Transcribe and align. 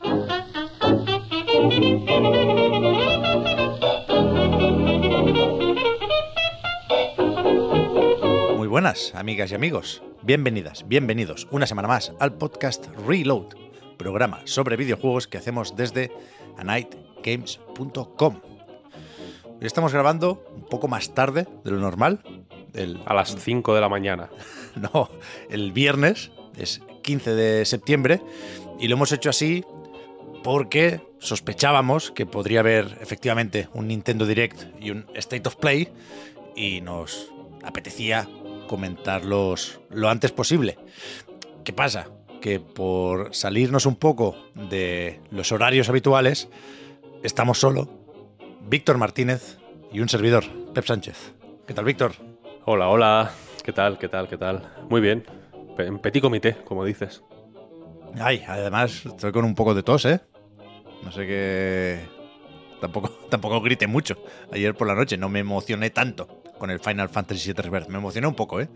Muy 0.00 0.18
buenas, 8.68 9.14
amigas 9.14 9.50
y 9.50 9.54
amigos. 9.54 10.02
Bienvenidas, 10.22 10.86
bienvenidos 10.86 11.48
una 11.50 11.66
semana 11.66 11.88
más 11.88 12.12
al 12.20 12.34
podcast 12.34 12.86
Reload, 13.06 13.56
programa 13.96 14.40
sobre 14.44 14.76
videojuegos 14.76 15.26
que 15.26 15.38
hacemos 15.38 15.74
desde 15.74 16.12
anightgames.com. 16.58 18.40
Hoy 19.44 19.66
estamos 19.66 19.92
grabando 19.92 20.44
un 20.54 20.66
poco 20.66 20.86
más 20.86 21.12
tarde 21.14 21.48
de 21.64 21.70
lo 21.72 21.78
normal. 21.78 22.22
El, 22.74 23.00
A 23.06 23.14
las 23.14 23.34
5 23.34 23.74
de 23.74 23.80
la 23.80 23.88
mañana. 23.88 24.30
no, 24.76 25.10
el 25.50 25.72
viernes, 25.72 26.30
es 26.56 26.82
15 27.02 27.34
de 27.34 27.64
septiembre, 27.64 28.22
y 28.78 28.86
lo 28.86 28.94
hemos 28.94 29.10
hecho 29.10 29.30
así 29.30 29.64
porque 30.42 31.00
sospechábamos 31.18 32.10
que 32.10 32.26
podría 32.26 32.60
haber 32.60 32.98
efectivamente 33.00 33.68
un 33.74 33.88
Nintendo 33.88 34.26
Direct 34.26 34.64
y 34.80 34.90
un 34.90 35.06
State 35.14 35.48
of 35.48 35.56
Play, 35.56 35.88
y 36.56 36.80
nos 36.80 37.32
apetecía 37.62 38.28
comentarlos 38.68 39.80
lo 39.90 40.08
antes 40.08 40.32
posible. 40.32 40.78
¿Qué 41.64 41.72
pasa? 41.72 42.08
Que 42.40 42.60
por 42.60 43.34
salirnos 43.34 43.86
un 43.86 43.96
poco 43.96 44.36
de 44.54 45.20
los 45.30 45.52
horarios 45.52 45.88
habituales, 45.88 46.48
estamos 47.22 47.58
solo, 47.58 47.88
Víctor 48.62 48.98
Martínez 48.98 49.58
y 49.92 50.00
un 50.00 50.08
servidor, 50.08 50.44
Pep 50.74 50.84
Sánchez. 50.84 51.34
¿Qué 51.66 51.74
tal, 51.74 51.84
Víctor? 51.84 52.12
Hola, 52.64 52.88
hola. 52.88 53.30
¿Qué 53.64 53.72
tal? 53.72 53.98
¿Qué 53.98 54.08
tal? 54.08 54.28
¿Qué 54.28 54.36
tal? 54.36 54.72
Muy 54.88 55.00
bien. 55.00 55.24
En 55.78 55.98
petit 55.98 56.22
comité, 56.22 56.56
como 56.64 56.84
dices. 56.84 57.22
Ay, 58.20 58.44
además 58.46 59.06
estoy 59.06 59.32
con 59.32 59.44
un 59.44 59.54
poco 59.54 59.74
de 59.74 59.82
tos, 59.82 60.04
¿eh? 60.04 60.20
No 61.02 61.12
sé 61.12 61.26
qué... 61.26 62.00
Tampoco, 62.80 63.08
tampoco 63.30 63.60
grité 63.60 63.86
mucho 63.86 64.16
ayer 64.52 64.74
por 64.74 64.86
la 64.86 64.94
noche, 64.94 65.16
no 65.16 65.28
me 65.28 65.40
emocioné 65.40 65.90
tanto 65.90 66.42
con 66.58 66.70
el 66.70 66.80
Final 66.80 67.08
Fantasy 67.08 67.52
VII 67.52 67.62
Rebirth. 67.62 67.88
Me 67.88 67.98
emocioné 67.98 68.26
un 68.26 68.34
poco, 68.34 68.60
¿eh? 68.60 68.68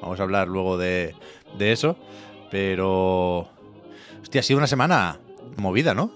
Vamos 0.00 0.20
a 0.20 0.22
hablar 0.22 0.48
luego 0.48 0.78
de, 0.78 1.14
de 1.58 1.72
eso, 1.72 1.96
pero... 2.50 3.48
Hostia, 4.22 4.40
ha 4.40 4.44
sido 4.44 4.58
una 4.58 4.66
semana 4.66 5.18
movida, 5.56 5.94
¿no? 5.94 6.12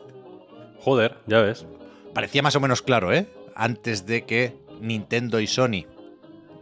Joder, 0.81 1.17
ya 1.27 1.41
ves. 1.41 1.67
Parecía 2.13 2.43
más 2.43 2.57
o 2.57 2.61
menos 2.61 2.83
claro, 2.83 3.13
¿eh? 3.13 3.27
Antes 3.55 4.07
de 4.07 4.25
que 4.25 4.57
Nintendo 4.81 5.41
y 5.41 5.47
Sony 5.47 5.87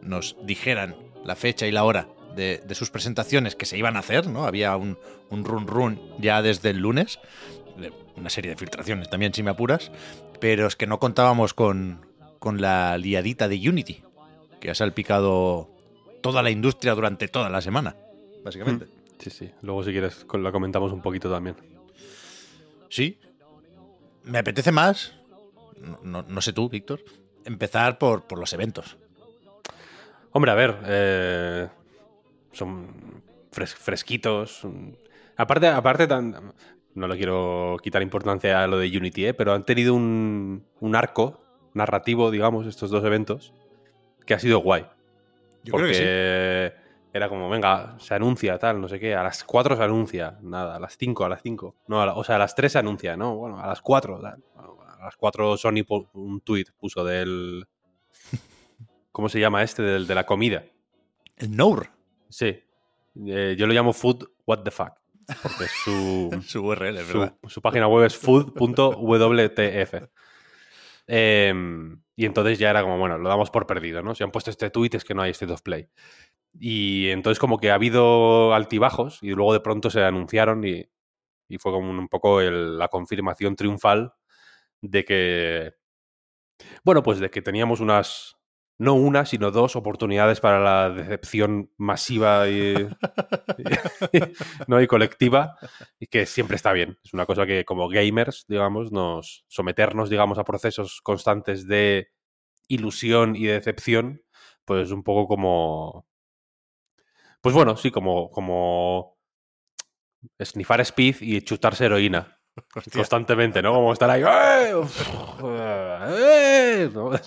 nos 0.00 0.36
dijeran 0.42 0.96
la 1.24 1.36
fecha 1.36 1.66
y 1.66 1.72
la 1.72 1.84
hora 1.84 2.08
de, 2.34 2.58
de 2.64 2.74
sus 2.74 2.90
presentaciones 2.90 3.54
que 3.56 3.66
se 3.66 3.76
iban 3.78 3.96
a 3.96 4.00
hacer, 4.00 4.26
¿no? 4.26 4.44
Había 4.44 4.76
un, 4.76 4.98
un 5.30 5.44
run 5.44 5.66
run 5.66 6.00
ya 6.18 6.42
desde 6.42 6.70
el 6.70 6.78
lunes, 6.78 7.18
una 8.16 8.30
serie 8.30 8.50
de 8.50 8.56
filtraciones 8.56 9.08
también, 9.10 9.32
si 9.34 9.42
me 9.42 9.50
apuras, 9.50 9.90
pero 10.40 10.66
es 10.66 10.76
que 10.76 10.86
no 10.86 10.98
contábamos 10.98 11.54
con, 11.54 12.04
con 12.38 12.60
la 12.60 12.96
liadita 12.98 13.48
de 13.48 13.68
Unity, 13.68 14.02
que 14.60 14.70
ha 14.70 14.74
salpicado 14.74 15.70
toda 16.20 16.42
la 16.42 16.50
industria 16.50 16.94
durante 16.94 17.28
toda 17.28 17.48
la 17.50 17.60
semana, 17.60 17.96
básicamente. 18.44 18.86
Sí, 19.18 19.30
sí. 19.30 19.50
Luego, 19.62 19.84
si 19.84 19.92
quieres, 19.92 20.26
la 20.32 20.52
comentamos 20.52 20.92
un 20.92 21.00
poquito 21.00 21.30
también. 21.30 21.56
Sí. 22.88 23.18
Me 24.24 24.38
apetece 24.38 24.70
más, 24.72 25.14
no, 25.80 25.98
no- 26.02 26.22
no 26.28 26.40
sé 26.42 26.52
tú, 26.52 26.68
Víctor, 26.68 27.00
empezar 27.44 27.98
por, 27.98 28.24
por 28.24 28.38
los 28.38 28.52
eventos. 28.52 28.96
Hombre, 30.32 30.50
a 30.50 30.54
ver. 30.54 30.76
eh, 30.86 31.68
son 32.52 33.22
fres- 33.50 33.74
fresquitos. 33.74 34.66
Aparte, 35.36 35.68
aparte 35.68 36.06
tan, 36.06 36.52
no 36.94 37.08
le 37.08 37.16
quiero 37.16 37.76
quitar 37.82 38.02
importancia 38.02 38.62
a 38.62 38.66
lo 38.66 38.78
de 38.78 38.86
Unity, 38.96 39.26
¿eh? 39.26 39.34
pero 39.34 39.52
han 39.54 39.64
tenido 39.64 39.94
un, 39.94 40.64
un 40.80 40.96
arco 40.96 41.40
narrativo, 41.74 42.30
digamos, 42.30 42.66
estos 42.66 42.90
dos 42.90 43.04
eventos, 43.04 43.52
que 44.26 44.34
ha 44.34 44.38
sido 44.38 44.58
guay. 44.58 44.86
Yo 45.64 45.70
porque 45.72 45.86
creo 45.92 45.98
que 45.98 46.72
sí. 46.74 47.08
era 47.14 47.28
como, 47.28 47.48
venga, 47.48 47.96
se 47.98 48.14
anuncia, 48.14 48.58
tal, 48.58 48.80
no 48.80 48.88
sé 48.88 48.98
qué. 49.00 49.14
A 49.14 49.22
las 49.22 49.42
4 49.44 49.76
se 49.76 49.82
anuncia, 49.82 50.38
nada, 50.42 50.76
a 50.76 50.80
las 50.80 50.96
5, 50.98 51.24
a 51.24 51.28
las 51.28 51.40
5. 51.42 51.76
No, 51.86 52.04
la- 52.04 52.14
o 52.14 52.24
sea, 52.24 52.36
a 52.36 52.38
las 52.38 52.54
3 52.54 52.72
se 52.72 52.78
anuncia, 52.78 53.16
¿no? 53.16 53.36
Bueno, 53.36 53.58
a 53.60 53.66
las 53.66 53.80
4, 53.80 54.20
tal. 54.20 54.42
Bueno, 54.54 54.76
a 54.98 55.04
las 55.04 55.16
4 55.16 55.56
Sony 55.56 55.84
un 56.14 56.40
tweet 56.42 56.66
puso 56.78 57.04
del... 57.04 57.66
¿Cómo 59.12 59.28
se 59.28 59.40
llama 59.40 59.62
este? 59.62 59.82
Del, 59.82 60.06
de 60.06 60.14
la 60.14 60.24
comida. 60.26 60.64
El 61.36 61.56
Nour, 61.56 61.88
Sí. 62.32 62.58
Eh, 63.26 63.54
yo 63.58 63.66
lo 63.66 63.74
llamo 63.74 63.92
food 63.92 64.24
what 64.46 64.62
the 64.64 64.70
fuck. 64.70 64.92
Porque 65.42 65.66
su, 65.84 66.30
su 66.46 66.62
URL, 66.64 66.96
es 66.98 67.06
su, 67.06 67.18
verdad. 67.20 67.36
su 67.46 67.60
página 67.62 67.86
web 67.88 68.06
es 68.06 68.16
food.wtf. 68.16 69.94
Em, 71.06 72.00
y 72.16 72.24
entonces 72.26 72.58
ya 72.58 72.70
era 72.70 72.82
como, 72.82 72.98
bueno, 72.98 73.18
lo 73.18 73.28
damos 73.28 73.50
por 73.50 73.66
perdido, 73.66 74.02
¿no? 74.02 74.14
Si 74.14 74.22
han 74.24 74.30
puesto 74.30 74.50
este 74.50 74.70
tweet 74.70 74.90
es 74.94 75.04
que 75.04 75.14
no 75.14 75.22
hay 75.22 75.30
State 75.32 75.52
of 75.52 75.62
Play. 75.62 75.88
Y 76.58 77.08
entonces 77.10 77.38
como 77.38 77.58
que 77.58 77.70
ha 77.70 77.74
habido 77.74 78.54
altibajos 78.54 79.18
y 79.22 79.30
luego 79.30 79.52
de 79.52 79.60
pronto 79.60 79.90
se 79.90 80.02
anunciaron 80.02 80.64
y, 80.64 80.84
y 81.48 81.58
fue 81.58 81.72
como 81.72 81.90
un 81.90 82.08
poco 82.08 82.40
el- 82.40 82.78
la 82.78 82.88
confirmación 82.88 83.56
triunfal 83.56 84.12
de 84.80 85.04
que, 85.04 85.74
bueno, 86.84 87.02
pues 87.02 87.18
de 87.20 87.30
que 87.30 87.42
teníamos 87.42 87.80
unas, 87.80 88.36
no 88.82 88.94
una, 88.94 89.24
sino 89.24 89.52
dos 89.52 89.76
oportunidades 89.76 90.40
para 90.40 90.58
la 90.58 90.90
decepción 90.90 91.70
masiva 91.76 92.48
y, 92.48 92.74
¿no? 94.66 94.82
y 94.82 94.86
colectiva 94.88 95.56
y 96.00 96.08
que 96.08 96.26
siempre 96.26 96.56
está 96.56 96.72
bien. 96.72 96.98
Es 97.04 97.14
una 97.14 97.24
cosa 97.24 97.46
que 97.46 97.64
como 97.64 97.88
gamers, 97.88 98.44
digamos, 98.48 98.90
nos 98.90 99.44
someternos, 99.46 100.10
digamos, 100.10 100.38
a 100.38 100.44
procesos 100.44 101.00
constantes 101.00 101.68
de 101.68 102.10
ilusión 102.66 103.36
y 103.36 103.44
de 103.44 103.52
decepción, 103.52 104.22
pues 104.64 104.90
un 104.90 105.04
poco 105.04 105.28
como... 105.28 106.08
Pues 107.40 107.54
bueno, 107.54 107.76
sí, 107.76 107.92
como, 107.92 108.30
como 108.30 109.16
snifar 110.42 110.80
speed 110.80 111.16
y 111.20 111.40
chutarse 111.42 111.84
heroína 111.86 112.40
Hostia. 112.74 112.92
constantemente, 112.94 113.62
¿no? 113.62 113.74
Como 113.74 113.92
estar 113.92 114.10
ahí... 114.10 114.22
¡eh! 114.22 114.74
Uf, 114.74 115.40
¡eh! 115.44 116.90
¿no? 116.92 117.12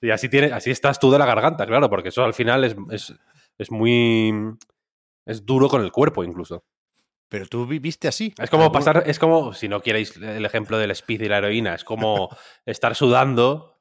Y 0.00 0.10
así, 0.10 0.28
tiene, 0.28 0.52
así 0.52 0.70
estás 0.70 0.98
tú 1.00 1.10
de 1.10 1.18
la 1.18 1.26
garganta, 1.26 1.66
claro, 1.66 1.88
porque 1.90 2.10
eso 2.10 2.24
al 2.24 2.34
final 2.34 2.64
es, 2.64 2.76
es, 2.90 3.14
es 3.58 3.70
muy... 3.70 4.32
Es 5.24 5.44
duro 5.44 5.68
con 5.68 5.82
el 5.82 5.90
cuerpo 5.92 6.22
incluso. 6.22 6.64
Pero 7.28 7.46
tú 7.46 7.66
viviste 7.66 8.06
así. 8.06 8.32
Es 8.38 8.50
como 8.50 8.70
pasar, 8.70 9.02
es 9.06 9.18
como, 9.18 9.52
si 9.52 9.68
no 9.68 9.80
queréis 9.82 10.16
el 10.16 10.44
ejemplo 10.44 10.78
del 10.78 10.92
speed 10.92 11.22
y 11.22 11.28
la 11.28 11.38
heroína, 11.38 11.74
es 11.74 11.82
como 11.82 12.28
estar 12.66 12.94
sudando 12.94 13.80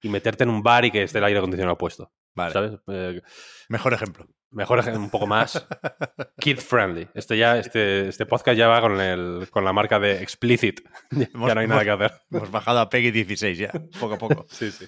y 0.00 0.08
meterte 0.08 0.42
en 0.42 0.50
un 0.50 0.62
bar 0.64 0.84
y 0.84 0.90
que 0.90 1.04
esté 1.04 1.18
el 1.18 1.24
aire 1.24 1.38
acondicionado 1.38 1.78
puesto. 1.78 2.12
Vale, 2.34 2.52
¿Sabes? 2.52 2.72
Eh, 2.88 3.20
mejor 3.68 3.92
ejemplo. 3.92 4.26
mejor 4.50 4.80
ej- 4.80 4.96
un 4.96 5.10
poco 5.10 5.26
más 5.28 5.64
kid 6.40 6.58
friendly. 6.58 7.06
Este 7.14 7.36
ya, 7.36 7.58
este, 7.58 8.08
este 8.08 8.26
podcast 8.26 8.56
ya 8.58 8.66
va 8.68 8.80
con 8.80 9.00
el, 9.00 9.46
con 9.50 9.64
la 9.64 9.72
marca 9.72 10.00
de 10.00 10.20
explicit. 10.22 10.80
Ya, 11.12 11.28
Hemos- 11.34 11.54
no 11.54 11.60
hay 11.60 11.68
nada 11.68 11.84
que 11.84 11.90
hacer. 11.90 12.12
Hemos 12.32 12.50
bajado 12.50 12.80
a 12.80 12.88
Peggy 12.90 13.10
16 13.12 13.58
ya, 13.58 13.70
poco 14.00 14.14
a 14.14 14.18
poco. 14.18 14.46
Sí, 14.48 14.72
sí. 14.72 14.86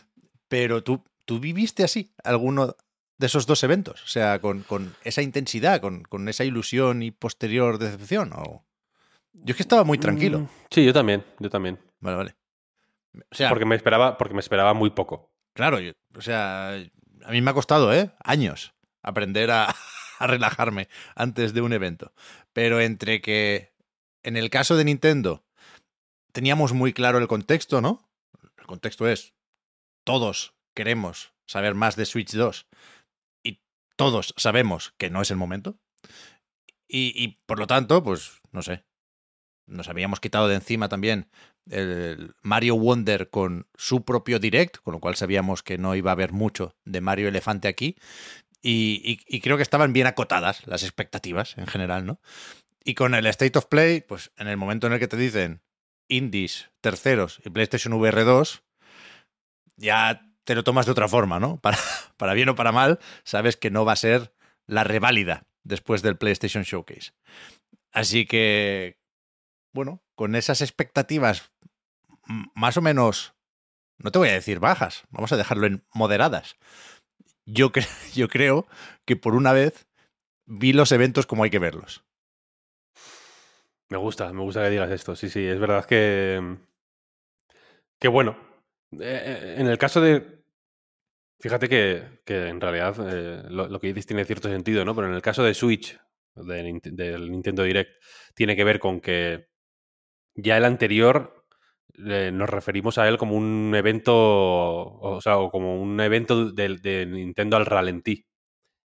Pero 0.49 0.83
tú, 0.83 1.03
tú 1.25 1.41
viviste 1.41 1.85
así 1.85 2.13
alguno 2.23 2.77
de 3.19 3.27
esos 3.27 3.47
dos 3.47 3.63
eventos, 3.63 4.03
o 4.03 4.07
sea, 4.09 4.41
con, 4.41 4.63
con 4.63 4.95
esa 5.05 5.23
intensidad, 5.23 5.81
con, 5.81 6.03
con 6.03 6.29
esa 6.29 6.45
ilusión 6.45 7.03
y 7.03 7.11
posterior 7.13 7.79
decepción. 7.79 8.33
¿o? 8.35 8.65
Yo 9.33 9.53
es 9.53 9.57
que 9.57 9.63
estaba 9.63 9.85
muy 9.85 9.99
tranquilo. 9.99 10.41
Mm, 10.41 10.49
Sí, 10.71 10.85
yo 10.85 10.93
también, 10.93 11.25
yo 11.39 11.49
también. 11.51 11.79
Vale, 12.01 12.17
vale. 12.17 12.37
O 13.31 13.35
sea, 13.35 13.49
Porque 13.49 13.65
me 13.65 13.77
esperaba, 13.77 14.19
porque 14.19 14.35
me 14.35 14.41
esperaba 14.41 14.75
muy 14.75 14.91
poco. 14.91 15.31
claro, 15.55 15.79
yo- 15.79 15.93
o 16.17 16.21
sea, 16.21 16.71
a 16.73 17.31
mí 17.31 17.41
me 17.41 17.51
ha 17.51 17.55
costado, 17.55 17.93
¿eh? 17.95 18.11
Años 18.23 18.75
aprender 19.03 19.51
a, 19.53 19.67
a 20.19 20.27
relajarme 20.27 20.89
antes 21.15 21.55
de 21.55 21.61
un 21.61 21.73
evento. 21.73 22.13
Pero 22.53 22.81
entre 22.81 23.21
que 23.21 23.73
en 24.25 24.37
el 24.37 24.51
caso 24.51 24.77
de 24.77 24.85
Nintendo 24.85 25.45
teníamos 26.33 26.73
muy 26.73 26.93
claro 26.93 27.19
el 27.19 27.29
contexto, 27.29 27.81
¿no? 27.81 28.09
El 28.59 28.67
contexto 28.67 29.07
es, 29.09 29.33
todos 30.05 30.55
queremos 30.75 31.33
saber 31.47 31.75
más 31.75 31.97
de 31.97 32.07
Switch 32.07 32.33
2 32.33 32.67
y 33.43 33.61
todos 33.97 34.35
sabemos 34.37 34.95
que 34.99 35.11
no 35.11 35.23
es 35.23 35.31
el 35.31 35.37
momento. 35.37 35.79
Y, 36.97 37.39
por 37.47 37.59
lo 37.59 37.67
tanto, 37.67 38.03
pues, 38.05 38.41
no 38.53 38.63
sé. 38.63 38.85
Nos 39.67 39.89
habíamos 39.89 40.21
quitado 40.21 40.47
de 40.49 40.55
encima 40.57 40.89
también 40.89 41.29
el 41.71 42.35
Mario 42.43 42.77
Wonder 42.77 43.31
con 43.31 43.67
su 43.75 44.05
propio 44.05 44.39
direct, 44.39 44.77
con 44.79 44.93
lo 44.93 45.01
cual 45.01 45.17
sabíamos 45.17 45.63
que 45.63 45.79
no 45.79 45.95
iba 45.95 46.11
a 46.11 46.13
haber 46.13 46.33
mucho 46.33 46.77
de 46.85 47.01
Mario 47.01 47.29
Elefante 47.29 47.69
aquí. 47.69 47.97
Y, 48.63 49.01
y- 49.05 49.37
y 49.37 49.41
creo 49.41 49.57
que 49.57 49.63
estaban 49.63 49.93
bien 49.93 50.07
acotadas 50.07 50.67
las 50.67 50.83
expectativas 50.83 51.57
en 51.59 51.67
general, 51.67 52.05
¿no? 52.07 52.21
Y 52.85 52.95
con 52.95 53.15
el 53.15 53.27
State 53.27 53.59
of 53.59 53.67
Play, 53.67 54.03
pues 54.03 54.33
en 54.37 54.49
el 54.49 54.57
momento 54.59 54.87
en 54.87 54.93
el 54.95 54.99
que 55.01 55.09
te 55.09 55.17
dicen 55.17 55.63
indies, 56.09 56.71
terceros 56.83 57.41
y 57.45 57.51
PlayStation 57.51 57.95
VR 57.95 58.25
2, 58.25 58.64
ya 59.77 60.31
te 60.45 60.55
lo 60.55 60.65
tomas 60.65 60.87
de 60.87 60.93
otra 60.93 61.09
forma, 61.09 61.41
¿no? 61.41 61.59
Para, 61.59 61.79
para 62.17 62.35
bien 62.35 62.49
o 62.49 62.55
para 62.55 62.73
mal, 62.73 62.99
sabes 63.25 63.57
que 63.57 63.71
no 63.71 63.85
va 63.85 63.93
a 63.93 63.97
ser 63.97 64.35
la 64.67 64.85
reválida 64.85 65.47
después 65.63 66.03
del 66.03 66.17
PlayStation 66.17 66.65
Showcase. 66.65 67.13
Así 67.93 68.27
que, 68.27 68.99
bueno, 69.73 70.03
con 70.15 70.35
esas 70.35 70.61
expectativas 70.61 71.53
más 72.27 72.77
o 72.77 72.83
menos, 72.83 73.35
no 73.99 74.11
te 74.11 74.19
voy 74.19 74.29
a 74.29 74.33
decir 74.33 74.59
bajas, 74.59 75.05
vamos 75.11 75.33
a 75.33 75.37
dejarlo 75.37 75.67
en 75.67 75.85
moderadas. 75.93 76.57
Yo, 77.47 77.71
yo 78.15 78.29
creo 78.29 78.67
que 79.05 79.17
por 79.17 79.35
una 79.35 79.53
vez 79.53 79.87
vi 80.47 80.73
los 80.73 80.93
eventos 80.93 81.27
como 81.27 81.45
hay 81.45 81.51
que 81.51 81.59
verlos. 81.59 82.05
Me 83.89 83.99
gusta, 83.99 84.33
me 84.33 84.41
gusta 84.41 84.63
que 84.63 84.71
digas 84.71 84.91
esto. 84.91 85.15
Sí, 85.15 85.29
sí, 85.29 85.45
es 85.45 85.59
verdad 85.59 85.85
que. 85.85 86.57
Que 87.99 88.09
bueno. 88.09 88.37
Eh, 89.01 89.55
en 89.59 89.67
el 89.67 89.79
caso 89.79 90.01
de. 90.01 90.43
Fíjate 91.41 91.69
que, 91.69 92.21
que 92.25 92.49
en 92.49 92.61
realidad 92.61 92.97
eh, 93.11 93.43
lo, 93.51 93.69
lo 93.69 93.81
que 93.81 93.89
dices 93.89 94.07
tiene 94.07 94.25
cierto 94.25 94.49
sentido, 94.49 94.85
¿no? 94.85 94.95
Pero 94.95 95.09
en 95.09 95.15
el 95.15 95.23
caso 95.23 95.43
de 95.43 95.53
Switch, 95.55 95.99
del 96.35 96.65
Nintendo 97.31 97.63
Direct, 97.65 97.91
tiene 98.35 98.57
que 98.57 98.65
ver 98.65 98.79
con 98.79 99.01
que 99.01 99.49
ya 100.35 100.57
el 100.57 100.65
anterior 100.65 101.45
eh, 102.07 102.31
nos 102.33 102.49
referimos 102.49 102.99
a 102.99 103.07
él 103.09 103.19
como 103.19 103.37
un 103.37 103.73
evento, 103.77 104.15
o 104.17 105.21
sea, 105.21 105.37
o 105.39 105.51
como 105.51 105.81
un 105.81 106.01
evento 106.01 106.51
de, 106.51 106.77
de 106.79 107.07
Nintendo 107.07 107.57
al 107.57 107.67
ralentí. 107.67 108.27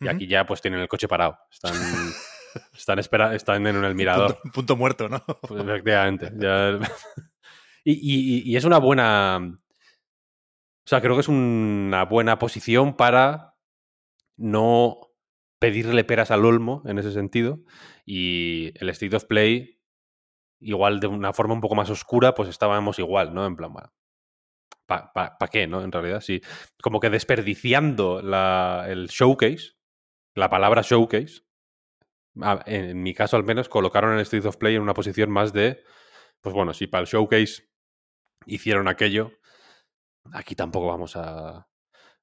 Y 0.00 0.08
aquí 0.08 0.26
ya 0.26 0.44
pues 0.46 0.60
tienen 0.60 0.80
el 0.80 0.88
coche 0.88 1.08
parado. 1.08 1.38
Están, 1.50 1.72
están, 2.74 2.98
espera, 2.98 3.34
están 3.34 3.66
en 3.66 3.84
el 3.84 3.94
mirador. 3.94 4.38
Punto, 4.40 4.52
punto 4.54 4.76
muerto, 4.76 5.08
¿no? 5.08 5.22
Pues 5.42 5.62
efectivamente. 5.62 6.30
ya- 6.38 6.78
y, 7.84 7.92
y- 7.92 8.42
y 8.50 8.56
es 8.56 8.64
una 8.64 8.78
buena. 8.78 9.58
O 10.86 10.88
sea, 10.88 11.00
creo 11.00 11.14
que 11.14 11.22
es 11.22 11.28
una 11.28 12.04
buena 12.04 12.38
posición 12.38 12.96
para 12.96 13.56
no 14.36 15.00
pedirle 15.58 16.04
peras 16.04 16.30
al 16.30 16.44
olmo 16.44 16.84
en 16.86 17.00
ese 17.00 17.10
sentido. 17.10 17.58
Y 18.04 18.70
el 18.76 18.88
State 18.90 19.16
of 19.16 19.24
Play, 19.24 19.80
igual 20.60 21.00
de 21.00 21.08
una 21.08 21.32
forma 21.32 21.54
un 21.54 21.60
poco 21.60 21.74
más 21.74 21.90
oscura, 21.90 22.34
pues 22.36 22.48
estábamos 22.48 23.00
igual, 23.00 23.34
¿no? 23.34 23.44
En 23.46 23.56
plan, 23.56 23.72
¿para 24.86 25.12
pa, 25.12 25.36
pa 25.36 25.48
qué, 25.48 25.66
no? 25.66 25.82
En 25.82 25.90
realidad, 25.90 26.20
sí. 26.20 26.40
Como 26.80 27.00
que 27.00 27.10
desperdiciando 27.10 28.22
la, 28.22 28.86
el 28.88 29.08
showcase, 29.08 29.72
la 30.36 30.48
palabra 30.48 30.82
showcase, 30.82 31.42
en, 32.36 32.84
en 32.84 33.02
mi 33.02 33.12
caso 33.12 33.36
al 33.36 33.42
menos, 33.42 33.68
colocaron 33.68 34.14
el 34.14 34.20
State 34.20 34.46
of 34.46 34.56
Play 34.56 34.76
en 34.76 34.82
una 34.82 34.94
posición 34.94 35.32
más 35.32 35.52
de, 35.52 35.82
pues 36.40 36.54
bueno, 36.54 36.72
si 36.74 36.86
para 36.86 37.00
el 37.00 37.08
showcase 37.08 37.68
hicieron 38.46 38.86
aquello, 38.86 39.32
aquí 40.32 40.54
tampoco 40.54 40.86
vamos 40.86 41.16
a, 41.16 41.68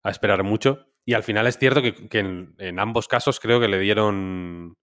esperar 0.04 0.44
mucho. 0.44 0.88
Y 1.06 1.14
al 1.14 1.24
final 1.24 1.48
es 1.48 1.58
cierto 1.58 1.82
que, 1.82 2.20
en, 2.20 2.80
ambos 2.80 3.08
casos 3.08 3.40
creo 3.40 3.60
que 3.60 3.68
le 3.68 3.80
dieron. 3.80 4.74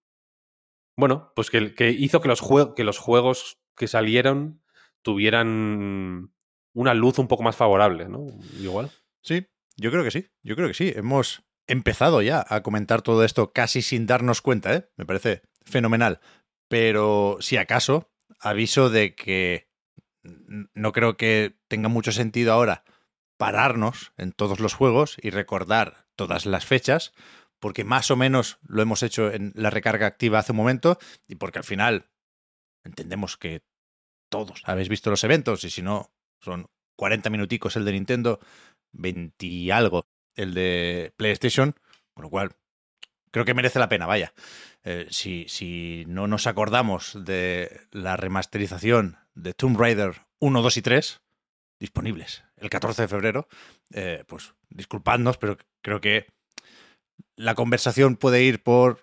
Bueno, 0.97 1.33
pues 1.35 1.51
que, 1.51 1.91
hizo 1.91 2.21
que 2.21 2.29
los, 2.29 2.43
que 2.77 2.85
los 2.85 2.99
juegos 2.99 3.59
que 3.77 3.89
salieron 3.89 4.63
tuvieran 5.03 6.33
una 6.75 6.95
luz 6.95 7.19
un 7.19 7.29
poco 7.29 7.43
más 7.43 7.57
favorable, 7.57 8.09
¿no? 8.09 8.27
Igual. 8.61 8.91
Sí, 9.23 9.47
yo 9.77 9.91
creo 9.91 10.05
que 10.05 10.11
sí, 10.11 10.27
yo 10.43 10.57
creo 10.57 10.69
que 10.69 10.75
sí. 10.75 10.93
Hemos 10.95 11.43
empezado 11.67 12.21
ya 12.21 12.45
a 12.47 12.63
comentar 12.63 13.03
todo 13.03 13.25
esto 13.25 13.53
casi 13.53 13.81
sin 13.81 14.07
darnos 14.07 14.43
cuenta, 14.43 14.75
¿eh? 14.75 14.91
Me 14.97 15.07
parece 15.07 15.43
fenomenal. 15.65 16.21
Pero 16.69 17.39
si 17.41 17.57
acaso, 17.57 18.13
aviso 18.39 18.91
de 18.91 19.15
que 19.15 19.71
no 20.23 20.93
creo 20.93 21.17
que 21.17 21.59
tenga 21.69 21.89
mucho 21.89 22.13
sentido 22.13 22.53
ahora 22.53 22.85
pararnos 23.41 24.13
en 24.19 24.33
todos 24.33 24.61
los 24.61 24.75
juegos 24.75 25.17
y 25.23 25.31
recordar 25.31 26.07
todas 26.15 26.45
las 26.45 26.67
fechas, 26.67 27.15
porque 27.59 27.85
más 27.85 28.11
o 28.11 28.17
menos 28.17 28.59
lo 28.69 28.83
hemos 28.83 29.03
hecho 29.03 29.33
en 29.33 29.53
la 29.55 29.71
recarga 29.71 30.07
activa 30.07 30.41
hace 30.41 30.53
un 30.53 30.59
momento 30.59 30.99
y 31.27 31.37
porque 31.37 31.59
al 31.59 31.65
final 31.65 32.11
entendemos 32.85 33.39
que 33.39 33.63
todos 34.29 34.61
habéis 34.67 34.91
visto 34.91 35.09
los 35.09 35.25
eventos 35.25 35.65
y 35.65 35.71
si 35.71 35.81
no, 35.81 36.13
son 36.39 36.67
40 36.97 37.31
minuticos 37.31 37.77
el 37.77 37.87
de 37.87 37.93
Nintendo, 37.93 38.41
20 38.93 39.47
y 39.47 39.71
algo 39.71 40.05
el 40.37 40.53
de 40.53 41.15
PlayStation, 41.17 41.75
con 42.13 42.25
lo 42.25 42.29
cual 42.29 42.53
creo 43.31 43.47
que 43.47 43.55
merece 43.55 43.79
la 43.79 43.89
pena, 43.89 44.05
vaya. 44.05 44.35
Eh, 44.85 45.07
si, 45.09 45.47
si 45.49 46.05
no 46.09 46.27
nos 46.27 46.47
acordamos 46.47 47.17
de 47.25 47.89
la 47.91 48.19
remasterización 48.19 49.17
de 49.33 49.55
Tomb 49.55 49.81
Raider 49.81 50.27
1, 50.41 50.61
2 50.61 50.77
y 50.77 50.83
3, 50.83 51.23
disponibles 51.79 52.45
el 52.61 52.71
14 52.71 53.03
de 53.03 53.09
febrero, 53.09 53.49
eh, 53.93 54.25
pues 54.27 54.55
disculpadnos, 54.69 55.39
pero 55.39 55.57
creo 55.83 56.01
que 56.01 56.27
la 57.37 57.55
conversación 57.55 58.17
puede 58.17 58.43
ir 58.43 58.63
por 58.63 59.03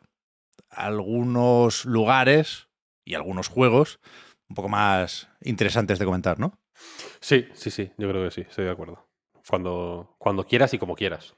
algunos 0.69 1.85
lugares 1.85 2.67
y 3.03 3.15
algunos 3.15 3.47
juegos 3.47 3.99
un 4.49 4.55
poco 4.55 4.69
más 4.69 5.29
interesantes 5.41 5.99
de 5.99 6.05
comentar, 6.05 6.39
¿no? 6.39 6.57
Sí, 7.19 7.47
sí, 7.53 7.71
sí, 7.71 7.91
yo 7.97 8.09
creo 8.09 8.23
que 8.23 8.31
sí, 8.31 8.41
estoy 8.41 8.65
de 8.65 8.71
acuerdo. 8.71 9.07
Cuando, 9.47 10.15
cuando 10.17 10.45
quieras 10.45 10.73
y 10.73 10.77
como 10.77 10.95
quieras. 10.95 11.35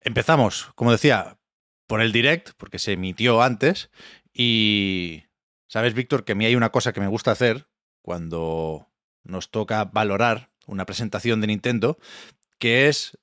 Empezamos, 0.00 0.70
como 0.74 0.92
decía, 0.92 1.38
por 1.86 2.00
el 2.00 2.12
direct, 2.12 2.50
porque 2.56 2.78
se 2.78 2.92
emitió 2.92 3.42
antes. 3.42 3.90
Y 4.32 5.24
sabes, 5.66 5.94
Víctor, 5.94 6.24
que 6.24 6.32
a 6.32 6.34
mí 6.34 6.44
hay 6.46 6.54
una 6.54 6.70
cosa 6.70 6.92
que 6.92 7.00
me 7.00 7.08
gusta 7.08 7.32
hacer 7.32 7.66
cuando 8.02 8.88
nos 9.24 9.50
toca 9.50 9.84
valorar 9.84 10.50
una 10.68 10.86
presentación 10.86 11.40
de 11.40 11.48
Nintendo, 11.48 11.98
que 12.58 12.88
es 12.88 13.18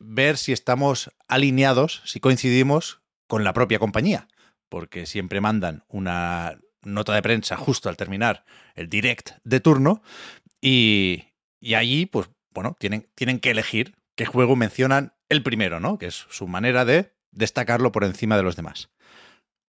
ver 0.00 0.36
si 0.36 0.52
estamos 0.52 1.12
alineados, 1.28 2.02
si 2.04 2.18
coincidimos 2.18 3.02
con 3.28 3.44
la 3.44 3.52
propia 3.52 3.78
compañía. 3.78 4.28
Porque 4.68 5.06
siempre 5.06 5.40
mandan 5.40 5.84
una 5.88 6.58
nota 6.82 7.14
de 7.14 7.22
prensa 7.22 7.56
justo 7.56 7.88
al 7.88 7.96
terminar 7.96 8.44
el 8.74 8.88
direct 8.88 9.32
de 9.44 9.60
turno. 9.60 10.02
Y, 10.60 11.26
y 11.60 11.74
allí, 11.74 12.06
pues, 12.06 12.30
bueno, 12.50 12.76
tienen, 12.80 13.08
tienen 13.14 13.38
que 13.38 13.50
elegir 13.50 13.94
qué 14.16 14.26
juego 14.26 14.56
mencionan 14.56 15.14
el 15.28 15.42
primero, 15.42 15.78
¿no? 15.78 15.98
Que 15.98 16.06
es 16.06 16.26
su 16.30 16.48
manera 16.48 16.84
de 16.84 17.14
destacarlo 17.30 17.92
por 17.92 18.04
encima 18.04 18.36
de 18.36 18.42
los 18.42 18.56
demás. 18.56 18.90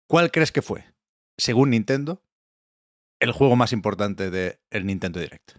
¿Cuál 0.08 0.32
crees 0.32 0.51
que 0.51 0.62
fue, 0.62 0.86
según 1.38 1.72
Nintendo, 1.72 2.24
el 3.20 3.32
juego 3.32 3.56
más 3.56 3.74
importante 3.74 4.30
del 4.30 4.86
Nintendo 4.86 5.20
Direct? 5.20 5.58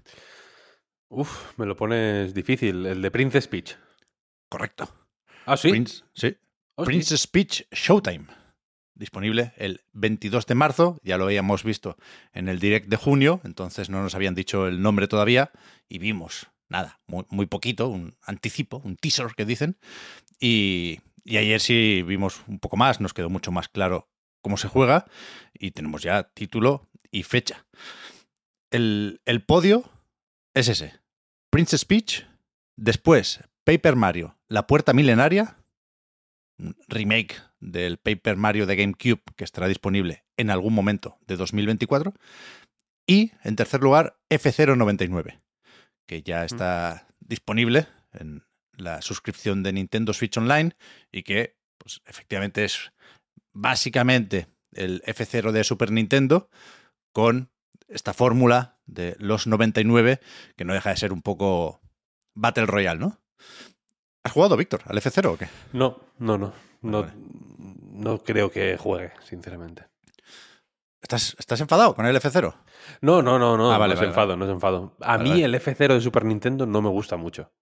Uf, 1.08 1.58
me 1.58 1.66
lo 1.66 1.76
pones 1.76 2.34
difícil. 2.34 2.84
El 2.86 3.02
de 3.02 3.10
Princess 3.10 3.48
Peach. 3.48 3.76
Correcto. 4.48 4.88
Ah, 5.46 5.56
sí. 5.56 5.70
Prince, 5.70 6.04
sí. 6.14 6.36
Peach 7.32 7.66
Showtime. 7.70 8.26
Disponible 8.94 9.52
el 9.56 9.82
22 9.92 10.46
de 10.46 10.54
marzo, 10.56 10.98
ya 11.04 11.18
lo 11.18 11.24
habíamos 11.24 11.62
visto 11.62 11.96
en 12.32 12.48
el 12.48 12.58
direct 12.58 12.88
de 12.88 12.96
junio, 12.96 13.40
entonces 13.44 13.90
no 13.90 14.02
nos 14.02 14.16
habían 14.16 14.34
dicho 14.34 14.66
el 14.66 14.82
nombre 14.82 15.06
todavía 15.06 15.52
y 15.88 15.98
vimos, 15.98 16.48
nada, 16.68 16.98
muy, 17.06 17.24
muy 17.30 17.46
poquito, 17.46 17.88
un 17.88 18.16
anticipo, 18.22 18.82
un 18.84 18.96
teaser 18.96 19.28
que 19.36 19.44
dicen. 19.44 19.78
Y, 20.40 20.98
y 21.24 21.36
ayer 21.36 21.60
sí 21.60 22.02
vimos 22.04 22.42
un 22.48 22.58
poco 22.58 22.76
más, 22.76 23.00
nos 23.00 23.14
quedó 23.14 23.30
mucho 23.30 23.52
más 23.52 23.68
claro 23.68 24.08
cómo 24.40 24.56
se 24.56 24.66
juega 24.66 25.06
y 25.54 25.70
tenemos 25.70 26.02
ya 26.02 26.24
título 26.24 26.88
y 27.12 27.22
fecha. 27.22 27.66
El, 28.70 29.20
el 29.26 29.44
podio 29.44 29.84
es 30.54 30.68
ese. 30.68 30.97
Princess 31.50 31.84
Peach, 31.84 32.26
después 32.76 33.40
Paper 33.64 33.96
Mario, 33.96 34.36
La 34.48 34.66
Puerta 34.66 34.92
Milenaria, 34.92 35.56
un 36.58 36.76
remake 36.88 37.40
del 37.60 37.98
Paper 37.98 38.36
Mario 38.36 38.66
de 38.66 38.76
GameCube 38.76 39.22
que 39.36 39.44
estará 39.44 39.68
disponible 39.68 40.24
en 40.36 40.50
algún 40.50 40.74
momento 40.74 41.18
de 41.26 41.36
2024. 41.36 42.14
Y, 43.06 43.32
en 43.42 43.56
tercer 43.56 43.80
lugar, 43.80 44.18
F099, 44.28 45.40
que 46.06 46.22
ya 46.22 46.44
está 46.44 47.08
disponible 47.20 47.86
en 48.12 48.44
la 48.72 49.00
suscripción 49.02 49.62
de 49.62 49.72
Nintendo 49.72 50.12
Switch 50.12 50.36
Online 50.36 50.76
y 51.10 51.22
que, 51.22 51.56
pues, 51.78 52.02
efectivamente 52.04 52.64
es 52.64 52.92
básicamente 53.52 54.46
el 54.72 55.02
F0 55.02 55.52
de 55.52 55.64
Super 55.64 55.90
Nintendo 55.90 56.50
con 57.12 57.50
esta 57.88 58.12
fórmula 58.12 58.77
de 58.88 59.14
los 59.18 59.46
99 59.46 60.20
que 60.56 60.64
no 60.64 60.74
deja 60.74 60.90
de 60.90 60.96
ser 60.96 61.12
un 61.12 61.22
poco 61.22 61.80
Battle 62.34 62.66
Royale, 62.66 62.98
¿no? 62.98 63.20
¿Has 64.24 64.32
jugado, 64.32 64.56
Víctor, 64.56 64.82
al 64.86 64.98
F0 64.98 65.26
o 65.26 65.38
qué? 65.38 65.48
No, 65.72 66.00
no, 66.18 66.36
no. 66.36 66.52
No, 66.80 67.02
Vale. 67.02 67.12
no 67.92 68.18
creo 68.22 68.50
que 68.50 68.76
juegue, 68.76 69.12
sinceramente. 69.24 69.86
¿Estás, 71.00 71.36
¿Estás 71.38 71.60
enfadado 71.60 71.94
con 71.94 72.06
el 72.06 72.16
F0? 72.16 72.54
No, 73.00 73.22
no, 73.22 73.38
no, 73.38 73.56
no. 73.56 73.72
Ah, 73.72 73.78
vale, 73.78 73.94
no 73.94 73.94
es 73.94 74.00
vale, 74.00 74.08
enfado, 74.08 74.36
no 74.36 74.44
es 74.44 74.50
enfado. 74.50 74.96
A 75.00 75.18
mí 75.18 75.42
el 75.42 75.54
F0 75.54 75.94
de 75.94 76.00
Super 76.00 76.24
Nintendo 76.24 76.66
no 76.66 76.82
me 76.82 76.88
gusta 76.88 77.16
mucho. 77.16 77.52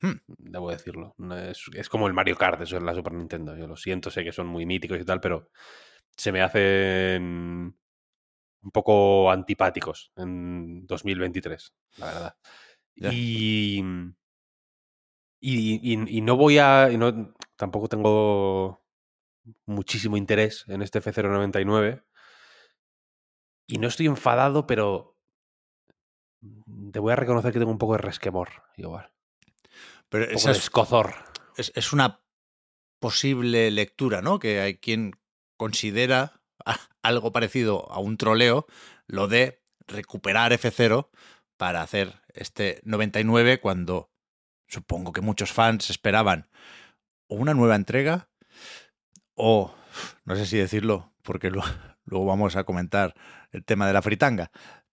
Hmm. 0.00 0.16
Debo 0.26 0.70
decirlo. 0.70 1.14
Es, 1.48 1.64
es 1.74 1.88
como 1.88 2.06
el 2.06 2.14
Mario 2.14 2.36
Kart, 2.36 2.60
eso 2.62 2.76
es 2.76 2.82
la 2.82 2.94
Super 2.94 3.12
Nintendo. 3.12 3.56
Yo 3.56 3.66
lo 3.66 3.76
siento, 3.76 4.10
sé 4.10 4.24
que 4.24 4.32
son 4.32 4.46
muy 4.46 4.64
míticos 4.66 4.98
y 4.98 5.04
tal, 5.04 5.20
pero 5.20 5.50
se 6.16 6.32
me 6.32 6.42
hacen 6.42 7.76
un 8.62 8.70
poco 8.70 9.30
antipáticos 9.30 10.12
en 10.16 10.86
2023, 10.86 11.72
la 11.96 12.06
verdad. 12.06 12.36
Ya. 12.96 13.10
Y, 13.12 13.82
y, 15.40 15.92
y- 15.94 16.18
y 16.18 16.20
no 16.20 16.36
voy 16.36 16.58
a. 16.58 16.90
y 16.90 16.98
no, 16.98 17.34
tampoco 17.56 17.88
tengo 17.88 18.84
muchísimo 19.66 20.16
interés 20.16 20.64
en 20.68 20.82
este 20.82 21.00
F099. 21.00 22.04
Y 23.66 23.78
no 23.78 23.88
estoy 23.88 24.06
enfadado, 24.06 24.66
pero 24.66 25.16
te 26.92 26.98
voy 26.98 27.12
a 27.12 27.16
reconocer 27.16 27.52
que 27.52 27.58
tengo 27.58 27.70
un 27.70 27.78
poco 27.78 27.92
de 27.92 27.98
resquemor, 28.02 28.64
igual. 28.76 29.12
Pero 30.08 30.24
Un 30.24 30.30
poco 30.30 30.38
esa 30.40 30.50
de 30.50 30.56
es, 30.58 30.64
escozor. 30.64 31.14
es, 31.56 31.72
es 31.74 31.92
una 31.92 32.20
posible 32.98 33.70
lectura, 33.70 34.22
¿no? 34.22 34.38
Que 34.38 34.60
hay 34.60 34.78
quien 34.78 35.12
considera 35.56 36.39
algo 37.02 37.32
parecido 37.32 37.90
a 37.90 37.98
un 37.98 38.16
troleo 38.16 38.66
lo 39.06 39.28
de 39.28 39.62
recuperar 39.86 40.52
F0 40.52 41.08
para 41.56 41.82
hacer 41.82 42.20
este 42.32 42.80
99 42.84 43.60
cuando 43.60 44.10
supongo 44.68 45.12
que 45.12 45.20
muchos 45.20 45.52
fans 45.52 45.90
esperaban 45.90 46.48
una 47.28 47.54
nueva 47.54 47.76
entrega 47.76 48.28
o, 49.34 49.74
no 50.24 50.36
sé 50.36 50.46
si 50.46 50.56
decirlo, 50.58 51.12
porque 51.22 51.50
luego 52.04 52.26
vamos 52.26 52.56
a 52.56 52.64
comentar 52.64 53.14
el 53.52 53.64
tema 53.64 53.86
de 53.86 53.92
la 53.92 54.02
fritanga, 54.02 54.50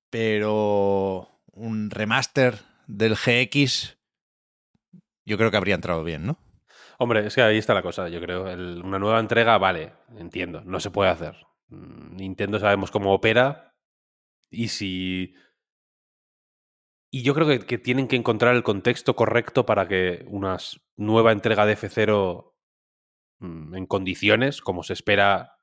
pero 0.10 1.30
un 1.52 1.90
remaster 1.90 2.60
del 2.88 3.16
GX 3.16 3.98
yo 5.26 5.38
creo 5.38 5.52
que 5.52 5.58
habría 5.58 5.76
entrado 5.76 6.04
bien, 6.04 6.26
¿no? 6.26 6.40
Hombre, 7.00 7.28
es 7.28 7.36
que 7.36 7.42
ahí 7.42 7.58
está 7.58 7.74
la 7.74 7.82
cosa, 7.84 8.08
yo 8.10 8.20
creo. 8.22 8.48
El- 8.48 8.82
una 8.84 8.98
nueva 8.98 9.20
entrega, 9.20 9.58
vale, 9.58 9.94
entiendo, 10.18 10.62
no 10.66 10.80
se 10.80 10.90
puede 10.90 11.10
hacer. 11.12 11.47
Mm, 11.70 12.16
Nintendo 12.18 12.60
sabemos 12.60 12.92
cómo 12.92 13.14
opera 13.14 13.76
y 14.50 14.70
si... 14.70 15.34
Y 17.10 17.24
yo 17.24 17.34
creo 17.34 17.48
que, 17.48 17.60
que 17.60 17.78
tienen 17.78 18.08
que 18.08 18.18
encontrar 18.18 18.56
el 18.56 18.64
contexto 18.64 19.16
correcto 19.16 19.66
para 19.66 19.88
que 19.88 20.26
una 20.28 20.58
nueva 20.98 21.32
entrega 21.32 21.66
de 21.66 21.78
F0 21.78 22.54
mm, 23.40 23.76
en 23.76 23.86
condiciones, 23.86 24.62
como 24.62 24.84
se 24.84 24.94
espera, 24.94 25.54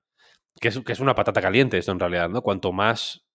que 0.60 0.68
es, 0.68 0.80
que 0.80 0.92
es 0.92 1.00
una 1.00 1.14
patata 1.14 1.42
caliente 1.42 1.76
esto 1.78 1.92
en 1.92 2.00
realidad, 2.00 2.30
¿no? 2.30 2.40
Cuanto 2.42 2.72
más 2.72 3.26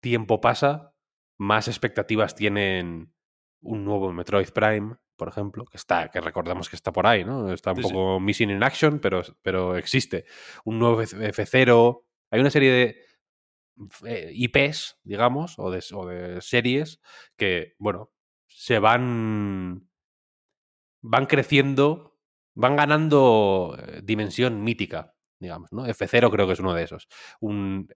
tiempo 0.00 0.40
pasa, 0.40 0.94
más 1.38 1.68
expectativas 1.68 2.34
tienen 2.34 3.12
un 3.62 3.84
nuevo 3.84 4.10
Metroid 4.10 4.48
Prime, 4.50 4.96
por 5.16 5.28
ejemplo, 5.28 5.66
que 5.66 5.76
está, 5.76 6.08
que 6.10 6.20
recordamos 6.22 6.70
que 6.70 6.76
está 6.76 6.92
por 6.92 7.06
ahí, 7.06 7.24
¿no? 7.26 7.52
Está 7.52 7.72
un 7.72 7.76
Sí, 7.76 7.82
sí. 7.82 7.88
poco 7.90 8.20
missing 8.20 8.50
in 8.50 8.62
action, 8.62 9.00
pero, 9.00 9.20
pero 9.42 9.76
existe. 9.76 10.24
Un 10.64 10.78
nuevo 10.78 11.02
F- 11.02 11.14
F0. 11.30 12.04
Hay 12.30 12.40
una 12.40 12.50
serie 12.50 12.70
de 12.70 13.04
eh, 14.06 14.30
IPs, 14.34 15.00
digamos, 15.04 15.58
o 15.58 15.70
de, 15.70 15.82
o 15.94 16.06
de 16.06 16.40
series 16.40 17.00
que, 17.36 17.74
bueno, 17.78 18.10
se 18.46 18.78
van. 18.78 19.88
van 21.00 21.26
creciendo, 21.26 22.18
van 22.54 22.76
ganando 22.76 23.76
eh, 23.78 24.00
dimensión 24.04 24.62
mítica, 24.62 25.14
digamos, 25.38 25.72
¿no? 25.72 25.86
F0 25.86 26.30
creo 26.30 26.46
que 26.46 26.52
es 26.52 26.60
uno 26.60 26.74
de 26.74 26.82
esos. 26.84 27.08
Un 27.40 27.88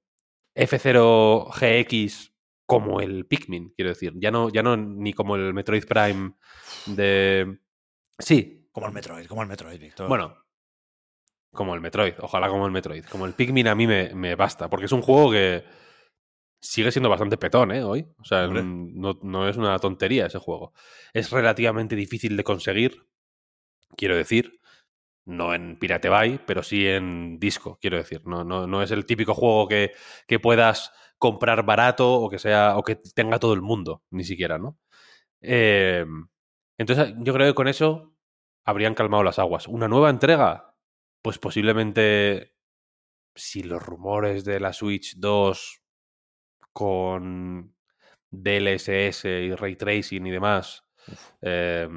F0 0.54 1.50
GX 1.50 2.32
como 2.66 3.00
el 3.00 3.26
Pikmin, 3.26 3.74
quiero 3.76 3.90
decir. 3.90 4.14
Ya 4.16 4.30
no, 4.30 4.48
ya 4.48 4.62
no 4.62 4.76
ni 4.76 5.12
como 5.12 5.36
el 5.36 5.52
Metroid 5.52 5.84
Prime 5.84 6.32
de. 6.86 7.58
Sí, 8.18 8.68
Como 8.72 8.86
el 8.86 8.92
Metroid, 8.92 9.26
como 9.26 9.42
el 9.42 9.48
Metroid, 9.48 9.78
Víctor. 9.78 10.08
bueno. 10.08 10.43
Como 11.54 11.74
el 11.74 11.80
Metroid, 11.80 12.14
ojalá 12.20 12.48
como 12.48 12.66
el 12.66 12.72
Metroid. 12.72 13.04
Como 13.06 13.26
el 13.26 13.32
Pikmin 13.32 13.68
a 13.68 13.74
mí 13.74 13.86
me, 13.86 14.14
me 14.14 14.34
basta, 14.34 14.68
porque 14.68 14.86
es 14.86 14.92
un 14.92 15.02
juego 15.02 15.30
que 15.30 15.64
sigue 16.60 16.90
siendo 16.90 17.10
bastante 17.10 17.36
petón, 17.36 17.72
¿eh? 17.72 17.82
Hoy. 17.82 18.06
O 18.18 18.24
sea, 18.24 18.46
no, 18.46 19.18
no 19.22 19.48
es 19.48 19.56
una 19.56 19.78
tontería 19.78 20.26
ese 20.26 20.38
juego. 20.38 20.72
Es 21.12 21.30
relativamente 21.30 21.94
difícil 21.94 22.36
de 22.36 22.44
conseguir, 22.44 23.06
quiero 23.96 24.16
decir. 24.16 24.60
No 25.26 25.54
en 25.54 25.78
Pirate 25.78 26.10
Bay, 26.10 26.38
pero 26.46 26.62
sí 26.62 26.86
en 26.86 27.38
disco, 27.38 27.78
quiero 27.80 27.96
decir. 27.96 28.26
No, 28.26 28.44
no, 28.44 28.66
no 28.66 28.82
es 28.82 28.90
el 28.90 29.06
típico 29.06 29.32
juego 29.34 29.68
que, 29.68 29.92
que 30.26 30.38
puedas 30.38 30.92
comprar 31.18 31.64
barato 31.64 32.12
o 32.14 32.28
que 32.28 32.38
sea. 32.38 32.76
o 32.76 32.82
que 32.82 32.96
tenga 32.96 33.38
todo 33.38 33.54
el 33.54 33.62
mundo, 33.62 34.02
ni 34.10 34.24
siquiera, 34.24 34.58
¿no? 34.58 34.78
Eh, 35.40 36.04
entonces, 36.78 37.14
yo 37.18 37.32
creo 37.32 37.46
que 37.46 37.54
con 37.54 37.68
eso 37.68 38.14
habrían 38.64 38.94
calmado 38.94 39.22
las 39.22 39.38
aguas. 39.38 39.68
Una 39.68 39.88
nueva 39.88 40.10
entrega, 40.10 40.73
pues 41.24 41.40
posiblemente, 41.40 42.54
si 43.34 43.64
los 43.64 43.82
rumores 43.82 44.44
de 44.44 44.60
la 44.60 44.72
Switch 44.74 45.16
2 45.16 45.82
con 46.72 47.74
DLSS 48.30 49.24
y 49.26 49.54
ray 49.54 49.76
tracing 49.76 50.26
y 50.26 50.32
demás, 50.32 50.84
eh, 51.42 51.88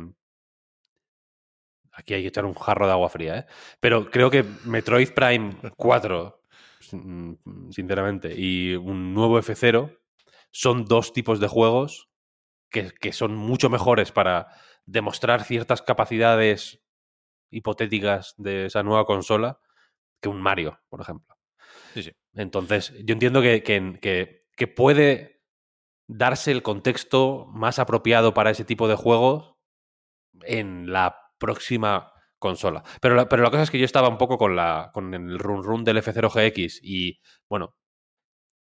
aquí 1.91 2.13
hay 2.13 2.22
que 2.22 2.27
echar 2.29 2.46
un 2.46 2.53
jarro 2.53 2.86
de 2.86 2.91
agua 2.93 3.10
fría, 3.10 3.39
¿eh? 3.39 3.46
Pero 3.79 4.10
creo 4.12 4.29
que 4.29 4.43
Metroid 4.65 5.10
Prime 5.13 5.55
4, 5.77 6.41
sin- 6.79 7.39
sinceramente, 7.72 8.34
y 8.36 8.75
un 8.75 9.13
nuevo 9.13 9.39
F0 9.39 9.98
son 10.51 10.86
dos 10.86 11.13
tipos 11.13 11.39
de 11.39 11.48
juegos 11.48 12.10
que, 12.72 12.91
que 12.91 13.13
son 13.13 13.36
mucho 13.36 13.69
mejores 13.69 14.12
para 14.12 14.48
demostrar 14.86 15.43
ciertas 15.46 15.81
capacidades 15.81 16.81
hipotéticas 17.51 18.36
de 18.38 18.66
esa 18.68 18.84
nueva 18.84 19.06
consola 19.06 19.60
que 20.22 20.30
un 20.30 20.42
Mario, 20.42 20.80
por 20.89 21.01
ejemplo. 21.01 21.36
Sí, 21.94 22.04
sí. 22.04 22.12
Entonces, 22.36 22.94
yo 23.06 23.13
entiendo 23.13 23.42
que, 23.42 23.63
que- 23.63 24.00
que- 24.01 24.42
que 24.58 24.68
puede 24.68 25.42
darse 26.08 26.51
el 26.51 26.63
contexto 26.63 27.48
más 27.50 27.80
apropiado 27.80 28.34
para 28.34 28.51
ese 28.51 28.66
tipo 28.66 28.88
de 28.88 28.96
juegos 28.96 29.56
en 30.44 30.92
la 30.92 31.18
próxima 31.38 32.12
consola. 32.39 32.84
Pero 33.01 33.16
la, 33.16 33.27
pero 33.30 33.44
la 33.44 33.51
cosa 33.51 33.63
es 33.63 33.72
que 33.72 33.80
yo 33.80 33.86
estaba 33.86 34.10
un 34.10 34.18
poco 34.18 34.38
con, 34.38 34.56
la, 34.56 34.92
con 34.94 35.13
el 35.13 35.39
run 35.39 35.63
run 35.63 35.84
del 35.84 35.98
F0 35.98 36.30
GX 36.30 36.80
y, 36.84 37.20
bueno, 37.50 37.75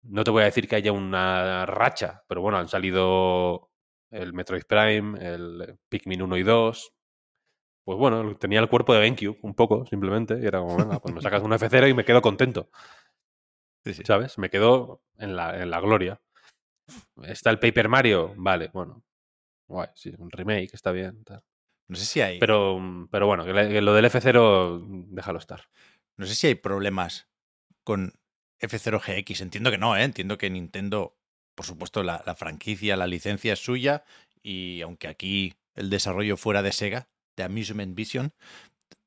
no 0.02 0.24
te 0.24 0.30
voy 0.30 0.42
a 0.42 0.46
decir 0.46 0.68
que 0.68 0.76
haya 0.76 0.92
una 0.92 1.66
racha, 1.66 2.22
pero 2.28 2.40
bueno, 2.42 2.58
han 2.58 2.68
salido 2.68 3.70
el 4.10 4.32
Metroid 4.34 4.64
Prime, 4.68 5.18
el 5.20 5.78
Pikmin 5.88 6.22
1 6.22 6.36
y 6.36 6.42
2. 6.42 6.92
Pues 7.84 7.98
bueno, 7.98 8.36
tenía 8.36 8.60
el 8.60 8.68
cuerpo 8.68 8.94
de 8.94 9.00
GameCube 9.00 9.38
un 9.42 9.54
poco, 9.54 9.84
simplemente. 9.86 10.38
Y 10.42 10.46
era 10.46 10.60
como, 10.60 10.76
venga, 10.76 11.00
pues 11.00 11.14
me 11.14 11.20
sacas 11.20 11.42
un 11.42 11.52
F0 11.52 11.90
y 11.90 11.94
me 11.94 12.04
quedo 12.04 12.22
contento. 12.22 12.70
Sí, 13.84 13.92
sí. 13.92 14.02
¿Sabes? 14.06 14.38
Me 14.38 14.48
quedo 14.48 15.02
en 15.18 15.36
la, 15.36 15.62
en 15.62 15.70
la 15.70 15.80
gloria. 15.80 16.20
Está 17.22 17.50
el 17.50 17.58
Paper 17.58 17.88
Mario, 17.88 18.32
vale, 18.36 18.70
bueno. 18.72 19.04
Guay, 19.68 19.88
sí, 19.94 20.14
un 20.18 20.30
remake, 20.30 20.70
está 20.72 20.92
bien. 20.92 21.22
tal. 21.24 21.42
No 21.88 21.96
sé 21.96 22.06
si 22.06 22.20
hay. 22.20 22.38
Pero, 22.38 22.80
pero 23.10 23.26
bueno, 23.26 23.44
lo 23.44 23.94
del 23.94 24.04
F0, 24.06 25.06
déjalo 25.08 25.38
estar. 25.38 25.64
No 26.16 26.26
sé 26.26 26.34
si 26.34 26.46
hay 26.46 26.54
problemas 26.54 27.28
con 27.82 28.14
F0 28.60 29.00
GX. 29.00 29.42
Entiendo 29.42 29.70
que 29.70 29.78
no, 29.78 29.96
¿eh? 29.96 30.04
Entiendo 30.04 30.38
que 30.38 30.48
Nintendo, 30.48 31.18
por 31.54 31.66
supuesto, 31.66 32.02
la, 32.02 32.22
la 32.24 32.34
franquicia, 32.34 32.96
la 32.96 33.06
licencia 33.06 33.52
es 33.52 33.62
suya. 33.62 34.04
Y 34.42 34.80
aunque 34.82 35.08
aquí 35.08 35.54
el 35.74 35.90
desarrollo 35.90 36.36
fuera 36.36 36.62
de 36.62 36.72
Sega, 36.72 37.08
de 37.36 37.42
Amusement 37.44 37.94
Vision, 37.94 38.32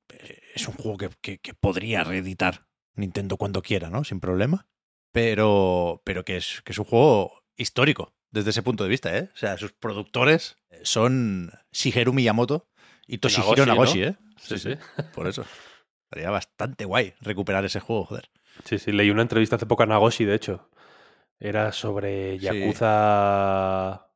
eh, 0.10 0.39
es 0.55 0.67
un 0.67 0.74
juego 0.75 0.98
que, 0.98 1.10
que- 1.22 1.38
que 1.39 1.53
podría 1.53 2.03
reeditar 2.03 2.67
Nintendo 2.96 3.38
cuando 3.38 3.62
quiera, 3.62 3.89
¿no? 3.89 4.03
Sin 4.03 4.19
problema. 4.19 4.67
Pero, 5.12 6.01
pero 6.05 6.24
que, 6.25 6.38
es, 6.38 6.62
que 6.63 6.72
es 6.74 6.77
un 6.79 6.86
juego 6.86 7.43
histórico 7.55 8.13
desde 8.31 8.50
ese 8.51 8.62
punto 8.63 8.84
de 8.84 8.89
vista, 8.89 9.17
¿eh? 9.17 9.29
O 9.34 9.38
sea, 9.38 9.57
sus 9.57 9.72
productores 9.74 10.57
son 10.84 11.51
Shigeru 11.72 12.13
Miyamoto 12.13 12.67
y 13.07 13.17
Toshihiro 13.19 13.65
Nagoshi, 13.65 14.00
Nagoshi, 14.00 14.00
¿no? 14.01 14.05
¿eh? 14.07 14.15
Sí, 14.39 14.60
sí. 14.60 14.75
Por 15.13 15.27
eso. 15.27 15.46
Sería 16.12 16.29
bastante 16.29 16.86
guay 16.86 17.13
recuperar 17.22 17.65
ese 17.65 17.79
juego, 17.79 18.05
joder. 18.05 18.29
Sí, 18.65 18.79
sí, 18.79 18.91
leí 18.91 19.10
una 19.10 19.22
entrevista 19.24 19.55
hace 19.55 19.65
poco 19.65 19.84
a 19.84 19.86
Nagoshi, 19.86 20.25
de 20.25 20.36
hecho. 20.36 20.69
Era 21.39 21.72
sobre 21.72 22.39
Sí. 22.39 22.46
Yakuza 22.46 24.10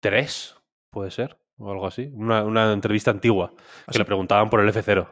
3, 0.00 0.54
puede 0.90 1.10
ser, 1.10 1.38
o 1.58 1.70
algo 1.70 1.86
así. 1.86 2.10
Una, 2.12 2.44
una 2.44 2.72
entrevista 2.72 3.10
antigua, 3.10 3.50
que 3.50 3.64
¿Ah, 3.86 3.92
le 3.98 3.98
sí? 3.98 4.04
preguntaban 4.04 4.50
por 4.50 4.60
el 4.60 4.68
F0. 4.68 5.08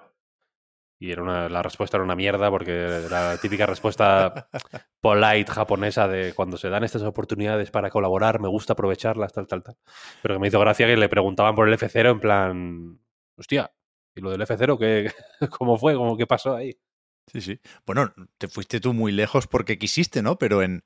Y 1.00 1.10
era 1.10 1.22
una, 1.22 1.48
la 1.48 1.62
respuesta 1.62 1.96
era 1.96 2.04
una 2.04 2.14
mierda 2.16 2.50
porque 2.50 2.72
era 2.72 3.32
la 3.32 3.36
típica 3.38 3.66
respuesta 3.66 4.48
polite 5.00 5.50
japonesa 5.50 6.08
de 6.08 6.32
cuando 6.34 6.56
se 6.56 6.68
dan 6.70 6.84
estas 6.84 7.02
oportunidades 7.02 7.70
para 7.70 7.90
colaborar, 7.90 8.40
me 8.40 8.48
gusta 8.48 8.72
aprovecharlas, 8.74 9.32
tal, 9.32 9.46
tal, 9.46 9.62
tal. 9.62 9.76
Pero 10.22 10.36
que 10.36 10.38
me 10.38 10.48
hizo 10.48 10.60
gracia 10.60 10.86
que 10.86 10.96
le 10.96 11.08
preguntaban 11.08 11.54
por 11.54 11.68
el 11.68 11.74
F0 11.74 12.10
en 12.10 12.20
plan, 12.20 13.00
hostia, 13.36 13.74
¿y 14.14 14.20
lo 14.20 14.30
del 14.30 14.40
F0 14.42 14.78
qué, 14.78 15.10
cómo 15.58 15.76
fue? 15.76 15.94
¿Cómo, 15.94 16.16
¿Qué 16.16 16.26
pasó 16.26 16.54
ahí? 16.54 16.78
Sí, 17.26 17.40
sí. 17.40 17.60
Bueno, 17.86 18.12
te 18.38 18.48
fuiste 18.48 18.80
tú 18.80 18.94
muy 18.94 19.10
lejos 19.10 19.46
porque 19.46 19.78
quisiste, 19.78 20.22
¿no? 20.22 20.38
Pero 20.38 20.62
en 20.62 20.84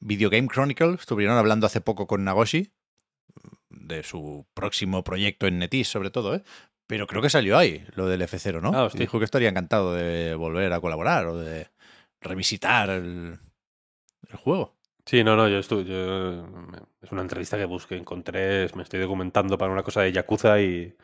Video 0.00 0.28
Game 0.28 0.48
Chronicle 0.48 0.94
estuvieron 0.94 1.36
hablando 1.38 1.66
hace 1.66 1.80
poco 1.80 2.06
con 2.06 2.24
Nagoshi 2.24 2.72
de 3.70 4.02
su 4.02 4.46
próximo 4.54 5.04
proyecto 5.04 5.46
en 5.46 5.58
Netis, 5.58 5.88
sobre 5.88 6.10
todo, 6.10 6.34
¿eh? 6.34 6.42
Pero 6.86 7.06
creo 7.06 7.20
que 7.20 7.30
salió 7.30 7.58
ahí 7.58 7.84
lo 7.94 8.06
del 8.06 8.22
F0, 8.22 8.60
¿no? 8.60 8.70
Ah. 8.74 8.88
Dijo 8.98 9.18
que 9.18 9.24
estaría 9.24 9.48
encantado 9.48 9.92
de 9.94 10.34
volver 10.36 10.72
a 10.72 10.80
colaborar 10.80 11.26
o 11.26 11.36
de 11.36 11.68
revisitar 12.20 12.90
el, 12.90 13.38
el 14.28 14.36
juego. 14.36 14.76
Sí, 15.04 15.22
no, 15.24 15.36
no, 15.36 15.48
yo 15.48 15.58
estuve. 15.58 15.84
yo- 15.84 16.46
es 17.02 17.12
una 17.12 17.22
entrevista 17.22 17.56
que 17.56 17.64
busqué, 17.64 17.96
encontré, 17.96 18.68
me 18.74 18.82
estoy 18.82 19.00
documentando 19.00 19.56
para 19.58 19.72
una 19.72 19.82
cosa 19.82 20.02
de 20.02 20.12
Yakuza 20.12 20.60
y, 20.60 20.94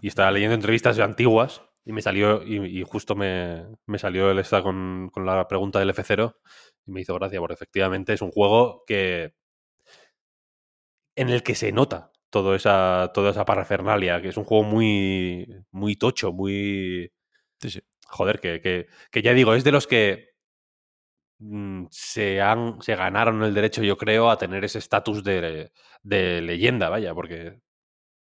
y 0.00 0.08
estaba 0.08 0.30
leyendo 0.30 0.54
entrevistas 0.54 0.98
antiguas 1.00 1.62
y 1.84 1.92
me 1.92 2.02
salió, 2.02 2.42
y, 2.44 2.80
y 2.80 2.82
justo 2.84 3.14
me, 3.16 3.66
me 3.86 3.98
salió 3.98 4.30
el 4.30 4.38
esta 4.38 4.62
con, 4.62 5.10
con 5.12 5.26
la 5.26 5.48
pregunta 5.48 5.78
del 5.78 5.90
F0 5.90 6.36
y 6.86 6.92
me 6.92 7.00
hizo 7.00 7.14
gracia, 7.14 7.40
porque 7.40 7.54
efectivamente 7.54 8.12
es 8.12 8.22
un 8.22 8.30
juego 8.32 8.84
que. 8.86 9.32
En 11.20 11.28
el 11.30 11.42
que 11.42 11.54
se 11.54 11.72
nota 11.72 12.12
toda 12.30 12.56
esa, 12.56 13.10
toda 13.14 13.30
esa 13.32 13.44
parafernalia, 13.44 14.22
que 14.22 14.28
es 14.28 14.36
un 14.36 14.44
juego 14.44 14.64
muy, 14.64 15.46
muy 15.72 15.96
tocho, 15.96 16.32
muy. 16.32 17.12
Sí, 17.60 17.70
sí. 17.70 17.80
Joder, 18.08 18.40
que, 18.40 18.60
que, 18.60 18.86
que 19.10 19.22
ya 19.22 19.32
digo, 19.34 19.54
es 19.54 19.64
de 19.64 19.72
los 19.72 19.86
que 19.86 20.30
mm, 21.38 21.86
se, 21.90 22.40
han, 22.40 22.80
se 22.82 22.94
ganaron 22.96 23.42
el 23.42 23.54
derecho, 23.54 23.82
yo 23.82 23.96
creo, 23.96 24.30
a 24.30 24.38
tener 24.38 24.64
ese 24.64 24.78
estatus 24.78 25.24
de, 25.24 25.72
de 26.02 26.40
leyenda, 26.42 26.88
vaya, 26.88 27.14
porque, 27.14 27.60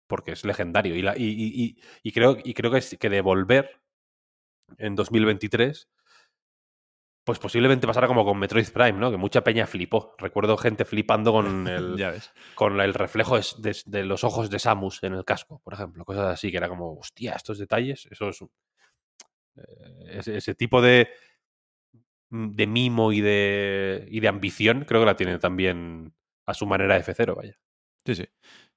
porque 0.08 0.34
es 0.34 0.46
legendario. 0.46 0.96
Y, 0.96 1.02
la, 1.04 1.18
y, 1.18 1.26
y- 1.26 1.78
y- 2.04 2.14
creo, 2.14 2.38
y 2.44 2.56
creo 2.56 2.72
que, 2.72 2.80
es, 2.80 2.98
que 3.00 3.10
de 3.12 3.22
volver 3.22 3.82
en 4.78 4.96
2023, 4.96 5.90
pues 7.24 7.40
posiblemente 7.40 7.86
pasara 7.88 8.08
como 8.08 8.26
con 8.26 8.40
Metroid 8.40 8.70
Prime, 8.72 8.94
¿no? 8.94 9.12
Que 9.12 9.18
mucha 9.18 9.44
peña 9.44 9.68
flipó. 9.68 10.16
Recuerdo 10.18 10.58
gente 10.58 10.86
flipando 10.86 11.32
con 11.32 11.68
el, 11.68 11.96
Ya 11.98 12.12
ves. 12.12 12.32
con 12.56 12.80
el 12.82 12.94
reflejo 12.94 13.38
de, 13.38 14.04
los 14.06 14.24
ojos 14.24 14.50
de 14.50 14.60
Samus 14.60 15.04
en 15.04 15.14
el 15.14 15.24
casco, 15.26 15.62
por 15.64 15.74
ejemplo. 15.74 16.04
Cosas 16.06 16.26
así, 16.34 16.52
que 16.52 16.58
era 16.58 16.70
como, 16.70 16.98
hostia, 16.98 17.34
estos 17.34 17.58
detalles, 17.60 18.08
eso 18.10 18.30
es... 18.30 18.42
eh, 18.42 20.18
ese, 20.20 20.38
ese 20.38 20.56
tipo 20.56 20.82
de, 20.82 21.10
de 22.30 22.68
mimo 22.68 23.12
y 23.12 23.22
de, 23.22 24.08
y 24.10 24.20
de 24.20 24.28
ambición 24.28 24.86
creo 24.86 25.02
que 25.02 25.06
la 25.06 25.16
tiene 25.16 25.38
también 25.38 26.14
a 26.48 26.54
su 26.54 26.66
manera 26.66 26.98
F0, 27.00 27.36
vaya. 27.36 27.60
Sí, 28.06 28.16
sí. 28.16 28.28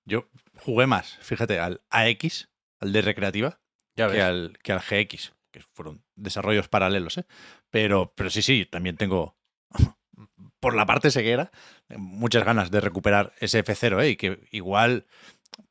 Yo 0.05 0.29
jugué 0.59 0.87
más, 0.87 1.17
fíjate, 1.23 1.59
al 1.59 1.83
AX, 1.89 2.51
al 2.81 2.93
de 2.93 3.01
recreativa, 3.01 3.61
Ya 3.97 4.11
que 4.11 4.21
al, 4.21 4.59
que 4.63 4.73
al 4.73 4.81
GX, 4.81 5.33
que 5.55 5.63
fueron 5.73 6.03
desarrollos 6.17 6.67
paralelos, 6.69 7.19
¿eh? 7.19 7.27
Pero, 7.71 8.13
pero 8.17 8.29
sí, 8.29 8.43
sí, 8.43 8.67
también 8.67 8.97
tengo, 8.97 9.37
por 10.61 10.75
la 10.75 10.85
parte 10.85 11.13
ceguera, 11.13 11.53
muchas 11.97 12.45
ganas 12.45 12.73
de 12.73 12.81
recuperar 12.81 13.33
ese 13.39 13.65
F0, 13.65 14.03
¿eh? 14.03 14.11
Y 14.11 14.17
que 14.17 14.49
igual 14.51 15.07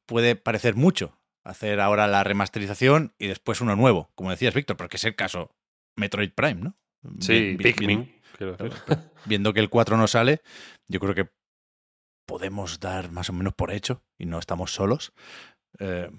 puede 0.06 0.38
parecer 0.38 0.76
mucho 0.76 1.20
hacer 1.44 1.82
ahora 1.82 2.08
la 2.08 2.24
remasterización 2.24 3.14
y 3.20 3.28
después 3.28 3.60
uno 3.60 3.76
nuevo, 3.76 4.10
como 4.16 4.32
decías, 4.32 4.54
Víctor, 4.54 4.78
porque 4.78 4.96
es 4.96 5.04
el 5.04 5.16
caso 5.16 5.54
Metroid 5.98 6.32
Prime, 6.32 6.62
¿no? 6.62 6.78
Sí, 7.20 7.58
Pikmin. 7.62 8.22
viendo 9.26 9.54
que 9.54 9.60
el 9.60 9.70
4 9.70 9.98
no 9.98 10.08
sale, 10.08 10.42
yo 10.88 11.02
creo 11.02 11.14
que 11.14 11.30
podemos 12.26 12.80
dar 12.80 13.12
más 13.12 13.30
o 13.30 13.34
menos 13.34 13.54
por 13.54 13.72
hecho, 13.72 14.02
y 14.18 14.26
no 14.26 14.40
estamos 14.40 14.74
solos, 14.74 15.12
eh, 15.80 16.10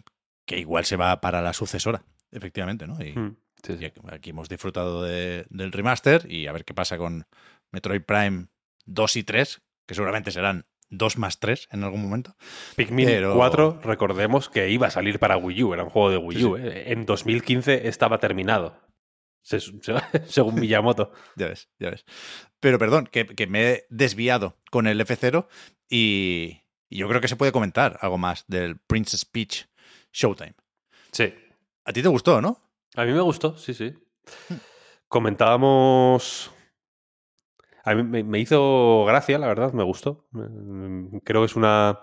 que 0.47 0.59
igual 0.59 0.85
se 0.85 0.97
va 0.97 1.23
para 1.23 1.41
la 1.41 1.55
sucesora, 1.55 2.05
efectivamente, 2.31 2.87
¿no? 2.87 3.03
Y, 3.03 3.15
Mm, 3.19 3.37
sí, 3.65 3.77
sí. 3.79 3.83
y 3.85 4.15
aquí- 4.15 4.31
hemos 4.31 4.49
disfrutado 4.49 5.03
de- 5.03 5.47
del 5.51 5.73
remaster 5.73 6.31
y 6.31 6.47
a 6.47 6.53
ver 6.53 6.65
qué 6.65 6.75
pasa 6.75 6.97
con 6.99 7.27
Metroid 7.73 8.03
Prime 8.03 8.47
2 8.87 9.17
y 9.17 9.25
3, 9.25 9.63
que 9.87 9.95
seguramente 9.95 10.31
serán 10.31 10.67
2 10.91 11.19
más 11.19 11.41
3 11.41 11.69
en 11.73 11.83
algún 11.83 12.03
momento. 12.03 12.37
Pikmin 12.77 13.07
Pero- 13.07 13.35
4, 13.35 13.81
recordemos 13.83 14.49
que 14.49 14.71
iba 14.71 14.87
a 14.87 14.91
salir 14.91 15.19
para 15.19 15.37
Wii 15.37 15.63
U, 15.65 15.75
era 15.75 15.83
un 15.85 15.91
juego 15.91 16.11
de 16.11 16.17
Wii 16.19 16.39
Sí, 16.39 16.45
U. 16.45 16.57
¿eh? 16.57 16.93
En 16.93 17.05
2015 17.07 17.89
estaba 17.89 18.19
terminado, 18.19 18.79
se- 19.43 19.61
se- 19.61 19.73
según 20.27 20.55
Miyamoto. 20.61 21.13
Ya 21.37 21.49
ves, 21.49 21.69
ya 21.79 21.91
ves. 21.91 22.05
Pero 22.61 22.79
perdón, 22.79 23.09
que, 23.11 23.27
que 23.27 23.47
me 23.47 23.71
he 23.71 23.87
desviado 23.91 24.57
con 24.71 24.87
el 24.87 25.01
F0 25.01 25.49
y, 25.91 26.61
y 26.89 26.99
yo 26.99 27.09
creo 27.09 27.21
que 27.21 27.29
se 27.29 27.37
puede 27.37 27.53
comentar 27.53 27.99
algo 28.01 28.19
más 28.19 28.45
del 28.47 28.79
Princess 28.79 29.25
Peach 29.25 29.69
Showtime. 30.13 30.55
Sí. 31.13 31.35
A 31.85 31.93
ti 31.93 32.03
te 32.03 32.09
gustó, 32.09 32.41
¿no? 32.41 32.63
A 32.97 33.05
mí 33.05 33.13
me 33.13 33.21
gustó, 33.21 33.57
sí, 33.57 33.73
sí. 33.75 33.95
Comentábamos. 35.09 36.51
A 37.85 37.95
mí 37.95 38.23
me, 38.23 38.39
hizo 38.39 39.05
gracia, 39.07 39.39
la 39.39 39.47
verdad, 39.47 39.73
me 39.73 39.83
gustó. 39.85 40.27
Creo 41.25 41.43
que 41.43 41.47
es 41.47 41.57
una. 41.57 41.99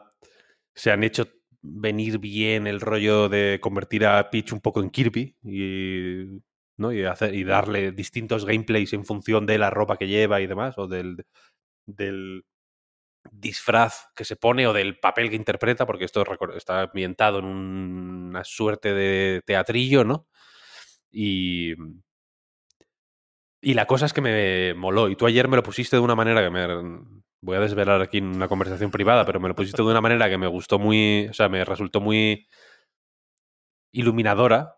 Se 0.76 0.92
han 0.92 1.04
hecho 1.04 1.28
venir 1.62 2.20
bien 2.20 2.68
el 2.68 2.82
rollo 2.82 3.30
de 3.30 3.60
convertir 3.62 4.06
a 4.06 4.30
Peach 4.30 4.54
un 4.54 4.62
poco 4.62 4.82
en 4.82 4.90
Kirby 4.90 5.38
y, 5.44 6.42
¿no? 6.78 6.92
y, 6.94 7.04
hacer, 7.06 7.36
y 7.36 7.44
darle 7.44 7.92
distintos 7.92 8.46
gameplays 8.46 8.94
en 8.94 9.06
función 9.06 9.46
de 9.46 9.58
la 9.60 9.70
ropa 9.70 9.98
que 9.98 10.08
lleva 10.08 10.42
y 10.42 10.48
demás, 10.48 10.78
o 10.78 10.88
del, 10.88 11.18
del 11.88 12.44
disfraz 13.32 14.08
que 14.16 14.26
se 14.26 14.36
pone 14.38 14.68
o 14.68 14.74
del 14.74 15.00
papel 15.00 15.30
que 15.30 15.36
interpreta, 15.38 15.86
porque 15.86 16.06
esto 16.06 16.24
está 16.56 16.84
ambientado 16.84 17.40
en 17.40 17.46
un- 17.46 18.28
una 18.32 18.44
suerte 18.46 18.94
de 18.94 19.42
teatrillo, 19.46 20.04
¿no? 20.06 20.28
Y, 21.12 21.74
y 23.62 23.74
la 23.74 23.86
cosa 23.86 24.06
es 24.06 24.14
que 24.14 24.22
me 24.22 24.74
moló. 24.74 25.10
Y 25.10 25.16
tú 25.16 25.26
ayer 25.26 25.48
me 25.48 25.58
lo 25.58 25.64
pusiste 25.64 25.96
de 25.96 26.02
una 26.02 26.16
manera 26.16 26.42
que 26.42 26.50
me. 26.50 26.68
Voy 27.44 27.58
a 27.58 27.62
desvelar 27.62 28.02
aquí 28.02 28.20
en 28.20 28.36
una 28.36 28.48
conversación 28.48 28.92
privada, 28.92 29.26
pero 29.26 29.40
me 29.40 29.48
lo 29.48 29.56
pusiste 29.56 29.82
de 29.82 29.90
una 29.90 30.02
manera 30.02 30.30
que 30.30 30.38
me 30.38 30.48
gustó 30.48 30.80
muy. 30.80 31.28
O 31.30 31.34
sea, 31.34 31.50
me 31.50 31.66
resultó 31.66 32.02
muy 32.02 32.48
iluminadora. 33.92 34.78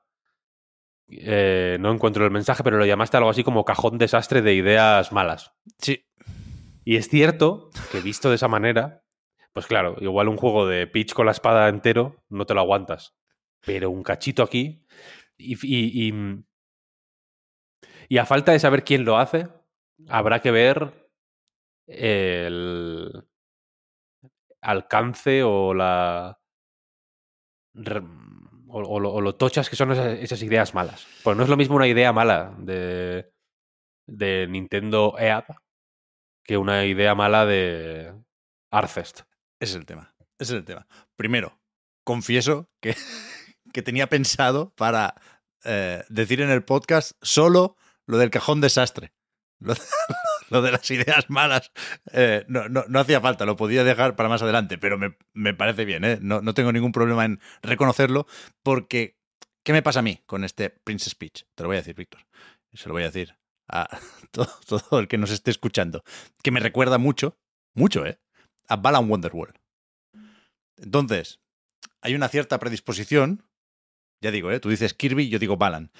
Eh, 1.09 1.77
no 1.79 1.91
encuentro 1.91 2.25
el 2.25 2.31
mensaje, 2.31 2.63
pero 2.63 2.77
lo 2.77 2.85
llamaste 2.85 3.17
algo 3.17 3.29
así 3.29 3.43
como 3.43 3.65
cajón 3.65 3.97
desastre 3.97 4.41
de 4.41 4.53
ideas 4.53 5.11
malas. 5.11 5.53
Sí. 5.77 6.05
Y 6.85 6.97
es 6.97 7.07
cierto 7.07 7.69
que 7.91 8.01
visto 8.01 8.29
de 8.29 8.35
esa 8.35 8.47
manera, 8.47 9.03
pues 9.53 9.67
claro, 9.67 9.95
igual 9.99 10.27
un 10.27 10.37
juego 10.37 10.67
de 10.67 10.87
pitch 10.87 11.13
con 11.13 11.25
la 11.25 11.31
espada 11.31 11.69
entero 11.69 12.23
no 12.29 12.45
te 12.45 12.53
lo 12.53 12.61
aguantas. 12.61 13.15
Pero 13.65 13.89
un 13.89 14.03
cachito 14.03 14.43
aquí. 14.43 14.85
Y, 15.37 15.55
y, 15.65 16.09
y- 16.09 16.43
y 18.09 18.17
a 18.17 18.25
falta 18.25 18.51
de 18.51 18.59
saber 18.59 18.83
quién 18.83 19.05
lo 19.05 19.17
hace, 19.17 19.47
habrá 20.09 20.41
que 20.41 20.51
ver 20.51 21.09
el 21.87 23.25
alcance 24.61 25.43
o 25.43 25.73
la. 25.73 26.39
re- 27.73 28.01
O, 28.75 28.79
o 28.81 28.99
lo, 28.99 29.13
o 29.13 29.21
lo 29.21 29.35
tochas 29.35 29.69
que 29.69 29.75
son 29.75 29.91
esas, 29.91 30.17
esas 30.19 30.41
ideas 30.41 30.73
malas. 30.73 31.05
Pues 31.23 31.37
no 31.37 31.43
es 31.43 31.49
lo 31.49 31.57
mismo 31.57 31.75
una 31.75 31.87
idea 31.87 32.11
mala 32.11 32.55
de, 32.57 33.31
de 34.07 34.47
Nintendo 34.49 35.15
EAD 35.19 35.43
que 36.43 36.57
una 36.57 36.83
idea 36.85 37.13
mala 37.13 37.45
de 37.45 38.13
Arcest. 38.71 39.21
Ese 39.59 39.73
es 39.73 39.75
el 39.75 39.85
tema. 39.85 40.15
Ese 40.39 40.53
es 40.55 40.59
el 40.59 40.65
tema. 40.65 40.87
Primero, 41.15 41.59
confieso 42.03 42.67
que, 42.81 42.95
que 43.73 43.81
tenía 43.81 44.07
pensado 44.07 44.73
para 44.75 45.15
eh, 45.65 46.03
decir 46.07 46.39
en 46.39 46.49
el 46.49 46.63
podcast 46.63 47.11
solo 47.21 47.75
lo 48.05 48.17
del 48.17 48.29
cajón 48.29 48.61
desastre. 48.61 49.13
Lo, 50.49 50.61
de 50.61 50.71
las 50.71 50.91
ideas 50.91 51.29
malas 51.29 51.71
eh, 52.11 52.45
no, 52.47 52.69
no, 52.69 52.83
no 52.87 52.99
hacía 52.99 53.19
falta, 53.19 53.43
lo 53.45 53.55
podía 53.55 53.83
dejar 53.83 54.15
para 54.15 54.29
más 54.29 54.43
adelante, 54.43 54.77
pero 54.77 54.99
me, 54.99 55.17
me 55.33 55.55
parece 55.55 55.83
bien, 55.83 56.03
¿eh? 56.03 56.19
no, 56.21 56.41
no 56.41 56.53
tengo 56.53 56.71
ningún 56.71 56.91
problema 56.91 57.25
en 57.25 57.39
reconocerlo 57.63 58.27
porque 58.61 59.17
¿qué 59.63 59.73
me 59.73 59.81
pasa 59.81 59.99
a 59.99 60.03
mí 60.03 60.21
con 60.25 60.43
este 60.43 60.69
Princess 60.69 61.15
Peach? 61.15 61.47
Te 61.55 61.63
lo 61.63 61.69
voy 61.69 61.77
a 61.77 61.79
decir, 61.79 61.95
Víctor. 61.95 62.21
Se 62.73 62.87
lo 62.87 62.93
voy 62.93 63.03
a 63.03 63.07
decir 63.07 63.35
a 63.67 63.87
todo, 64.31 64.49
todo 64.67 64.99
el 64.99 65.07
que 65.07 65.17
nos 65.17 65.31
esté 65.31 65.49
escuchando. 65.49 66.03
Que 66.43 66.51
me 66.51 66.59
recuerda 66.59 66.97
mucho, 66.97 67.39
mucho, 67.73 68.05
¿eh? 68.05 68.19
A 68.67 68.75
Balan 68.75 69.09
Wonderworld. 69.09 69.55
Entonces, 70.77 71.39
hay 72.01 72.15
una 72.15 72.27
cierta 72.27 72.59
predisposición, 72.59 73.45
ya 74.23 74.31
digo, 74.31 74.49
¿eh? 74.51 74.59
tú 74.59 74.69
dices 74.69 74.93
Kirby, 74.95 75.29
yo 75.29 75.37
digo 75.37 75.57
Balan, 75.57 75.91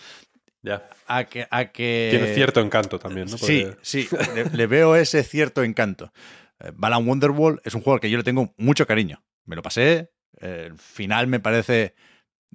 Ya. 0.64 0.90
a 1.08 1.26
que... 1.26 1.46
A 1.52 1.72
que 1.72 2.08
Tiene 2.10 2.34
cierto 2.34 2.62
encanto 2.62 2.98
también, 2.98 3.28
¿no? 3.30 3.38
Sí, 3.38 3.66
Porque- 3.68 3.80
sí, 3.84 4.08
le, 4.34 4.46
le 4.46 4.68
veo 4.68 4.96
ese 4.96 5.24
cierto 5.24 5.64
encanto. 5.64 6.12
Eh, 6.60 6.72
Balan 6.74 7.08
Wonderworld 7.08 7.60
es 7.64 7.76
un 7.76 7.82
juego 7.82 7.96
al 7.96 8.00
que 8.00 8.10
yo 8.10 8.18
le 8.18 8.24
tengo 8.24 8.54
mucho 8.58 8.88
cariño. 8.88 9.24
Me 9.46 9.56
lo 9.56 9.62
pasé, 9.62 10.12
eh, 10.40 10.68
el 10.72 10.78
final 10.80 11.28
me 11.28 11.40
parece 11.40 11.96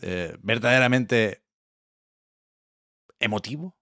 eh, 0.01 0.37
verdaderamente 0.41 1.43
emotivo, 3.21 3.77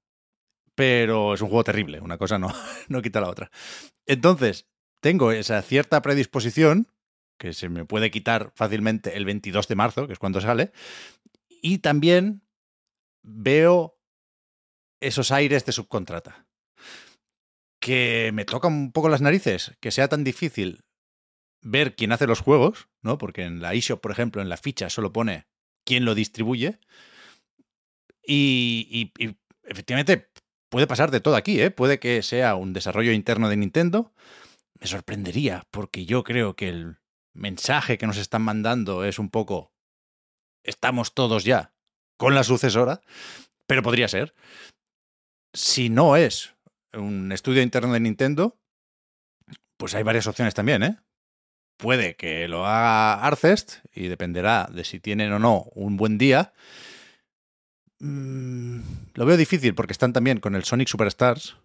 pero 0.74 1.34
es 1.34 1.40
un 1.40 1.48
juego 1.48 1.64
terrible, 1.64 2.00
una 2.00 2.18
cosa 2.18 2.38
no, 2.38 2.48
no 2.88 3.02
quita 3.02 3.20
la 3.20 3.28
otra. 3.30 3.50
Entonces, 4.06 4.66
tengo 5.00 5.30
esa 5.32 5.60
cierta 5.62 6.02
predisposición, 6.02 6.88
que 7.38 7.52
se 7.52 7.68
me 7.68 7.84
puede 7.84 8.10
quitar 8.10 8.50
fácilmente 8.54 9.16
el 9.16 9.26
22 9.26 9.68
de 9.68 9.74
marzo, 9.74 10.06
que 10.06 10.14
es 10.14 10.18
cuando 10.18 10.40
sale, 10.40 10.72
y 11.66 11.78
también 11.78 12.46
veo 13.24 13.98
esos 15.00 15.32
aires 15.32 15.66
de 15.66 15.72
subcontrata. 15.72 16.46
Que 17.80 18.30
me 18.32 18.44
toca 18.44 18.68
un 18.68 18.92
poco 18.92 19.08
las 19.08 19.20
narices, 19.20 19.76
que 19.80 19.90
sea 19.90 20.06
tan 20.08 20.22
difícil 20.22 20.84
ver 21.62 21.96
quién 21.96 22.12
hace 22.12 22.28
los 22.28 22.40
juegos, 22.40 22.88
¿no? 23.02 23.18
Porque 23.18 23.42
en 23.42 23.60
la 23.60 23.74
eShop, 23.74 24.00
por 24.00 24.12
ejemplo, 24.12 24.40
en 24.42 24.48
la 24.48 24.56
ficha 24.56 24.88
solo 24.90 25.12
pone 25.12 25.48
quién 25.84 26.04
lo 26.04 26.14
distribuye. 26.14 26.78
Y, 28.24 29.12
y- 29.18 29.24
y 29.24 29.36
efectivamente 29.64 30.30
puede 30.68 30.86
pasar 30.86 31.10
de 31.10 31.20
todo 31.20 31.34
aquí, 31.34 31.60
¿eh? 31.60 31.72
Puede 31.72 31.98
que 31.98 32.22
sea 32.22 32.54
un 32.54 32.72
desarrollo 32.72 33.10
interno 33.12 33.48
de 33.48 33.56
Nintendo. 33.56 34.14
Me 34.80 34.86
sorprendería, 34.86 35.66
porque 35.72 36.06
yo 36.06 36.22
creo 36.22 36.54
que 36.54 36.68
el 36.68 36.98
mensaje 37.34 37.98
que 37.98 38.06
nos 38.06 38.18
están 38.18 38.42
mandando 38.42 39.04
es 39.04 39.18
un 39.18 39.30
poco. 39.30 39.72
Estamos 40.66 41.14
todos 41.14 41.44
ya 41.44 41.72
con 42.18 42.34
la 42.34 42.44
sucesora, 42.44 43.00
pero 43.66 43.82
podría 43.82 44.08
ser. 44.08 44.34
Si 45.54 45.88
no 45.88 46.16
es 46.16 46.54
un 46.92 47.32
estudio 47.32 47.62
interno 47.62 47.92
de 47.92 48.00
Nintendo, 48.00 48.58
pues 49.76 49.94
hay 49.94 50.02
varias 50.02 50.26
opciones 50.26 50.54
también, 50.54 50.82
¿eh? 50.82 50.98
Puede 51.78 52.16
que 52.16 52.48
lo 52.48 52.66
haga 52.66 53.22
Arcest 53.22 53.84
y 53.94 54.08
dependerá 54.08 54.68
de 54.72 54.84
si 54.84 54.98
tienen 54.98 55.32
o 55.32 55.38
no 55.38 55.64
un 55.74 55.96
buen 55.96 56.16
día. 56.16 56.52
Mm, 57.98 58.80
lo 59.14 59.26
veo 59.26 59.36
difícil 59.36 59.74
porque 59.74 59.92
están 59.92 60.12
también 60.12 60.40
con 60.40 60.54
el 60.54 60.64
Sonic 60.64 60.88
Superstars, 60.88 61.56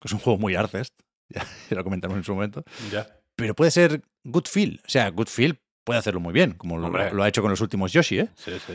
que 0.00 0.08
es 0.08 0.12
un 0.12 0.18
juego 0.18 0.38
muy 0.38 0.56
Arcest, 0.56 0.94
ya 1.28 1.46
lo 1.70 1.84
comentamos 1.84 2.16
en 2.16 2.24
su 2.24 2.34
momento. 2.34 2.64
Ya. 2.90 3.20
Pero 3.36 3.54
puede 3.54 3.70
ser 3.70 4.02
Good 4.24 4.46
Feel. 4.46 4.80
O 4.84 4.88
sea, 4.88 5.10
Good 5.10 5.28
Feel 5.28 5.60
puede 5.84 5.98
hacerlo 5.98 6.20
muy 6.20 6.32
bien, 6.32 6.52
como 6.52 6.78
lo, 6.78 7.22
ha 7.22 7.28
hecho 7.28 7.42
con 7.42 7.50
los 7.50 7.60
últimos 7.60 7.92
Yoshi, 7.92 8.20
¿eh? 8.20 8.28
Sí, 8.34 8.52
sí. 8.66 8.72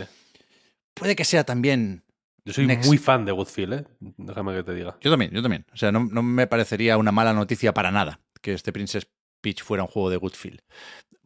Puede 0.94 1.16
que 1.16 1.26
sea 1.26 1.44
también. 1.44 2.04
Yo 2.46 2.54
soy 2.54 2.66
Next. 2.66 2.88
muy 2.88 2.98
fan 2.98 3.26
de 3.26 3.32
Goodfield, 3.32 3.74
¿eh? 3.74 3.86
Déjame 4.00 4.56
que 4.56 4.64
te 4.64 4.74
diga. 4.74 4.98
Yo 5.02 5.12
también, 5.12 5.32
yo 5.32 5.42
también. 5.42 5.66
O 5.74 5.78
sea, 5.78 5.92
no, 5.92 6.06
no 6.06 6.24
me 6.24 6.48
parecería 6.48 6.98
una 6.98 7.12
mala 7.12 7.34
noticia 7.34 7.74
para 7.74 7.92
nada 7.92 8.22
que 8.42 8.54
este 8.54 8.72
Princess 8.72 9.08
Peach 9.42 9.64
fuera 9.64 9.84
un 9.84 9.90
juego 9.90 10.10
de 10.10 10.18
Good 10.18 10.34
Feel. 10.34 10.64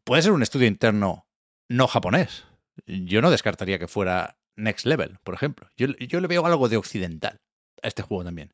Puede 0.04 0.22
ser 0.22 0.32
un 0.32 0.44
estudio 0.44 0.68
interno 0.68 1.28
no 1.70 1.88
japonés. 1.88 2.46
Yo 2.86 3.22
no 3.22 3.32
descartaría 3.32 3.80
que 3.80 3.88
fuera 3.88 4.38
Next 4.56 4.86
Level, 4.86 5.18
por 5.24 5.36
ejemplo. 5.36 5.70
Yo, 5.78 5.88
yo 5.88 6.20
le 6.20 6.28
veo 6.28 6.46
algo 6.46 6.70
de 6.70 6.78
occidental 6.78 7.42
a 7.82 7.88
este 7.88 8.02
juego 8.02 8.24
también. 8.24 8.54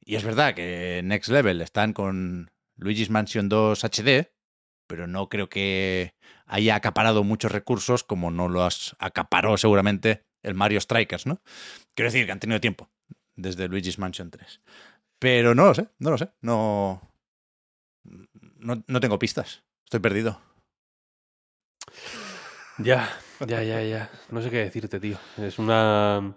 Y 0.00 0.16
es 0.16 0.24
verdad 0.24 0.54
que 0.54 1.02
Next 1.04 1.30
Level 1.30 1.60
están 1.60 1.92
con 1.92 2.50
Luigi's 2.76 3.10
Mansion 3.10 3.48
2 3.48 3.84
HD, 3.84 4.32
pero 4.86 5.06
no 5.06 5.28
creo 5.28 5.48
que 5.48 6.14
haya 6.48 6.74
acaparado 6.74 7.22
muchos 7.22 7.52
recursos 7.52 8.02
como 8.02 8.30
no 8.30 8.48
los 8.48 8.96
acaparó 8.98 9.56
seguramente 9.56 10.24
el 10.42 10.54
Mario 10.54 10.80
Strikers, 10.80 11.26
¿no? 11.26 11.40
Quiero 11.94 12.10
decir 12.10 12.26
que 12.26 12.32
han 12.32 12.40
tenido 12.40 12.60
tiempo 12.60 12.90
desde 13.36 13.68
Luigi's 13.68 13.98
Mansion 13.98 14.30
3. 14.30 14.60
Pero 15.18 15.54
no 15.54 15.66
lo 15.66 15.74
sé, 15.74 15.88
no 15.98 16.10
lo 16.10 16.18
sé. 16.18 16.30
No, 16.40 17.02
no, 18.02 18.82
no 18.86 19.00
tengo 19.00 19.18
pistas. 19.18 19.64
Estoy 19.84 20.00
perdido. 20.00 20.40
Ya, 22.78 23.08
ya, 23.46 23.62
ya, 23.62 23.82
ya. 23.82 24.10
No 24.30 24.40
sé 24.40 24.50
qué 24.50 24.58
decirte, 24.58 25.00
tío. 25.00 25.18
Es 25.36 25.58
una. 25.58 26.36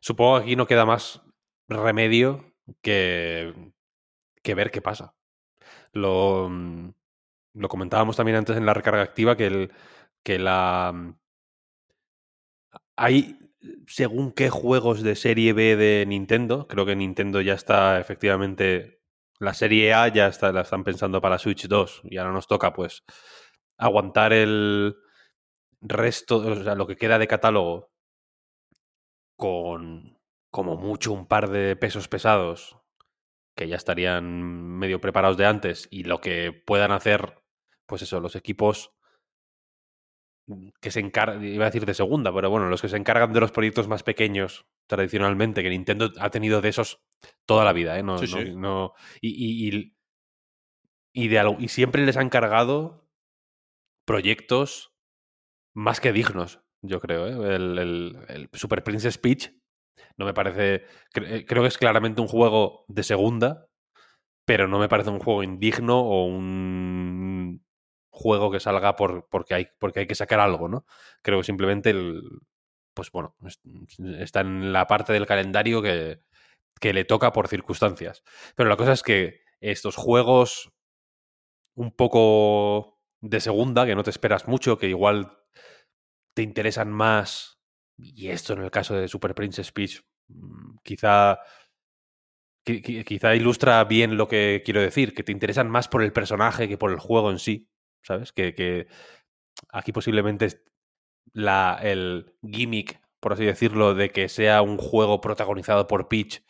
Supongo 0.00 0.38
que 0.38 0.42
aquí 0.44 0.56
no 0.56 0.66
queda 0.66 0.86
más 0.86 1.20
remedio 1.68 2.54
que, 2.80 3.72
que 4.42 4.54
ver 4.54 4.70
qué 4.70 4.80
pasa. 4.80 5.14
Lo, 5.92 6.50
lo 7.56 7.68
comentábamos 7.68 8.16
también 8.16 8.36
antes 8.36 8.56
en 8.56 8.66
la 8.66 8.74
recarga 8.74 9.02
activa 9.02 9.36
que, 9.36 9.46
el, 9.46 9.72
que 10.24 10.38
la. 10.38 10.92
mm, 10.94 11.14
Hay 12.96 13.38
según 13.86 14.32
qué 14.32 14.50
juegos 14.50 15.02
de 15.02 15.16
serie 15.16 15.52
B 15.52 15.76
de 15.76 16.04
Nintendo. 16.06 16.66
Creo 16.68 16.86
que 16.86 16.96
Nintendo 16.96 17.40
ya 17.40 17.54
está 17.54 17.98
efectivamente. 18.00 19.00
La 19.38 19.54
serie 19.54 19.92
A 19.94 20.08
ya 20.08 20.28
está, 20.28 20.52
la 20.52 20.62
están 20.62 20.82
pensando 20.84 21.20
para 21.20 21.38
Switch 21.38 21.66
2. 21.68 22.02
Y 22.04 22.16
ahora 22.16 22.32
nos 22.32 22.46
toca, 22.46 22.72
pues, 22.72 23.04
aguantar 23.78 24.32
el 24.32 24.96
resto, 25.82 26.38
o 26.38 26.64
sea, 26.64 26.74
lo 26.74 26.86
que 26.86 26.96
queda 26.96 27.18
de 27.18 27.28
catálogo 27.28 27.90
con 29.36 30.18
como 30.50 30.76
mucho 30.76 31.12
un 31.12 31.26
par 31.26 31.50
de 31.50 31.76
pesos 31.76 32.08
pesados 32.08 32.78
que 33.56 33.68
ya 33.68 33.76
estarían 33.76 34.24
medio 34.78 35.00
preparados 35.00 35.36
de 35.36 35.46
antes 35.46 35.88
y 35.90 36.04
lo 36.04 36.20
que 36.20 36.52
puedan 36.52 36.92
hacer, 36.92 37.42
pues 37.86 38.02
eso, 38.02 38.20
los 38.20 38.36
equipos 38.36 38.92
que 40.80 40.90
se 40.92 41.00
encargan, 41.00 41.44
iba 41.44 41.64
a 41.64 41.70
decir 41.70 41.84
de 41.86 41.94
segunda, 41.94 42.32
pero 42.32 42.50
bueno, 42.50 42.68
los 42.68 42.80
que 42.80 42.88
se 42.88 42.96
encargan 42.96 43.32
de 43.32 43.40
los 43.40 43.50
proyectos 43.50 43.88
más 43.88 44.02
pequeños 44.04 44.66
tradicionalmente, 44.86 45.62
que 45.62 45.70
Nintendo 45.70 46.12
ha 46.20 46.30
tenido 46.30 46.60
de 46.60 46.68
esos 46.68 47.02
toda 47.46 47.64
la 47.64 47.72
vida, 47.72 47.98
¿eh? 47.98 48.02
No, 48.04 48.18
Sí, 48.18 48.26
no- 48.32 48.42
sí. 48.44 48.52
no- 48.54 48.92
y, 49.20 49.30
y- 49.68 49.68
y- 49.76 49.96
y 51.12 51.28
de 51.28 51.38
algo, 51.40 51.56
y 51.58 51.66
siempre 51.68 52.04
les 52.06 52.16
han 52.16 52.28
cargado 52.28 53.08
proyectos 54.04 54.92
más 55.74 56.00
que 56.00 56.12
dignos, 56.12 56.60
yo 56.82 57.00
creo. 57.00 57.26
¿eh? 57.26 57.54
El, 57.56 57.78
el- 57.78 58.18
el 58.28 58.48
Super 58.52 58.84
Princess 58.84 59.18
Peach 59.18 59.50
no 60.16 60.26
me 60.26 60.34
parece. 60.34 60.84
cre- 61.12 61.44
creo 61.46 61.62
que 61.62 61.68
es 61.68 61.78
claramente 61.78 62.20
un 62.20 62.28
juego 62.28 62.84
de 62.88 63.02
segunda, 63.02 63.66
pero 64.44 64.68
no 64.68 64.78
me 64.78 64.88
parece 64.88 65.10
un 65.10 65.18
juego 65.18 65.42
indigno 65.42 66.00
o 66.00 66.26
un 66.26 67.65
juego 68.16 68.50
que 68.50 68.60
salga 68.60 68.96
por, 68.96 69.28
porque, 69.30 69.54
hay, 69.54 69.68
porque 69.78 70.00
hay 70.00 70.06
que 70.06 70.14
sacar 70.16 70.40
algo, 70.40 70.68
¿no? 70.68 70.86
Creo 71.22 71.38
que 71.40 71.44
simplemente 71.44 71.90
el. 71.90 72.22
Pues 72.94 73.10
bueno, 73.12 73.36
es- 73.46 73.60
está 74.20 74.40
en 74.40 74.72
la 74.72 74.86
parte 74.86 75.12
del 75.12 75.26
calendario 75.26 75.82
que, 75.82 76.20
que 76.80 76.92
le 76.94 77.04
toca 77.06 77.32
por 77.32 77.48
circunstancias. 77.48 78.24
Pero 78.56 78.68
la 78.70 78.76
cosa 78.76 78.92
es 78.94 79.02
que 79.02 79.40
estos 79.60 79.96
juegos 79.96 80.72
un 81.74 81.90
poco 81.92 82.98
de 83.20 83.40
segunda, 83.40 83.86
que 83.86 83.94
no 83.94 84.02
te 84.02 84.10
esperas 84.10 84.48
mucho, 84.48 84.78
que 84.78 84.88
igual 84.88 85.32
te 86.34 86.42
interesan 86.42 86.90
más, 86.92 87.58
y 87.96 88.28
esto 88.28 88.52
en 88.52 88.62
el 88.62 88.70
caso 88.70 88.94
de 88.94 89.08
Super 89.08 89.34
Princess 89.34 89.72
Peach, 89.72 90.02
mm, 90.28 90.76
quizá, 90.82 91.38
qui- 92.64 92.80
qui- 92.82 93.04
quizá 93.04 93.34
ilustra 93.34 93.84
bien 93.84 94.16
lo 94.16 94.28
que 94.28 94.62
quiero 94.64 94.80
decir, 94.80 95.14
que 95.14 95.22
te 95.22 95.32
interesan 95.32 95.70
más 95.70 95.88
por 95.88 96.02
el 96.02 96.12
personaje 96.12 96.68
que 96.68 96.78
por 96.78 96.90
el 96.90 96.98
juego 96.98 97.30
en 97.30 97.38
sí, 97.38 97.68
¿sabes? 98.02 98.32
Que, 98.32 98.54
que 98.54 98.86
aquí 99.70 99.92
posiblemente 99.92 100.48
la, 101.32 101.78
el 101.82 102.34
gimmick, 102.42 103.00
por 103.20 103.34
así 103.34 103.44
decirlo, 103.44 103.94
de 103.94 104.10
que 104.10 104.28
sea 104.28 104.62
un 104.62 104.78
juego 104.78 105.20
protagonizado 105.20 105.86
por 105.86 106.08
Peach 106.08 106.42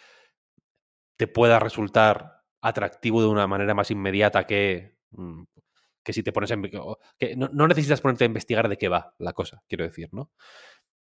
te 1.17 1.27
pueda 1.27 1.59
resultar 1.59 2.43
atractivo 2.63 3.23
de 3.23 3.29
una 3.29 3.47
manera 3.47 3.75
más 3.75 3.91
inmediata 3.91 4.47
que, 4.47 4.97
mm, 5.13 5.45
que 6.05 6.13
si 6.13 6.23
te 6.23 6.33
pones 6.33 6.53
o- 6.81 6.99
que 7.19 7.37
no, 7.37 7.49
no 7.53 7.67
necesitas 7.69 8.01
ponerte 8.01 8.25
a 8.25 8.27
investigar 8.29 8.69
de 8.69 8.77
qué 8.79 8.89
va 8.89 9.15
la 9.19 9.33
cosa, 9.33 9.63
quiero 9.69 9.85
decir, 9.85 10.09
¿no? 10.13 10.31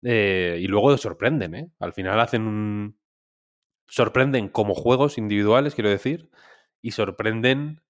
Eh, 0.02 0.58
y 0.60 0.66
luego 0.68 0.96
sorprenden, 0.98 1.54
¿eh? 1.54 1.70
Al 1.80 1.92
final 1.92 2.20
hacen 2.20 2.42
un... 2.46 3.00
Sorprenden 3.88 4.48
como 4.48 4.74
juegos 4.74 5.18
individuales, 5.18 5.74
quiero 5.74 5.90
decir, 5.90 6.30
y 6.82 6.92
sorprenden, 6.92 7.82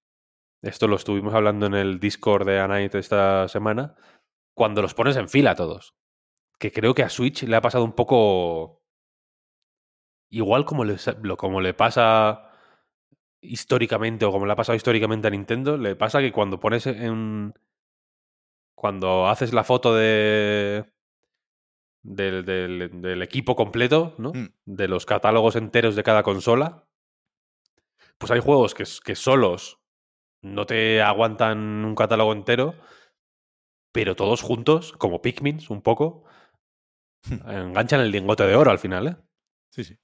esto 0.61 0.87
lo 0.87 0.95
estuvimos 0.95 1.33
hablando 1.33 1.65
en 1.65 1.73
el 1.75 1.99
Discord 1.99 2.45
de 2.45 2.59
Anite 2.59 2.99
esta 2.99 3.47
semana, 3.47 3.95
cuando 4.55 4.81
los 4.81 4.93
pones 4.93 5.15
en 5.17 5.29
fila 5.29 5.55
todos. 5.55 5.95
Que 6.59 6.71
creo 6.71 6.93
que 6.95 7.03
a 7.03 7.09
Switch 7.09 7.43
le 7.43 7.55
ha 7.55 7.61
pasado 7.61 7.83
un 7.83 7.93
poco 7.93 8.81
igual 10.29 10.65
como 10.65 10.83
le, 10.83 10.97
como 11.37 11.61
le 11.61 11.73
pasa 11.73 12.51
históricamente 13.41 14.25
o 14.25 14.31
como 14.31 14.45
le 14.45 14.53
ha 14.53 14.57
pasado 14.57 14.75
históricamente 14.75 15.27
a 15.27 15.31
Nintendo, 15.31 15.77
le 15.77 15.95
pasa 15.95 16.19
que 16.19 16.31
cuando 16.31 16.59
pones 16.59 16.87
en... 16.87 17.53
Cuando 18.75 19.27
haces 19.27 19.53
la 19.53 19.63
foto 19.63 19.95
de... 19.95 20.91
Del, 22.03 22.45
del- 22.45 23.01
del 23.01 23.21
equipo 23.21 23.55
completo, 23.55 24.15
¿no? 24.17 24.31
Mm. 24.33 24.49
De 24.65 24.87
los 24.87 25.05
catálogos 25.05 25.55
enteros 25.55 25.95
de 25.95 26.03
cada 26.03 26.23
consola. 26.23 26.87
Pues 28.17 28.31
hay 28.31 28.39
juegos 28.39 28.73
que, 28.73 28.85
que 29.03 29.15
solos 29.15 29.79
no 30.41 30.65
te 30.65 31.01
aguantan 31.01 31.57
un 31.85 31.95
catálogo 31.95 32.33
entero, 32.33 32.75
pero 33.91 34.15
todos 34.15 34.41
juntos, 34.41 34.93
como 34.93 35.21
Pikmin, 35.21 35.59
un 35.69 35.81
poco, 35.81 36.23
enganchan 37.47 37.99
el 38.01 38.11
lingote 38.11 38.43
de 38.45 38.55
oro 38.55 38.71
al 38.71 38.79
final, 38.79 39.07
¿eh? 39.07 39.15
Sí, 39.71 39.83
sí. 39.83 39.97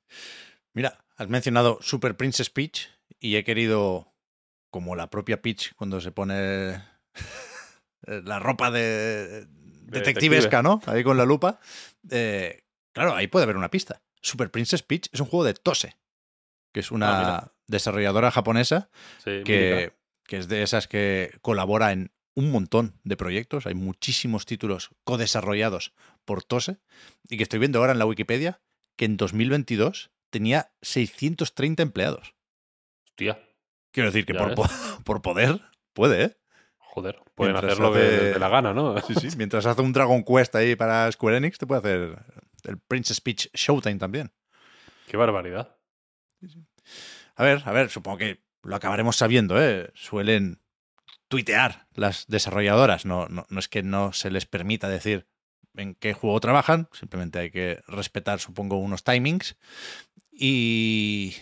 Mira, 0.74 1.06
has 1.16 1.28
mencionado 1.30 1.78
Super 1.82 2.16
Princess 2.18 2.50
Peach 2.50 2.90
y 3.20 3.36
he 3.36 3.44
querido, 3.44 4.14
como 4.72 4.96
la 4.96 5.10
propia 5.10 5.42
Peach 5.42 5.74
cuando 5.76 6.02
se 6.02 6.12
pone 6.12 6.84
la 8.08 8.40
ropa 8.40 8.72
de 8.72 9.46
detectivesca, 9.48 10.62
¿no? 10.64 10.82
Ahí 10.88 11.04
con 11.04 11.18
la 11.18 11.26
lupa. 11.26 11.60
eh, 12.10 12.64
claro, 12.94 13.14
ahí 13.16 13.28
puede 13.28 13.44
haber 13.44 13.58
una 13.58 13.70
pista. 13.72 14.02
Super 14.22 14.50
Princess 14.52 14.84
Peach 14.84 15.10
es 15.12 15.20
un 15.20 15.28
juego 15.28 15.44
de 15.46 15.54
Tose, 15.54 15.98
que 16.74 16.80
es 16.80 16.92
una 16.92 17.14
Ah, 17.14 17.20
mira. 17.20 17.54
desarrolladora 17.68 18.32
japonesa 18.32 18.90
Sí, 19.24 19.42
que, 19.46 19.94
que 20.26 20.38
es 20.38 20.48
de 20.48 20.64
esas 20.64 20.88
que 20.88 21.38
colabora 21.42 21.92
en 21.92 22.12
un 22.36 22.52
montón 22.52 23.00
de 23.04 23.16
proyectos. 23.18 23.66
Hay 23.68 23.76
muchísimos 23.76 24.46
títulos 24.46 24.90
codesarrollados 25.04 25.94
por 26.26 26.44
Tose 26.44 26.78
y 27.30 27.38
que 27.38 27.44
estoy 27.44 27.60
viendo 27.60 27.80
ahora 27.80 27.92
en 27.94 28.00
la 28.00 28.06
Wikipedia 28.06 28.62
que 28.96 29.06
en 29.06 29.18
2022 29.18 30.12
tenía 30.30 30.72
630 30.82 31.84
empleados. 31.84 32.34
Hostia. 33.06 33.40
Quiero 33.92 34.10
decir 34.10 34.26
que 34.26 34.34
por, 34.34 34.56
po- 34.56 34.66
por 35.06 35.22
poder 35.22 35.62
puede, 35.94 36.24
¿eh? 36.24 36.38
Joder, 36.78 37.20
pueden 37.36 37.54
Mientras 37.54 37.74
hacer 37.74 37.84
lo 37.84 37.92
que 37.94 38.00
hace- 38.00 38.18
les 38.24 38.34
dé 38.34 38.40
la 38.40 38.50
gana, 38.50 38.74
¿no? 38.74 39.00
Sí, 39.02 39.14
sí. 39.16 39.30
Mientras 39.38 39.66
hace 39.66 39.82
un 39.82 39.94
Dragon 39.94 40.24
Quest 40.24 40.56
ahí 40.56 40.76
para 40.76 41.12
Square 41.12 41.38
Enix, 41.38 41.58
te 41.58 41.68
puede 41.68 41.80
hacer 41.80 42.24
el 42.64 42.80
Princess 42.80 43.20
Peach 43.22 43.50
Showtime 43.54 43.98
también. 43.98 44.32
Qué 45.08 45.18
barbaridad. 45.18 45.76
A 47.36 47.44
ver, 47.44 47.62
a 47.66 47.72
ver, 47.72 47.90
supongo 47.90 48.18
que 48.20 48.44
lo 48.64 48.76
acabaremos 48.76 49.16
sabiendo, 49.18 49.62
¿eh? 49.62 49.92
Suelen 49.94 50.60
tuitear 51.28 51.88
las 51.94 52.26
desarrolladoras. 52.28 53.06
No, 53.06 53.28
no, 53.28 53.46
no 53.50 53.60
es 53.60 53.68
que 53.68 53.84
no 53.84 54.14
se 54.14 54.32
les 54.32 54.46
permita 54.46 54.88
decir 54.90 55.28
en 55.76 55.96
qué 55.96 56.14
juego 56.14 56.40
trabajan, 56.40 56.88
simplemente 56.94 57.40
hay 57.40 57.50
que 57.52 57.82
respetar, 57.88 58.40
supongo, 58.40 58.78
unos 58.78 59.04
timings. 59.04 59.58
Y 60.32 61.36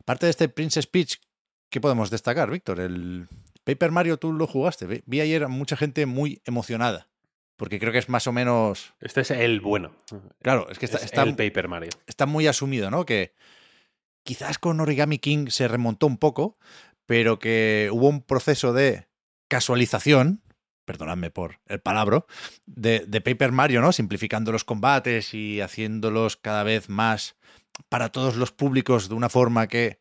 aparte 0.00 0.26
de 0.26 0.30
este 0.30 0.48
Princess 0.48 0.86
Peach, 0.86 1.20
¿qué 1.70 1.80
podemos 1.80 2.10
destacar, 2.10 2.50
Víctor? 2.50 2.80
El 2.80 3.28
Paper 3.64 3.90
Mario 3.90 4.16
tú 4.18 4.32
lo 4.32 4.46
jugaste. 4.46 4.86
Vi- 5.06 5.20
ayer 5.20 5.44
a 5.44 5.48
mucha 5.48 5.76
gente 5.76 6.06
muy 6.06 6.42
emocionada, 6.44 7.08
porque 7.56 7.78
creo 7.78 7.92
que 7.92 7.98
es 7.98 8.08
más 8.08 8.26
o 8.26 8.32
menos... 8.32 8.94
Este 9.00 9.20
es 9.20 9.30
el 9.30 9.60
bueno. 9.60 9.92
Claro, 10.42 10.68
es 10.70 10.78
que 10.78 10.86
está, 10.86 10.98
Es 10.98 11.04
está- 11.04 11.22
el 11.22 11.36
Paper 11.36 11.68
Mario. 11.68 11.90
está 12.06 12.26
muy 12.26 12.46
asumido, 12.46 12.90
¿no? 12.90 13.04
Que 13.06 13.34
quizás 14.22 14.58
con 14.58 14.80
Origami 14.80 15.18
King 15.18 15.46
se 15.48 15.68
remontó 15.68 16.06
un 16.06 16.18
poco, 16.18 16.58
pero 17.06 17.38
que 17.38 17.88
hubo 17.92 18.08
un 18.08 18.22
proceso 18.22 18.72
de 18.72 19.08
casualización, 19.48 20.42
perdonadme 20.84 21.30
por 21.30 21.60
el 21.66 21.80
palabra, 21.80 22.24
de, 22.66 23.20
Paper 23.20 23.52
Mario, 23.52 23.80
¿no? 23.80 23.92
Simplificando 23.92 24.52
los 24.52 24.64
combates 24.64 25.34
y 25.34 25.60
haciéndolos 25.60 26.36
cada 26.36 26.62
vez 26.62 26.88
más 26.88 27.36
para 27.88 28.10
todos 28.10 28.36
los 28.36 28.52
públicos 28.52 29.08
de 29.08 29.14
una 29.14 29.28
forma 29.28 29.66
que 29.66 30.00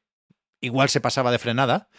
igual 0.61 0.89
se 0.89 1.01
pasaba 1.01 1.31
de 1.31 1.39
frenada. 1.39 1.89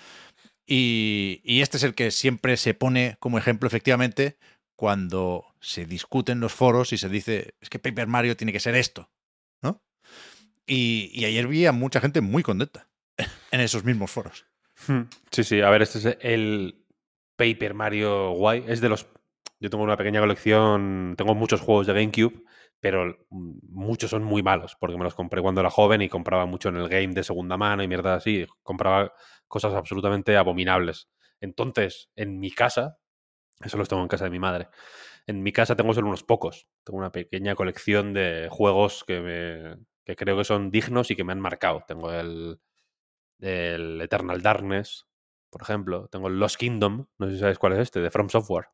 Y, 0.66 1.40
y 1.44 1.62
este 1.62 1.78
es 1.78 1.82
el 1.82 1.94
que 1.94 2.10
siempre 2.12 2.56
se 2.56 2.74
pone 2.74 3.16
como 3.18 3.38
ejemplo, 3.38 3.66
efectivamente, 3.66 4.38
cuando 4.76 5.44
se 5.60 5.84
discute 5.84 6.32
en 6.32 6.40
los 6.40 6.52
foros 6.52 6.92
y 6.92 6.98
se 6.98 7.08
dice, 7.08 7.54
es 7.60 7.68
que 7.68 7.78
Paper 7.78 8.06
Mario 8.06 8.36
tiene 8.36 8.52
que 8.52 8.60
ser 8.60 8.76
esto. 8.76 9.10
Y, 10.72 11.10
y 11.12 11.24
ayer 11.24 11.48
vi 11.48 11.66
a 11.66 11.72
mucha 11.72 12.00
gente 12.00 12.20
muy 12.20 12.44
contenta 12.44 12.86
en 13.50 13.60
esos 13.60 13.82
mismos 13.82 14.12
foros. 14.12 14.46
Hmm. 14.86 15.02
Sí, 15.32 15.42
sí, 15.42 15.60
a 15.60 15.68
ver, 15.68 15.82
este 15.82 15.98
es 15.98 16.16
el 16.20 16.86
Paper 17.34 17.74
Mario 17.74 18.30
guay. 18.34 18.64
Es 18.68 18.80
de 18.80 18.88
los. 18.88 19.08
Yo 19.58 19.68
tengo 19.68 19.82
una 19.82 19.96
pequeña 19.96 20.20
colección, 20.20 21.14
tengo 21.18 21.34
muchos 21.34 21.60
juegos 21.60 21.88
de 21.88 21.94
GameCube, 21.94 22.44
pero 22.78 23.18
mm, 23.30 23.52
muchos 23.68 24.10
son 24.10 24.22
muy 24.22 24.44
malos, 24.44 24.76
porque 24.78 24.96
me 24.96 25.02
los 25.02 25.16
compré 25.16 25.42
cuando 25.42 25.60
era 25.60 25.70
joven 25.70 26.02
y 26.02 26.08
compraba 26.08 26.46
mucho 26.46 26.68
en 26.68 26.76
el 26.76 26.88
game 26.88 27.14
de 27.14 27.24
segunda 27.24 27.56
mano 27.56 27.82
y 27.82 27.88
mierda 27.88 28.14
así. 28.14 28.46
Compraba 28.62 29.12
cosas 29.48 29.74
absolutamente 29.74 30.36
abominables. 30.36 31.08
Entonces, 31.40 32.10
en 32.14 32.38
mi 32.38 32.52
casa, 32.52 32.96
eso 33.60 33.76
los 33.76 33.88
tengo 33.88 34.02
en 34.02 34.08
casa 34.08 34.24
de 34.24 34.30
mi 34.30 34.38
madre. 34.38 34.68
En 35.26 35.42
mi 35.42 35.50
casa 35.50 35.74
tengo 35.74 35.94
solo 35.94 36.06
unos 36.06 36.22
pocos. 36.22 36.68
Tengo 36.84 37.00
una 37.00 37.10
pequeña 37.10 37.56
colección 37.56 38.14
de 38.14 38.46
juegos 38.50 39.02
que, 39.04 39.20
me, 39.20 39.84
que 40.04 40.16
creo 40.16 40.36
que 40.36 40.44
son 40.44 40.70
dignos 40.70 41.10
y 41.10 41.16
que 41.16 41.24
me 41.24 41.32
han 41.32 41.40
marcado. 41.40 41.84
Tengo 41.86 42.12
el, 42.12 42.60
el 43.40 44.00
Eternal 44.00 44.42
Darkness, 44.42 45.06
por 45.50 45.62
ejemplo. 45.62 46.08
Tengo 46.08 46.28
el 46.28 46.38
Lost 46.38 46.56
Kingdom, 46.56 47.06
no 47.18 47.26
sé 47.26 47.34
si 47.34 47.38
sabes 47.40 47.58
cuál 47.58 47.74
es 47.74 47.80
este, 47.80 48.00
de 48.00 48.10
From 48.10 48.28
Software. 48.28 48.66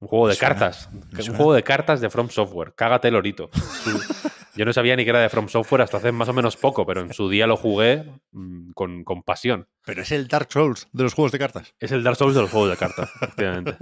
Un 0.00 0.08
juego 0.08 0.28
de 0.28 0.34
suena, 0.34 0.54
cartas. 0.54 0.88
Un 1.28 1.36
juego 1.36 1.52
de 1.54 1.62
cartas 1.62 2.00
de 2.00 2.08
From 2.08 2.30
Software. 2.30 2.74
Cágate 2.74 3.10
lorito. 3.10 3.50
Su- 3.52 4.00
Yo 4.56 4.64
no 4.64 4.72
sabía 4.72 4.96
ni 4.96 5.04
que 5.04 5.10
era 5.10 5.20
de 5.20 5.28
From 5.28 5.48
Software 5.48 5.82
hasta 5.82 5.98
hace 5.98 6.10
más 6.10 6.28
o 6.28 6.32
menos 6.32 6.56
poco, 6.56 6.84
pero 6.84 7.00
en 7.02 7.12
su 7.14 7.28
día 7.30 7.46
lo 7.46 7.56
jugué 7.56 8.04
mm, 8.32 8.72
con, 8.72 9.04
con 9.04 9.22
pasión. 9.22 9.68
Pero 9.84 10.02
es 10.02 10.10
el 10.10 10.26
Dark 10.26 10.48
Souls 10.50 10.88
de 10.92 11.04
los 11.04 11.14
juegos 11.14 11.30
de 11.32 11.38
cartas. 11.38 11.74
Es 11.78 11.92
el 11.92 12.02
Dark 12.02 12.16
Souls 12.16 12.34
de 12.34 12.40
los 12.42 12.50
juegos 12.50 12.70
de 12.70 12.76
cartas, 12.76 13.10
efectivamente. 13.22 13.76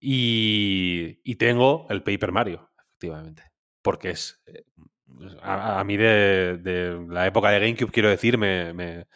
Y, 0.00 1.20
y 1.24 1.36
tengo 1.36 1.86
el 1.90 2.02
Paper 2.02 2.32
Mario, 2.32 2.70
efectivamente. 2.78 3.42
Porque 3.82 4.10
es. 4.10 4.42
A, 5.42 5.82
mí 5.84 5.96
de, 5.96 6.58
de 6.58 7.06
la 7.08 7.26
época 7.26 7.50
de 7.50 7.60
GameCube, 7.60 7.92
quiero 7.92 8.08
decir, 8.08 8.38
me, 8.38 8.72
me, 8.72 9.06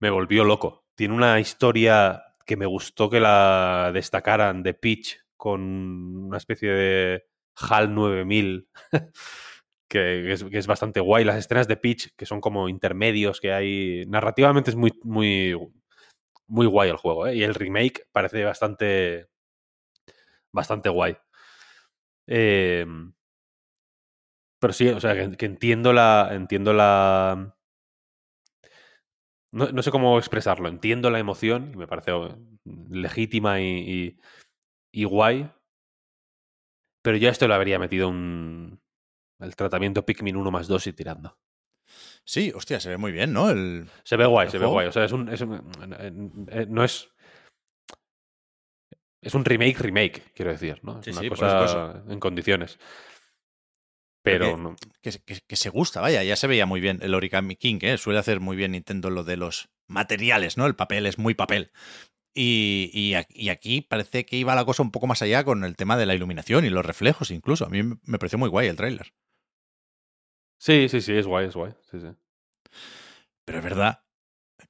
me 0.00 0.10
volvió 0.10 0.44
loco. 0.44 0.84
Tiene 0.94 1.14
una 1.14 1.40
historia 1.40 2.22
que 2.46 2.56
me 2.56 2.66
gustó 2.66 3.08
que 3.08 3.20
la 3.20 3.90
destacaran 3.94 4.62
de 4.62 4.74
Peach 4.74 5.18
con 5.36 5.60
una 6.26 6.38
especie 6.38 6.70
de 6.70 7.24
HAL 7.54 7.94
9000 7.94 8.68
que 9.88 10.32
es, 10.32 10.44
que 10.44 10.58
es 10.58 10.66
bastante 10.66 11.00
guay. 11.00 11.24
Las 11.24 11.36
escenas 11.36 11.68
de 11.68 11.76
Peach, 11.76 12.10
que 12.16 12.26
son 12.26 12.40
como 12.40 12.68
intermedios 12.68 13.40
que 13.40 13.52
hay. 13.52 14.04
Narrativamente 14.06 14.70
es 14.70 14.76
muy, 14.76 14.92
muy, 15.02 15.56
muy 16.46 16.66
guay 16.66 16.90
el 16.90 16.96
juego, 16.96 17.26
¿eh? 17.26 17.36
Y 17.36 17.42
el 17.42 17.54
remake 17.54 18.06
parece 18.12 18.44
bastante. 18.44 19.28
bastante 20.52 20.88
guay. 20.88 21.16
Eh, 22.26 22.86
pero 24.60 24.72
sí, 24.72 24.88
o 24.88 25.00
sea, 25.00 25.14
que, 25.14 25.36
que 25.36 25.46
entiendo 25.46 25.92
la. 25.92 26.28
Entiendo 26.32 26.72
la. 26.72 27.56
No, 29.52 29.68
no 29.72 29.82
sé 29.82 29.90
cómo 29.90 30.18
expresarlo. 30.18 30.68
Entiendo 30.68 31.10
la 31.10 31.18
emoción 31.18 31.72
y 31.74 31.76
me 31.76 31.88
parece 31.88 32.12
eh, 32.12 32.36
legítima 32.90 33.60
y, 33.60 33.66
y, 33.66 34.20
y 34.92 35.04
guay. 35.04 35.50
Pero 37.02 37.16
yo 37.16 37.28
a 37.28 37.32
esto 37.32 37.48
le 37.48 37.54
habría 37.54 37.78
metido 37.78 38.08
un. 38.08 38.80
El 39.40 39.56
tratamiento 39.56 40.04
Pikmin 40.04 40.36
1 40.36 40.50
más 40.50 40.68
2 40.68 40.86
y 40.86 40.92
tirando. 40.92 41.38
Sí, 42.24 42.52
hostia, 42.54 42.78
se 42.78 42.90
ve 42.90 42.96
muy 42.98 43.10
bien, 43.10 43.32
¿no? 43.32 43.50
El, 43.50 43.88
Se 44.04 44.16
ve 44.16 44.26
guay, 44.26 44.46
¿El 44.46 44.52
se 44.52 44.58
ve 44.58 44.66
guay. 44.66 44.86
O 44.86 44.92
sea, 44.92 45.04
es 45.04 45.12
un. 45.12 45.28
es 45.30 45.40
un- 45.40 46.46
no 46.68 46.84
es. 46.84 47.08
Es 49.22 49.34
un 49.34 49.44
remake, 49.44 49.78
remake, 49.78 50.32
quiero 50.34 50.50
decir, 50.50 50.78
¿no? 50.82 50.98
Es 51.00 51.04
Sí, 51.06 51.10
una 51.10 51.20
sí, 51.20 51.28
cosa 51.28 52.04
en 52.08 52.20
condiciones. 52.20 52.78
Pero 54.22 54.50
Porque- 54.50 54.62
no. 54.62 54.76
que, 55.02 55.12
se- 55.12 55.22
que- 55.22 55.40
que 55.46 55.56
se 55.56 55.70
gusta, 55.70 56.00
vaya, 56.00 56.22
ya 56.22 56.36
se 56.36 56.46
veía 56.46 56.66
muy 56.66 56.80
bien 56.80 56.98
el 57.02 57.14
Origami 57.14 57.56
King, 57.56 57.78
¿eh? 57.82 57.96
Suele 57.98 58.18
hacer 58.18 58.40
muy 58.40 58.56
bien 58.56 58.72
Nintendo 58.72 59.08
lo 59.10 59.24
de 59.24 59.36
los 59.36 59.70
materiales, 59.86 60.56
¿no? 60.58 60.66
El 60.66 60.76
papel 60.76 61.06
es 61.06 61.18
muy 61.18 61.34
papel. 61.34 61.72
Y, 62.34 62.90
y 62.92 63.14
y 63.30 63.48
aquí 63.48 63.80
parece 63.80 64.24
que 64.24 64.36
iba 64.36 64.54
la 64.54 64.64
cosa 64.64 64.82
un 64.82 64.92
poco 64.92 65.06
más 65.08 65.20
allá 65.22 65.42
con 65.42 65.64
el 65.64 65.74
tema 65.74 65.96
de 65.96 66.06
la 66.06 66.14
iluminación 66.14 66.64
y 66.64 66.70
los 66.70 66.84
reflejos 66.86 67.30
incluso. 67.32 67.64
A 67.66 67.70
mí 67.70 67.82
me 67.82 67.96
me 68.04 68.18
pareció 68.18 68.38
muy 68.38 68.48
guay 68.48 68.68
el 68.68 68.76
tráiler. 68.76 69.12
Sí, 70.58 70.88
sí, 70.88 71.00
sí, 71.00 71.12
es 71.14 71.26
guay, 71.26 71.46
es 71.48 71.54
guay. 71.56 71.72
Sí, 71.90 71.98
sí. 71.98 72.08
Pero 73.44 73.58
es 73.58 73.64
verdad 73.64 74.04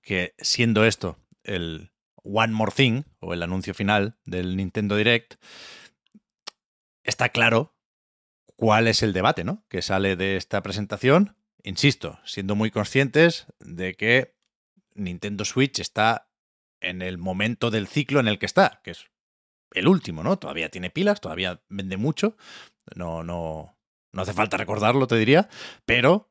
que 0.03 0.35
siendo 0.39 0.85
esto 0.87 1.19
el 1.43 1.91
One 2.23 2.53
More 2.55 2.73
Thing 2.75 3.03
o 3.19 3.35
el 3.35 3.43
anuncio 3.43 3.75
final 3.75 4.17
del 4.25 4.57
Nintendo 4.57 4.97
Direct, 4.97 5.35
está 7.05 7.29
claro 7.31 7.75
cuál 8.61 8.89
es 8.89 9.03
el 9.03 9.15
debate, 9.15 9.43
¿no? 9.43 9.65
Que 9.69 9.81
sale 9.81 10.17
de 10.17 10.37
esta 10.37 10.63
presentación. 10.63 11.35
Insisto, 11.63 12.19
siendo 12.25 12.55
muy 12.55 12.71
conscientes 12.71 13.47
de 13.59 13.95
que 13.95 14.37
Nintendo 14.95 15.47
Switch 15.47 15.79
está 15.81 16.31
en 16.81 17.01
el 17.01 17.17
momento 17.17 17.71
del 17.71 17.89
ciclo 17.89 18.21
en 18.21 18.29
el 18.29 18.39
que 18.39 18.45
está, 18.47 18.81
que 18.85 18.91
es 18.91 19.07
el 19.73 19.89
último, 19.89 20.23
¿no? 20.23 20.39
Todavía 20.39 20.69
tiene 20.71 20.91
pilas, 20.91 21.23
todavía 21.23 21.63
vende 21.71 21.97
mucho. 21.97 22.37
No, 22.95 23.23
no, 23.23 23.79
no 24.13 24.23
hace 24.23 24.35
falta 24.35 24.59
recordarlo, 24.59 25.07
te 25.07 25.17
diría, 25.17 25.49
pero 25.87 26.31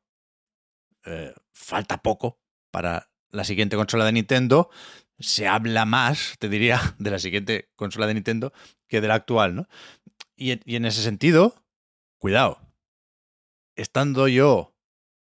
eh, 1.04 1.34
falta 1.52 2.00
poco 2.02 2.40
para 2.70 3.10
la 3.30 3.42
siguiente 3.44 3.76
consola 3.76 4.04
de 4.04 4.12
Nintendo. 4.12 4.70
Se 5.18 5.48
habla 5.48 5.84
más, 5.84 6.36
te 6.38 6.48
diría, 6.48 6.80
de 6.98 7.10
la 7.10 7.18
siguiente 7.18 7.70
consola 7.74 8.06
de 8.06 8.14
Nintendo 8.14 8.52
que 8.86 9.00
de 9.00 9.08
la 9.08 9.14
actual, 9.14 9.54
¿no? 9.56 9.68
Y, 10.36 10.52
en- 10.52 10.62
y 10.64 10.76
en 10.76 10.84
ese 10.84 11.02
sentido, 11.02 11.64
cuidado. 12.20 12.60
Estando 13.74 14.28
yo 14.28 14.76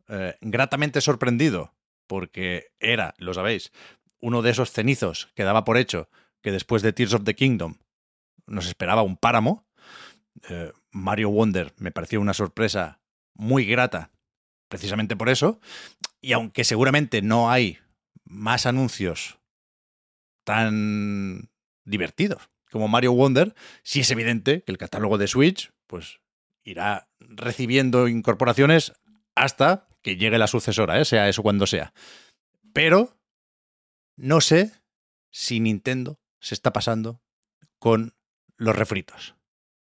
eh, 0.08 0.36
gratamente 0.40 1.00
sorprendido, 1.00 1.74
porque 2.06 2.72
era, 2.78 3.14
lo 3.18 3.34
sabéis, 3.34 3.72
uno 4.20 4.42
de 4.42 4.50
esos 4.50 4.70
cenizos 4.70 5.32
que 5.34 5.42
daba 5.42 5.64
por 5.64 5.76
hecho 5.76 6.08
que 6.42 6.52
después 6.52 6.82
de 6.82 6.92
Tears 6.92 7.14
of 7.14 7.24
the 7.24 7.34
Kingdom 7.34 7.78
nos 8.46 8.66
esperaba 8.66 9.02
un 9.02 9.16
páramo. 9.16 9.66
eh, 10.48 10.72
Mario 10.90 11.30
Wonder 11.30 11.72
me 11.78 11.90
pareció 11.90 12.20
una 12.20 12.34
sorpresa 12.34 13.00
muy 13.34 13.64
grata, 13.64 14.12
precisamente 14.68 15.16
por 15.16 15.28
eso. 15.28 15.60
Y 16.20 16.32
aunque 16.34 16.64
seguramente 16.64 17.22
no 17.22 17.50
hay 17.50 17.78
más 18.24 18.66
anuncios 18.66 19.38
tan 20.44 21.50
divertidos 21.84 22.50
como 22.70 22.88
Mario 22.88 23.12
Wonder, 23.12 23.54
sí 23.82 24.00
es 24.00 24.10
evidente 24.10 24.62
que 24.62 24.72
el 24.72 24.78
catálogo 24.78 25.18
de 25.18 25.28
Switch 25.28 25.72
pues 25.86 26.21
irá 26.64 27.08
recibiendo 27.20 28.08
incorporaciones 28.08 28.92
hasta 29.34 29.88
que 30.02 30.16
llegue 30.16 30.38
la 30.38 30.46
sucesora, 30.46 31.00
¿eh? 31.00 31.04
sea 31.04 31.28
eso 31.28 31.42
cuando 31.42 31.66
sea. 31.66 31.92
Pero 32.72 33.16
no 34.16 34.40
sé 34.40 34.72
si 35.30 35.60
Nintendo 35.60 36.20
se 36.40 36.54
está 36.54 36.72
pasando 36.72 37.22
con 37.78 38.14
los 38.56 38.76
refritos. 38.76 39.34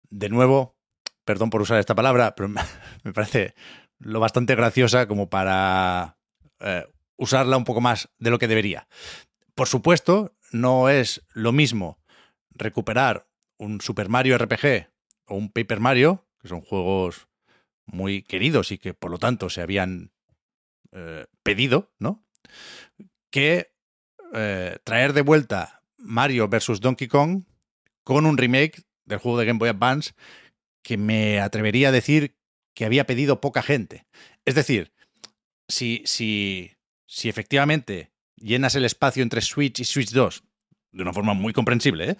De 0.10 0.30
nuevo, 0.30 0.78
perdón 1.26 1.50
por 1.50 1.62
usar 1.62 1.80
esta 1.80 1.96
palabra, 1.96 2.36
pero 2.36 2.50
me 3.04 3.13
parece 3.13 3.54
lo 4.00 4.20
bastante 4.20 4.56
graciosa 4.56 5.08
como 5.08 5.30
para 5.30 6.18
eh, 6.60 6.86
usarla 7.18 7.58
un 7.58 7.63
poco 7.63 7.82
más 7.82 8.10
de 8.20 8.30
lo 8.30 8.40
que 8.40 8.48
debería. 8.48 8.88
Por 9.56 9.68
supuesto, 9.68 10.36
no 10.52 10.90
es 10.90 11.26
lo 11.34 11.52
mismo 11.52 12.00
recuperar 12.52 13.28
un 13.58 13.82
Super 13.82 14.10
Mario 14.10 14.38
RPG 14.38 14.90
o 15.26 15.36
un 15.36 15.52
Paper 15.52 15.80
Mario, 15.80 16.27
que 16.48 16.50
son 16.50 16.62
juegos 16.62 17.28
muy 17.86 18.22
queridos 18.22 18.72
y 18.72 18.78
que 18.78 18.94
por 18.94 19.12
lo 19.12 19.18
tanto 19.18 19.50
se 19.50 19.62
habían 19.62 20.12
eh, 20.94 21.26
pedido, 21.44 21.92
¿no? 22.00 22.26
Que 23.30 23.74
eh, 24.34 24.78
traer 24.86 25.12
de 25.14 25.22
vuelta 25.22 25.84
Mario 25.98 26.48
vs. 26.48 26.80
Donkey 26.80 27.10
Kong 27.10 27.44
con 28.04 28.26
un 28.26 28.38
remake 28.38 28.84
del 29.06 29.20
juego 29.20 29.38
de 29.38 29.46
Game 29.46 29.60
Boy 29.60 29.70
Advance 29.70 30.14
que 30.84 30.98
me 30.98 31.42
atrevería 31.42 31.90
a 31.90 31.92
decir 31.92 32.38
que 32.74 32.86
había 32.86 33.06
pedido 33.06 33.42
poca 33.42 33.62
gente. 33.62 34.06
Es 34.46 34.56
decir, 34.56 34.94
si, 35.68 36.02
si, 36.06 36.72
si 37.06 37.28
efectivamente 37.28 38.14
llenas 38.38 38.76
el 38.76 38.86
espacio 38.86 39.22
entre 39.22 39.42
Switch 39.42 39.82
y 39.82 39.84
Switch 39.84 40.12
2 40.12 40.44
de 40.94 41.02
una 41.02 41.14
forma 41.14 41.34
muy 41.34 41.52
comprensible, 41.52 42.12
¿eh? 42.12 42.18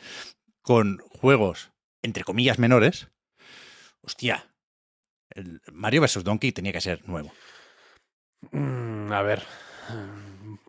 con 0.62 0.98
juegos 0.98 1.72
entre 2.04 2.24
comillas 2.24 2.60
menores, 2.60 3.08
hostia, 4.08 4.56
el 5.30 5.62
Mario 5.74 6.02
vs. 6.02 6.24
Donkey 6.24 6.54
tenía 6.54 6.72
que 6.72 6.82
ser 6.82 7.08
nuevo. 7.08 7.32
Mm, 8.52 9.12
a 9.12 9.22
ver, 9.22 9.44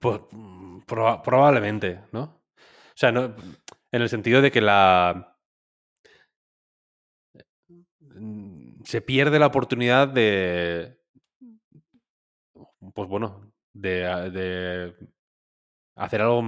pues, 0.01 0.21
probablemente, 0.87 2.01
¿no? 2.13 2.23
O 2.23 2.97
sea, 2.97 3.13
no, 3.13 3.37
en 3.93 4.03
el 4.03 4.09
sentido 4.09 4.43
de 4.43 4.51
que 4.51 4.61
la... 4.61 5.37
Mm, 8.01 8.83
se 8.85 9.01
pierde 9.01 9.39
la 9.39 9.47
oportunidad 9.47 10.09
de... 10.09 10.99
Pues 12.93 13.09
bueno, 13.09 13.53
de, 13.73 14.31
de 14.31 14.95
hacer 15.95 16.23
algo 16.23 16.43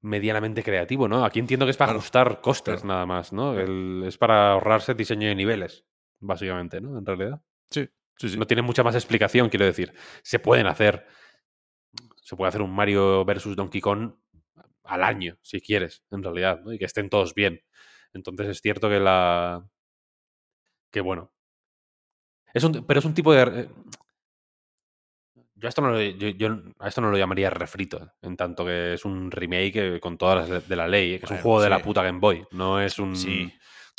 medianamente 0.00 0.64
creativo, 0.64 1.06
¿no? 1.06 1.24
Aquí 1.24 1.38
entiendo 1.38 1.66
que 1.66 1.70
es 1.70 1.76
para 1.76 1.92
ajustar 1.92 2.40
costes 2.40 2.84
nada 2.84 3.06
más, 3.06 3.32
¿no? 3.32 3.58
es 3.58 4.18
para 4.18 4.52
ahorrarse 4.52 4.94
diseño 4.94 5.28
de 5.28 5.36
niveles, 5.36 5.84
básicamente, 6.22 6.80
¿no? 6.80 6.98
En 6.98 7.04
realidad. 7.04 7.42
Sí, 7.70 7.88
sí, 8.16 8.30
sí. 8.30 8.38
No 8.38 8.46
tiene 8.46 8.62
mucha 8.62 8.82
más 8.82 8.94
explicación, 8.94 9.48
quiero 9.48 9.66
decir. 9.66 9.92
Se 10.22 10.38
pueden 10.38 10.66
hacer. 10.66 11.06
Se 12.22 12.36
puede 12.36 12.48
hacer 12.48 12.62
un 12.62 12.74
Mario 12.74 13.24
versus 13.24 13.56
Donkey 13.56 13.80
Kong 13.80 14.14
al 14.84 15.04
año, 15.04 15.38
si 15.42 15.60
quieres, 15.60 16.02
en 16.10 16.22
realidad, 16.22 16.60
¿no? 16.64 16.72
Y 16.72 16.78
que 16.78 16.84
estén 16.84 17.08
todos 17.10 17.34
bien. 17.34 17.62
Entonces 18.12 18.48
es 18.48 18.60
cierto 18.60 18.88
que 18.88 19.00
la. 19.00 19.66
Que 20.90 21.00
bueno. 21.00 21.32
Es 22.54 22.64
un, 22.64 22.84
pero 22.86 23.00
es 23.00 23.04
un 23.04 23.14
tipo 23.14 23.32
de. 23.32 23.68
Yo 25.54 25.66
a, 25.66 25.70
esto 25.70 25.80
no 25.80 25.90
lo, 25.90 26.00
yo, 26.00 26.48
a 26.80 26.88
esto 26.88 27.00
no 27.00 27.10
lo 27.10 27.16
llamaría 27.16 27.48
refrito, 27.48 28.12
en 28.20 28.36
tanto 28.36 28.64
que 28.64 28.94
es 28.94 29.04
un 29.04 29.30
remake 29.30 30.00
con 30.00 30.18
todas 30.18 30.48
las 30.48 30.68
de 30.68 30.76
la 30.76 30.88
ley, 30.88 31.14
¿eh? 31.14 31.18
que 31.20 31.26
es 31.26 31.30
un 31.30 31.38
juego 31.38 31.62
de 31.62 31.70
la 31.70 31.78
puta 31.78 32.02
Game 32.02 32.18
Boy. 32.18 32.44
No 32.50 32.80
es 32.80 32.98
un. 32.98 33.16
Sí. 33.16 33.52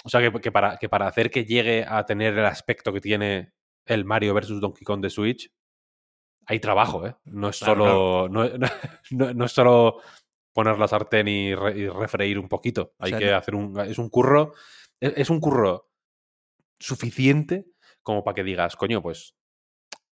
O 0.03 0.09
sea, 0.09 0.21
que, 0.21 0.51
para, 0.51 0.77
que 0.77 0.89
para 0.89 1.07
hacer 1.07 1.31
que 1.31 1.45
llegue 1.45 1.85
a 1.87 2.05
tener 2.05 2.37
el 2.37 2.45
aspecto 2.45 2.91
que 2.91 3.01
tiene 3.01 3.53
el 3.85 4.05
Mario 4.05 4.33
versus 4.33 4.59
Donkey 4.59 4.83
Kong 4.83 5.01
de 5.01 5.09
Switch, 5.09 5.51
hay 6.45 6.59
trabajo, 6.59 7.07
¿eh? 7.07 7.15
No 7.25 7.49
es 7.49 7.57
solo. 7.57 8.29
No, 9.11 9.45
es 9.45 9.51
solo 9.51 10.01
poner 10.51 10.77
la 10.77 10.87
sartén 10.87 11.27
y, 11.27 11.55
refreír 11.55 12.37
un 12.37 12.49
poquito. 12.49 12.93
Hay 12.99 13.13
que 13.13 13.31
hacer 13.31 13.55
un. 13.55 13.79
Es 13.79 13.97
un 13.97 14.09
curro. 14.09 14.53
Es, 14.99 15.13
es 15.15 15.29
un 15.29 15.39
curro 15.39 15.89
suficiente 16.79 17.65
como 18.01 18.23
para 18.23 18.35
que 18.35 18.43
digas, 18.43 18.75
coño, 18.75 19.01
pues 19.01 19.35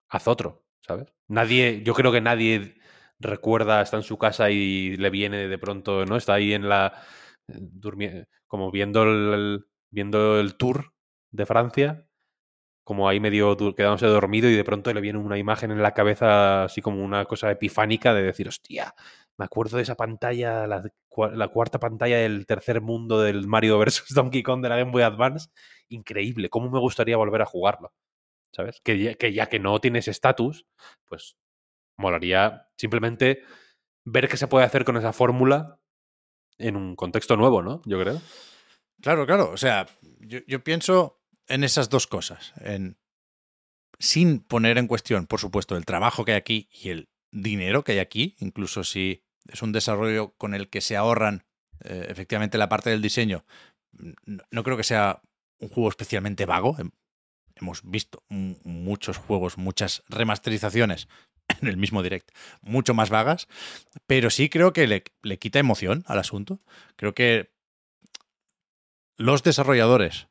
haz 0.08 0.28
otro, 0.28 0.64
¿sabes? 0.80 1.12
Nadie, 1.28 1.82
yo 1.82 1.94
creo 1.94 2.12
que 2.12 2.20
nadie 2.20 2.76
recuerda, 3.18 3.82
está 3.82 3.96
en 3.96 4.02
su 4.02 4.16
casa 4.16 4.50
y 4.50 4.96
le 4.96 5.10
viene 5.10 5.48
de 5.48 5.58
pronto, 5.58 6.06
¿no? 6.06 6.16
Está 6.16 6.34
ahí 6.34 6.54
en 6.54 6.68
la. 6.68 7.02
Eh, 7.48 8.24
como 8.46 8.70
viendo 8.70 9.02
el, 9.02 9.66
viendo 9.90 10.38
el 10.40 10.56
tour 10.56 10.92
de 11.30 11.46
Francia, 11.46 12.06
como 12.84 13.08
ahí 13.08 13.20
medio 13.20 13.56
quedándose 13.76 14.06
dormido 14.06 14.48
y 14.48 14.56
de 14.56 14.64
pronto 14.64 14.92
le 14.92 15.00
viene 15.00 15.18
una 15.18 15.38
imagen 15.38 15.70
en 15.70 15.82
la 15.82 15.94
cabeza 15.94 16.64
así 16.64 16.80
como 16.82 17.04
una 17.04 17.24
cosa 17.26 17.50
epifánica 17.50 18.14
de 18.14 18.22
decir, 18.22 18.48
hostia, 18.48 18.94
me 19.36 19.44
acuerdo 19.44 19.76
de 19.76 19.84
esa 19.84 19.96
pantalla, 19.96 20.66
la, 20.66 21.48
cuarta 21.48 21.78
pantalla 21.78 22.18
del 22.18 22.46
tercer 22.46 22.80
mundo 22.80 23.20
del 23.20 23.46
Mario 23.46 23.78
vs. 23.78 24.06
Donkey 24.14 24.42
Kong 24.42 24.62
de 24.62 24.68
la 24.68 24.76
Game 24.76 24.90
Boy 24.90 25.02
Advance, 25.02 25.50
increíble, 25.88 26.50
cómo 26.50 26.70
me 26.70 26.80
gustaría 26.80 27.16
volver 27.16 27.42
a 27.42 27.46
jugarlo, 27.46 27.92
¿sabes? 28.52 28.80
Que 28.82 28.98
ya 28.98 29.14
que, 29.14 29.32
ya 29.32 29.46
que 29.46 29.58
no 29.58 29.78
tienes 29.80 30.08
estatus, 30.08 30.66
pues 31.04 31.36
molaría 31.96 32.66
simplemente 32.76 33.42
ver 34.04 34.28
qué 34.28 34.36
se 34.36 34.48
puede 34.48 34.66
hacer 34.66 34.84
con 34.84 34.96
esa 34.96 35.12
fórmula 35.12 35.78
en 36.58 36.76
un 36.76 36.96
contexto 36.96 37.36
nuevo, 37.36 37.62
¿no? 37.62 37.82
Yo 37.86 38.00
creo. 38.00 38.20
Claro, 39.02 39.26
claro. 39.26 39.50
O 39.50 39.56
sea, 39.56 39.86
yo, 40.20 40.64
pienso 40.64 41.20
en 41.48 41.64
esas 41.64 41.88
dos 41.88 42.06
cosas. 42.06 42.52
En, 42.60 42.98
sin 43.98 44.40
poner 44.40 44.78
en 44.78 44.86
cuestión, 44.86 45.26
por 45.26 45.40
supuesto, 45.40 45.76
el 45.76 45.84
trabajo 45.84 46.24
que 46.24 46.32
hay 46.32 46.38
aquí 46.38 46.68
y 46.72 46.90
el 46.90 47.08
dinero 47.30 47.84
que 47.84 47.92
hay 47.92 47.98
aquí, 47.98 48.36
incluso 48.40 48.84
si 48.84 49.24
es 49.48 49.62
un 49.62 49.72
desarrollo 49.72 50.34
con 50.36 50.54
el 50.54 50.68
que 50.68 50.80
se 50.80 50.96
ahorran 50.96 51.44
eh, 51.84 52.06
efectivamente 52.08 52.58
la 52.58 52.68
parte 52.68 52.90
del 52.90 53.02
diseño, 53.02 53.44
no, 54.50 54.62
creo 54.62 54.76
que 54.76 54.84
sea 54.84 55.22
un 55.58 55.68
juego 55.68 55.88
especialmente 55.88 56.46
vago. 56.46 56.76
Hemos 57.56 57.82
visto 57.82 58.22
muchos 58.28 59.18
juegos, 59.18 59.58
muchas 59.58 60.02
remasterizaciones 60.08 61.08
en 61.60 61.68
el 61.68 61.76
mismo 61.76 62.02
direct, 62.02 62.30
mucho 62.62 62.94
más 62.94 63.10
vagas, 63.10 63.48
pero 64.06 64.30
sí 64.30 64.48
creo 64.48 64.72
que 64.72 64.86
le, 64.86 65.04
le 65.22 65.38
quita 65.38 65.58
emoción 65.58 66.04
al 66.06 66.18
asunto. 66.18 66.60
Creo 66.96 67.14
que 67.14 67.50
los 69.20 69.42
desarrolladores 69.42 70.28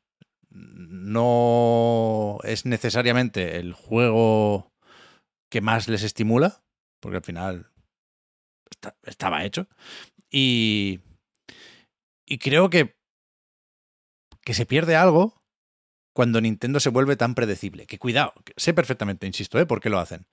no 0.50 2.38
es 2.42 2.66
necesariamente 2.66 3.58
el 3.58 3.72
juego 3.72 4.72
que 5.48 5.60
más 5.60 5.86
les 5.86 6.02
estimula, 6.02 6.64
porque 7.00 7.18
al 7.18 7.22
final 7.22 7.70
estaba 9.04 9.44
hecho. 9.44 9.68
Y, 10.28 11.00
y 12.26 12.38
creo 12.38 12.68
que, 12.68 12.96
que 14.42 14.54
se 14.54 14.66
pierde 14.66 14.96
algo 14.96 15.40
cuando 16.12 16.40
Nintendo 16.40 16.80
se 16.80 16.90
vuelve 16.90 17.14
tan 17.14 17.36
predecible. 17.36 17.86
Que 17.86 17.98
cuidado, 17.98 18.34
sé 18.56 18.74
perfectamente, 18.74 19.28
insisto, 19.28 19.60
¿eh? 19.60 19.66
por 19.66 19.80
qué 19.80 19.88
lo 19.88 20.00
hacen. 20.00 20.26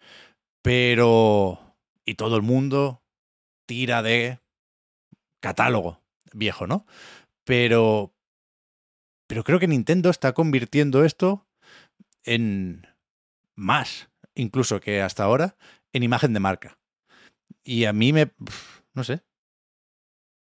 Pero... 0.64 1.60
Y 2.06 2.16
todo 2.16 2.38
el 2.38 2.42
mundo 2.42 3.04
tira 3.68 4.02
de 4.02 4.40
catálogo 5.42 6.02
viejo, 6.34 6.66
¿no? 6.66 6.88
Pero, 7.44 8.14
pero 9.28 9.44
creo 9.44 9.60
que 9.60 9.68
Nintendo 9.68 10.10
está 10.10 10.34
convirtiendo 10.34 11.04
esto 11.04 11.46
en 12.24 12.88
más, 13.56 14.10
incluso 14.36 14.80
que 14.80 15.02
hasta 15.02 15.24
ahora, 15.24 15.58
en 15.94 16.04
imagen 16.04 16.34
de 16.34 16.40
marca. 16.40 16.80
Y 17.64 17.86
a 17.86 17.94
mí 17.94 18.14
me... 18.14 18.32
no 18.94 19.04
sé. 19.04 19.22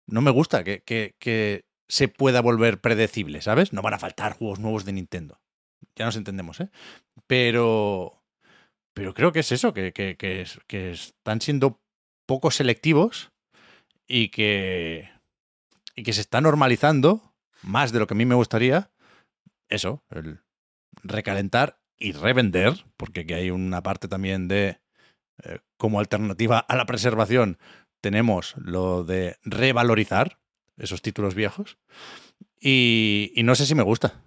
No 0.07 0.21
me 0.21 0.31
gusta 0.31 0.63
que, 0.63 0.83
que, 0.83 1.65
se 1.89 2.09
pueda 2.09 2.43
volver 2.43 2.81
predecible, 2.81 3.41
¿sabes? 3.41 3.73
No 3.73 3.81
van 3.81 3.95
a 3.95 3.99
faltar 3.99 4.37
juegos 4.37 4.59
nuevos 4.59 4.85
de 4.85 4.93
Nintendo. 4.93 5.41
Ya 5.95 6.05
nos 6.05 6.17
entendemos, 6.17 6.61
¿eh? 6.61 6.71
Pero... 7.27 8.23
Pero 8.93 9.13
creo 9.13 9.31
que 9.31 9.41
es 9.41 9.53
eso, 9.53 9.75
que, 9.75 9.93
que, 9.93 10.17
que 10.17 10.91
están 10.91 11.41
siendo 11.43 11.83
poco 12.27 12.51
selectivos 12.51 13.31
y 14.09 14.31
que, 14.31 15.11
y 15.95 16.03
que 16.03 16.13
se 16.13 16.23
está 16.23 16.41
normalizando 16.41 17.36
más 17.63 17.93
de 17.93 17.99
lo 17.99 18.07
que 18.07 18.15
a 18.15 18.17
mí 18.17 18.25
me 18.25 18.35
gustaría, 18.35 18.91
eso, 19.69 20.05
el 20.11 20.41
recalentar 21.03 21.81
y 21.99 22.13
revender, 22.13 22.85
porque 22.97 23.21
aquí 23.21 23.35
hay 23.35 23.51
una 23.51 23.83
parte 23.83 24.09
también 24.09 24.49
de, 24.49 24.81
eh, 25.43 25.59
como 25.77 26.01
alternativa 26.01 26.59
a 26.59 26.77
la 26.77 26.87
preservación, 26.87 27.59
tenemos 28.01 28.55
lo 28.59 29.05
de 29.05 29.37
revalorizar 29.43 30.39
esos 30.77 31.03
títulos 31.03 31.35
viejos. 31.35 31.79
Y, 32.61 33.33
no 33.45 33.55
sé 33.55 33.67
si 33.67 33.75
me 33.75 33.83
gusta. 33.83 34.21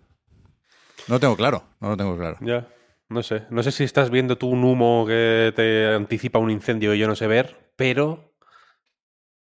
No 1.07 1.15
lo 1.15 1.19
tengo 1.19 1.36
claro, 1.36 1.63
no 1.80 1.89
lo 1.89 1.97
tengo 1.97 2.17
claro. 2.17 2.38
Ya, 2.41 2.67
no 3.09 3.23
sé. 3.23 3.43
No 3.49 3.63
sé 3.63 3.71
si 3.71 3.84
estás 3.84 4.09
viendo 4.09 4.38
tú 4.38 4.47
un 4.47 4.63
humo 4.63 5.05
que 5.07 5.53
te 5.55 5.93
anticipa 5.93 6.39
un 6.39 6.51
incendio 6.51 6.93
y 6.93 6.99
yo 6.99 7.07
no 7.07 7.15
sé 7.15 7.27
ver, 7.27 7.71
pero 7.75 8.34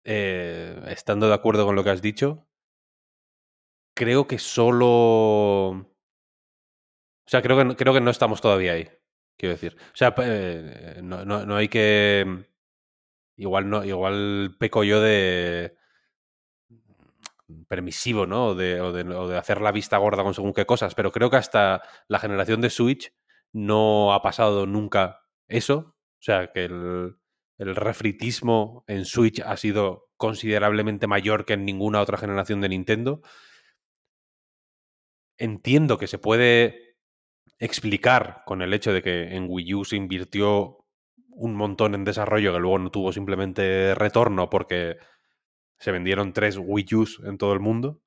eh, 0.04 0.80
estando 0.88 1.28
de 1.28 1.34
acuerdo 1.34 1.66
con 1.66 1.74
lo 1.74 1.82
que 1.82 1.90
has 1.90 2.02
dicho, 2.02 2.46
creo 3.96 4.28
que 4.28 4.38
solo. 4.38 5.70
O 5.70 5.86
sea, 7.26 7.42
creo 7.42 7.56
que, 7.56 7.74
creo 7.74 7.94
que 7.94 8.00
no 8.00 8.10
estamos 8.10 8.40
todavía 8.40 8.72
ahí. 8.72 8.88
Quiero 9.36 9.54
decir. 9.54 9.76
O 9.78 9.96
sea, 9.96 10.14
eh, 10.18 11.00
no, 11.02 11.24
no, 11.24 11.56
hay 11.56 11.68
que. 11.68 12.46
Igual 13.36 13.68
no, 13.68 13.84
igual 13.84 14.56
peco 14.58 14.84
yo 14.84 15.00
de 15.00 15.76
permisivo, 17.68 18.26
¿no? 18.26 18.48
O 18.48 18.54
de, 18.54 18.80
o 18.80 18.92
de, 18.92 19.36
hacer 19.36 19.60
la 19.60 19.72
vista 19.72 19.98
gorda 19.98 20.22
con 20.22 20.34
según 20.34 20.52
qué 20.52 20.66
cosas, 20.66 20.94
pero 20.94 21.12
creo 21.12 21.30
que 21.30 21.36
hasta 21.36 21.82
la 22.08 22.18
generación 22.18 22.60
de 22.60 22.70
Switch 22.70 23.12
no 23.52 24.14
ha 24.14 24.22
pasado 24.22 24.66
nunca 24.66 25.20
eso. 25.48 25.96
O 26.18 26.22
sea, 26.22 26.50
que 26.52 26.64
el, 26.64 27.16
el 27.58 27.76
refritismo 27.76 28.84
en 28.86 29.04
Switch 29.04 29.40
ha 29.40 29.56
sido 29.56 30.08
considerablemente 30.16 31.06
mayor 31.06 31.44
que 31.44 31.54
en 31.54 31.64
ninguna 31.64 32.00
otra 32.00 32.18
generación 32.18 32.60
de 32.60 32.70
Nintendo. 32.70 33.22
Entiendo 35.38 35.98
que 35.98 36.06
se 36.06 36.18
puede 36.18 36.96
explicar 37.58 38.42
con 38.44 38.62
el 38.62 38.74
hecho 38.74 38.92
de 38.92 39.02
que 39.02 39.34
en 39.34 39.46
Wii 39.48 39.74
U 39.74 39.84
se 39.84 39.96
invirtió 39.96 40.86
un 41.28 41.54
montón 41.54 41.94
en 41.94 42.04
desarrollo 42.04 42.52
que 42.52 42.58
luego 42.58 42.78
no 42.78 42.90
tuvo 42.90 43.12
simplemente 43.12 43.94
retorno 43.94 44.48
porque 44.48 44.96
se 45.78 45.92
vendieron 45.92 46.32
tres 46.32 46.58
Wii 46.58 46.94
U's 46.94 47.20
en 47.24 47.38
todo 47.38 47.52
el 47.52 47.60
mundo. 47.60 48.00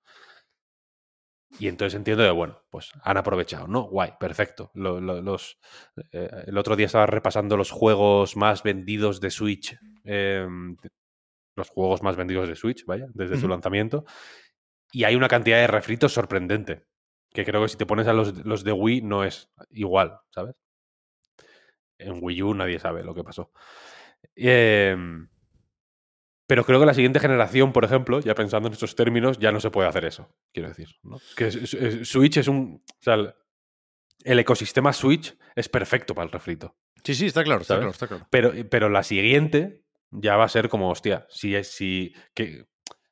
Y 1.58 1.68
entonces 1.68 1.96
entiendo 1.96 2.24
que, 2.24 2.32
bueno, 2.32 2.62
pues 2.70 2.92
han 3.04 3.18
aprovechado, 3.18 3.68
¿no? 3.68 3.84
Guay, 3.84 4.14
perfecto. 4.20 4.72
los, 4.76 5.60
eh, 6.12 6.30
el 6.46 6.58
otro 6.58 6.76
día 6.76 6.86
estaba 6.86 7.08
repasando 7.08 7.58
los 7.58 7.72
juegos 7.72 8.38
más 8.38 8.62
vendidos 8.62 9.20
de 9.20 9.32
Switch. 9.32 9.76
Em, 10.04 10.78
los 11.56 11.70
juegos 11.70 12.04
más 12.04 12.16
vendidos 12.16 12.48
de 12.48 12.56
Switch, 12.56 12.86
vaya, 12.86 13.08
desde 13.14 13.38
su 13.38 13.48
lanzamiento. 13.48 14.06
Y 14.92 15.04
hay 15.04 15.16
una 15.16 15.28
cantidad 15.28 15.58
de 15.58 15.68
refritos 15.68 16.14
sorprendente. 16.14 16.86
Que 17.32 17.46
creo 17.46 17.62
que 17.62 17.70
si 17.70 17.78
te 17.78 17.86
pones 17.86 18.08
a 18.08 18.14
los, 18.14 18.46
los 18.46 18.64
de 18.64 18.72
Wii 18.72 19.02
no 19.02 19.24
es 19.24 19.50
igual, 19.70 20.20
¿sabes? 20.30 20.56
En 21.98 22.20
Wii 22.22 22.44
U 22.44 22.54
nadie 22.54 22.80
sabe 22.80 23.04
lo 23.04 23.14
que 23.14 23.24
pasó. 23.24 23.52
Eh, 24.36 24.96
pero 26.48 26.64
creo 26.64 26.80
que 26.80 26.86
la 26.86 26.94
siguiente 26.94 27.20
generación, 27.20 27.72
por 27.74 27.86
ejemplo, 27.86 28.20
ya 28.22 28.34
pensando 28.34 28.68
en 28.68 28.74
estos 28.74 28.96
términos, 28.96 29.38
ya 29.38 29.52
no 29.52 29.60
se 29.60 29.70
puede 29.70 29.88
hacer 29.88 30.06
eso, 30.06 30.34
quiero 30.52 30.70
decir. 30.70 30.88
Que 31.36 31.52
Switch 31.52 32.38
es 32.38 32.48
un... 32.48 32.84
O 32.88 33.04
sea, 33.04 33.36
el 34.24 34.40
ecosistema 34.40 34.92
Switch 34.92 35.38
es 35.56 35.70
perfecto 35.70 36.16
para 36.16 36.26
el 36.26 36.32
refrito. 36.32 36.76
Sí, 37.04 37.14
sí, 37.14 37.28
está 37.28 37.44
claro, 37.44 37.62
está 37.62 37.76
claro, 37.76 37.92
está 37.92 38.08
claro. 38.08 38.28
Pero, 38.32 38.52
pero 38.70 38.90
la 38.90 39.04
siguiente 39.04 39.86
ya 40.12 40.38
va 40.38 40.46
a 40.46 40.50
ser 40.50 40.70
como, 40.70 40.90
hostia, 40.90 41.28
si 41.30 41.56
es 41.56 41.72
si 41.72 42.14
que 42.34 42.66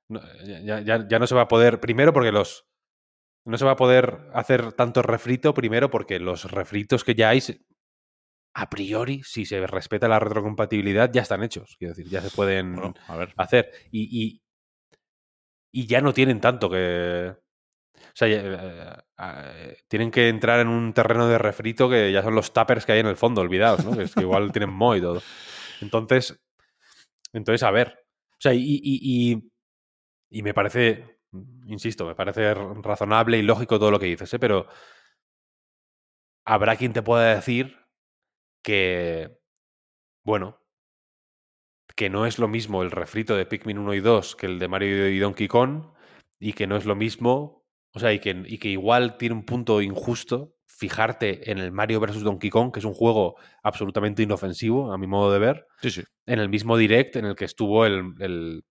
ya, 0.10 0.80
ya, 0.82 1.20
no 1.20 1.28
se 1.28 1.36
va 1.36 1.42
a 1.42 1.48
poder. 1.48 1.80
Primero 1.80 2.14
porque 2.14 2.32
los. 2.32 2.67
No 3.48 3.58
se 3.58 3.66
va 3.66 3.72
a 3.72 3.78
poder 3.78 4.30
hacer 4.34 4.74
tanto 4.74 5.02
refrito, 5.02 5.54
primero 5.54 5.90
porque 5.90 6.20
los 6.20 6.52
refritos 6.52 7.04
que 7.04 7.16
ya 7.16 7.30
hay 7.30 7.42
a 8.54 8.70
priori, 8.70 9.22
si 9.24 9.46
se 9.46 9.66
respeta 9.68 10.08
la 10.08 10.20
retrocompatibilidad, 10.20 11.12
ya 11.14 11.22
están 11.22 11.44
hechos. 11.44 11.76
Quiero 11.78 11.94
decir, 11.94 12.12
ya 12.12 12.22
se 12.22 12.36
pueden 12.36 12.76
hacer. 13.38 13.72
Y, 13.92 14.42
y, 15.72 15.88
ya 15.88 16.02
no 16.02 16.12
tienen 16.12 16.42
tanto 16.42 16.68
que. 16.68 17.36
O 17.36 18.16
sea, 18.16 18.28
eh, 18.28 19.04
eh, 19.20 19.78
tienen 19.88 20.10
que 20.10 20.28
entrar 20.28 20.60
en 20.60 20.70
un 20.70 20.92
terreno 20.92 21.28
de 21.28 21.38
refrito 21.38 21.88
que 21.88 22.12
ya 22.12 22.24
son 22.24 22.34
los 22.34 22.52
tappers 22.52 22.86
que 22.86 22.94
hay 22.94 23.00
en 23.00 23.08
el 23.08 23.16
fondo, 23.16 23.42
olvidados, 23.42 23.86
¿no? 23.86 23.96
que, 23.96 24.04
es 24.04 24.16
que 24.16 24.22
igual 24.22 24.52
tienen 24.52 24.72
mo 24.72 24.96
y 24.96 25.02
todo. 25.02 25.22
Entonces, 25.82 26.40
entonces, 27.34 27.62
a 27.62 27.70
ver. 27.70 28.06
O 28.32 28.40
sea, 28.40 28.56
y, 28.56 28.82
y, 28.84 29.52
y, 30.32 30.42
me 30.42 30.56
parece, 30.56 31.17
insisto, 31.68 32.06
me 32.06 32.16
parece 32.16 32.54
razonable 32.54 33.38
y 33.38 33.42
lógico 33.42 33.80
todo 33.80 33.92
lo 33.92 34.00
que 34.00 34.08
dices, 34.08 34.34
¿eh? 34.34 34.40
pero 34.40 34.68
habrá 36.46 36.76
quien 36.76 36.94
te 36.94 37.02
pueda 37.02 37.36
decir 37.36 37.78
que, 38.64 39.38
bueno, 40.24 40.60
que 41.96 42.10
no 42.10 42.26
es 42.26 42.40
lo 42.40 42.48
mismo 42.48 42.84
el 42.84 42.92
refrito 42.92 43.36
de 43.36 43.46
Pikmin 43.46 43.78
1 43.80 43.94
y 43.96 44.00
2 44.00 44.36
que 44.36 44.46
el 44.46 44.60
de 44.60 44.68
Mario 44.68 45.10
y 45.10 45.20
Donkey 45.20 45.48
Kong, 45.48 45.94
y 46.40 46.54
que 46.54 46.68
no 46.68 46.78
es 46.78 46.86
lo 46.86 46.96
mismo, 46.96 47.66
o 47.94 48.00
sea, 48.00 48.14
y 48.14 48.20
que, 48.20 48.44
y 48.46 48.60
que 48.60 48.70
igual 48.70 49.18
tiene 49.18 49.36
un 49.36 49.46
punto 49.46 49.82
injusto 49.82 50.54
fijarte 50.78 51.52
en 51.52 51.58
el 51.58 51.72
Mario 51.72 52.00
vs. 52.00 52.22
Donkey 52.22 52.52
Kong, 52.52 52.72
que 52.72 52.80
es 52.80 52.86
un 52.86 52.94
juego 52.94 53.36
absolutamente 53.64 54.22
inofensivo, 54.22 54.94
a 54.94 54.98
mi 54.98 55.08
modo 55.08 55.32
de 55.32 55.40
ver, 55.40 55.66
sí, 55.82 55.90
sí. 55.90 56.04
en 56.28 56.40
el 56.40 56.50
mismo 56.50 56.78
direct 56.78 57.16
en 57.16 57.26
el 57.26 57.36
que 57.36 57.46
estuvo 57.46 57.86
el, 57.86 58.14
el, 58.20 58.64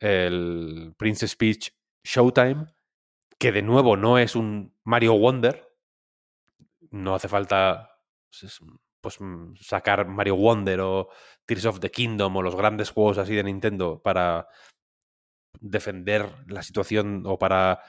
el 0.00 0.94
Princess 0.96 1.36
Peach 1.36 1.72
Showtime, 2.04 2.66
que 3.38 3.52
de 3.52 3.62
nuevo 3.62 3.96
no 3.96 4.18
es 4.18 4.34
un 4.34 4.74
Mario 4.84 5.14
Wonder, 5.14 5.68
no 6.90 7.14
hace 7.14 7.28
falta 7.28 8.00
pues, 8.30 8.60
pues 9.00 9.20
mm, 9.20 9.54
sacar 9.60 10.06
Mario 10.08 10.36
Wonder 10.36 10.80
o 10.80 11.08
Tears 11.46 11.66
of 11.66 11.80
the 11.80 11.90
Kingdom 11.90 12.36
o 12.36 12.42
los 12.42 12.56
grandes 12.56 12.90
juegos 12.90 13.18
así 13.18 13.34
de 13.34 13.44
Nintendo 13.44 14.00
para 14.02 14.48
defender 15.60 16.28
la 16.46 16.62
situación 16.62 17.24
o 17.26 17.38
para 17.38 17.80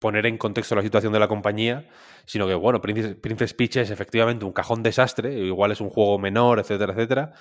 poner 0.00 0.26
en 0.26 0.36
contexto 0.36 0.74
la 0.74 0.82
situación 0.82 1.12
de 1.12 1.20
la 1.20 1.28
compañía, 1.28 1.88
sino 2.26 2.48
que, 2.48 2.54
bueno, 2.54 2.80
Princess, 2.80 3.54
Peach 3.54 3.76
es 3.76 3.90
efectivamente 3.90 4.44
un 4.44 4.52
cajón 4.52 4.82
desastre, 4.82 5.32
igual 5.38 5.70
es 5.70 5.80
un 5.80 5.90
juego 5.90 6.18
menor, 6.18 6.58
etcétera, 6.58 6.92
etcétera, 6.92 7.32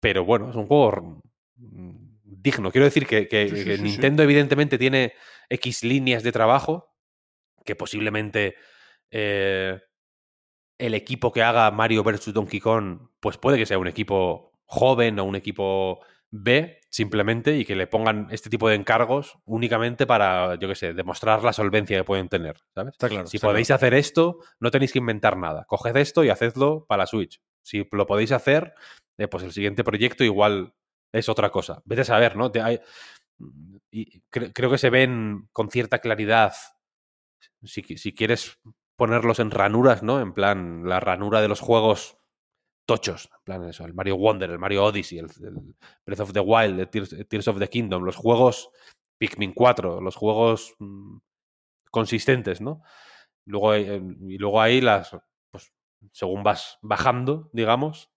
pero 0.00 0.24
bueno, 0.26 0.50
es 0.50 0.56
un 0.56 0.66
juego 0.66 1.22
digno. 1.56 2.70
Quiero 2.70 2.84
decir 2.84 3.06
que, 3.06 3.78
Nintendo 3.80 4.22
evidentemente 4.22 4.78
tiene 4.78 5.14
X 5.48 5.84
líneas 5.84 6.22
de 6.22 6.32
trabajo, 6.32 6.94
que 7.64 7.76
posiblemente 7.76 8.56
eh, 9.10 9.80
el 10.78 10.94
equipo 10.94 11.32
que 11.32 11.42
haga 11.42 11.70
Mario 11.70 12.02
vs. 12.02 12.32
Donkey 12.32 12.60
Kong, 12.60 13.08
pues 13.20 13.38
puede 13.38 13.58
que 13.58 13.66
sea 13.66 13.78
un 13.78 13.86
equipo 13.86 14.52
joven 14.66 15.18
o 15.18 15.24
un 15.24 15.36
equipo 15.36 16.00
B, 16.30 16.80
simplemente, 16.90 17.56
y 17.56 17.64
que 17.64 17.76
le 17.76 17.86
pongan 17.86 18.26
este 18.30 18.50
tipo 18.50 18.68
de 18.68 18.74
encargos 18.74 19.38
únicamente 19.44 20.04
para, 20.04 20.56
yo 20.56 20.66
qué 20.66 20.74
sé, 20.74 20.92
demostrar 20.92 21.44
la 21.44 21.52
solvencia 21.52 21.96
que 21.96 22.04
pueden 22.04 22.28
tener, 22.28 22.56
¿sabes? 22.74 22.94
Está 22.94 23.08
claro. 23.08 23.26
Si 23.28 23.38
podéis 23.38 23.70
hacer 23.70 23.94
esto, 23.94 24.40
no 24.58 24.72
tenéis 24.72 24.92
que 24.92 24.98
inventar 24.98 25.36
nada. 25.36 25.64
Coged 25.68 25.96
esto 25.96 26.24
y 26.24 26.30
hacedlo 26.30 26.86
para 26.88 27.04
la 27.04 27.06
Switch. 27.06 27.40
Si 27.62 27.86
lo 27.92 28.06
podéis 28.06 28.32
hacer, 28.32 28.74
eh, 29.16 29.28
pues 29.28 29.44
el 29.44 29.52
siguiente 29.52 29.84
proyecto 29.84 30.24
igual 30.24 30.74
es 31.14 31.28
otra 31.28 31.50
cosa. 31.50 31.82
Vete 31.84 32.02
a 32.02 32.04
saber, 32.04 32.36
¿no? 32.36 32.50
y 33.90 34.20
creo 34.30 34.70
que 34.70 34.78
se 34.78 34.90
ven 34.90 35.48
con 35.52 35.70
cierta 35.70 36.00
claridad. 36.00 36.54
Si, 37.62 37.82
si 37.82 38.12
quieres 38.12 38.58
ponerlos 38.96 39.38
en 39.38 39.50
ranuras, 39.50 40.02
¿no? 40.02 40.20
En 40.20 40.32
plan, 40.32 40.88
la 40.88 41.00
ranura 41.00 41.40
de 41.40 41.48
los 41.48 41.60
juegos 41.60 42.18
tochos. 42.86 43.30
En 43.32 43.44
plan, 43.44 43.68
eso, 43.68 43.84
el 43.84 43.94
Mario 43.94 44.16
Wonder, 44.16 44.50
el 44.50 44.58
Mario 44.58 44.84
Odyssey, 44.84 45.18
el, 45.18 45.28
Breath 46.04 46.20
of 46.20 46.32
the 46.32 46.40
Wild, 46.40 46.80
el 46.80 46.88
Tears, 46.88 47.48
of 47.48 47.58
the 47.58 47.68
Kingdom, 47.68 48.02
los 48.04 48.16
juegos 48.16 48.70
Pikmin 49.18 49.52
4, 49.52 50.00
los 50.00 50.16
juegos 50.16 50.74
mm, 50.78 51.18
consistentes, 51.90 52.60
¿no? 52.60 52.82
Luego, 53.46 53.74
eh, 53.74 54.02
y 54.28 54.38
luego 54.38 54.60
ahí 54.60 54.80
las, 54.80 55.16
pues, 55.50 55.72
según 56.12 56.42
vas 56.42 56.78
bajando, 56.82 57.50
digamos, 57.52 58.10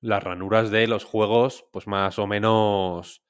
las 0.00 0.22
ranuras 0.22 0.70
de 0.70 0.86
los 0.86 1.04
juegos, 1.04 1.66
pues 1.72 1.86
más 1.86 2.18
o 2.18 2.26
menos 2.26 3.22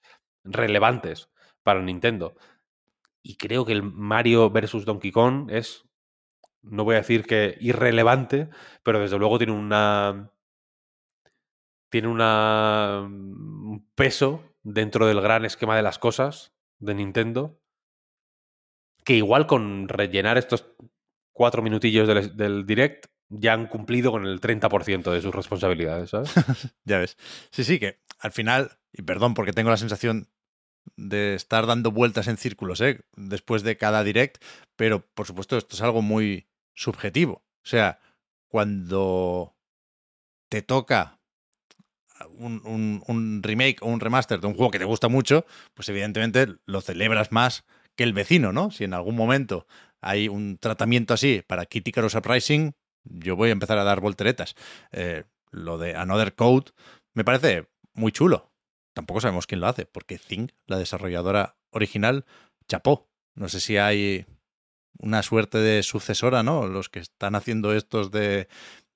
relevantes 0.45 1.31
para 1.63 1.83
Nintendo. 1.83 2.35
Y 3.23 3.37
creo 3.37 3.65
que 3.65 3.73
el 3.73 3.83
Mario 3.83 4.51
vs. 4.51 4.85
Donkey 4.85 5.13
Kong 5.13 5.51
es 5.51 5.85
no 6.63 6.85
voy 6.85 6.95
a 6.95 6.99
decir 6.99 7.25
que 7.25 7.57
irrelevante, 7.61 8.49
pero 8.83 9.01
desde 9.01 9.19
luego 9.19 9.39
tiene 9.39 9.53
una. 9.53 10.33
Tiene 11.91 12.09
una, 12.09 13.01
un 13.03 13.89
peso 13.95 14.45
dentro 14.63 15.07
del 15.07 15.21
gran 15.21 15.45
esquema 15.45 15.77
de 15.77 15.83
las 15.83 15.99
cosas 15.99 16.55
de 16.79 16.95
Nintendo. 16.95 17.59
Que 19.05 19.15
igual 19.15 19.47
con 19.47 19.89
rellenar 19.89 20.39
estos 20.39 20.73
cuatro 21.33 21.63
minutillos 21.63 22.07
del 22.37 22.67
direct 22.67 23.07
ya 23.31 23.55
han 23.55 23.67
cumplido 23.67 24.11
con 24.11 24.27
el 24.27 24.41
30% 24.41 25.11
de 25.11 25.23
sus 25.23 25.35
responsabilidades, 25.35 26.11
¿sabes? 26.11 26.33
ya 26.85 26.99
ves. 26.99 27.17
Sí, 27.51 27.65
sí, 27.65 27.79
que 27.79 28.01
al 28.19 28.33
final, 28.33 28.79
y 28.93 29.03
perdón 29.03 29.35
porque 29.35 29.53
tengo 29.53 29.71
la 29.71 29.77
sensación 29.77 30.29
de 30.97 31.35
estar 31.35 31.67
dando 31.67 31.93
vueltas 31.93 32.27
en 32.29 32.37
círculos 32.37 32.81
¿eh? 32.81 33.01
después 33.17 33.63
de 33.63 33.77
cada 33.77 34.05
direct, 34.05 34.43
pero 34.77 35.07
por 35.15 35.27
supuesto 35.27 35.57
esto 35.57 35.77
es 35.77 35.83
algo 35.83 36.03
muy 36.03 36.49
subjetivo. 36.75 37.45
O 37.63 37.69
sea, 37.69 38.01
cuando 38.49 39.55
te 40.49 40.63
toca 40.63 41.21
un, 42.29 43.03
un, 43.07 43.43
remake 43.43 43.79
o 43.83 43.87
un 43.87 44.01
remaster 44.01 44.41
de 44.41 44.47
un 44.47 44.55
juego 44.55 44.71
que 44.71 44.79
te 44.79 44.85
gusta 44.85 45.09
mucho, 45.09 45.47
pues 45.75 45.89
evidentemente 45.89 46.49
lo 46.67 46.81
celebras 46.81 47.33
más 47.33 47.65
que 47.97 48.05
el 48.05 48.13
vecino, 48.13 48.53
¿no? 48.53 48.71
Si 48.71 48.85
en 48.85 48.95
algún 48.95 49.15
momento 49.15 49.67
hay 50.01 50.29
un 50.29 50.59
tratamiento 50.59 51.15
así 51.15 51.43
para 51.47 51.67
Icarus 51.71 52.15
Uprising, 52.15 52.75
yo 53.05 53.37
voy 53.37 53.51
a 53.51 53.53
empezar 53.53 53.79
a 53.79 53.85
dar 53.85 54.01
volteretas. 54.01 54.55
Eh, 54.93 55.25
lo 55.51 55.79
de 55.79 55.97
Another 55.97 56.35
Code 56.35 56.73
me 57.15 57.25
parece 57.25 57.69
muy 57.93 58.13
chulo. 58.13 58.53
Tampoco 58.95 59.21
sabemos 59.21 59.47
quién 59.47 59.61
lo 59.61 59.69
hace, 59.69 59.87
porque 59.87 60.19
Think, 60.19 60.53
la 60.67 60.79
desarrolladora 60.79 61.57
original, 61.71 62.25
chapó. 62.69 63.09
No 63.35 63.49
sé 63.49 63.61
si 63.61 63.77
hay 63.77 64.27
una 64.99 65.23
suerte 65.23 65.59
de 65.59 65.83
sucesora, 65.83 66.43
¿no? 66.43 66.67
Los 66.67 66.89
que 66.89 66.99
están 66.99 67.35
haciendo 67.35 67.73
estos 67.75 68.11
de, 68.11 68.49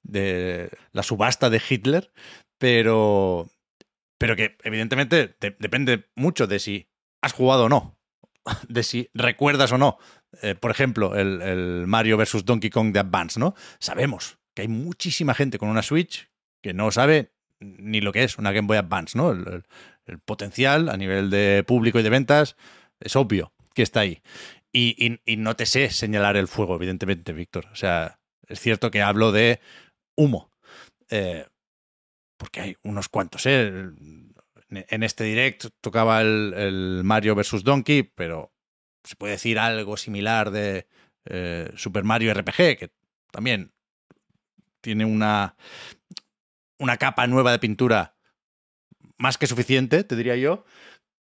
de 0.02 0.70
la 0.92 1.02
subasta 1.02 1.50
de 1.50 1.62
Hitler, 1.68 2.12
pero, 2.58 3.48
pero 4.18 4.36
que 4.36 4.56
evidentemente 4.64 5.36
depende 5.58 6.10
mucho 6.14 6.46
de 6.46 6.58
si 6.58 6.88
has 7.22 7.32
jugado 7.32 7.64
o 7.64 7.68
no, 7.68 7.98
de 8.68 8.82
si 8.82 9.10
recuerdas 9.14 9.72
o 9.72 9.78
no 9.78 9.98
eh, 10.42 10.54
por 10.54 10.70
ejemplo, 10.70 11.14
el, 11.16 11.84
Mario 11.86 12.16
vs. 12.16 12.44
Donkey 12.44 12.70
Kong 12.70 12.92
de 12.92 13.00
Advance, 13.00 13.38
¿no? 13.38 13.54
Sabemos 13.78 14.38
que 14.54 14.62
hay 14.62 14.68
muchísima 14.68 15.34
gente 15.34 15.58
con 15.58 15.68
una 15.68 15.82
Switch 15.82 16.30
que 16.62 16.74
no 16.74 16.90
sabe 16.90 17.32
ni 17.60 18.00
lo 18.00 18.12
que 18.12 18.24
es 18.24 18.38
una 18.38 18.52
Game 18.52 18.66
Boy 18.66 18.76
Advance, 18.78 19.16
¿no? 19.16 19.30
El, 19.32 19.64
potencial 20.26 20.90
a 20.90 20.98
nivel 20.98 21.30
de 21.30 21.64
público 21.66 21.98
y 21.98 22.02
de 22.02 22.10
ventas 22.10 22.56
es 23.00 23.16
obvio 23.16 23.54
que 23.74 23.82
está 23.82 24.00
ahí. 24.00 24.20
Y, 24.70 25.18
no 25.38 25.56
te 25.56 25.64
sé 25.66 25.88
señalar 25.90 26.36
el 26.36 26.46
fuego, 26.48 26.74
evidentemente, 26.74 27.32
Víctor. 27.32 27.66
O 27.72 27.76
sea, 27.76 28.18
es 28.46 28.60
cierto 28.60 28.90
que 28.90 29.00
hablo 29.00 29.32
de 29.32 29.60
humo. 30.14 30.50
Eh, 31.08 31.46
porque 32.36 32.60
hay 32.60 32.76
unos 32.82 33.08
cuantos, 33.08 33.46
¿eh? 33.46 33.68
En- 33.68 34.34
En 34.88 35.02
este 35.04 35.24
direct 35.24 35.66
tocaba 35.80 36.20
el, 36.20 36.52
el 36.56 37.02
Mario 37.04 37.34
vs. 37.34 37.62
Donkey, 37.62 38.02
pero 38.02 38.52
se 39.04 39.16
puede 39.16 39.34
decir 39.34 39.58
algo 39.58 39.96
similar 39.96 40.50
de 40.50 40.86
eh, 41.26 41.70
Super 41.76 42.04
Mario 42.04 42.32
RPG, 42.34 42.78
que 42.78 42.90
también 43.30 43.72
tiene 44.80 45.04
una, 45.04 45.56
una 46.78 46.96
capa 46.96 47.26
nueva 47.26 47.52
de 47.52 47.58
pintura 47.58 48.16
más 49.18 49.38
que 49.38 49.46
suficiente, 49.46 50.04
te 50.04 50.16
diría 50.16 50.36
yo. 50.36 50.64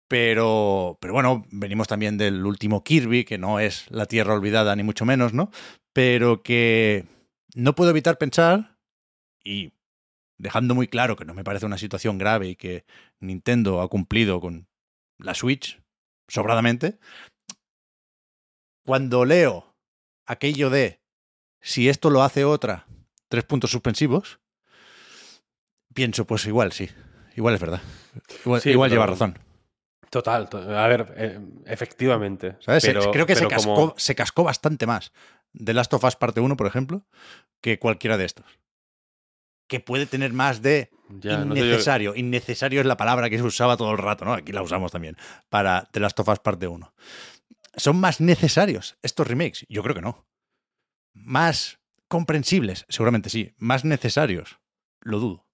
Pero, 0.07 0.97
pero 1.01 1.13
bueno, 1.13 1.45
venimos 1.51 1.87
también 1.87 2.17
del 2.17 2.43
último 2.45 2.83
Kirby, 2.83 3.25
que 3.25 3.37
no 3.37 3.59
es 3.59 3.89
la 3.91 4.07
tierra 4.07 4.33
olvidada, 4.33 4.75
ni 4.75 4.81
mucho 4.81 5.05
menos, 5.05 5.33
¿no? 5.33 5.51
Pero 5.93 6.41
que 6.41 7.05
no 7.53 7.75
puedo 7.75 7.91
evitar 7.91 8.17
pensar, 8.17 8.79
y 9.43 9.73
dejando 10.37 10.73
muy 10.73 10.87
claro 10.87 11.15
que 11.15 11.25
no 11.25 11.33
me 11.33 11.43
parece 11.43 11.65
una 11.65 11.77
situación 11.77 12.17
grave 12.17 12.49
y 12.49 12.55
que 12.55 12.85
Nintendo 13.19 13.81
ha 13.81 13.89
cumplido 13.89 14.39
con 14.39 14.67
la 15.17 15.35
Switch 15.35 15.81
sobradamente, 16.27 16.99
cuando 18.89 19.23
leo 19.23 19.75
aquello 20.25 20.71
de 20.71 20.99
si 21.61 21.89
esto 21.89 22.09
lo 22.09 22.23
hace 22.23 22.43
otra, 22.43 22.87
tres 23.27 23.43
puntos 23.43 23.69
suspensivos, 23.69 24.39
pienso, 25.93 26.25
pues 26.25 26.47
igual 26.47 26.71
sí, 26.71 26.89
igual 27.35 27.53
es 27.53 27.61
verdad. 27.61 27.81
Igual, 28.43 28.61
Sí, 28.61 28.71
igual 28.71 28.89
pero- 28.89 29.01
lleva 29.01 29.11
razón. 29.13 29.37
Total, 30.09 30.49
to- 30.49 30.75
a 30.75 30.87
ver, 30.87 31.13
eh, 31.17 31.39
efectivamente. 31.67 32.55
¿sabes? 32.61 32.83
Pero- 32.83 33.11
Creo 33.11 33.27
que 33.27 33.35
se 33.35 33.47
cascó, 33.47 33.75
como- 33.75 33.93
se 33.95 34.15
cascó 34.15 34.43
bastante 34.43 34.87
más 34.87 35.11
de 35.53 35.75
Last 35.75 35.93
of 35.93 36.03
Us 36.03 36.15
parte 36.15 36.39
1, 36.41 36.57
por 36.57 36.65
ejemplo, 36.65 37.05
que 37.61 37.77
cualquiera 37.77 38.17
de 38.17 38.25
estos. 38.25 38.47
Que 39.67 39.79
puede 39.79 40.07
tener 40.07 40.33
más 40.33 40.63
de 40.63 40.89
Ya, 41.19 41.45
no 41.45 41.55
innecesario. 41.55 42.15
Innecesario 42.15 42.79
es 42.81 42.87
la 42.87 42.97
palabra 42.97 43.29
que 43.29 43.37
se 43.37 43.43
usaba 43.43 43.77
todo 43.77 43.91
el 43.91 43.99
rato, 43.99 44.25
¿no? 44.25 44.33
Aquí 44.33 44.51
la 44.51 44.63
usamos 44.63 44.91
también 44.91 45.15
para 45.49 45.87
The 45.91 45.99
Last 45.99 46.19
of 46.19 46.27
Us 46.29 46.39
parte 46.39 46.65
1. 46.67 46.91
¿Son 47.75 47.99
más 47.99 48.21
necesarios 48.21 48.97
estos 49.01 49.27
remakes? 49.27 49.65
Yo 49.69 49.83
creo 49.83 49.95
que 49.95 50.01
no. 50.01 50.27
Más 51.13 51.79
comprensibles, 52.07 52.85
seguramente 52.89 53.29
sí. 53.29 53.53
Más 53.57 53.85
necesarios, 53.85 54.59
lo 55.01 55.19
dudo. 55.19 55.47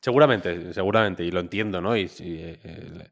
Seguramente, 0.00 0.74
seguramente, 0.74 1.24
y 1.24 1.30
lo 1.30 1.40
entiendo, 1.40 1.80
¿no? 1.80 1.96
Y, 1.96 2.02
y, 2.02 2.38
eh, 2.40 3.10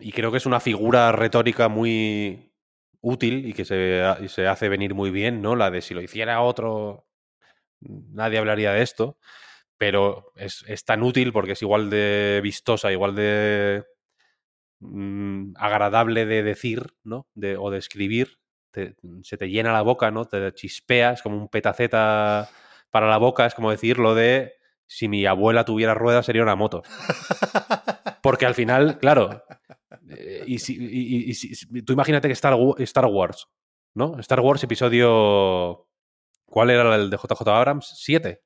y 0.00 0.12
creo 0.12 0.30
que 0.32 0.38
es 0.38 0.46
una 0.46 0.60
figura 0.60 1.12
retórica 1.12 1.68
muy 1.68 2.52
útil 3.00 3.46
y 3.46 3.52
que 3.52 3.64
se, 3.64 4.02
y 4.20 4.28
se 4.28 4.46
hace 4.46 4.68
venir 4.68 4.94
muy 4.94 5.10
bien, 5.10 5.42
¿no? 5.42 5.56
La 5.56 5.70
de 5.70 5.80
si 5.80 5.94
lo 5.94 6.02
hiciera 6.02 6.40
otro, 6.40 7.06
nadie 7.80 8.38
hablaría 8.38 8.72
de 8.72 8.82
esto, 8.82 9.18
pero 9.78 10.32
es, 10.36 10.64
es 10.66 10.84
tan 10.84 11.02
útil 11.02 11.32
porque 11.32 11.52
es 11.52 11.62
igual 11.62 11.90
de 11.90 12.40
vistosa, 12.42 12.92
igual 12.92 13.14
de 13.14 13.84
mm, 14.82 15.54
agradable 15.56 16.26
de 16.26 16.42
decir, 16.42 16.94
¿no? 17.04 17.26
De, 17.34 17.56
o 17.56 17.70
de 17.70 17.78
escribir. 17.78 18.38
Se 19.22 19.36
te 19.36 19.50
llena 19.50 19.72
la 19.72 19.82
boca, 19.82 20.10
¿no? 20.10 20.24
Te 20.24 20.52
chispeas 20.54 21.20
como 21.22 21.36
un 21.36 21.48
petaceta 21.48 22.48
para 22.90 23.06
la 23.08 23.18
boca, 23.18 23.44
es 23.46 23.54
como 23.54 23.70
decir 23.70 23.98
lo 23.98 24.14
de 24.14 24.54
si 24.86 25.08
mi 25.08 25.24
abuela 25.26 25.64
tuviera 25.64 25.94
ruedas 25.94 26.24
sería 26.26 26.42
una 26.42 26.56
moto. 26.56 26.82
Porque 28.22 28.46
al 28.46 28.54
final, 28.54 28.98
claro, 28.98 29.42
eh, 30.08 30.44
y 30.46 30.58
si, 30.58 30.76
y- 30.80 31.34
si- 31.34 31.82
tú 31.82 31.92
imagínate 31.92 32.28
que 32.28 32.32
Star, 32.32 32.56
Star 32.78 33.06
Wars, 33.06 33.46
¿no? 33.94 34.18
Star 34.20 34.40
Wars 34.40 34.62
episodio... 34.64 35.86
¿Cuál 36.46 36.68
era 36.70 36.94
el 36.96 37.08
de 37.08 37.16
JJ 37.16 37.48
Abrams? 37.48 37.92
¿Siete? 37.96 38.42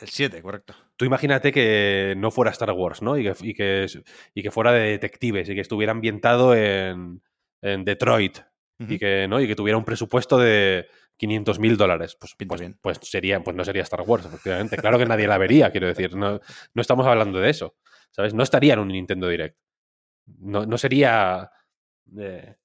El 0.00 0.08
7, 0.08 0.40
correcto. 0.42 0.74
Tú 0.98 1.04
imagínate 1.04 1.52
que 1.52 2.14
no 2.18 2.30
fuera 2.32 2.50
Star 2.50 2.72
Wars, 2.72 3.02
¿no? 3.02 3.16
Y 3.16 3.22
que, 3.22 3.32
y 3.40 3.54
que, 3.54 3.86
y 4.34 4.42
que 4.42 4.50
fuera 4.50 4.72
de 4.72 4.90
detectives 4.90 5.48
y 5.48 5.54
que 5.54 5.60
estuviera 5.60 5.92
ambientado 5.92 6.54
en, 6.56 7.22
en 7.62 7.84
Detroit 7.84 8.38
y, 8.80 8.98
que, 8.98 9.26
¿no? 9.28 9.40
y 9.40 9.46
que 9.46 9.54
tuviera 9.54 9.78
un 9.78 9.84
presupuesto 9.84 10.38
de 10.38 10.86
500 11.16 11.60
mil 11.60 11.76
dólares. 11.76 12.16
Pues, 12.18 12.34
pues, 12.36 12.60
bien. 12.60 12.76
pues 12.82 12.98
sería, 13.02 13.40
pues 13.40 13.56
no 13.56 13.64
sería 13.64 13.82
Star 13.82 14.02
Wars, 14.02 14.26
efectivamente. 14.26 14.76
Claro 14.76 14.98
que 14.98 15.06
nadie 15.06 15.28
la 15.28 15.38
vería, 15.38 15.70
quiero 15.70 15.86
decir. 15.86 16.16
No, 16.16 16.40
no 16.74 16.80
estamos 16.82 17.06
hablando 17.06 17.38
de 17.38 17.50
eso. 17.50 17.76
¿Sabes? 18.10 18.34
No 18.34 18.42
estaría 18.42 18.72
en 18.74 18.80
un 18.80 18.88
Nintendo 18.88 19.28
Direct. 19.28 19.56
No, 20.40 20.66
no 20.66 20.78
sería. 20.78 21.50
eh, 22.18 22.56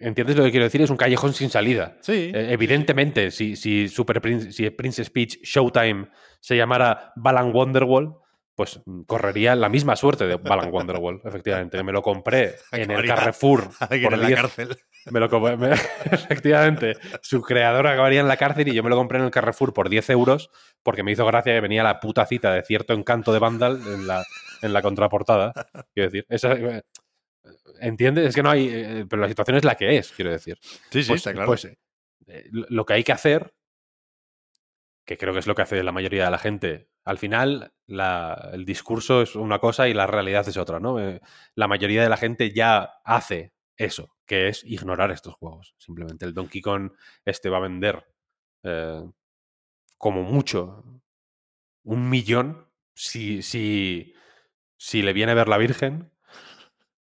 ¿Entiendes 0.00 0.36
lo 0.36 0.44
que 0.44 0.50
quiero 0.50 0.64
decir? 0.64 0.82
Es 0.82 0.90
un 0.90 0.96
callejón 0.96 1.32
sin 1.34 1.50
salida. 1.50 1.96
Sí. 2.00 2.30
Eh, 2.34 2.48
evidentemente, 2.52 3.30
si, 3.30 3.56
si 3.56 3.88
Super 3.88 4.20
Prince, 4.20 4.52
si 4.52 4.68
Princess 4.70 5.10
Peach 5.10 5.38
Showtime 5.42 6.08
se 6.40 6.56
llamara 6.56 7.12
Balan 7.16 7.52
Wonderwall, 7.54 8.14
pues 8.54 8.80
correría 9.06 9.54
la 9.54 9.68
misma 9.68 9.94
suerte 9.94 10.26
de 10.26 10.36
Balan 10.36 10.70
Wonderwall, 10.72 11.20
efectivamente. 11.24 11.82
Me 11.82 11.92
lo 11.92 12.02
compré 12.02 12.54
en 12.72 12.90
el 12.90 13.06
Carrefour 13.06 13.68
por 13.78 14.14
en 14.14 14.20
la 14.20 14.26
10 14.26 14.40
cárcel. 14.40 14.76
me 15.10 15.20
lo 15.20 15.28
compré- 15.30 15.56
me- 15.56 15.72
efectivamente, 16.12 16.94
su 17.22 17.40
creador 17.40 17.86
acabaría 17.86 18.20
en 18.20 18.28
la 18.28 18.36
cárcel 18.36 18.68
y 18.68 18.74
yo 18.74 18.82
me 18.82 18.90
lo 18.90 18.96
compré 18.96 19.18
en 19.18 19.24
el 19.26 19.30
Carrefour 19.30 19.72
por 19.72 19.88
10 19.88 20.10
euros 20.10 20.50
porque 20.82 21.02
me 21.02 21.12
hizo 21.12 21.24
gracia 21.26 21.54
que 21.54 21.60
venía 21.60 21.82
la 21.84 22.00
puta 22.00 22.26
cita 22.26 22.52
de 22.52 22.62
cierto 22.62 22.94
encanto 22.94 23.32
de 23.32 23.38
Vandal 23.38 23.80
en 23.86 24.06
la, 24.08 24.24
en 24.62 24.72
la 24.72 24.82
contraportada. 24.82 25.52
Quiero 25.94 26.10
decir, 26.10 26.26
esa, 26.28 26.56
¿entiendes? 27.80 28.26
Es 28.28 28.34
que 28.34 28.42
no 28.42 28.50
hay. 28.50 28.68
eh, 28.68 29.06
pero 29.08 29.22
la 29.22 29.28
situación 29.28 29.56
es 29.56 29.64
la 29.64 29.74
que 29.76 29.96
es, 29.98 30.12
quiero 30.12 30.30
decir. 30.30 30.58
Sí, 30.62 31.02
sí, 31.02 31.08
Pues, 31.08 31.20
está 31.20 31.32
claro. 31.32 31.46
pues, 31.46 31.64
eh, 31.64 32.48
lo 32.50 32.84
que 32.86 32.92
hay 32.94 33.04
que 33.04 33.12
hacer, 33.12 33.54
que 35.04 35.16
creo 35.16 35.32
que 35.32 35.38
es 35.40 35.46
lo 35.46 35.54
que 35.54 35.62
hace 35.62 35.82
la 35.82 35.92
mayoría 35.92 36.24
de 36.24 36.30
la 36.30 36.38
gente, 36.38 36.90
al 37.04 37.18
final 37.18 37.72
la- 37.86 38.50
el 38.52 38.64
discurso 38.66 39.22
es 39.22 39.34
una 39.34 39.58
cosa 39.58 39.88
y 39.88 39.94
la 39.94 40.06
realidad 40.06 40.46
es 40.46 40.56
otra, 40.58 40.78
¿no? 40.80 41.00
Eh, 41.00 41.20
la 41.54 41.66
mayoría 41.68 42.02
de 42.02 42.10
la 42.10 42.18
gente 42.18 42.52
ya 42.52 42.82
hace 43.04 43.54
eso, 43.78 44.14
que 44.26 44.48
es 44.48 44.62
ignorar 44.64 45.10
estos 45.10 45.34
juegos. 45.34 45.74
Simplemente 45.78 46.26
el 46.26 46.34
Donkey 46.34 46.60
Kong 46.60 46.90
este 47.24 47.48
va 47.48 47.56
a 47.58 47.60
vender 47.60 48.04
como 49.96 50.22
mucho 50.22 50.84
un 51.84 52.10
millón 52.10 52.68
si, 52.94 53.42
si, 53.42 54.14
si 54.76 55.02
le 55.02 55.12
viene 55.12 55.32
a 55.32 55.36
ver 55.36 55.48
la 55.48 55.58
Virgen. 55.58 56.10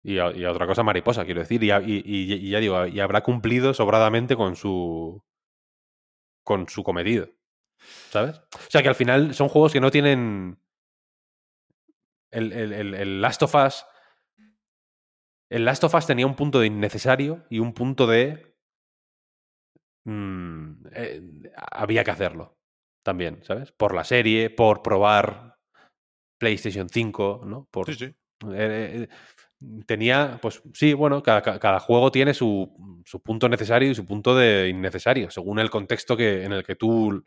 Y 0.07 0.19
a, 0.19 0.31
y 0.33 0.45
a 0.45 0.53
otra 0.53 0.67
cosa 0.67 0.83
mariposa, 0.83 1.25
quiero 1.25 1.41
decir. 1.41 1.65
Y, 1.65 1.71
a- 1.71 1.81
y- 1.81 2.03
y- 2.05 2.35
y 2.35 2.51
ya 2.51 2.61
digo, 2.61 2.87
y 2.87 3.01
habrá 3.01 3.23
cumplido 3.23 3.73
sobradamente 3.75 4.37
con 4.37 4.55
su. 4.55 5.25
con 6.45 6.69
su 6.69 6.83
cometido. 6.85 7.29
¿Sabes? 8.11 8.37
O 8.55 8.71
sea 8.71 8.83
que 8.83 8.89
al 8.89 8.95
final 8.95 9.35
son 9.35 9.49
juegos 9.49 9.73
que 9.73 9.81
no 9.81 9.91
tienen. 9.91 10.59
El, 12.31 12.53
el- 12.53 12.73
el- 12.73 12.95
el 12.95 13.21
Last 13.23 13.43
of 13.43 13.55
Us. 13.55 13.85
El 15.51 15.65
Last 15.65 15.85
of 15.85 15.95
Us 15.95 16.07
tenía 16.07 16.27
un 16.27 16.37
punto 16.37 16.61
de 16.61 16.67
innecesario 16.67 17.45
y 17.49 17.59
un 17.61 17.73
punto 17.73 18.07
de. 18.07 18.55
mm, 20.05 20.87
eh, 20.93 21.23
había 21.73 22.05
que 22.05 22.11
hacerlo. 22.11 22.59
También, 23.03 23.43
¿sabes? 23.45 23.73
Por 23.73 23.95
la 23.95 24.05
serie, 24.05 24.51
por 24.51 24.83
probar 24.83 25.59
PlayStation 26.39 26.89
5, 26.89 27.43
¿no? 27.45 27.69
Por, 27.71 27.87
Sí, 27.87 27.95
sí. 27.95 28.05
eh, 28.07 28.15
eh, 29.05 29.09
tenía, 29.87 30.39
pues 30.43 30.63
sí, 30.75 30.95
bueno, 30.95 31.23
cada, 31.23 31.43
ca- 31.43 31.59
cada 31.59 31.81
juego 31.81 32.11
tiene 32.11 32.35
su, 32.35 33.03
su 33.05 33.21
punto 33.23 33.49
necesario 33.49 33.91
y 33.91 33.95
su 33.95 34.07
punto 34.07 34.35
de 34.37 34.69
innecesario, 34.69 35.31
según 35.31 35.59
el 35.59 35.71
contexto 35.71 36.17
que, 36.17 36.45
en 36.45 36.53
el 36.53 36.65
que 36.65 36.77
tú 36.77 37.25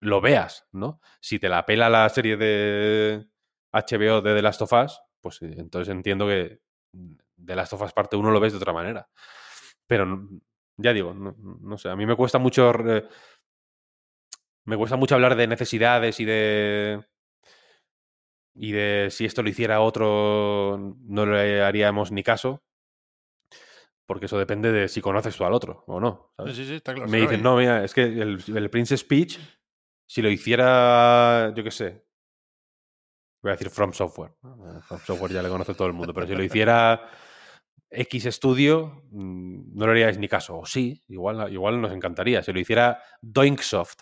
lo 0.00 0.20
veas, 0.20 0.66
¿no? 0.72 1.00
Si 1.20 1.38
te 1.38 1.48
la 1.48 1.66
pela 1.66 1.88
la 1.90 2.08
serie 2.08 2.36
de 2.36 3.26
HBO 3.72 4.20
de 4.22 4.34
The 4.34 4.42
Last 4.42 4.62
of 4.62 4.72
Us, 4.72 5.00
pues 5.20 5.42
eh, 5.42 5.54
entonces 5.58 5.92
entiendo 5.92 6.26
que 6.26 6.60
The 7.36 7.56
Last 7.56 7.72
of 7.74 7.82
Us 7.82 7.92
parte 7.92 8.16
1 8.16 8.30
lo 8.30 8.40
ves 8.40 8.52
de 8.52 8.58
otra 8.58 8.72
manera. 8.72 9.08
Pero 9.86 10.28
ya 10.76 10.92
digo, 10.92 11.14
no, 11.14 11.34
no 11.38 11.78
sé, 11.78 11.88
a 11.90 11.96
mí 11.96 12.06
me 12.06 12.16
cuesta 12.16 12.38
mucho... 12.38 12.70
eh, 12.88 13.06
me 14.64 14.76
cuesta 14.76 14.96
mucho 14.96 15.14
hablar 15.14 15.36
de 15.36 15.46
necesidades 15.46 16.20
y 16.20 16.24
de 16.24 17.04
y 18.58 18.72
de 18.72 19.08
si 19.10 19.24
esto 19.24 19.42
lo 19.42 19.48
hiciera 19.48 19.80
otro 19.80 20.96
no 21.06 21.26
le 21.26 21.62
haríamos 21.62 22.10
ni 22.12 22.22
caso 22.22 22.62
porque 24.06 24.26
eso 24.26 24.38
depende 24.38 24.72
de 24.72 24.88
si 24.88 25.00
conoces 25.00 25.36
tú 25.36 25.44
al 25.44 25.52
otro 25.52 25.84
o 25.86 26.00
no 26.00 26.30
Sí, 26.30 26.34
¿sabes? 26.36 26.56
sí, 26.56 26.64
sí, 26.66 26.74
está 26.74 26.94
claro. 26.94 27.08
me 27.10 27.20
dicen 27.20 27.42
no 27.42 27.56
mira 27.56 27.84
es 27.84 27.94
que 27.94 28.02
el, 28.02 28.42
el 28.54 28.70
Princess 28.70 29.04
Peach 29.04 29.38
si 30.08 30.22
lo 30.22 30.30
hiciera 30.30 31.52
yo 31.54 31.62
qué 31.62 31.70
sé 31.70 32.04
voy 33.42 33.50
a 33.50 33.54
decir 33.54 33.70
From 33.70 33.92
Software 33.92 34.32
From 34.82 35.00
Software 35.00 35.32
ya 35.32 35.42
le 35.42 35.48
conoce 35.48 35.74
todo 35.74 35.86
el 35.88 35.94
mundo 35.94 36.12
pero 36.12 36.26
si 36.26 36.34
lo 36.34 36.42
hiciera 36.42 37.08
X 37.90 38.26
estudio 38.26 39.02
mm, 39.12 39.74
no 39.74 39.86
le 39.86 39.92
haríais 39.92 40.18
ni 40.18 40.28
caso. 40.28 40.58
O 40.58 40.66
sí, 40.66 41.02
igual, 41.08 41.50
igual 41.50 41.80
nos 41.80 41.90
encantaría. 41.92 42.42
Si 42.42 42.52
lo 42.52 42.60
hiciera 42.60 43.02
Doinksoft, 43.22 44.00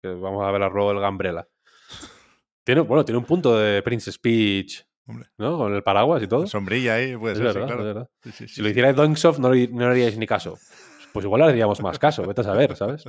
que 0.00 0.08
vamos 0.10 0.46
a 0.46 0.52
ver 0.52 0.60
luego 0.70 0.92
el 0.92 1.00
Gambrella. 1.00 1.48
Tiene, 2.64 2.80
bueno, 2.80 3.04
tiene 3.04 3.18
un 3.18 3.24
punto 3.24 3.56
de 3.58 3.82
Princess 3.82 4.18
Peach, 4.18 4.86
¿no? 5.38 5.58
Con 5.58 5.74
el 5.74 5.82
paraguas 5.82 6.22
y 6.22 6.26
todo. 6.26 6.46
Sombrilla 6.46 6.94
ahí, 6.94 7.16
puede 7.16 7.36
ser, 7.36 7.52
claro. 7.52 8.10
si 8.30 8.62
lo 8.62 8.68
hiciera 8.68 8.92
Doinksoft 8.92 9.38
no, 9.38 9.50
no 9.50 9.54
le 9.54 9.86
haríais 9.86 10.16
ni 10.16 10.26
caso. 10.26 10.58
Pues 11.12 11.24
igual 11.24 11.42
le 11.42 11.48
haríamos 11.48 11.80
más 11.80 11.98
caso, 11.98 12.26
vete 12.26 12.40
a 12.40 12.44
saber, 12.44 12.74
¿sabes? 12.76 13.04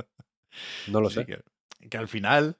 No 0.88 1.00
lo 1.00 1.10
sé. 1.10 1.26
Que, 1.26 1.98
al 1.98 2.08
final, 2.08 2.58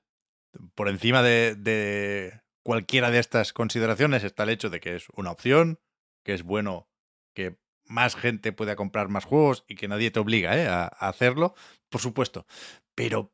por 0.74 0.88
encima 0.88 1.22
de 1.22 2.40
cualquiera 2.66 3.12
de 3.12 3.20
estas 3.20 3.52
consideraciones 3.52 4.24
está 4.24 4.42
el 4.42 4.48
hecho 4.48 4.70
de 4.70 4.80
que 4.80 4.96
es 4.96 5.06
una 5.14 5.30
opción, 5.30 5.78
que 6.24 6.34
es 6.34 6.42
bueno 6.42 6.88
que 7.32 7.58
más 7.84 8.16
gente 8.16 8.50
pueda 8.50 8.74
comprar 8.74 9.08
más 9.08 9.24
juegos 9.24 9.64
y 9.68 9.76
que 9.76 9.86
nadie 9.86 10.10
te 10.10 10.18
obliga 10.18 10.58
¿eh? 10.58 10.66
a, 10.66 10.86
hacerlo, 10.86 11.54
por 11.88 12.00
supuesto. 12.00 12.44
Pero 12.96 13.32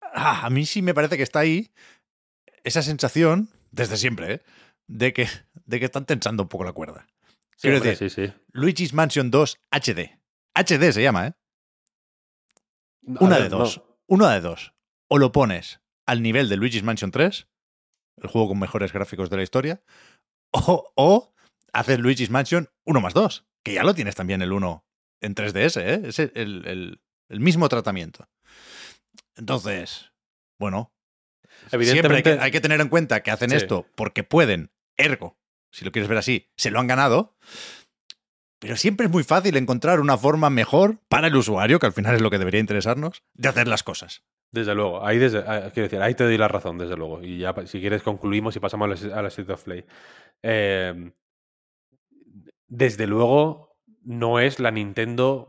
ah, 0.00 0.46
a 0.46 0.50
mí 0.50 0.64
sí 0.64 0.80
me 0.80 0.94
parece 0.94 1.18
que 1.18 1.22
está 1.24 1.40
ahí 1.40 1.70
esa 2.66 2.82
sensación, 2.82 3.48
desde 3.70 3.96
siempre, 3.96 4.34
¿eh? 4.34 4.42
de, 4.86 5.12
que, 5.12 5.28
de 5.64 5.78
que 5.78 5.86
están 5.86 6.04
tensando 6.04 6.42
un 6.42 6.48
poco 6.48 6.64
la 6.64 6.72
cuerda. 6.72 7.06
Quiero 7.60 7.80
decir, 7.80 8.34
Luigi's 8.52 8.92
Mansion 8.92 9.30
2 9.30 9.58
HD. 9.70 10.18
HD 10.54 10.92
se 10.92 11.02
llama, 11.02 11.28
¿eh? 11.28 11.32
Una 13.02 13.38
de 13.38 13.48
dos. 13.48 13.82
Una 14.06 14.32
de 14.34 14.40
dos. 14.40 14.74
O 15.08 15.18
lo 15.18 15.32
pones 15.32 15.80
al 16.06 16.22
nivel 16.22 16.48
de 16.48 16.56
Luigi's 16.56 16.82
Mansion 16.82 17.10
3, 17.10 17.48
el 18.22 18.28
juego 18.28 18.48
con 18.48 18.58
mejores 18.58 18.92
gráficos 18.92 19.30
de 19.30 19.36
la 19.36 19.42
historia, 19.42 19.82
o, 20.50 20.92
o 20.96 21.34
haces 21.72 21.98
Luigi's 21.98 22.30
Mansion 22.30 22.68
1 22.84 23.00
más 23.00 23.14
2, 23.14 23.46
que 23.62 23.74
ya 23.74 23.84
lo 23.84 23.94
tienes 23.94 24.14
también 24.14 24.42
el 24.42 24.52
1 24.52 24.84
en 25.20 25.34
3DS, 25.34 25.80
¿eh? 25.80 26.08
es 26.08 26.18
el, 26.18 27.00
mismo 27.28 27.68
tratamiento. 27.68 28.28
Entonces, 29.36 30.12
bueno, 30.58 30.92
Evidentemente, 31.72 32.38
hay 32.40 32.50
que, 32.50 32.60
tener 32.60 32.80
en 32.80 32.88
cuenta 32.88 33.22
que 33.22 33.30
hacen 33.30 33.52
esto 33.52 33.86
porque 33.94 34.22
pueden, 34.24 34.70
ergo, 34.96 35.38
si 35.70 35.84
lo 35.84 35.92
quieres 35.92 36.08
ver 36.08 36.18
así, 36.18 36.50
se 36.56 36.70
lo 36.70 36.80
han 36.80 36.86
ganado. 36.86 37.36
Pero 38.58 38.76
siempre 38.76 39.06
es 39.06 39.12
muy 39.12 39.22
fácil 39.22 39.56
encontrar 39.56 40.00
una 40.00 40.16
forma 40.16 40.48
mejor 40.48 40.98
para 41.08 41.26
el 41.26 41.36
usuario, 41.36 41.78
que 41.78 41.86
al 41.86 41.92
final 41.92 42.14
es 42.14 42.22
lo 42.22 42.30
que 42.30 42.38
debería 42.38 42.60
interesarnos, 42.60 43.22
de 43.34 43.48
hacer 43.48 43.68
las 43.68 43.82
cosas. 43.82 44.22
Desde 44.50 44.74
luego, 44.74 45.04
ahí, 45.04 45.18
desde, 45.18 45.40
ah, 45.40 45.70
quiero 45.74 45.88
decir, 45.88 46.00
ahí 46.00 46.14
te 46.14 46.24
doy 46.24 46.38
la 46.38 46.48
razón, 46.48 46.78
desde 46.78 46.96
luego. 46.96 47.22
Y 47.22 47.38
ya, 47.38 47.54
si 47.66 47.80
quieres, 47.80 48.02
concluimos 48.02 48.56
y 48.56 48.60
pasamos 48.60 49.04
a 49.04 49.22
la, 49.22 49.28
State 49.28 49.52
of 49.52 49.62
Play. 49.62 49.84
Eh, 50.42 51.12
desde 52.68 53.06
luego 53.06 53.76
no 54.02 54.40
es 54.40 54.60
la 54.60 54.70
Nintendo 54.70 55.48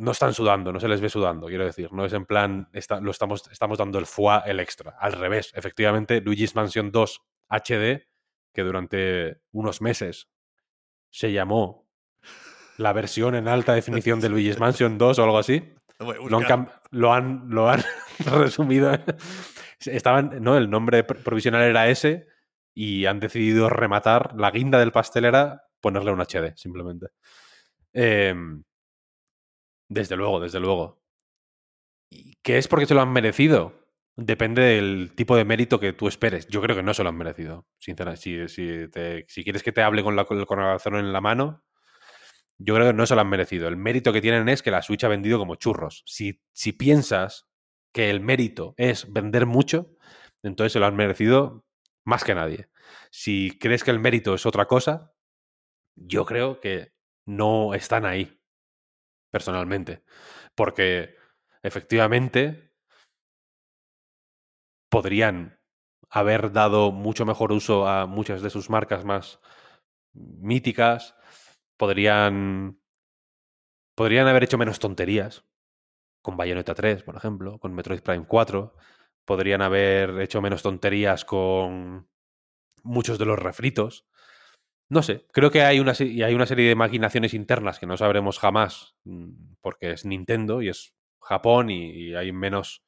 no 0.00 0.12
están 0.12 0.32
sudando, 0.32 0.72
no 0.72 0.80
se 0.80 0.88
les 0.88 1.00
ve 1.00 1.10
sudando, 1.10 1.46
quiero 1.46 1.66
decir. 1.66 1.92
No 1.92 2.06
es 2.06 2.12
en 2.14 2.24
plan, 2.24 2.70
lo 3.02 3.10
estamos, 3.10 3.46
estamos 3.52 3.76
dando 3.76 3.98
el 3.98 4.06
FUA, 4.06 4.44
el 4.46 4.58
extra. 4.58 4.96
Al 4.98 5.12
revés, 5.12 5.52
efectivamente, 5.54 6.22
Luigi's 6.22 6.54
Mansion 6.54 6.90
2 6.90 7.20
HD, 7.50 8.08
que 8.54 8.62
durante 8.62 9.42
unos 9.52 9.82
meses 9.82 10.30
se 11.10 11.32
llamó 11.32 11.86
la 12.78 12.94
versión 12.94 13.34
en 13.34 13.46
alta 13.46 13.74
definición 13.74 14.20
de 14.20 14.30
Luigi's 14.30 14.58
Mansion 14.58 14.96
2 14.96 15.18
o 15.18 15.22
algo 15.22 15.38
así, 15.38 15.74
lo 15.98 16.38
han, 16.38 16.70
lo 16.90 17.12
han, 17.12 17.50
lo 17.50 17.68
han 17.68 17.82
resumido. 18.38 18.90
Estaban, 19.80 20.42
no, 20.42 20.56
el 20.56 20.70
nombre 20.70 21.04
provisional 21.04 21.62
era 21.62 21.88
ese 21.88 22.26
y 22.74 23.04
han 23.04 23.20
decidido 23.20 23.68
rematar 23.68 24.34
la 24.34 24.50
guinda 24.50 24.78
del 24.78 24.92
pastel 24.92 25.26
era 25.26 25.64
ponerle 25.82 26.10
un 26.10 26.20
HD, 26.20 26.56
simplemente. 26.56 27.08
Em, 27.92 28.62
desde 29.90 30.16
luego, 30.16 30.40
desde 30.40 30.60
luego. 30.60 31.02
¿Qué 32.42 32.56
es 32.56 32.68
porque 32.68 32.86
se 32.86 32.94
lo 32.94 33.02
han 33.02 33.12
merecido? 33.12 33.74
Depende 34.16 34.62
del 34.62 35.12
tipo 35.14 35.36
de 35.36 35.44
mérito 35.44 35.78
que 35.80 35.92
tú 35.92 36.08
esperes. 36.08 36.46
Yo 36.48 36.62
creo 36.62 36.76
que 36.76 36.82
no 36.82 36.94
se 36.94 37.02
lo 37.02 37.10
han 37.10 37.16
merecido. 37.16 37.66
Sinceramente, 37.78 38.48
si, 38.48 38.88
si, 39.28 39.44
quieres 39.44 39.62
que 39.62 39.72
te 39.72 39.82
hable 39.82 40.02
con, 40.02 40.16
la, 40.16 40.26
el 40.30 40.46
corazón 40.46 40.96
en 40.96 41.12
la 41.12 41.20
mano, 41.20 41.64
yo 42.58 42.74
creo 42.74 42.86
que 42.88 42.92
no 42.94 43.06
se 43.06 43.14
lo 43.14 43.20
han 43.20 43.28
merecido. 43.28 43.68
El 43.68 43.76
mérito 43.76 44.12
que 44.12 44.20
tienen 44.20 44.48
es 44.48 44.62
que 44.62 44.70
la 44.70 44.82
Switch 44.82 45.04
ha 45.04 45.08
vendido 45.08 45.38
como 45.38 45.56
churros. 45.56 46.02
Si, 46.06 46.40
si 46.52 46.72
piensas 46.72 47.48
que 47.92 48.10
el 48.10 48.20
mérito 48.20 48.74
es 48.76 49.12
vender 49.12 49.46
mucho, 49.46 49.90
entonces 50.42 50.72
se 50.72 50.78
lo 50.78 50.86
han 50.86 50.96
merecido 50.96 51.64
más 52.04 52.22
que 52.22 52.34
nadie. 52.34 52.68
Si 53.10 53.58
crees 53.58 53.82
que 53.82 53.90
el 53.90 53.98
mérito 53.98 54.34
es 54.34 54.46
otra 54.46 54.66
cosa, 54.66 55.12
yo 55.96 56.24
creo 56.24 56.60
que 56.60 56.92
no 57.26 57.74
están 57.74 58.04
ahí, 58.04 58.39
personalmente. 59.30 60.02
Porque 60.54 61.16
efectivamente 61.62 62.72
podrían 64.90 65.60
haber 66.08 66.52
dado 66.52 66.92
mucho 66.92 67.24
mejor 67.24 67.52
uso 67.52 67.86
a 67.86 68.06
muchas 68.06 68.42
de 68.42 68.50
sus 68.50 68.68
marcas 68.68 69.04
más 69.04 69.40
míticas, 70.12 71.14
podrían 71.76 72.80
podrían 73.94 74.26
haber 74.26 74.44
hecho 74.44 74.58
menos 74.58 74.78
tonterías 74.78 75.44
con 76.22 76.36
Bayonetta 76.36 76.74
3, 76.74 77.02
por 77.02 77.16
ejemplo, 77.16 77.58
con 77.58 77.74
Metroid 77.74 78.00
Prime 78.00 78.26
4, 78.26 78.74
podrían 79.24 79.62
haber 79.62 80.20
hecho 80.20 80.40
menos 80.42 80.62
tonterías 80.62 81.24
con 81.24 82.08
muchos 82.82 83.18
de 83.18 83.26
los 83.26 83.38
refritos. 83.38 84.06
No 84.90 85.04
sé, 85.04 85.24
creo 85.32 85.52
que 85.52 85.62
hay 85.62 85.78
una, 85.78 85.92
hay 85.92 86.34
una 86.34 86.46
serie 86.46 86.68
de 86.68 86.74
maquinaciones 86.74 87.32
internas 87.32 87.78
que 87.78 87.86
no 87.86 87.96
sabremos 87.96 88.40
jamás, 88.40 88.96
mm, 89.04 89.54
porque 89.60 89.92
es 89.92 90.04
Nintendo 90.04 90.62
y 90.62 90.68
es 90.68 90.94
Japón 91.20 91.70
y, 91.70 92.12
hay 92.16 92.32
menos. 92.32 92.82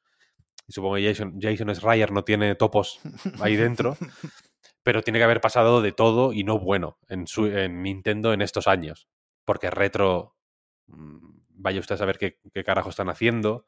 supongo 0.67 0.95
que 0.95 1.05
Jason, 1.07 1.39
Jason 1.41 1.73
Schreier 1.73 2.11
no 2.11 2.25
tiene 2.25 2.55
topos 2.55 2.99
ahí 3.39 3.55
dentro, 3.55 3.95
pero 4.83 5.01
tiene 5.01 5.19
que 5.19 5.23
haber 5.23 5.39
pasado 5.39 5.81
de 5.81 5.93
todo 5.93 6.33
y 6.33 6.43
no 6.43 6.59
bueno 6.59 6.99
en, 7.07 7.25
su, 7.25 7.45
en 7.47 7.81
Nintendo 7.81 8.33
en 8.33 8.41
estos 8.41 8.67
años, 8.67 9.07
porque 9.45 9.71
retro. 9.71 10.35
Mm, 10.87 11.41
vaya 11.55 11.79
usted 11.79 11.95
a 11.95 11.99
saber 11.99 12.17
qué, 12.17 12.39
qué 12.53 12.65
carajo 12.65 12.89
están 12.89 13.07
haciendo. 13.07 13.65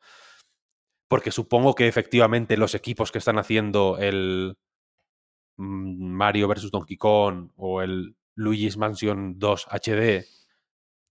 Porque 1.08 1.32
supongo 1.32 1.76
que 1.76 1.88
efectivamente 1.88 2.58
los 2.58 2.76
equipos 2.76 3.14
que 3.14 3.20
están 3.20 3.38
haciendo 3.40 3.98
el 3.98 4.58
mm, 5.56 6.04
Mario 6.12 6.50
vs. 6.50 6.72
Donkey 6.72 6.98
Kong 6.98 7.52
o 7.56 7.82
el 7.82 8.18
Luigi's 8.36 8.78
Mansion 8.78 9.40
2 9.40 9.68
HD 9.70 10.26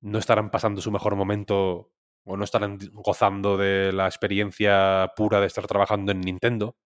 no 0.03 0.18
estarán 0.18 0.51
pasando 0.51 0.81
su 0.81 0.91
mejor 0.93 1.16
momento 1.16 1.91
o 2.25 2.37
no 2.37 2.45
estarán 2.45 2.79
gozando 2.93 3.57
de 3.57 3.93
la 3.93 4.07
experiencia 4.07 5.12
pura 5.16 5.41
de 5.41 5.47
estar 5.47 5.66
trabajando 5.66 6.12
en 6.12 6.20
Nintendo, 6.20 6.77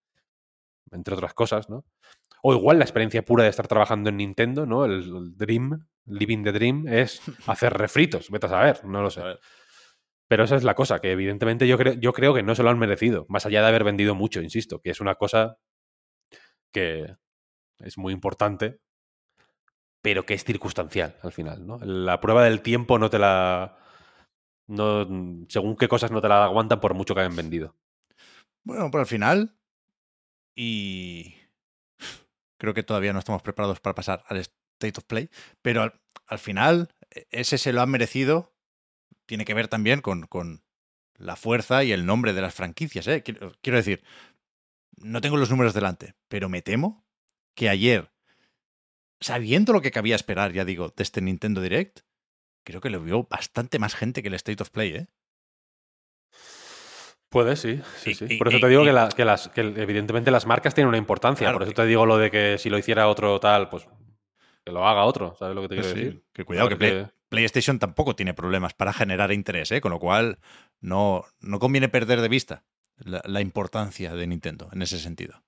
entre 0.90 1.14
otras 1.14 1.34
cosas, 1.34 1.68
¿no? 1.68 1.84
O 2.42 2.54
igual 2.54 2.78
la 2.78 2.84
experiencia 2.84 3.24
pura 3.24 3.44
de 3.44 3.50
estar 3.50 3.66
trabajando 3.66 4.10
en 4.10 4.18
Nintendo, 4.18 4.66
¿no? 4.66 4.84
El, 4.84 5.36
Dream, 5.36 5.86
Living 6.06 6.44
the 6.44 6.52
Dream, 6.52 6.86
es 6.88 7.20
hacer 7.46 7.72
refritos, 7.72 8.30
vete 8.30 8.46
a 8.46 8.50
saber, 8.50 8.84
no 8.84 9.02
lo 9.02 9.10
sé. 9.10 9.22
Pero 10.28 10.44
esa 10.44 10.56
es 10.56 10.64
la 10.64 10.74
cosa, 10.74 11.00
que 11.00 11.12
evidentemente 11.12 11.66
yo, 11.66 11.78
creo, 11.78 11.94
yo 11.94 12.12
creo 12.12 12.34
que 12.34 12.42
no 12.42 12.54
se 12.54 12.62
lo 12.62 12.70
han 12.70 12.78
merecido, 12.78 13.26
más 13.28 13.46
allá 13.46 13.62
de 13.62 13.68
haber 13.68 13.84
vendido 13.84 14.14
mucho, 14.14 14.42
insisto, 14.42 14.80
que 14.80 14.90
es 14.90 15.00
una 15.00 15.14
cosa 15.14 15.56
que 16.72 17.16
es 17.78 17.96
muy 17.96 18.12
importante 18.12 18.80
pero 20.02 20.24
que 20.24 20.34
es 20.34 20.44
circunstancial 20.44 21.16
al 21.22 21.32
final, 21.32 21.66
¿no? 21.66 21.78
La 21.78 22.20
prueba 22.20 22.44
del 22.44 22.62
tiempo 22.62 22.98
no 22.98 23.10
te 23.10 23.18
la... 23.18 23.78
No, 24.66 25.06
según 25.48 25.76
qué 25.76 25.88
cosas 25.88 26.10
no 26.10 26.20
te 26.20 26.28
la 26.28 26.44
aguantan 26.44 26.80
por 26.80 26.94
mucho 26.94 27.14
que 27.14 27.20
hayan 27.20 27.36
vendido. 27.36 27.74
Bueno, 28.64 28.90
pero 28.90 29.00
al 29.00 29.06
final, 29.06 29.56
y 30.54 31.34
creo 32.58 32.74
que 32.74 32.82
todavía 32.82 33.14
no 33.14 33.18
estamos 33.18 33.40
preparados 33.42 33.80
para 33.80 33.94
pasar 33.94 34.24
al 34.28 34.36
State 34.36 34.98
of 34.98 35.04
Play, 35.04 35.30
pero 35.62 35.90
al, 36.26 36.38
final, 36.38 36.92
e, 37.10 37.26
ese 37.30 37.56
se 37.56 37.72
lo 37.72 37.80
han 37.80 37.90
merecido, 37.90 38.52
tiene 39.24 39.46
que 39.46 39.54
ver 39.54 39.68
también 39.68 40.02
con, 40.02 40.26
con 40.26 40.62
la 41.14 41.36
fuerza 41.36 41.82
y 41.82 41.92
el 41.92 42.04
nombre 42.04 42.34
de 42.34 42.42
las 42.42 42.54
franquicias. 42.54 43.06
¿eh? 43.08 43.22
quiero 43.22 43.76
decir, 43.78 44.04
no 44.96 45.20
tengo 45.20 45.36
los 45.36 45.50
números 45.50 45.74
delante, 45.74 46.14
pero 46.28 46.48
me 46.48 46.62
temo 46.62 47.06
que 47.54 47.68
ayer 47.68 48.10
sabiendo 49.20 49.72
lo 49.72 49.80
que 49.80 49.90
cabía 49.90 50.16
esperar, 50.16 50.52
ya 50.52 50.64
digo, 50.64 50.92
de 50.96 51.02
este 51.02 51.20
Nintendo 51.20 51.60
Direct, 51.60 52.00
creo 52.64 52.80
que 52.80 52.90
lo 52.90 53.00
vio 53.00 53.24
bastante 53.24 53.78
más 53.78 53.94
gente 53.94 54.22
que 54.22 54.28
el 54.28 54.34
State 54.34 54.62
of 54.62 54.70
Play, 54.70 54.94
¿eh? 54.94 55.06
Puede, 57.30 57.56
sí. 57.56 57.80
sí, 57.98 58.14
sí. 58.14 58.38
por 58.38 58.48
eso 58.48 58.58
te 58.58 58.68
digo 58.68 58.84
que, 58.84 58.92
las, 58.92 59.48
que 59.48 59.60
evidentemente 59.60 60.30
las 60.30 60.46
marcas 60.46 60.74
tienen 60.74 60.88
una 60.88 60.96
importancia. 60.96 61.52
por 61.52 61.62
eso 61.62 61.72
te 61.72 61.84
digo 61.84 62.06
lo 62.06 62.16
de 62.16 62.30
que 62.30 62.56
si 62.56 62.70
lo 62.70 62.78
hiciera 62.78 63.06
otro 63.08 63.38
tal, 63.38 63.68
pues 63.68 63.86
que 64.64 64.72
lo 64.72 64.86
haga 64.86 65.04
otro. 65.04 65.36
¿Sabes 65.38 65.54
lo 65.54 65.62
que 65.62 65.68
te 65.68 65.74
quiero 65.74 65.88
decir? 65.88 66.24
Que 66.32 66.46
cuidado, 66.46 66.70
que, 66.70 67.08
PlayStation 67.28 67.78
tampoco 67.78 68.16
tiene 68.16 68.32
problemas 68.32 68.72
para 68.72 68.94
generar 68.94 69.30
interés, 69.32 69.70
¿eh? 69.72 69.82
Con 69.82 69.90
lo 69.92 69.98
cual 69.98 70.38
no, 70.80 71.26
no 71.40 71.58
conviene 71.58 71.90
perder 71.90 72.22
de 72.22 72.28
vista 72.28 72.64
la 72.96 73.42
importancia 73.42 74.14
de 74.14 74.26
Nintendo 74.26 74.70
en 74.72 74.80
ese 74.80 74.98
sentido. 74.98 75.42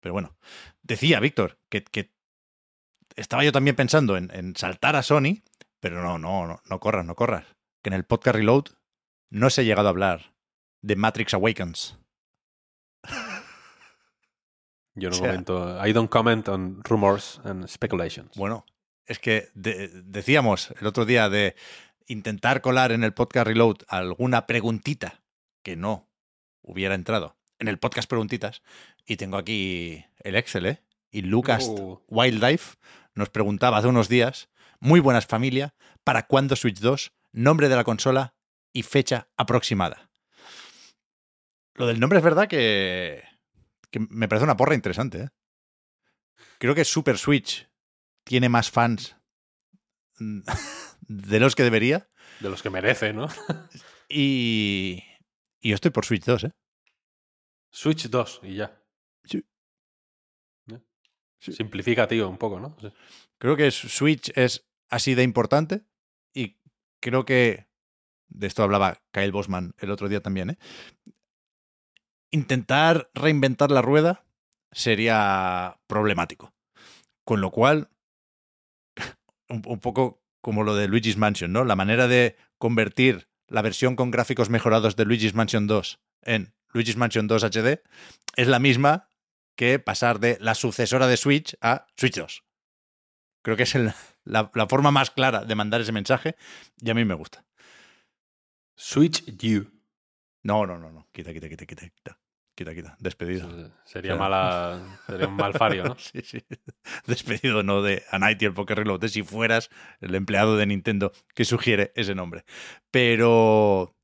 Pero 0.00 0.14
bueno, 0.14 0.36
decía 0.82 1.20
Víctor 1.20 1.58
que, 1.68 1.84
que 1.84 2.15
estaba 3.16 3.44
yo 3.44 3.52
también 3.52 3.76
pensando 3.76 4.16
en, 4.16 4.30
en 4.34 4.54
saltar 4.56 4.96
a 4.96 5.02
Sony, 5.02 5.42
pero 5.80 6.02
no, 6.02 6.18
no, 6.18 6.46
no, 6.46 6.60
no 6.64 6.80
corras, 6.80 7.04
no 7.04 7.14
corras. 7.14 7.44
Que 7.82 7.88
en 7.90 7.94
el 7.94 8.04
podcast 8.04 8.36
Reload 8.36 8.64
no 9.30 9.50
se 9.50 9.60
ha 9.60 9.64
llegado 9.64 9.88
a 9.88 9.90
hablar 9.90 10.34
de 10.82 10.96
Matrix 10.96 11.34
Awakens. 11.34 11.98
Yo 14.94 15.10
no 15.10 15.16
O 15.16 15.18
sea- 15.18 15.28
comento. 15.28 15.86
I 15.86 15.92
don't 15.92 16.10
comment 16.10 16.48
on 16.48 16.82
rumors 16.84 17.40
and 17.44 17.66
speculations. 17.68 18.30
Bueno, 18.36 18.64
es 19.04 19.18
que 19.18 19.48
de- 19.54 19.88
decíamos 20.04 20.72
el 20.80 20.86
otro 20.86 21.04
día 21.04 21.28
de 21.28 21.54
intentar 22.06 22.60
colar 22.62 22.92
en 22.92 23.04
el 23.04 23.12
podcast 23.12 23.46
Reload 23.46 23.78
alguna 23.88 24.46
preguntita 24.46 25.22
que 25.62 25.76
no 25.76 26.08
hubiera 26.62 26.94
entrado 26.94 27.36
en 27.58 27.68
el 27.68 27.78
podcast 27.78 28.08
Preguntitas. 28.08 28.62
Y 29.06 29.16
tengo 29.16 29.36
aquí 29.36 30.04
el 30.20 30.34
Excel, 30.36 30.66
¿eh? 30.66 30.82
Y 31.16 31.22
Lucas 31.22 31.64
Uh. 31.68 31.98
Wildlife 32.08 32.76
nos 33.14 33.30
preguntaba 33.30 33.78
hace 33.78 33.88
unos 33.88 34.10
días, 34.10 34.50
muy 34.80 35.00
buenas 35.00 35.24
familia, 35.24 35.74
¿para 36.04 36.26
cuándo 36.26 36.56
Switch 36.56 36.78
2? 36.78 37.10
Nombre 37.32 37.70
de 37.70 37.76
la 37.76 37.84
consola 37.84 38.34
y 38.74 38.82
fecha 38.82 39.30
aproximada. 39.38 40.10
Lo 41.72 41.86
del 41.86 42.00
nombre 42.00 42.18
es 42.18 42.22
verdad 42.22 42.48
que, 42.48 43.24
que 43.90 43.98
me 43.98 44.28
parece 44.28 44.44
una 44.44 44.58
porra 44.58 44.74
interesante. 44.74 45.22
¿eh? 45.22 45.28
Creo 46.58 46.74
que 46.74 46.84
Super 46.84 47.16
Switch 47.16 47.66
tiene 48.22 48.50
más 48.50 48.70
fans 48.70 49.16
de 51.00 51.40
los 51.40 51.54
que 51.54 51.62
debería. 51.62 52.10
De 52.40 52.50
los 52.50 52.62
que 52.62 52.68
merece, 52.68 53.14
¿no? 53.14 53.28
Y, 54.10 55.02
y 55.60 55.70
yo 55.70 55.74
estoy 55.76 55.90
por 55.92 56.04
Switch 56.04 56.24
2, 56.26 56.44
¿eh? 56.44 56.52
Switch 57.70 58.10
2 58.10 58.40
y 58.42 58.56
ya. 58.56 58.85
Simplifica, 61.52 62.06
tío, 62.08 62.28
un 62.28 62.38
poco, 62.38 62.60
¿no? 62.60 62.76
Sí. 62.80 62.88
Creo 63.38 63.56
que 63.56 63.70
Switch 63.70 64.32
es 64.36 64.66
así 64.88 65.14
de 65.14 65.22
importante 65.22 65.82
y 66.32 66.56
creo 67.00 67.24
que 67.24 67.66
de 68.28 68.46
esto 68.46 68.62
hablaba 68.62 69.02
Kyle 69.12 69.32
Bosman 69.32 69.74
el 69.78 69.90
otro 69.90 70.08
día 70.08 70.20
también, 70.20 70.50
¿eh? 70.50 70.58
Intentar 72.30 73.10
reinventar 73.14 73.70
la 73.70 73.82
rueda 73.82 74.24
sería 74.72 75.78
problemático. 75.86 76.52
Con 77.24 77.40
lo 77.40 77.50
cual, 77.50 77.88
un, 79.48 79.62
un 79.66 79.80
poco 79.80 80.22
como 80.40 80.64
lo 80.64 80.74
de 80.74 80.88
Luigi's 80.88 81.16
Mansion, 81.16 81.52
¿no? 81.52 81.64
La 81.64 81.76
manera 81.76 82.08
de 82.08 82.36
convertir 82.58 83.28
la 83.48 83.62
versión 83.62 83.96
con 83.96 84.10
gráficos 84.10 84.50
mejorados 84.50 84.96
de 84.96 85.04
Luigi's 85.04 85.34
Mansion 85.34 85.66
2 85.66 86.00
en 86.22 86.54
Luigi's 86.72 86.96
Mansion 86.96 87.26
2 87.26 87.44
HD 87.44 87.82
es 88.36 88.48
la 88.48 88.58
misma 88.58 89.08
que 89.56 89.78
pasar 89.78 90.20
de 90.20 90.38
la 90.40 90.54
sucesora 90.54 91.06
de 91.06 91.16
Switch 91.16 91.56
a 91.60 91.86
Switch 91.96 92.14
2. 92.16 92.44
Creo 93.42 93.56
que 93.56 93.62
es 93.64 93.74
el- 93.74 93.92
la, 94.24 94.50
la 94.54 94.66
forma 94.66 94.90
más 94.90 95.10
clara 95.10 95.44
de 95.44 95.54
mandar 95.54 95.80
ese 95.80 95.92
mensaje 95.92 96.36
y 96.80 96.90
a 96.90 96.94
mí 96.94 97.04
me 97.04 97.14
gusta. 97.14 97.44
Switch 98.76 99.24
U. 99.28 99.70
No, 100.42 100.66
no, 100.66 100.78
no, 100.78 100.90
no. 100.92 101.08
Quita, 101.12 101.32
quita, 101.32 101.48
quita, 101.48 101.66
quita, 101.66 101.88
quita. 101.88 102.18
Quita, 102.54 102.74
quita. 102.74 102.96
Despedido. 103.00 103.48
Sería 103.84 104.16
Claro. 104.16 104.18
mala. 104.18 104.98
Sería 105.06 105.28
un 105.28 105.34
malfario, 105.36 105.84
¿no? 105.84 105.96
Sí, 105.98 106.20
sí. 106.22 106.42
Despedido 107.06 107.62
no 107.62 107.82
de 107.82 108.04
A 108.10 108.18
Night 108.18 108.40
y 108.42 108.46
el 108.46 108.54
Poker 108.54 108.78
Reload, 108.78 109.00
de 109.00 109.08
si 109.10 109.22
fueras 109.22 109.68
el 110.00 110.14
empleado 110.14 110.56
de 110.56 110.66
Nintendo 110.66 111.12
que 111.34 111.44
sugiere 111.44 111.92
ese 111.96 112.14
nombre. 112.14 112.44
Pero 112.90 113.94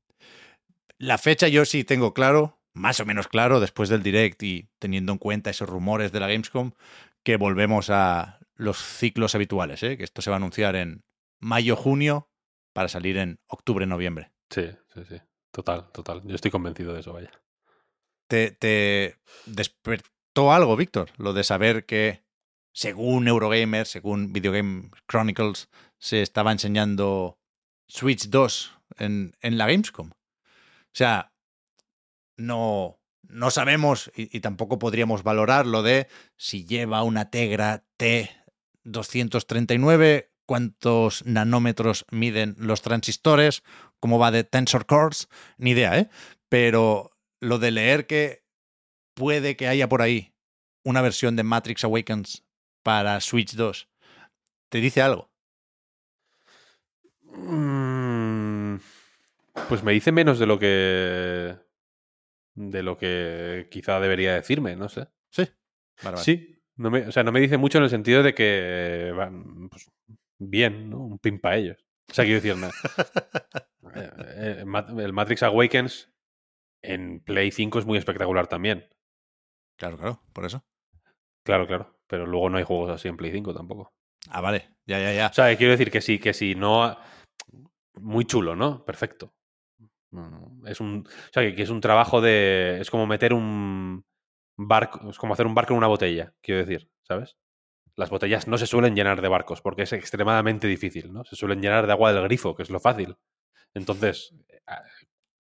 la 0.97 1.17
fecha 1.17 1.47
yo 1.47 1.65
sí 1.65 1.83
tengo 1.83 2.13
claro, 2.13 2.61
más 2.73 2.99
o 2.99 3.05
menos 3.05 3.27
claro, 3.27 3.59
después 3.59 3.89
del 3.89 4.03
direct 4.03 4.41
y 4.43 4.69
teniendo 4.79 5.11
en 5.11 5.17
cuenta 5.17 5.49
esos 5.49 5.69
rumores 5.69 6.11
de 6.11 6.19
la 6.19 6.27
Gamescom, 6.27 6.71
que 7.23 7.37
volvemos 7.37 7.89
a 7.89 8.39
los 8.55 8.77
ciclos 8.77 9.35
habituales, 9.35 9.81
¿eh? 9.83 9.97
que 9.97 10.03
esto 10.03 10.21
se 10.21 10.29
va 10.29 10.35
a 10.35 10.37
anunciar 10.37 10.75
en 10.75 11.03
mayo-junio 11.39 12.29
para 12.73 12.87
salir 12.87 13.17
en 13.17 13.39
octubre-noviembre. 13.47 14.31
Sí, 14.49 14.69
sí, 14.93 15.01
sí. 15.07 15.21
Total, 15.51 15.91
total. 15.91 16.21
Yo 16.25 16.35
estoy 16.35 16.51
convencido 16.51 16.93
de 16.93 17.01
eso, 17.01 17.13
vaya. 17.13 17.31
¿Te, 18.27 18.51
te 18.51 19.17
despertó 19.45 20.51
algo, 20.51 20.75
Víctor? 20.75 21.11
Lo 21.17 21.33
de 21.33 21.43
saber 21.43 21.85
que, 21.85 22.23
según 22.71 23.27
Eurogamer, 23.27 23.85
según 23.85 24.33
Video 24.33 24.51
Game 24.51 24.89
Chronicles, 25.07 25.69
se 25.99 26.21
estaba 26.21 26.51
enseñando 26.51 27.37
Switch 27.87 28.29
2 28.29 28.79
en, 28.97 29.35
en 29.41 29.57
la 29.57 29.67
Gamescom. 29.67 30.09
O 30.09 30.95
sea, 30.95 31.32
no, 32.45 32.99
no 33.23 33.51
sabemos 33.51 34.11
y, 34.15 34.39
tampoco 34.41 34.79
podríamos 34.79 35.23
valorar 35.23 35.65
lo 35.65 35.83
de 35.83 36.07
si 36.37 36.65
lleva 36.65 37.03
una 37.03 37.29
Tegra 37.29 37.85
T239, 37.97 40.29
cuántos 40.45 41.25
nanómetros 41.25 42.05
miden 42.11 42.55
los 42.57 42.81
transistores, 42.81 43.63
cómo 43.99 44.19
va 44.19 44.31
de 44.31 44.43
tensor 44.43 44.85
cores, 44.85 45.29
ni 45.57 45.71
idea, 45.71 45.97
¿eh? 45.97 46.09
Pero 46.49 47.11
lo 47.39 47.59
de 47.59 47.71
leer 47.71 48.07
que 48.07 48.43
puede 49.13 49.55
que 49.55 49.67
haya 49.67 49.87
por 49.89 50.01
ahí 50.01 50.33
una 50.83 51.01
versión 51.01 51.35
de 51.35 51.43
Matrix 51.43 51.83
Awakens 51.83 52.43
para 52.83 53.19
Switch 53.21 53.55
2, 53.55 53.87
¿te 54.69 54.79
dice 54.79 55.01
algo? 55.01 55.31
Mm, 57.35 58.77
Pues 59.69 59.83
me 59.83 59.93
dice 59.93 60.11
menos 60.11 60.39
de 60.39 60.45
lo 60.45 60.59
que. 60.59 61.55
De 62.55 62.83
lo 62.83 62.97
que 62.97 63.67
quizá 63.71 63.99
debería 63.99 64.33
decirme, 64.33 64.75
no 64.75 64.89
sé. 64.89 65.07
Sí. 65.29 65.43
Vale, 66.03 66.15
vale. 66.15 66.23
Sí, 66.23 66.63
no 66.75 66.89
me, 66.91 67.07
o 67.07 67.11
sea, 67.11 67.23
no 67.23 67.31
me 67.31 67.39
dice 67.39 67.57
mucho 67.57 67.77
en 67.77 67.85
el 67.85 67.89
sentido 67.89 68.23
de 68.23 68.33
que 68.33 69.13
van 69.15 69.69
pues, 69.69 69.89
bien, 70.39 70.89
¿no? 70.89 70.99
Un 70.99 71.19
pin 71.19 71.39
para 71.39 71.57
ellos. 71.57 71.85
O 72.09 72.13
sea, 72.13 72.25
quiero 72.25 72.41
decir. 72.41 72.55
Eh, 73.95 74.09
eh, 74.17 74.65
el 74.97 75.13
Matrix 75.13 75.43
Awakens 75.43 76.09
en 76.81 77.19
Play 77.19 77.51
5 77.51 77.77
es 77.77 77.85
muy 77.85 77.99
espectacular 77.99 78.47
también. 78.47 78.87
Claro, 79.77 79.97
claro, 79.97 80.23
por 80.33 80.45
eso. 80.45 80.65
Claro, 81.43 81.67
claro. 81.67 81.99
Pero 82.07 82.25
luego 82.25 82.49
no 82.49 82.57
hay 82.57 82.63
juegos 82.63 82.89
así 82.89 83.07
en 83.07 83.17
Play 83.17 83.31
5 83.31 83.53
tampoco. 83.53 83.93
Ah, 84.29 84.41
vale, 84.41 84.69
ya, 84.87 84.99
ya, 84.99 85.13
ya. 85.13 85.27
O 85.27 85.33
sea, 85.33 85.55
quiero 85.57 85.71
decir 85.71 85.91
que 85.91 86.01
sí, 86.01 86.17
que 86.17 86.33
sí, 86.33 86.55
no. 86.55 86.97
Muy 87.99 88.25
chulo, 88.25 88.55
¿no? 88.55 88.83
Perfecto. 88.83 89.35
Es 90.65 90.79
un. 90.79 91.05
O 91.07 91.33
sea, 91.33 91.55
que, 91.55 91.61
es 91.61 91.69
un 91.69 91.81
trabajo 91.81 92.21
de. 92.21 92.79
Es 92.79 92.89
como 92.89 93.07
meter 93.07 93.33
un 93.33 94.05
barco. 94.57 95.09
Es 95.09 95.17
como 95.17 95.33
hacer 95.33 95.47
un 95.47 95.55
barco 95.55 95.73
en 95.73 95.77
una 95.77 95.87
botella, 95.87 96.33
quiero 96.41 96.65
decir, 96.65 96.89
¿sabes? 97.03 97.37
Las 97.95 98.09
botellas 98.09 98.47
no 98.47 98.57
se 98.57 98.67
suelen 98.67 98.95
llenar 98.95 99.21
de 99.21 99.27
barcos 99.27 99.61
porque 99.61 99.83
es 99.83 99.93
extremadamente 99.93 100.67
difícil, 100.67 101.13
¿no? 101.13 101.23
Se 101.25 101.35
suelen 101.35 101.61
llenar 101.61 101.85
de 101.85 101.93
agua 101.93 102.11
del 102.11 102.23
grifo, 102.23 102.55
que 102.55 102.63
es 102.63 102.69
lo 102.69 102.79
fácil. 102.79 103.17
Entonces, 103.73 104.33
eh, 104.49 104.61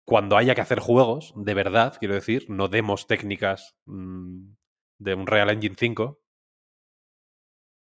cuando 0.05 0.37
haya 0.37 0.55
que 0.55 0.61
hacer 0.61 0.79
juegos, 0.79 1.33
de 1.35 1.53
verdad, 1.53 1.97
quiero 1.99 2.13
decir, 2.13 2.45
no 2.49 2.69
demos 2.69 3.07
técnicas 3.07 3.75
mm, 3.85 4.53
de 4.99 5.13
un 5.13 5.27
Real 5.27 5.49
Engine 5.49 5.75
5, 5.77 6.21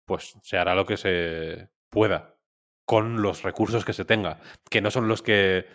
pues 0.06 0.34
se 0.42 0.58
hará 0.58 0.76
lo 0.76 0.86
que 0.86 0.98
se 0.98 1.70
pueda 1.90 2.38
con 2.86 3.22
los 3.22 3.44
recursos 3.44 3.86
que 3.86 3.94
se 3.94 4.06
tenga, 4.06 4.40
que 4.70 4.82
no 4.82 4.92
son 4.92 5.08
los 5.08 5.22
que 5.22 5.66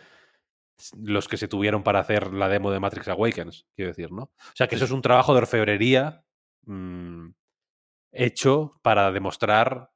los 0.96 1.28
que 1.28 1.36
se 1.36 1.48
tuvieron 1.48 1.82
para 1.82 2.00
hacer 2.00 2.32
la 2.32 2.48
demo 2.48 2.70
de 2.70 2.80
Matrix 2.80 3.08
Awakens, 3.08 3.66
quiero 3.74 3.90
decir, 3.90 4.12
¿no? 4.12 4.22
O 4.22 4.54
sea, 4.54 4.68
que 4.68 4.76
eso 4.76 4.84
es 4.84 4.90
un 4.90 5.02
trabajo 5.02 5.32
de 5.32 5.38
orfebrería 5.38 6.24
mm, 6.64 7.30
hecho 8.12 8.78
para 8.82 9.10
demostrar 9.10 9.90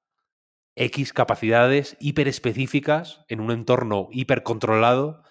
X 0.76 1.12
capacidades 1.12 1.97
hiperespecíficas 2.01 3.24
en 3.28 3.41
un 3.41 3.51
entorno 3.51 4.09
hipercontrolado 4.11 5.22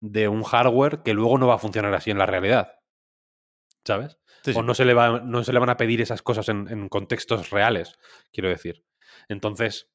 de 0.00 0.28
un 0.28 0.42
hardware 0.42 1.02
que 1.02 1.14
luego 1.14 1.38
no 1.38 1.46
va 1.46 1.54
a 1.54 1.58
funcionar 1.58 1.94
así 1.94 2.10
en 2.10 2.18
la 2.18 2.26
realidad. 2.26 2.74
¿Sabes? 3.84 4.18
Sí, 4.44 4.52
sí. 4.52 4.58
O 4.58 4.62
no 4.62 4.74
se, 4.74 4.84
le 4.84 4.94
va, 4.94 5.20
no 5.20 5.42
se 5.42 5.52
le 5.52 5.58
van 5.58 5.70
a 5.70 5.76
pedir 5.76 6.00
esas 6.00 6.22
cosas 6.22 6.48
en, 6.48 6.68
en 6.68 6.88
contextos 6.88 7.50
reales, 7.50 7.98
quiero 8.32 8.48
decir. 8.48 8.84
Entonces, 9.28 9.90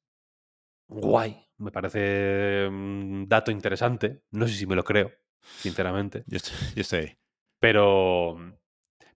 guay. 0.88 1.44
Me 1.58 1.70
parece 1.70 2.66
un 2.68 3.26
dato 3.28 3.50
interesante. 3.50 4.22
No 4.30 4.46
sé 4.46 4.54
si 4.54 4.66
me 4.66 4.76
lo 4.76 4.84
creo, 4.84 5.10
sinceramente. 5.40 6.24
Yo 6.26 6.36
estoy, 6.36 6.54
yo 6.74 6.80
estoy 6.82 6.98
ahí. 7.00 7.18
Pero, 7.58 8.36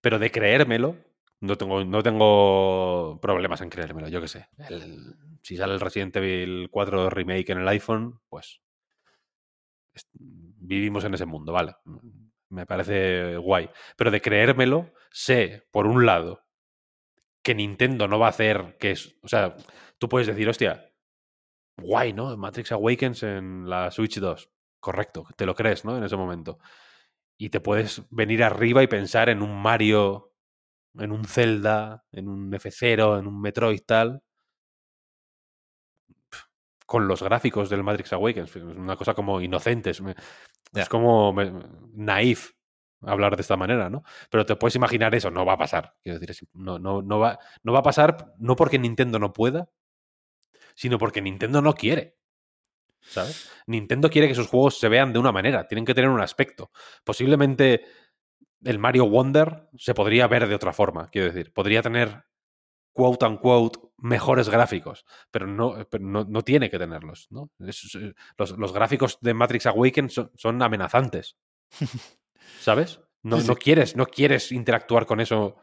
pero 0.00 0.18
de 0.18 0.30
creérmelo, 0.30 0.96
no 1.40 1.56
tengo, 1.56 1.84
no 1.84 2.02
tengo 2.02 3.18
problemas 3.20 3.60
en 3.60 3.70
creérmelo, 3.70 4.08
yo 4.08 4.20
qué 4.20 4.28
sé. 4.28 4.48
El- 4.68 5.16
si 5.42 5.56
sale 5.56 5.74
el 5.74 5.80
Resident 5.80 6.14
Evil 6.16 6.68
4 6.70 7.08
Remake 7.10 7.50
en 7.52 7.58
el 7.58 7.68
iPhone, 7.68 8.20
pues 8.28 8.60
vivimos 10.14 11.04
en 11.04 11.14
ese 11.14 11.26
mundo, 11.26 11.52
vale. 11.52 11.74
Me 12.48 12.66
parece 12.66 13.36
guay. 13.36 13.70
Pero 13.96 14.10
de 14.10 14.20
creérmelo, 14.20 14.92
sé, 15.10 15.66
por 15.70 15.86
un 15.86 16.04
lado, 16.06 16.42
que 17.42 17.54
Nintendo 17.54 18.06
no 18.08 18.18
va 18.18 18.26
a 18.26 18.30
hacer 18.30 18.76
que 18.78 18.92
es. 18.92 19.16
O 19.22 19.28
sea, 19.28 19.56
tú 19.98 20.08
puedes 20.08 20.26
decir, 20.26 20.48
hostia, 20.48 20.89
guay, 21.78 22.12
¿no? 22.12 22.36
Matrix 22.36 22.72
Awakens 22.72 23.22
en 23.22 23.68
la 23.68 23.90
Switch 23.90 24.18
2. 24.18 24.50
Correcto, 24.80 25.26
te 25.36 25.46
lo 25.46 25.54
crees, 25.54 25.84
¿no? 25.84 25.96
En 25.96 26.04
ese 26.04 26.16
momento. 26.16 26.58
Y 27.38 27.50
te 27.50 27.60
puedes 27.60 28.02
venir 28.10 28.44
arriba 28.44 28.82
y 28.82 28.88
pensar 28.88 29.28
en 29.30 29.42
un 29.42 29.60
Mario, 29.62 30.32
en 30.98 31.12
un 31.12 31.24
Zelda, 31.24 32.04
en 32.12 32.28
un 32.28 32.52
F0, 32.54 33.18
en 33.18 33.26
un 33.28 33.40
Metroid 33.40 33.82
tal. 33.86 34.22
con 36.86 37.06
los 37.06 37.22
gráficos 37.22 37.70
del 37.70 37.84
Matrix 37.84 38.12
Awakens. 38.12 38.56
Es 38.56 38.62
una 38.62 38.96
cosa 38.96 39.14
como 39.14 39.40
inocente, 39.40 39.90
es, 39.90 40.02
como 40.88 41.32
me- 41.32 41.52
naif 41.94 42.52
hablar 43.02 43.36
de 43.36 43.42
esta 43.42 43.56
manera, 43.56 43.88
¿no? 43.88 44.02
Pero 44.30 44.44
te 44.44 44.56
puedes 44.56 44.76
imaginar 44.76 45.14
eso, 45.14 45.30
no 45.30 45.46
va 45.46 45.54
a 45.54 45.58
pasar. 45.58 45.94
Quiero 46.02 46.18
decir, 46.18 46.48
no, 46.52 46.78
no, 46.78 47.00
no, 47.02 47.18
va, 47.18 47.38
no 47.62 47.72
va 47.72 47.80
a 47.80 47.82
pasar 47.82 48.34
no 48.38 48.56
porque 48.56 48.78
Nintendo 48.78 49.18
no 49.18 49.32
pueda, 49.32 49.68
sino 50.81 50.97
porque 50.97 51.20
Nintendo 51.20 51.61
no 51.61 51.74
quiere. 51.74 52.16
¿Sabes? 53.03 53.51
Nintendo 53.66 54.09
quiere 54.09 54.28
que 54.28 54.35
sus 54.35 54.47
juegos 54.49 54.78
se 54.78 54.89
vean 54.89 55.12
de 55.12 55.18
una 55.18 55.31
manera, 55.31 55.66
tienen 55.68 55.85
que 55.85 55.95
tener 55.95 56.09
un 56.09 56.22
aspecto. 56.22 56.70
Posiblemente 57.05 57.85
el 58.64 58.78
Mario 58.78 59.07
Wonder 59.07 59.68
se 59.76 59.93
podría 59.93 60.26
ver 60.26 60.49
de 60.49 60.55
otra 60.55 60.72
forma, 60.72 61.09
quiero 61.11 61.26
decir, 61.31 61.53
podría 61.53 61.83
tener 61.83 62.24
quote 62.95 63.26
unquote 63.26 63.78
mejores 63.99 64.49
gráficos, 64.49 65.05
pero 65.31 65.47
no, 65.47 65.87
pero 65.91 66.03
no, 66.03 66.24
no 66.24 66.43
tiene 66.43 66.70
que 66.70 66.78
tenerlos, 66.78 67.26
¿no? 67.31 67.51
Es- 67.59 67.95
es- 67.95 68.14
los, 68.39 68.53
los 68.59 68.72
gráficos 68.72 69.18
de 69.20 69.35
Matrix 69.35 69.66
Awakens 69.66 70.14
son, 70.14 70.31
son 70.35 70.62
amenazantes. 70.62 71.37
¿Sabes? 72.61 73.01
No, 73.22 73.37
Sí, 73.37 73.43
sí. 73.43 73.49
no 73.49 73.57
quieres, 73.57 73.97
no 73.97 74.07
quieres 74.07 74.51
interactuar 74.51 75.05
con 75.05 75.20
eso 75.20 75.57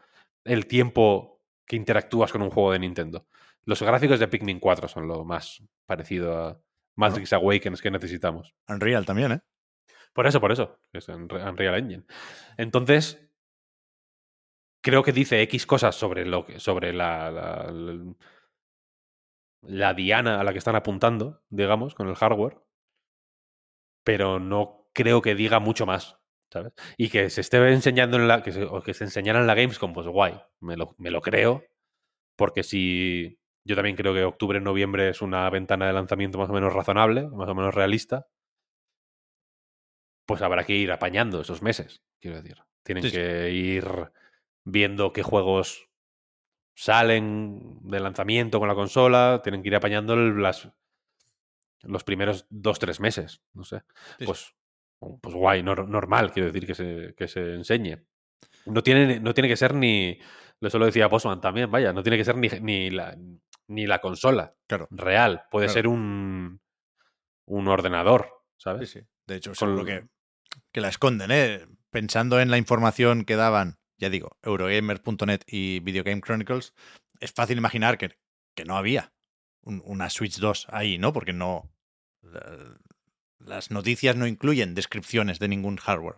el 0.44 0.66
tiempo 0.66 1.37
que 1.68 1.76
interactúas 1.76 2.32
con 2.32 2.42
un 2.42 2.50
juego 2.50 2.72
de 2.72 2.78
Nintendo. 2.80 3.26
Los 3.64 3.82
gráficos 3.82 4.18
de 4.18 4.28
Pikmin 4.28 4.58
4 4.58 4.88
son 4.88 5.06
lo 5.06 5.24
más 5.24 5.62
parecido 5.86 6.36
a 6.36 6.60
Matrix 6.96 7.32
Awakens 7.34 7.82
que 7.82 7.90
necesitamos. 7.90 8.54
Unreal 8.68 9.04
también, 9.06 9.32
¿eh? 9.32 9.40
Por 10.12 10.26
eso, 10.26 10.40
por 10.40 10.50
eso. 10.50 10.80
Es 10.92 11.08
Unre- 11.08 11.48
Unreal 11.48 11.76
Engine. 11.78 12.04
Entonces, 12.56 13.28
creo 14.82 15.02
que 15.02 15.12
dice 15.12 15.42
X 15.42 15.66
cosas 15.66 15.94
sobre 15.94 16.24
lo 16.24 16.44
que, 16.46 16.58
sobre 16.58 16.92
la, 16.92 17.30
la, 17.30 17.70
la- 17.70 18.14
la 19.62 19.92
diana 19.94 20.40
a 20.40 20.44
la 20.44 20.52
que 20.52 20.58
están 20.58 20.76
apuntando, 20.76 21.42
digamos, 21.50 21.94
con 21.94 22.08
el 22.08 22.14
hardware. 22.14 22.58
Pero 24.04 24.40
no 24.40 24.88
creo 24.94 25.20
que 25.20 25.34
diga 25.34 25.58
mucho 25.60 25.84
más. 25.84 26.17
¿Sabes? 26.52 26.72
Y 26.96 27.08
que 27.10 27.28
se 27.30 27.40
esté 27.42 27.56
enseñando 27.72 28.16
en 28.16 28.26
la. 28.28 28.42
Que 28.42 28.52
se, 28.52 28.64
o 28.64 28.82
que 28.82 28.94
se 28.94 29.04
enseñara 29.04 29.40
en 29.40 29.46
la 29.46 29.54
Gamescom, 29.54 29.92
pues 29.92 30.06
guay. 30.06 30.40
Me 30.60 30.76
lo, 30.76 30.94
me 30.98 31.10
lo 31.10 31.20
creo. 31.20 31.62
Porque 32.36 32.62
si. 32.62 33.38
Yo 33.64 33.76
también 33.76 33.96
creo 33.96 34.14
que 34.14 34.24
octubre, 34.24 34.60
noviembre 34.60 35.10
es 35.10 35.20
una 35.20 35.48
ventana 35.50 35.86
de 35.86 35.92
lanzamiento 35.92 36.38
más 36.38 36.48
o 36.48 36.54
menos 36.54 36.72
razonable, 36.72 37.28
más 37.28 37.48
o 37.48 37.54
menos 37.54 37.74
realista 37.74 38.26
pues 40.26 40.42
habrá 40.42 40.64
que 40.64 40.74
ir 40.74 40.92
apañando 40.92 41.40
esos 41.40 41.62
meses, 41.62 42.02
quiero 42.20 42.36
decir. 42.36 42.58
Tienen 42.82 43.02
Sí, 43.04 43.10
sí. 43.10 43.16
que 43.16 43.50
ir 43.50 43.86
viendo 44.64 45.12
qué 45.12 45.22
juegos 45.22 45.88
salen 46.74 47.78
de 47.82 48.00
lanzamiento 48.00 48.58
con 48.58 48.68
la 48.68 48.74
consola, 48.74 49.40
tienen 49.42 49.62
que 49.62 49.68
ir 49.68 49.76
apañando 49.76 50.16
las, 50.16 50.70
los 51.82 52.04
primeros 52.04 52.46
dos, 52.50 52.78
tres 52.78 53.00
meses, 53.00 53.42
no 53.54 53.64
sé. 53.64 53.82
Sí, 54.18 54.26
Pues, 54.26 54.54
pues 54.98 55.34
guay, 55.34 55.62
nor- 55.62 55.88
normal, 55.88 56.32
quiero 56.32 56.50
decir, 56.50 56.66
que 56.66 56.74
se, 56.74 57.14
que 57.16 57.28
se 57.28 57.54
enseñe. 57.54 57.98
No 58.66 58.82
tiene, 58.82 59.20
no 59.20 59.32
tiene 59.34 59.48
que 59.48 59.56
ser 59.56 59.74
ni, 59.74 60.18
eso 60.60 60.78
lo 60.78 60.86
decía 60.86 61.08
Postman 61.08 61.40
también, 61.40 61.70
vaya, 61.70 61.92
no 61.92 62.02
tiene 62.02 62.16
que 62.18 62.24
ser 62.24 62.36
ni, 62.36 62.48
ni, 62.60 62.90
la, 62.90 63.16
ni 63.68 63.86
la 63.86 64.00
consola 64.00 64.54
Claro. 64.66 64.88
real, 64.90 65.42
puede 65.50 65.66
Claro. 65.66 65.74
ser 65.74 65.86
un, 65.88 66.60
un 67.46 67.68
ordenador, 67.68 68.28
¿sabes? 68.56 68.90
Sí, 68.90 69.00
sí. 69.00 69.06
De 69.26 69.36
hecho, 69.36 69.50
Con- 69.50 69.56
seguro 69.56 69.84
que, 69.84 70.08
que 70.72 70.80
la 70.80 70.88
esconden, 70.88 71.30
¿eh? 71.30 71.66
Pensando 71.90 72.40
en 72.40 72.50
la 72.50 72.58
información 72.58 73.24
que 73.24 73.36
daban, 73.36 73.78
ya 73.98 74.10
digo, 74.10 74.36
Eurogamer.net 74.42 75.40
y 75.46 75.80
Video 75.80 76.04
Game 76.04 76.20
Chronicles, 76.20 76.74
es 77.20 77.32
fácil 77.32 77.56
imaginar 77.58 77.96
que, 77.98 78.18
que 78.54 78.64
no 78.64 78.76
había 78.76 79.12
un- 79.62 79.82
una 79.86 80.10
Switch 80.10 80.38
2 80.38 80.66
ahí, 80.70 80.98
¿no? 80.98 81.12
Porque 81.12 81.32
no. 81.32 81.70
La- 83.38 83.54
las 83.54 83.70
noticias 83.70 84.16
no 84.16 84.26
incluyen 84.26 84.74
descripciones 84.74 85.38
de 85.38 85.48
ningún 85.48 85.76
hardware. 85.76 86.16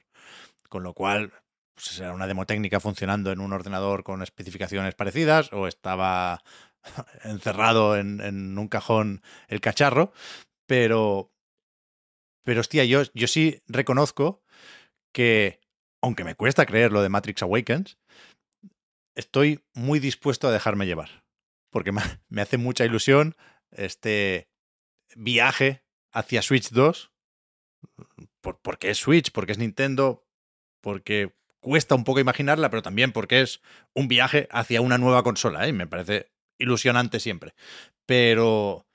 Con 0.68 0.82
lo 0.82 0.94
cual, 0.94 1.32
pues 1.74 1.86
será 1.86 2.12
una 2.12 2.26
demo 2.26 2.46
técnica 2.46 2.80
funcionando 2.80 3.32
en 3.32 3.40
un 3.40 3.52
ordenador 3.52 4.04
con 4.04 4.22
especificaciones 4.22 4.94
parecidas 4.94 5.52
o 5.52 5.66
estaba 5.66 6.42
encerrado 7.24 7.96
en, 7.96 8.58
un 8.58 8.68
cajón 8.68 9.22
el 9.48 9.60
cacharro. 9.60 10.12
Pero, 10.66 11.32
pero 12.44 12.60
hostia, 12.60 12.84
yo, 12.84 13.02
yo 13.14 13.26
sí 13.26 13.62
reconozco 13.66 14.42
que, 15.12 15.60
aunque 16.02 16.24
me 16.24 16.36
cuesta 16.36 16.66
creer 16.66 16.92
lo 16.92 17.02
de 17.02 17.08
Matrix 17.08 17.42
Awakens, 17.42 17.98
estoy 19.16 19.64
muy 19.74 19.98
dispuesto 19.98 20.48
a 20.48 20.52
dejarme 20.52 20.86
llevar. 20.86 21.24
Porque 21.70 21.92
me 21.92 22.02
hace 22.42 22.58
mucha 22.58 22.84
ilusión 22.84 23.34
este 23.70 24.48
viaje 25.16 25.82
hacia 26.12 26.42
Switch 26.42 26.70
2. 26.70 27.09
Por, 28.40 28.60
porque 28.60 28.90
es 28.90 28.98
Switch, 28.98 29.32
porque 29.32 29.52
es 29.52 29.58
Nintendo, 29.58 30.26
porque 30.80 31.34
cuesta 31.60 31.94
un 31.94 32.04
poco 32.04 32.20
imaginarla, 32.20 32.70
pero 32.70 32.82
también 32.82 33.12
porque 33.12 33.42
es 33.42 33.60
un 33.94 34.08
viaje 34.08 34.48
hacia 34.50 34.80
una 34.80 34.98
nueva 34.98 35.22
consola. 35.22 35.66
¿eh? 35.66 35.72
Me 35.72 35.86
parece 35.86 36.30
ilusionante 36.58 37.20
siempre. 37.20 37.54
Pero 38.06 38.86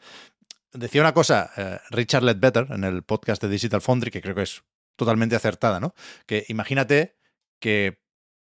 decía 0.74 1.02
una 1.02 1.14
cosa 1.14 1.52
eh, 1.58 1.80
Richard 1.90 2.24
Ledbetter 2.24 2.68
en 2.72 2.84
el 2.84 3.04
podcast 3.04 3.42
de 3.42 3.50
Digital 3.50 3.82
Foundry, 3.82 4.12
que 4.12 4.22
creo 4.22 4.36
que 4.36 4.44
es 4.44 4.64
totalmente 4.96 5.36
acertada, 5.36 5.80
¿no? 5.80 5.94
Que 6.26 6.46
imagínate 6.50 7.18
que 7.60 8.00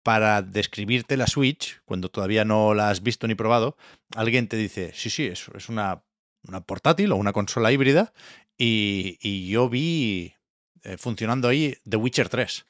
para 0.02 0.42
describirte 0.42 1.16
la 1.16 1.26
Switch, 1.26 1.80
cuando 1.84 2.08
todavía 2.08 2.44
no 2.44 2.74
la 2.74 2.90
has 2.90 3.02
visto 3.02 3.26
ni 3.26 3.34
probado, 3.34 3.76
alguien 4.14 4.46
te 4.46 4.56
dice, 4.56 4.92
sí, 4.94 5.10
sí, 5.10 5.26
es, 5.26 5.48
es 5.54 5.68
una, 5.68 6.04
una 6.46 6.60
portátil 6.60 7.10
o 7.10 7.16
una 7.16 7.32
consola 7.32 7.72
híbrida, 7.72 8.12
y, 8.58 9.18
y 9.20 9.48
yo 9.48 9.68
vi 9.68 10.34
eh, 10.82 10.96
funcionando 10.96 11.48
ahí 11.48 11.76
The 11.88 11.96
Witcher 11.96 12.28
3. 12.28 12.66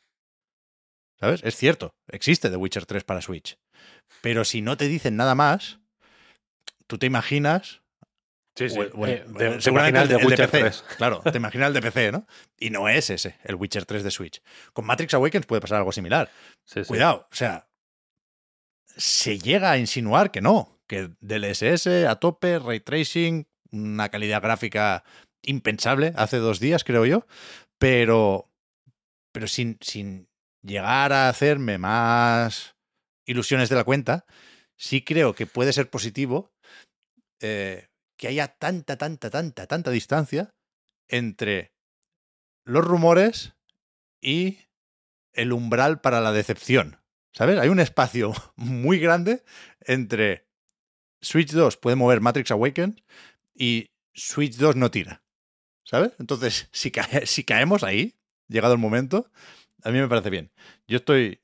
¿Sabes? 1.19 1.41
Es 1.45 1.57
cierto, 1.57 1.95
existe 2.09 2.51
The 2.51 2.57
Witcher 2.57 2.85
3 2.87 3.05
para 3.05 3.23
Switch. 3.23 3.59
Pero 4.21 4.45
si 4.45 4.61
no 4.63 4.77
te 4.77 4.89
dicen 4.89 5.17
nada 5.17 5.35
más, 5.35 5.81
tú 6.87 6.99
te 6.99 7.07
imaginas 7.07 7.83
Sí, 8.59 8.71
sí. 8.71 8.79
Eh, 8.81 9.27
te- 9.37 9.51
te 9.51 9.61
seguramente 9.61 10.01
el, 10.01 10.09
de 10.09 10.17
Witcher 10.17 10.49
PC. 10.49 10.61
3. 10.61 10.85
Claro, 10.97 11.21
te 11.21 11.37
imaginas 11.37 11.69
el 11.69 11.75
de 11.75 11.83
PC, 11.83 12.11
¿no? 12.13 12.27
Y 12.59 12.71
no 12.71 12.89
es 12.89 13.11
ese, 13.11 13.37
el 13.45 13.55
Witcher 13.57 13.85
3 13.85 14.03
de 14.03 14.11
Switch. 14.11 14.41
Con 14.73 14.87
Matrix 14.87 15.13
Awakens 15.13 15.45
puede 15.45 15.61
pasar 15.61 15.77
algo 15.79 15.93
similar. 15.93 16.31
Sí. 16.65 16.83
Cuidado, 16.85 17.29
o 17.31 17.35
sea, 17.35 17.69
se 18.97 19.39
llega 19.39 19.71
a 19.73 19.79
insinuar 19.79 20.31
que 20.31 20.41
no, 20.41 20.81
que 20.87 21.11
DLSS 21.21 21.87
a 22.09 22.17
tope, 22.17 22.59
ray 22.59 22.81
tracing, 22.81 23.47
una 23.73 24.09
calidad 24.09 24.41
gráfica 24.41 25.05
impensable 25.43 26.13
hace 26.17 26.39
dos 26.39 26.61
días, 26.61 26.85
creo 26.85 27.05
yo, 27.07 27.27
pero, 27.79 28.51
pero 29.33 29.47
sin, 29.47 29.79
sin 29.81 30.29
llegar 30.63 31.13
a 31.13 31.29
hacerme 31.29 31.79
más 31.79 32.77
ilusiones 33.25 33.69
de 33.69 33.77
la 33.77 33.85
cuenta, 33.85 34.27
sí 34.77 35.03
creo 35.03 35.35
que 35.35 35.47
puede 35.47 35.73
ser 35.73 35.91
positivo 35.91 36.53
eh, 37.41 37.89
que 38.17 38.29
haya 38.29 38.49
tanta, 38.49 38.97
tanta, 38.97 39.31
tanta, 39.31 39.67
tanta 39.67 39.91
distancia 39.91 40.55
entre 41.09 41.73
los 42.65 42.85
rumores 42.85 43.55
y 44.21 44.59
el 45.33 45.53
umbral 45.53 46.01
para 46.01 46.21
la 46.21 46.33
decepción. 46.33 47.01
¿Sabes? 47.33 47.59
Hay 47.59 47.69
un 47.69 47.81
espacio 47.81 48.33
muy 48.57 48.99
grande 48.99 49.45
entre 49.81 50.47
Switch 51.21 51.53
2 51.53 51.77
puede 51.77 51.97
mover 51.97 52.21
Matrix 52.21 52.51
Awakens 52.51 53.03
y 53.55 53.91
Switch 54.15 54.57
2 54.57 54.77
no 54.77 54.91
tira. 54.91 55.23
¿Sabes? 55.87 56.13
Entonces, 56.19 56.69
si, 56.73 56.91
cae- 56.91 57.27
si 57.27 57.45
caemos 57.45 57.83
ahí, 57.83 58.17
llegado 58.49 58.75
el 58.75 58.81
momento, 58.81 59.31
a 59.83 59.91
mí 59.91 59.99
me 59.99 60.09
parece 60.09 60.31
bien. 60.31 60.53
Yo 60.89 60.97
estoy 60.99 61.41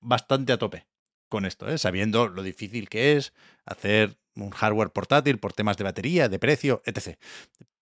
bastante 0.00 0.52
a 0.52 0.58
tope 0.58 0.86
con 1.28 1.46
esto, 1.46 1.68
¿eh? 1.68 1.78
sabiendo 1.78 2.28
lo 2.28 2.42
difícil 2.42 2.88
que 2.88 3.16
es 3.16 3.32
hacer 3.64 4.18
un 4.34 4.50
hardware 4.50 4.90
portátil 4.90 5.38
por 5.38 5.52
temas 5.52 5.76
de 5.76 5.84
batería, 5.84 6.28
de 6.28 6.38
precio, 6.38 6.82
etc. 6.84 7.18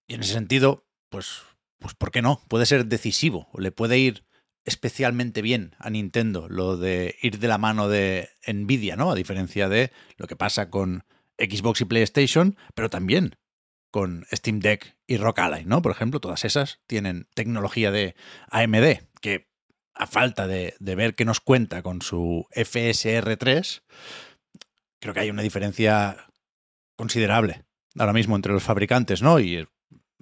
Y 0.07 0.15
en 0.15 0.21
ese 0.21 0.35
sentido, 0.35 0.87
pues, 1.11 1.43
pues 1.79 1.95
¿por 1.95 2.11
qué 2.11 2.23
no? 2.23 2.43
Puede 2.49 2.67
ser 2.67 2.87
decisivo, 2.87 3.49
le 3.57 3.73
puede 3.73 3.99
ir 3.99 4.25
especialmente 4.65 5.41
bien 5.41 5.75
a 5.79 5.89
Nintendo 5.89 6.47
lo 6.49 6.77
de 6.77 7.17
ir 7.23 7.39
de 7.39 7.49
la 7.49 7.57
mano 7.57 7.89
de 7.89 8.29
Nvidia, 8.47 8.97
¿no? 8.97 9.11
A 9.11 9.15
diferencia 9.15 9.69
de 9.71 9.93
lo 10.19 10.27
que 10.27 10.37
pasa 10.37 10.69
con 10.69 11.05
Xbox 11.39 11.81
y 11.81 11.85
PlayStation, 11.87 12.57
pero 12.75 12.91
también 12.91 13.37
con 13.91 14.27
Steam 14.31 14.61
Deck 14.61 14.98
y 15.09 15.17
Rock 15.17 15.41
Ally, 15.41 15.65
¿no? 15.65 15.83
Por 15.83 15.91
ejemplo, 15.91 16.21
todas 16.21 16.45
esas 16.45 16.81
tienen 16.87 17.27
tecnología 17.35 17.91
de 17.91 18.15
AMD, 18.51 19.01
que 19.21 19.49
a 19.95 20.07
falta 20.07 20.47
de, 20.47 20.77
ver 20.79 21.15
qué 21.15 21.25
nos 21.25 21.41
cuenta 21.41 21.83
con 21.83 22.03
su 22.03 22.47
FSR3, 22.55 23.83
creo 25.01 25.15
que 25.15 25.21
hay 25.21 25.31
una 25.31 25.43
diferencia 25.43 26.29
considerable 26.95 27.65
ahora 27.99 28.13
mismo 28.13 28.37
entre 28.37 28.53
los 28.53 28.63
fabricantes, 28.63 29.23
¿no? 29.23 29.41
Y 29.41 29.67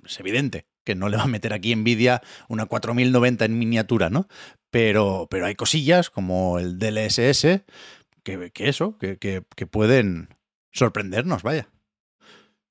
es 0.05 0.21
evidente 0.21 0.67
que 0.85 0.95
no 0.95 1.09
le 1.09 1.17
va 1.17 1.25
a 1.25 1.29
meter 1.29 1.53
aquí 1.53 1.75
Nvidia 1.75 2.23
una 2.49 2.67
4090 2.67 3.45
en 3.45 3.59
miniatura, 3.59 4.09
¿no? 4.09 4.29
Pero, 4.71 5.27
pero 5.29 5.47
hay 5.47 5.57
cosillas 5.57 6.11
como 6.11 6.61
el 6.61 6.79
DLSS 6.79 7.65
que, 8.23 8.51
que 8.53 8.69
eso, 8.69 8.97
que 8.99 9.67
pueden 9.69 10.29
sorprendernos, 10.71 11.43
vaya. 11.43 11.69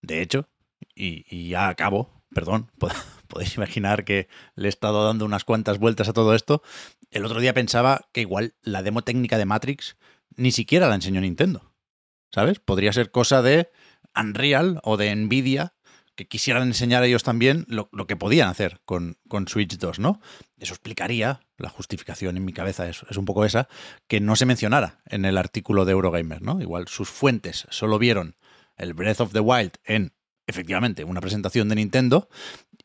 De 0.02 0.22
hecho, 0.22 0.48
y, 0.96 1.26
y 1.30 1.50
ya 1.50 1.68
acabo, 1.68 2.24
perdón, 2.34 2.72
podéis 3.28 3.56
imaginar 3.56 4.06
que 4.06 4.28
le 4.56 4.68
he 4.68 4.70
estado 4.70 5.06
dando 5.06 5.26
unas 5.26 5.44
cuantas 5.44 5.80
vueltas 5.80 6.10
a 6.10 6.14
todo 6.14 6.36
esto. 6.36 6.64
El 7.12 7.26
otro 7.26 7.40
día 7.40 7.54
pensaba 7.54 8.08
que 8.12 8.22
igual 8.22 8.56
la 8.62 8.84
demo 8.84 9.04
técnica 9.04 9.38
de 9.38 9.46
Matrix 9.46 9.98
ni 10.36 10.52
siquiera 10.52 10.88
la 10.88 10.96
enseñó 10.96 11.22
Nintendo. 11.22 11.74
¿Sabes? 12.32 12.60
Podría 12.60 12.92
ser 12.92 13.12
cosa 13.12 13.42
de 13.42 13.70
Unreal 14.16 14.80
o 14.84 14.98
de 14.98 15.16
Nvidia 15.16 15.74
que 16.16 16.28
quisieran 16.28 16.64
enseñar 16.64 17.04
ellos 17.04 17.24
también 17.24 17.66
lo, 17.68 17.90
que 18.08 18.16
podían 18.16 18.48
hacer 18.48 18.80
con, 18.86 19.18
con, 19.28 19.48
Switch 19.48 19.78
2, 19.78 20.00
¿no? 20.00 20.22
Eso 20.58 20.74
explicaría, 20.74 21.42
la 21.58 21.70
justificación 21.70 22.38
en 22.38 22.46
mi 22.46 22.54
cabeza 22.54 22.88
es, 22.88 23.04
es, 23.10 23.18
un 23.18 23.26
poco 23.26 23.44
esa, 23.44 23.68
que 24.08 24.22
no 24.22 24.38
se 24.38 24.46
mencionara 24.46 25.02
en 25.06 25.26
el 25.26 25.38
artículo 25.38 25.84
de 25.84 25.92
Eurogamer, 25.92 26.42
¿no? 26.42 26.62
Igual 26.62 26.88
sus 26.88 27.10
fuentes 27.10 27.68
solo 27.70 28.00
vieron 28.00 28.38
el 28.78 28.94
Breath 28.94 29.22
of 29.22 29.34
the 29.34 29.42
Wild 29.42 29.74
en, 29.84 30.14
efectivamente, 30.48 31.04
una 31.04 31.22
presentación 31.22 31.70
de 31.70 31.76
Nintendo 31.76 32.30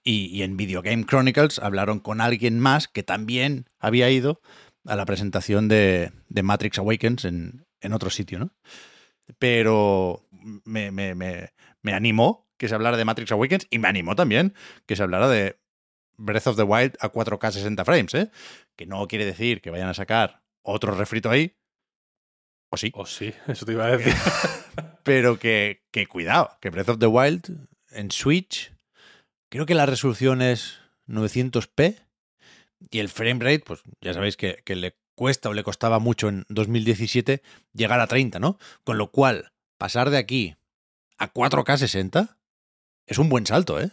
y, 0.02 0.42
en 0.42 0.56
Video 0.56 0.82
Game 0.82 1.04
Chronicles 1.04 1.58
hablaron 1.58 2.00
con 2.00 2.20
alguien 2.20 2.58
más 2.58 2.88
que 2.88 3.02
también 3.02 3.66
había 3.78 4.10
ido 4.10 4.40
a 4.86 4.96
la 4.96 5.04
presentación 5.04 5.68
de, 5.68 6.12
de 6.28 6.42
Matrix 6.42 6.78
Awakens 6.78 7.24
en, 7.24 7.66
en, 7.80 7.92
otro 7.92 8.08
sitio, 8.08 8.38
¿no? 8.38 8.54
Pero 9.38 10.26
me, 10.64 10.90
me, 10.90 11.14
me, 11.14 11.50
me 11.82 11.92
animó 11.92 12.48
que 12.56 12.68
se 12.68 12.74
hablara 12.74 12.96
de 12.96 13.04
Matrix 13.04 13.30
Awakens 13.32 13.66
y 13.70 13.78
me 13.78 13.88
animó 13.88 14.16
también 14.16 14.54
que 14.86 14.96
se 14.96 15.02
hablara 15.02 15.28
de 15.28 15.60
Breath 16.16 16.46
of 16.46 16.56
the 16.56 16.62
Wild 16.62 16.96
a 17.00 17.10
4K 17.10 17.52
60 17.52 17.84
frames, 17.84 18.14
¿eh? 18.14 18.30
Que 18.76 18.86
no 18.86 19.06
quiere 19.06 19.24
decir 19.24 19.60
que 19.60 19.70
vayan 19.70 19.88
a 19.88 19.94
sacar 19.94 20.42
otro 20.62 20.92
refrito 20.92 21.30
ahí. 21.30 21.56
O 22.70 22.76
sí. 22.76 22.92
O 22.94 23.04
sí, 23.06 23.34
eso 23.48 23.66
te 23.66 23.72
iba 23.72 23.86
a 23.86 23.96
decir. 23.96 24.14
Pero 25.02 25.38
que, 25.38 25.82
que 25.90 26.06
cuidado, 26.06 26.56
que 26.60 26.70
Breath 26.70 26.90
of 26.90 26.98
the 26.98 27.06
Wild 27.06 27.68
en 27.90 28.10
Switch, 28.10 28.72
creo 29.48 29.66
que 29.66 29.74
la 29.74 29.86
resolución 29.86 30.42
es 30.42 30.78
900p 31.08 31.96
y 32.90 32.98
el 32.98 33.08
frame 33.08 33.44
rate, 33.44 33.64
pues 33.66 33.82
ya 34.00 34.14
sabéis 34.14 34.36
que, 34.36 34.62
que 34.64 34.76
le 34.76 34.96
cuesta 35.14 35.48
o 35.48 35.52
le 35.52 35.64
costaba 35.64 35.98
mucho 35.98 36.28
en 36.28 36.46
2017 36.48 37.42
llegar 37.72 38.00
a 38.00 38.06
30, 38.06 38.38
¿no? 38.38 38.58
Con 38.84 38.96
lo 38.98 39.10
cual, 39.10 39.52
pasar 39.76 40.10
de 40.10 40.18
aquí 40.18 40.56
a 41.18 41.32
4K 41.32 41.76
60 41.76 42.38
es 43.06 43.18
un 43.18 43.28
buen 43.28 43.46
salto, 43.46 43.80
¿eh? 43.80 43.90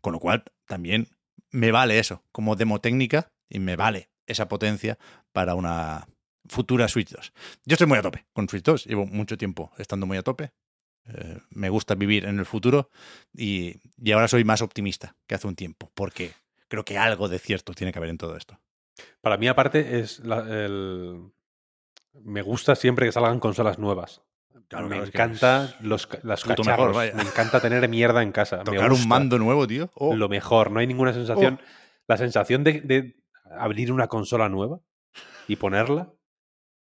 Con 0.00 0.12
lo 0.12 0.20
cual, 0.20 0.44
también 0.66 1.08
me 1.50 1.70
vale 1.70 1.98
eso 1.98 2.24
como 2.32 2.56
demo 2.56 2.80
técnica 2.80 3.30
y 3.48 3.58
me 3.58 3.76
vale 3.76 4.10
esa 4.26 4.48
potencia 4.48 4.98
para 5.32 5.54
una 5.54 6.08
futura 6.48 6.88
Switch 6.88 7.10
2. 7.10 7.32
Yo 7.64 7.74
estoy 7.74 7.86
muy 7.86 7.98
a 7.98 8.02
tope 8.02 8.26
con 8.32 8.48
Switch 8.48 8.64
2, 8.64 8.86
llevo 8.86 9.06
mucho 9.06 9.36
tiempo 9.36 9.72
estando 9.78 10.06
muy 10.06 10.18
a 10.18 10.22
tope. 10.22 10.52
Eh, 11.06 11.38
me 11.50 11.68
gusta 11.68 11.94
vivir 11.94 12.24
en 12.24 12.38
el 12.38 12.46
futuro 12.46 12.88
y, 13.34 13.76
y 13.98 14.12
ahora 14.12 14.28
soy 14.28 14.44
más 14.44 14.62
optimista 14.62 15.16
que 15.26 15.34
hace 15.34 15.46
un 15.46 15.54
tiempo, 15.54 15.90
porque 15.94 16.32
creo 16.68 16.84
que 16.84 16.96
algo 16.96 17.28
de 17.28 17.38
cierto 17.38 17.74
tiene 17.74 17.92
que 17.92 17.98
haber 17.98 18.10
en 18.10 18.18
todo 18.18 18.36
esto. 18.36 18.58
Para 19.20 19.36
mí, 19.36 19.48
aparte, 19.48 20.00
es 20.00 20.20
la, 20.20 20.40
el... 20.40 21.30
me 22.22 22.42
gusta 22.42 22.74
siempre 22.74 23.06
que 23.06 23.12
salgan 23.12 23.40
consolas 23.40 23.78
nuevas. 23.78 24.22
Claro, 24.68 24.86
me 24.86 24.96
claro, 24.96 25.04
es 25.04 25.10
que 25.10 25.18
encanta 25.18 25.76
los, 25.80 26.08
las 26.22 26.42
cacharros. 26.42 26.96
mejor, 26.96 27.14
me 27.14 27.22
encanta 27.22 27.60
tener 27.60 27.86
mierda 27.88 28.22
en 28.22 28.32
casa. 28.32 28.64
Tocar 28.64 28.92
un 28.92 29.06
mando 29.08 29.38
nuevo, 29.38 29.66
tío. 29.66 29.90
Oh. 29.94 30.14
Lo 30.14 30.28
mejor. 30.28 30.70
No 30.70 30.80
hay 30.80 30.86
ninguna 30.86 31.12
sensación. 31.12 31.60
La 32.06 32.16
sensación 32.16 32.64
de, 32.64 32.80
de 32.80 33.16
abrir 33.58 33.92
una 33.92 34.08
consola 34.08 34.48
nueva 34.48 34.80
y 35.48 35.56
ponerla. 35.56 36.12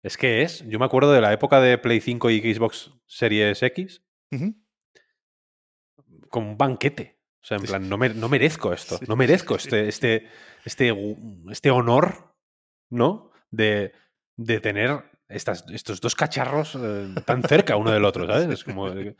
Es 0.03 0.17
que 0.17 0.41
es. 0.43 0.63
Yo 0.67 0.79
me 0.79 0.85
acuerdo 0.85 1.11
de 1.11 1.21
la 1.21 1.33
época 1.33 1.59
de 1.59 1.77
Play 1.77 1.99
5 2.01 2.29
y 2.29 2.53
Xbox 2.53 2.91
Series 3.05 3.61
X 3.63 4.01
Ujú. 4.31 4.55
como 6.29 6.51
un 6.51 6.57
banquete. 6.57 7.17
O 7.41 7.45
sea, 7.45 7.57
en 7.57 7.63
plan, 7.63 7.89
no, 7.89 7.97
me- 7.97 8.09
no 8.13 8.27
merezco 8.29 8.73
esto. 8.73 8.99
No 9.07 9.15
merezco 9.15 9.55
este, 9.55 9.87
este, 9.87 10.27
este, 10.65 10.93
este 11.49 11.71
honor, 11.71 12.33
¿no? 12.89 13.31
De, 13.49 13.93
de 14.35 14.59
tener 14.59 15.03
estas, 15.29 15.65
estos 15.71 16.01
dos 16.01 16.15
cacharros 16.15 16.77
eh, 16.81 17.15
tan 17.25 17.41
cerca 17.43 17.75
uno 17.77 17.91
del 17.91 18.05
otro, 18.05 18.27
¿sabes? 18.27 18.49
Es 18.49 18.63
como. 18.63 18.89
eh, 18.89 19.15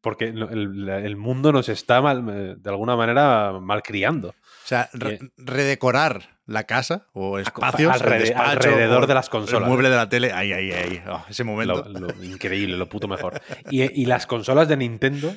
Porque 0.00 0.26
el, 0.26 0.88
el 0.88 1.16
mundo 1.16 1.50
nos 1.52 1.68
está 1.68 2.00
mal, 2.02 2.24
eh, 2.28 2.54
de 2.58 2.70
alguna 2.70 2.94
manera 2.96 3.58
malcriando. 3.60 4.34
O 4.64 4.66
sea, 4.66 4.88
re- 4.94 5.18
redecorar 5.36 6.38
la 6.46 6.64
casa 6.64 7.06
o 7.12 7.38
espacios, 7.38 7.94
el 7.96 8.02
alrede- 8.02 8.18
despacho, 8.20 8.50
alrededor 8.70 9.04
o 9.04 9.06
de 9.06 9.14
las 9.14 9.28
consolas. 9.28 9.62
El 9.62 9.68
mueble 9.68 9.90
de 9.90 9.96
la 9.96 10.08
tele. 10.08 10.32
Ahí, 10.32 10.52
ahí, 10.52 10.72
ahí. 10.72 11.02
Oh, 11.06 11.22
ese 11.28 11.44
momento. 11.44 11.84
Lo, 11.86 12.00
lo 12.08 12.24
increíble, 12.24 12.76
lo 12.76 12.88
puto 12.88 13.06
mejor. 13.06 13.40
Y, 13.70 13.82
y 14.02 14.06
las 14.06 14.26
consolas 14.26 14.66
de 14.68 14.76
Nintendo, 14.78 15.34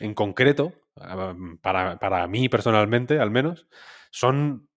en 0.00 0.14
concreto, 0.14 0.72
ah, 1.00 1.34
para, 1.60 1.98
para 1.98 2.26
mí 2.26 2.48
personalmente, 2.48 3.20
al 3.20 3.30
menos, 3.30 3.68
son 4.10 4.68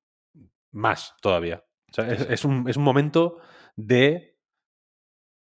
más 0.72 1.16
todavía. 1.22 1.64
O 1.90 1.94
sea, 1.94 2.12
es, 2.12 2.22
es 2.30 2.46
un, 2.46 2.70
es 2.70 2.78
un 2.78 2.84
momento 2.84 3.38
de. 3.76 4.38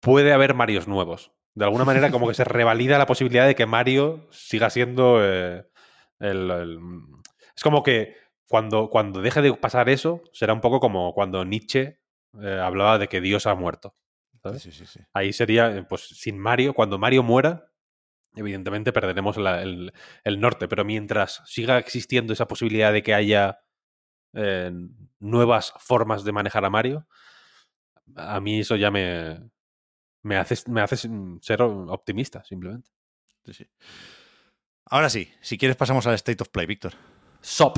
Puede 0.01 0.33
haber 0.33 0.53
Marios 0.55 0.87
nuevos. 0.87 1.31
De 1.55 1.65
alguna 1.65 1.83
manera, 1.85 2.09
como 2.09 2.27
que 2.27 2.33
se 2.33 2.43
revalida 2.45 2.97
la 2.97 3.05
posibilidad 3.05 3.45
de 3.45 3.53
que 3.55 3.65
Mario 3.65 4.27
siga 4.31 4.69
siendo 4.69 5.19
eh, 5.21 5.65
el, 6.19 6.49
el- 6.51 6.79
Es 7.59 7.63
como 7.63 7.83
que 7.83 8.15
cuando, 8.47 8.89
cuando 8.89 9.21
deje 9.21 9.41
de 9.41 9.53
pasar 9.53 9.89
eso, 9.89 10.21
será 10.31 10.53
un 10.53 10.61
poco 10.61 10.79
como 10.79 11.13
cuando 11.13 11.43
Nietzsche 11.43 11.99
eh, 12.41 12.59
hablaba 12.63 12.97
de 12.97 13.09
que 13.09 13.19
Dios 13.19 13.47
ha 13.47 13.53
muerto. 13.53 13.93
¿sabes? 14.41 14.61
Sí, 14.61 14.71
sí, 14.71 14.85
sí. 14.85 15.01
Ahí 15.11 15.33
sería, 15.33 15.75
eh, 15.75 15.83
pues 15.83 16.03
sin 16.07 16.39
Mario, 16.39 16.73
cuando 16.73 16.97
Mario 16.97 17.21
muera, 17.21 17.69
evidentemente 18.35 18.93
perderemos 18.93 19.35
la- 19.37 19.61
el, 19.61 19.93
el 20.23 20.39
norte, 20.39 20.69
pero 20.69 20.85
mientras 20.85 21.41
siga 21.47 21.79
existiendo 21.79 22.31
esa 22.31 22.47
posibilidad 22.47 22.93
de 22.93 23.03
que 23.03 23.13
haya 23.13 23.59
eh, 24.33 24.71
nuevas 25.19 25.73
formas 25.79 26.23
de 26.23 26.31
manejar 26.31 26.65
a 26.65 26.69
Mario, 26.69 27.07
a 28.15 28.39
mí 28.39 28.59
eso 28.59 28.75
ya 28.75 28.91
me, 28.91 29.39
me, 30.23 30.37
hace, 30.37 30.55
me 30.71 30.81
hace 30.81 30.97
ser 31.41 31.61
optimista, 31.61 32.43
simplemente. 32.43 32.89
sí, 33.45 33.53
sí. 33.53 33.67
Ahora 34.85 35.09
sí, 35.09 35.31
si 35.41 35.57
quieres 35.57 35.77
pasamos 35.77 36.05
al 36.07 36.15
State 36.15 36.41
of 36.41 36.49
Play, 36.49 36.65
Víctor. 36.65 36.93
SOP. 37.41 37.77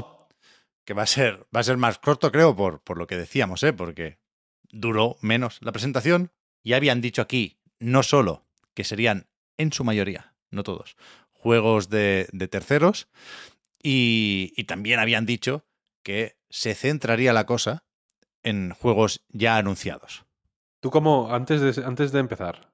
Que 0.86 0.94
va 0.94 1.04
a 1.04 1.08
ser, 1.08 1.48
va 1.56 1.60
a 1.60 1.64
ser 1.64 1.78
más 1.78 2.00
corto, 2.00 2.32
creo, 2.32 2.56
por, 2.56 2.82
por 2.82 2.98
lo 2.98 3.08
que 3.08 3.18
decíamos, 3.18 3.64
¿eh? 3.64 3.74
Porque 3.74 4.20
duró 4.70 5.18
menos 5.22 5.60
la 5.62 5.72
presentación. 5.72 6.32
Y 6.64 6.74
habían 6.74 7.02
dicho 7.02 7.22
aquí, 7.22 7.60
no 7.80 8.04
solo 8.04 8.46
que 8.74 8.84
serían, 8.84 9.28
en 9.58 9.72
su 9.72 9.84
mayoría, 9.84 10.36
no 10.50 10.64
todos, 10.64 10.96
juegos 11.32 11.90
de, 11.90 12.28
de 12.32 12.48
terceros, 12.48 13.10
y, 13.82 14.54
y 14.56 14.64
también 14.66 15.00
habían 15.00 15.26
dicho 15.26 15.66
que 16.04 16.38
se 16.50 16.76
centraría 16.76 17.34
la 17.34 17.46
cosa 17.46 17.84
en 18.44 18.72
juegos 18.72 19.24
ya 19.30 19.58
anunciados. 19.58 20.26
Tú 20.80 20.90
como, 20.90 21.34
antes 21.34 21.62
de, 21.62 21.86
antes 21.86 22.12
de 22.12 22.20
empezar, 22.20 22.71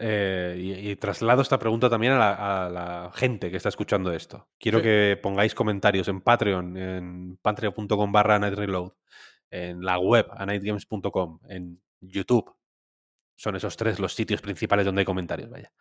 eh, 0.00 0.56
y, 0.58 0.90
y 0.90 0.96
traslado 0.96 1.42
esta 1.42 1.58
pregunta 1.58 1.90
también 1.90 2.14
a 2.14 2.18
la, 2.18 2.66
a 2.66 2.70
la 2.70 3.10
gente 3.14 3.50
que 3.50 3.56
está 3.58 3.68
escuchando 3.68 4.12
esto. 4.12 4.48
Quiero 4.58 4.78
Sí. 4.78 4.84
que 4.84 5.18
pongáis 5.22 5.54
comentarios 5.54 6.08
en 6.08 6.22
Patreon, 6.22 6.76
en 6.76 7.36
patreon.com 7.42 8.10
barra 8.10 8.38
nightreload, 8.38 8.92
en 9.50 9.82
la 9.82 9.98
web, 9.98 10.26
a 10.30 10.46
nightgames.com, 10.46 11.40
en 11.48 11.82
YouTube. 12.00 12.54
Son 13.36 13.56
esos 13.56 13.76
tres 13.76 13.98
los 14.00 14.14
sitios 14.14 14.40
principales 14.42 14.84
donde 14.86 15.00
hay 15.00 15.06
comentarios, 15.06 15.48
vaya. 15.50 15.72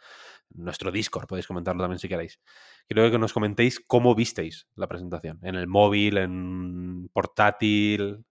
Nuestro 0.51 0.91
Discord 0.91 1.28
podéis 1.28 1.45
comentarlo 1.47 1.82
también 1.84 1.99
si 1.99 2.07
queréis. 2.09 2.39
Quiero 2.88 3.09
que 3.11 3.20
nos 3.20 3.34
comentéis 3.34 3.80
cómo 3.86 4.15
visteis 4.15 4.67
la 4.76 4.88
presentación. 4.88 5.39
En 5.43 5.55
el 5.55 5.67
móvil, 5.67 6.17
en 6.17 7.09
portátil, 7.13 8.26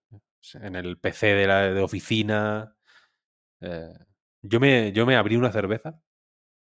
en 0.55 0.77
el 0.77 0.99
PC 0.99 1.27
de, 1.35 1.47
la, 1.47 1.61
de 1.73 1.81
oficina. 1.81 2.75
Eh, 3.61 3.93
yo, 4.43 4.61
me, 4.61 4.93
yo 4.93 5.07
me 5.07 5.17
abrí 5.17 5.37
una 5.37 5.53
cerveza, 5.53 6.01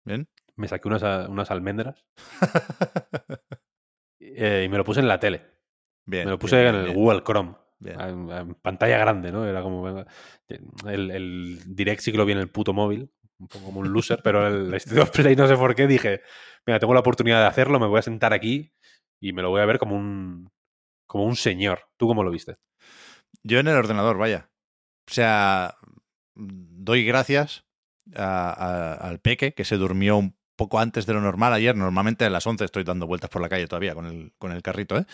¿Bien? 0.05 0.29
me 0.57 0.69
saqué 0.69 0.89
unas, 0.89 1.29
unas 1.29 1.51
almendras 1.51 2.05
eh, 4.21 4.63
y 4.65 4.69
me 4.69 4.79
lo 4.79 4.85
puse 4.85 5.01
en 5.01 5.09
la 5.09 5.19
tele. 5.19 5.43
Bien. 6.07 6.27
Me 6.27 6.33
lo 6.33 6.39
puse 6.39 6.61
bien, 6.61 6.75
en 6.75 6.81
el 6.81 6.85
bien, 6.85 6.97
Google 6.97 7.23
Chrome. 7.25 7.55
bien. 7.79 8.01
En, 8.01 8.31
en 8.31 8.55
pantalla 8.57 8.99
grande, 8.99 9.33
¿no? 9.33 9.47
Era 9.47 9.63
como. 9.63 9.83
venga, 9.83 10.07
El, 10.87 11.11
el 11.11 11.75
Direct 11.75 12.03
sí 12.03 12.13
que 12.13 12.19
lo 12.19 12.27
vi 12.27 12.33
en 12.33 12.39
el 12.39 12.51
puto 12.51 12.73
móvil, 12.73 13.11
un 13.39 13.49
poco 13.49 13.67
como 13.67 13.81
un 13.81 13.93
loser, 13.93 14.21
pero 14.23 14.47
el 14.47 14.73
State 14.75 15.01
of 15.01 15.11
Play 15.11 15.37
no 15.37 15.49
sé 15.49 15.57
por 15.57 15.75
qué 15.75 15.87
dije, 15.87 16.21
mira, 16.67 16.79
tengo 16.79 16.95
la 16.95 17.01
oportunidad 17.01 17.41
de 17.41 17.49
hacerlo, 17.49 17.81
me 17.81 17.87
voy 17.87 17.99
a 17.99 18.03
sentar 18.03 18.33
aquí 18.33 18.73
y 19.21 19.33
me 19.33 19.43
lo 19.43 19.51
voy 19.51 19.63
a 19.63 19.67
ver 19.67 19.79
como 19.79 19.97
un, 19.97 20.51
como 21.07 21.25
un 21.25 21.37
señor. 21.37 21.81
¿Tú 21.97 22.07
cómo 22.07 22.23
lo 22.23 22.31
viste? 22.31 22.57
Yo 23.43 23.59
en 23.59 23.69
el 23.69 23.77
ordenador, 23.77 24.19
vaya. 24.19 24.51
O 25.09 25.13
sea, 25.13 25.75
doy 26.35 27.05
gracias 27.05 27.65
a- 28.17 28.51
a- 28.51 28.95
al 28.95 29.19
peque 29.21 29.55
que 29.55 29.65
se 29.65 29.77
durmió 29.77 30.17
un 30.17 30.37
poco 30.57 30.79
antes 30.79 31.07
de 31.07 31.15
lo 31.15 31.21
normal 31.21 31.53
ayer. 31.53 31.75
Normalmente 31.77 32.25
a 32.25 32.31
las 32.31 32.47
11 32.47 32.65
estoy 32.65 32.85
dando 32.85 33.07
vueltas 33.07 33.31
por 33.31 33.43
la 33.43 33.49
calle 33.49 33.67
todavía 33.67 33.95
con 33.95 34.07
el, 34.07 34.33
con 34.39 34.53
el 34.53 34.63
carrito, 34.63 34.97
¿eh? 34.99 35.07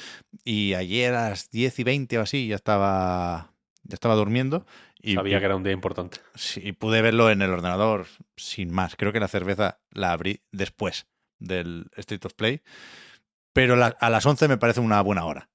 Y 0.45 0.75
ayer 0.75 1.15
a 1.15 1.31
las 1.31 1.51
10 1.51 1.79
y 1.79 1.85
20 1.85 2.19
o 2.19 2.23
así 2.23 2.47
ya 2.49 2.57
estaba, 2.57 3.55
ya 3.85 3.95
estaba 3.95 4.15
durmiendo. 4.17 4.67
Y, 5.03 5.15
Sabía 5.15 5.39
que 5.39 5.47
era 5.47 5.57
un 5.57 5.63
día 5.63 5.73
importante. 5.73 6.19
sí, 6.35 6.61
y 6.63 6.73
pude 6.73 7.01
verlo 7.01 7.31
en 7.31 7.41
el 7.41 7.51
ordenador 7.51 8.07
sin 8.37 8.71
más. 8.71 8.97
Creo 8.97 9.13
que 9.15 9.21
la 9.21 9.29
cerveza 9.29 9.81
la 9.91 10.13
abrí 10.13 10.43
después 10.53 11.07
del 11.39 11.87
State 11.97 12.27
of 12.27 12.35
Play, 12.35 12.61
pero 13.55 13.77
la- 13.77 13.97
a 13.99 14.11
las 14.11 14.27
11 14.27 14.47
me 14.47 14.59
parece 14.59 14.81
una 14.81 15.01
buena 15.01 15.25
hora 15.25 15.49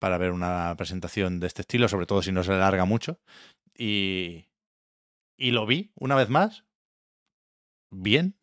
para 0.00 0.18
ver 0.18 0.32
una 0.32 0.74
presentación 0.76 1.38
de 1.38 1.46
este 1.46 1.62
estilo, 1.62 1.86
sobre 1.88 2.06
todo 2.06 2.22
si 2.22 2.32
no 2.32 2.42
se 2.42 2.52
alarga 2.52 2.84
mucho. 2.86 3.20
Y, 3.76 4.46
y 5.38 5.52
lo 5.52 5.64
vi 5.64 5.92
una 5.94 6.16
vez 6.16 6.28
más, 6.28 6.64
bien, 7.90 8.36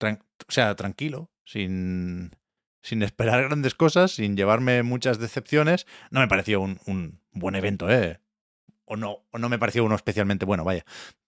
o 0.00 0.52
sea, 0.52 0.76
tranquilo, 0.76 1.30
sin, 1.44 2.36
sin 2.82 3.02
esperar 3.02 3.42
grandes 3.48 3.74
cosas, 3.74 4.12
sin 4.12 4.36
llevarme 4.36 4.82
muchas 4.82 5.18
decepciones. 5.18 5.86
No 6.10 6.20
me 6.20 6.28
pareció 6.28 6.60
un, 6.60 6.78
un 6.86 7.18
buen 7.32 7.56
evento, 7.56 7.90
¿eh? 7.90 8.20
O 8.84 8.96
no, 8.96 9.24
o 9.30 9.38
no 9.38 9.48
me 9.48 9.58
pareció 9.58 9.84
uno 9.84 9.94
especialmente 9.94 10.44
bueno, 10.44 10.62
vaya. 10.62 10.84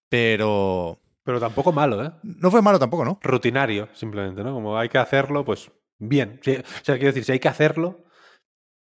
Pero 0.08 1.00
Pero 1.24 1.40
tampoco 1.40 1.72
malo, 1.72 2.04
¿eh? 2.04 2.12
no 2.22 2.50
fue 2.50 2.62
malo 2.62 2.78
tampoco, 2.78 3.04
¿no? 3.04 3.18
Rutinario, 3.22 3.88
simplemente, 3.94 4.44
¿no? 4.44 4.52
Como 4.52 4.78
hay 4.78 4.90
que 4.90 4.98
hacerlo, 4.98 5.44
pues 5.44 5.70
bien. 5.98 6.38
Sí, 6.42 6.56
o 6.56 6.84
sea, 6.84 6.96
quiero 6.96 7.08
decir, 7.08 7.24
si 7.24 7.32
hay 7.32 7.40
que 7.40 7.48
hacerlo, 7.48 8.04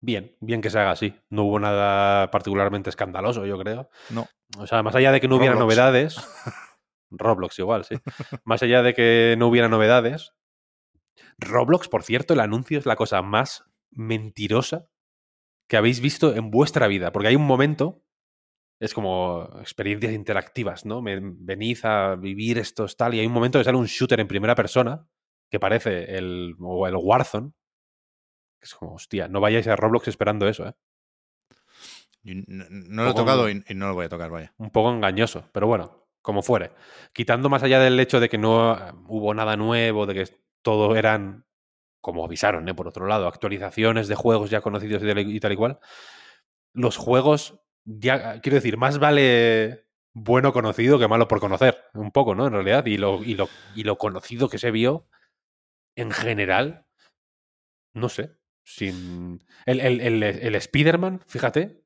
bien. 0.05 0.35
Bien 0.39 0.61
que 0.61 0.69
se 0.69 0.79
haga 0.79 0.91
así. 0.91 1.15
No 1.29 1.43
hubo 1.43 1.59
nada 1.59 2.29
particularmente 2.31 2.89
escandaloso, 2.89 3.45
yo 3.45 3.57
creo. 3.57 3.89
No. 4.09 4.27
O 4.57 4.67
sea, 4.67 4.83
más 4.83 4.95
allá 4.95 5.11
de 5.11 5.19
que 5.19 5.27
no 5.27 5.37
hubiera 5.37 5.55
novedades. 5.55 6.17
Roblox 7.09 7.59
igual, 7.59 7.83
sí. 7.83 7.95
Más 8.43 8.61
allá 8.63 8.83
de 8.83 8.93
que 8.93 9.35
no 9.37 9.47
hubiera 9.47 9.67
novedades. 9.67 10.33
Roblox, 11.37 11.87
por 11.89 12.03
cierto, 12.03 12.33
el 12.33 12.39
anuncio 12.39 12.77
es 12.77 12.85
la 12.85 12.95
cosa 12.95 13.21
más 13.21 13.65
mentirosa 13.91 14.89
que 15.67 15.77
habéis 15.77 15.99
visto 15.99 16.35
en 16.35 16.51
vuestra 16.51 16.87
vida. 16.87 17.11
Porque 17.11 17.29
hay 17.29 17.35
un 17.35 17.45
momento, 17.45 18.03
es 18.79 18.93
como 18.93 19.49
experiencias 19.59 20.13
interactivas, 20.13 20.85
¿no? 20.85 21.01
Venid 21.01 21.79
a 21.83 22.15
vivir 22.15 22.59
estos 22.59 22.95
tal. 22.95 23.13
Y 23.15 23.19
hay 23.19 23.25
un 23.25 23.33
momento 23.33 23.59
que 23.59 23.65
sale 23.65 23.77
un 23.77 23.87
shooter 23.87 24.19
en 24.19 24.27
primera 24.27 24.55
persona, 24.55 25.07
que 25.49 25.59
parece 25.59 26.17
el, 26.17 26.55
o 26.59 26.87
el 26.87 26.95
Warzone. 26.95 27.51
Es 28.65 28.73
como, 28.73 28.95
hostia, 28.95 29.27
no 29.27 29.39
vayáis 29.39 29.67
a 29.67 29.75
Roblox 29.75 30.07
esperando 30.07 30.47
eso, 30.47 30.67
¿eh? 30.67 30.73
No, 32.23 32.65
no 32.69 33.03
lo 33.03 33.11
he 33.11 33.13
tocado 33.13 33.47
y, 33.47 33.63
y 33.67 33.75
no 33.75 33.87
lo 33.87 33.93
voy 33.93 34.07
a 34.07 34.09
tocar, 34.09 34.31
vaya. 34.31 34.51
un 34.57 34.71
poco 34.71 34.91
engañoso, 34.91 35.47
pero 35.51 35.67
bueno, 35.67 36.07
como 36.23 36.41
fuere. 36.41 36.71
Quitando 37.13 37.47
más 37.47 37.61
allá 37.61 37.79
del 37.79 37.99
hecho 37.99 38.19
de 38.19 38.27
que 38.27 38.39
no 38.39 38.73
eh, 38.73 38.91
hubo 39.07 39.35
nada 39.35 39.55
nuevo, 39.55 40.07
de 40.07 40.15
que 40.15 40.35
todo 40.63 40.95
eran, 40.95 41.45
como 42.01 42.25
avisaron, 42.25 42.67
¿eh? 42.67 42.73
por 42.73 42.87
otro 42.87 43.05
lado, 43.05 43.27
actualizaciones 43.27 44.07
de 44.07 44.15
juegos 44.15 44.49
ya 44.49 44.61
conocidos 44.61 45.03
y 45.03 45.05
tal 45.05 45.19
y, 45.19 45.35
y 45.35 45.39
tal 45.39 45.51
y 45.51 45.55
cual, 45.55 45.79
los 46.73 46.97
juegos, 46.97 47.59
ya, 47.83 48.41
quiero 48.41 48.55
decir, 48.55 48.77
más 48.77 48.97
vale 48.97 49.85
bueno 50.11 50.51
conocido 50.53 50.97
que 50.97 51.07
malo 51.07 51.27
por 51.27 51.39
conocer, 51.39 51.77
un 51.93 52.11
poco, 52.11 52.33
¿no? 52.33 52.47
En 52.47 52.53
realidad, 52.53 52.83
y 52.87 52.97
lo, 52.97 53.23
y 53.23 53.35
lo, 53.35 53.47
y 53.75 53.83
lo 53.83 53.99
conocido 53.99 54.49
que 54.49 54.57
se 54.57 54.71
vio, 54.71 55.07
en 55.95 56.09
general, 56.09 56.87
no 57.93 58.09
sé, 58.09 58.35
sin... 58.65 59.41
El, 59.65 59.79
el, 59.79 60.01
el, 60.01 60.23
el 60.23 60.55
Spider-Man, 60.55 61.21
fíjate, 61.27 61.83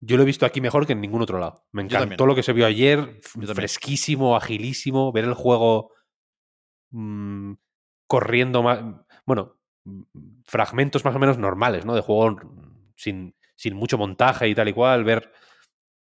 yo 0.00 0.16
lo 0.16 0.24
he 0.24 0.26
visto 0.26 0.44
aquí 0.44 0.60
mejor 0.60 0.86
que 0.86 0.94
en 0.94 1.00
ningún 1.00 1.22
otro 1.22 1.38
lado. 1.38 1.64
Me 1.70 1.82
encantó 1.82 2.26
lo 2.26 2.34
que 2.34 2.42
se 2.42 2.52
vio 2.52 2.66
ayer, 2.66 3.20
fresquísimo, 3.22 4.34
agilísimo, 4.34 5.12
ver 5.12 5.24
el 5.24 5.34
juego 5.34 5.92
mm, 6.90 7.52
corriendo 8.08 8.64
más... 8.64 8.80
Bueno, 9.24 9.60
fragmentos 10.44 11.04
más 11.04 11.14
o 11.14 11.18
menos 11.18 11.38
normales, 11.38 11.84
¿no? 11.84 11.94
De 11.94 12.00
juego 12.00 12.36
sin, 12.96 13.36
sin 13.54 13.74
mucho 13.76 13.98
montaje 13.98 14.48
y 14.48 14.54
tal 14.54 14.68
y 14.68 14.72
cual, 14.72 15.04
ver 15.04 15.30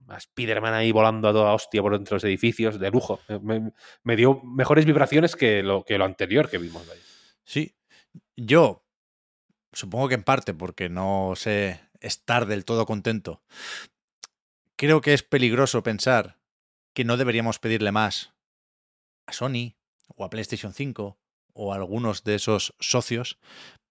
a 0.08 0.18
Spider-Man 0.18 0.74
ahí 0.74 0.92
volando 0.92 1.28
a 1.28 1.34
toda 1.34 1.54
hostia 1.54 1.82
por 1.82 1.94
entre 1.96 2.16
los 2.16 2.24
edificios, 2.24 2.80
de 2.80 2.92
lujo. 2.92 3.20
Eh, 3.28 3.40
Me, 3.42 3.72
me 4.04 4.16
dio 4.16 4.42
mejores 4.44 4.86
vibraciones 4.86 5.36
que 5.36 5.62
lo, 5.64 5.84
que 5.84 5.98
lo 5.98 6.06
anterior 6.06 6.50
que 6.50 6.58
vimos. 6.58 6.88
vaya. 6.88 7.02
Sí, 7.44 7.76
yo 8.36 8.85
supongo 9.76 10.10
que 10.10 10.16
en 10.16 10.24
parte 10.24 10.54
porque 10.54 10.90
no 10.90 11.34
sé 11.36 11.80
estar 12.00 12.46
del 12.46 12.66
todo 12.66 12.86
contento. 12.86 13.42
Creo 14.76 15.02
que 15.02 15.14
es 15.14 15.24
peligroso 15.24 15.84
pensar 15.84 16.38
que 16.94 17.06
no 17.06 17.18
deberíamos 17.18 17.60
pedirle 17.60 17.92
más 17.92 18.34
a 19.28 19.34
Sony 19.34 19.76
o 20.16 20.26
a 20.26 20.30
PlayStation 20.30 20.74
5 20.74 21.18
o 21.54 21.74
a 21.74 21.76
algunos 21.76 22.24
de 22.24 22.36
esos 22.36 22.74
socios, 22.80 23.38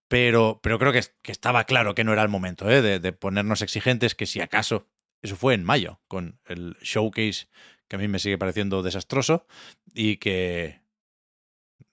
pero, 0.09 0.61
pero 0.62 0.78
creo 0.78 0.93
que, 0.93 1.03
que 1.22 1.32
estaba 1.32 1.64
claro 1.64 1.95
que 1.95 2.05
no 2.05 2.12
era 2.12 2.22
el 2.22 2.28
momento 2.28 2.68
¿eh? 2.70 2.82
de, 2.82 2.99
de 2.99 3.12
ponernos 3.12 3.62
exigentes, 3.62 4.14
que 4.14 4.26
si 4.26 4.41
acaso, 4.41 4.87
eso 5.22 5.37
fue 5.37 5.55
en 5.55 5.64
mayo, 5.64 6.01
con 6.09 6.39
el 6.47 6.76
showcase 6.82 7.49
que 7.89 7.97
a 7.97 7.99
mí 7.99 8.09
me 8.09 8.18
sigue 8.18 8.39
pareciendo 8.39 8.82
desastroso 8.82 9.47
y 9.93 10.16
que 10.16 10.80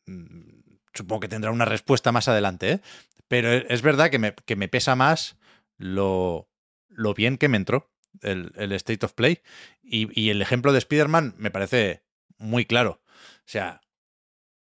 mm, 0.06 0.62
supongo 0.94 1.22
que 1.22 1.28
tendrá 1.28 1.52
una 1.52 1.66
respuesta 1.66 2.12
más 2.12 2.28
adelante, 2.28 2.72
¿eh? 2.72 2.82
Pero 3.32 3.50
e- 3.50 3.66
es 3.70 3.82
verdad 3.82 4.10
que 4.10 4.20
me, 4.20 4.34
que 4.34 4.58
me 4.58 4.68
pesa 4.68 4.98
más 4.98 5.38
lo, 5.78 6.50
lo 6.90 7.14
bien 7.14 7.38
que 7.38 7.48
me 7.48 7.56
entró 7.56 7.90
el, 8.22 8.52
el 8.58 8.74
State 8.74 9.06
of 9.06 9.14
Play. 9.14 9.40
Y, 9.82 10.10
y 10.20 10.32
el 10.32 10.42
ejemplo 10.42 10.74
de 10.74 10.80
Spider-Man 10.80 11.36
me 11.38 11.50
parece 11.50 12.04
muy 12.38 12.66
claro. 12.66 13.02
O 13.06 13.46
sea, 13.46 13.80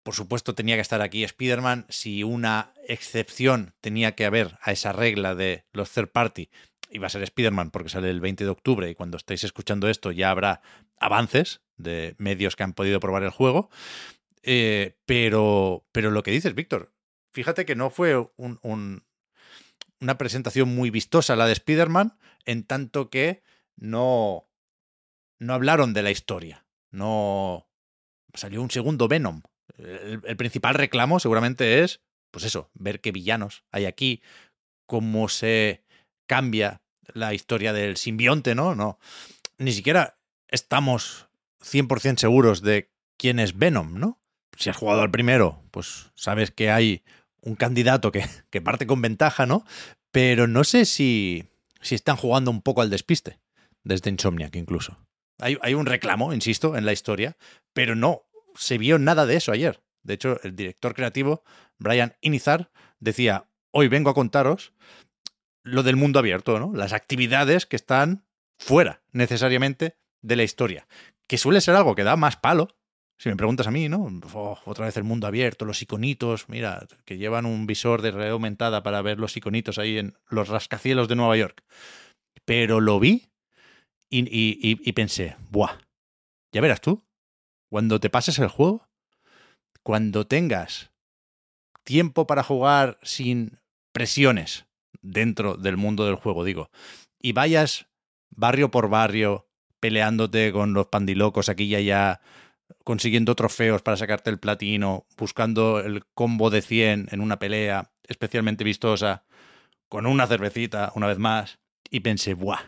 por 0.04 0.14
supuesto 0.14 0.54
tenía 0.54 0.76
que 0.76 0.82
estar 0.82 1.02
aquí 1.02 1.24
Spider-Man. 1.24 1.86
Si 1.88 2.22
una 2.22 2.72
excepción 2.86 3.74
tenía 3.80 4.14
que 4.14 4.24
haber 4.24 4.56
a 4.62 4.70
esa 4.70 4.92
regla 4.92 5.34
de 5.34 5.64
los 5.72 5.90
third 5.90 6.12
party, 6.12 6.48
iba 6.90 7.08
a 7.08 7.10
ser 7.10 7.24
Spider-Man 7.24 7.72
porque 7.72 7.88
sale 7.88 8.08
el 8.08 8.20
20 8.20 8.44
de 8.44 8.50
octubre 8.50 8.88
y 8.88 8.94
cuando 8.94 9.16
estéis 9.16 9.42
escuchando 9.42 9.88
esto 9.88 10.12
ya 10.12 10.30
habrá 10.30 10.62
avances 11.00 11.60
de 11.76 12.14
medios 12.18 12.54
que 12.54 12.62
han 12.62 12.74
podido 12.74 13.00
probar 13.00 13.24
el 13.24 13.30
juego. 13.30 13.68
Eh, 14.44 14.96
pero, 15.06 15.84
pero 15.90 16.12
lo 16.12 16.22
que 16.22 16.30
dices, 16.30 16.54
Víctor, 16.54 16.92
fíjate 17.32 17.64
que 17.66 17.76
no 17.76 17.90
fue 17.90 18.16
un- 18.36 18.58
un- 18.62 19.04
una 20.00 20.16
presentación 20.18 20.74
muy 20.74 20.90
vistosa 20.90 21.36
la 21.36 21.46
de 21.46 21.52
Spider-Man, 21.52 22.18
en 22.46 22.64
tanto 22.64 23.10
que 23.10 23.42
no, 23.76 24.48
no 25.38 25.54
hablaron 25.54 25.92
de 25.92 26.02
la 26.02 26.10
historia. 26.10 26.64
No 26.90 27.68
salió 28.34 28.62
un 28.62 28.70
segundo 28.70 29.08
Venom. 29.08 29.42
El, 29.76 30.20
el 30.24 30.36
principal 30.36 30.74
reclamo 30.74 31.20
seguramente 31.20 31.82
es, 31.82 32.00
pues 32.30 32.44
eso, 32.44 32.70
ver 32.74 33.00
qué 33.00 33.12
villanos 33.12 33.64
hay 33.70 33.86
aquí, 33.86 34.22
cómo 34.86 35.28
se 35.28 35.84
cambia 36.26 36.82
la 37.12 37.34
historia 37.34 37.72
del 37.72 37.96
simbionte, 37.96 38.54
¿no? 38.54 38.74
No. 38.74 38.98
Ni 39.58 39.72
siquiera 39.72 40.18
estamos 40.48 41.28
100% 41.62 42.18
seguros 42.18 42.62
de 42.62 42.90
quién 43.18 43.38
es 43.38 43.58
Venom, 43.58 43.98
¿no? 43.98 44.20
Si 44.56 44.70
has 44.70 44.76
jugado 44.76 45.02
al 45.02 45.10
primero, 45.10 45.62
pues 45.70 46.10
sabes 46.14 46.50
que 46.50 46.70
hay 46.70 47.02
un 47.42 47.54
candidato 47.56 48.12
que, 48.12 48.24
que 48.50 48.60
parte 48.60 48.86
con 48.86 49.02
ventaja, 49.02 49.46
¿no? 49.46 49.64
Pero 50.12 50.46
no 50.46 50.64
sé 50.64 50.84
si, 50.84 51.44
si 51.80 51.94
están 51.94 52.16
jugando 52.16 52.50
un 52.50 52.62
poco 52.62 52.82
al 52.82 52.90
despiste, 52.90 53.38
desde 53.84 54.10
Insomniac 54.10 54.56
incluso. 54.56 54.98
Hay, 55.38 55.56
hay 55.62 55.74
un 55.74 55.86
reclamo, 55.86 56.34
insisto, 56.34 56.76
en 56.76 56.84
la 56.84 56.92
historia, 56.92 57.36
pero 57.72 57.94
no 57.94 58.22
se 58.54 58.78
vio 58.78 58.98
nada 58.98 59.26
de 59.26 59.36
eso 59.36 59.52
ayer. 59.52 59.82
De 60.02 60.14
hecho, 60.14 60.40
el 60.42 60.56
director 60.56 60.94
creativo, 60.94 61.42
Brian 61.78 62.14
Inizar, 62.20 62.70
decía, 62.98 63.46
hoy 63.70 63.88
vengo 63.88 64.10
a 64.10 64.14
contaros 64.14 64.72
lo 65.62 65.82
del 65.82 65.96
mundo 65.96 66.18
abierto, 66.18 66.58
¿no? 66.58 66.72
Las 66.74 66.92
actividades 66.92 67.66
que 67.66 67.76
están 67.76 68.24
fuera, 68.58 69.02
necesariamente, 69.12 69.96
de 70.22 70.36
la 70.36 70.42
historia. 70.42 70.86
Que 71.26 71.38
suele 71.38 71.60
ser 71.60 71.76
algo 71.76 71.94
que 71.94 72.04
da 72.04 72.16
más 72.16 72.36
palo, 72.36 72.76
si 73.20 73.28
me 73.28 73.36
preguntas 73.36 73.66
a 73.66 73.70
mí, 73.70 73.86
¿no? 73.90 74.08
Oh, 74.32 74.58
otra 74.64 74.86
vez 74.86 74.96
el 74.96 75.04
mundo 75.04 75.26
abierto, 75.26 75.66
los 75.66 75.82
iconitos, 75.82 76.48
mira, 76.48 76.86
que 77.04 77.18
llevan 77.18 77.44
un 77.44 77.66
visor 77.66 78.00
de 78.00 78.12
realidad 78.12 78.32
aumentada 78.32 78.82
para 78.82 79.02
ver 79.02 79.18
los 79.18 79.36
iconitos 79.36 79.78
ahí 79.78 79.98
en 79.98 80.16
los 80.30 80.48
rascacielos 80.48 81.06
de 81.06 81.16
Nueva 81.16 81.36
York. 81.36 81.62
Pero 82.46 82.80
lo 82.80 82.98
vi 82.98 83.30
y, 84.08 84.20
y- 84.20 84.58
y- 84.62 84.80
y 84.82 84.92
pensé, 84.94 85.36
¡buah! 85.50 85.76
Ya 86.52 86.62
verás 86.62 86.80
tú, 86.80 87.04
cuando 87.68 88.00
te 88.00 88.08
pases 88.08 88.38
el 88.38 88.48
juego, 88.48 88.88
cuando 89.82 90.26
tengas 90.26 90.90
tiempo 91.84 92.26
para 92.26 92.42
jugar 92.42 92.98
sin 93.02 93.58
presiones 93.92 94.64
dentro 95.02 95.56
del 95.58 95.76
mundo 95.76 96.06
del 96.06 96.14
juego, 96.14 96.42
digo, 96.42 96.70
y 97.20 97.32
vayas 97.32 97.86
barrio 98.30 98.70
por 98.70 98.88
barrio 98.88 99.46
peleándote 99.78 100.52
con 100.52 100.72
los 100.72 100.86
pandilocos 100.86 101.50
aquí 101.50 101.64
y 101.64 101.74
allá, 101.74 102.22
consiguiendo 102.84 103.34
trofeos 103.34 103.82
para 103.82 103.96
sacarte 103.96 104.30
el 104.30 104.38
platino, 104.38 105.06
buscando 105.16 105.80
el 105.80 106.04
combo 106.14 106.50
de 106.50 106.62
100 106.62 107.08
en 107.10 107.20
una 107.20 107.38
pelea 107.38 107.90
especialmente 108.08 108.64
vistosa, 108.64 109.24
con 109.88 110.06
una 110.06 110.26
cervecita 110.26 110.92
una 110.94 111.06
vez 111.06 111.18
más, 111.18 111.58
y 111.90 112.00
pensé, 112.00 112.34
¡buah! 112.34 112.60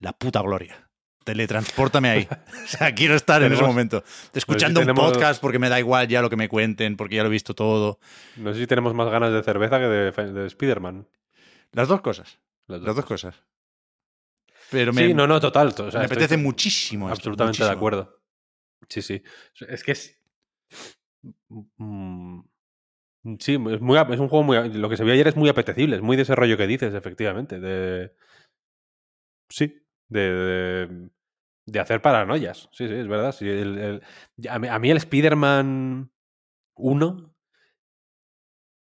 La 0.00 0.12
puta 0.12 0.40
gloria. 0.42 0.88
Teletranspórtame 1.24 2.08
ahí. 2.10 2.28
O 2.64 2.66
sea, 2.68 2.94
quiero 2.94 3.14
estar 3.14 3.42
en 3.42 3.52
ese 3.52 3.62
momento. 3.62 4.02
Escuchando 4.32 4.80
un 4.80 4.94
podcast 4.94 5.40
porque 5.40 5.58
me 5.58 5.68
da 5.68 5.78
igual 5.78 6.06
ya 6.08 6.22
lo 6.22 6.30
que 6.30 6.36
me 6.36 6.48
cuenten, 6.48 6.96
porque 6.96 7.16
ya 7.16 7.22
lo 7.22 7.28
he 7.28 7.32
visto 7.32 7.54
todo. 7.54 7.98
No 8.36 8.52
sé 8.54 8.60
si 8.60 8.66
tenemos 8.66 8.94
más 8.94 9.08
ganas 9.10 9.32
de 9.32 9.42
cerveza 9.42 9.78
que 9.78 9.86
de, 9.86 10.10
de 10.32 10.46
Spider-Man. 10.46 11.06
Las 11.72 11.88
dos 11.88 12.00
cosas. 12.02 12.38
Las 12.66 12.82
Las 12.82 12.96
dos. 12.96 13.04
cosas. 13.04 13.34
Pero 14.70 14.92
me, 14.92 15.06
Sí, 15.08 15.14
no, 15.14 15.26
no, 15.26 15.40
total. 15.40 15.74
to- 15.74 15.86
o 15.86 15.90
sea, 15.90 16.00
me 16.00 16.06
apetece 16.06 16.36
muchísimo. 16.36 17.06
esto, 17.06 17.14
Absolutamente 17.16 17.58
de 17.58 17.64
muchísimo. 17.64 17.76
acuerdo. 17.78 18.17
Sí, 18.88 19.02
sí. 19.02 19.22
Es 19.68 19.82
que 19.84 19.92
es. 19.92 20.20
mm, 21.78 22.40
Sí, 23.40 23.54
es, 23.54 23.80
muy, 23.80 23.98
es 23.98 24.20
un 24.20 24.28
juego 24.28 24.42
muy. 24.44 24.72
Lo 24.72 24.88
que 24.88 24.96
se 24.96 25.04
vio 25.04 25.12
ayer 25.12 25.28
es 25.28 25.36
muy 25.36 25.48
apetecible, 25.48 25.96
es 25.96 26.02
muy 26.02 26.16
de 26.16 26.22
ese 26.22 26.34
rollo 26.34 26.56
que 26.56 26.66
dices, 26.66 26.94
efectivamente. 26.94 27.60
De. 27.60 28.14
Sí, 29.50 29.82
de, 30.08 31.08
de, 31.66 31.80
hacer 31.80 32.00
paranoias. 32.00 32.68
Sí, 32.72 32.86
sí, 32.86 32.94
es 32.94 33.08
verdad. 33.08 33.32
Sí, 33.32 33.48
el, 33.48 34.02
a, 34.48 34.58
mí, 34.78 34.90
el 34.90 34.96
Spider-Man 34.96 36.10
1. 36.74 37.34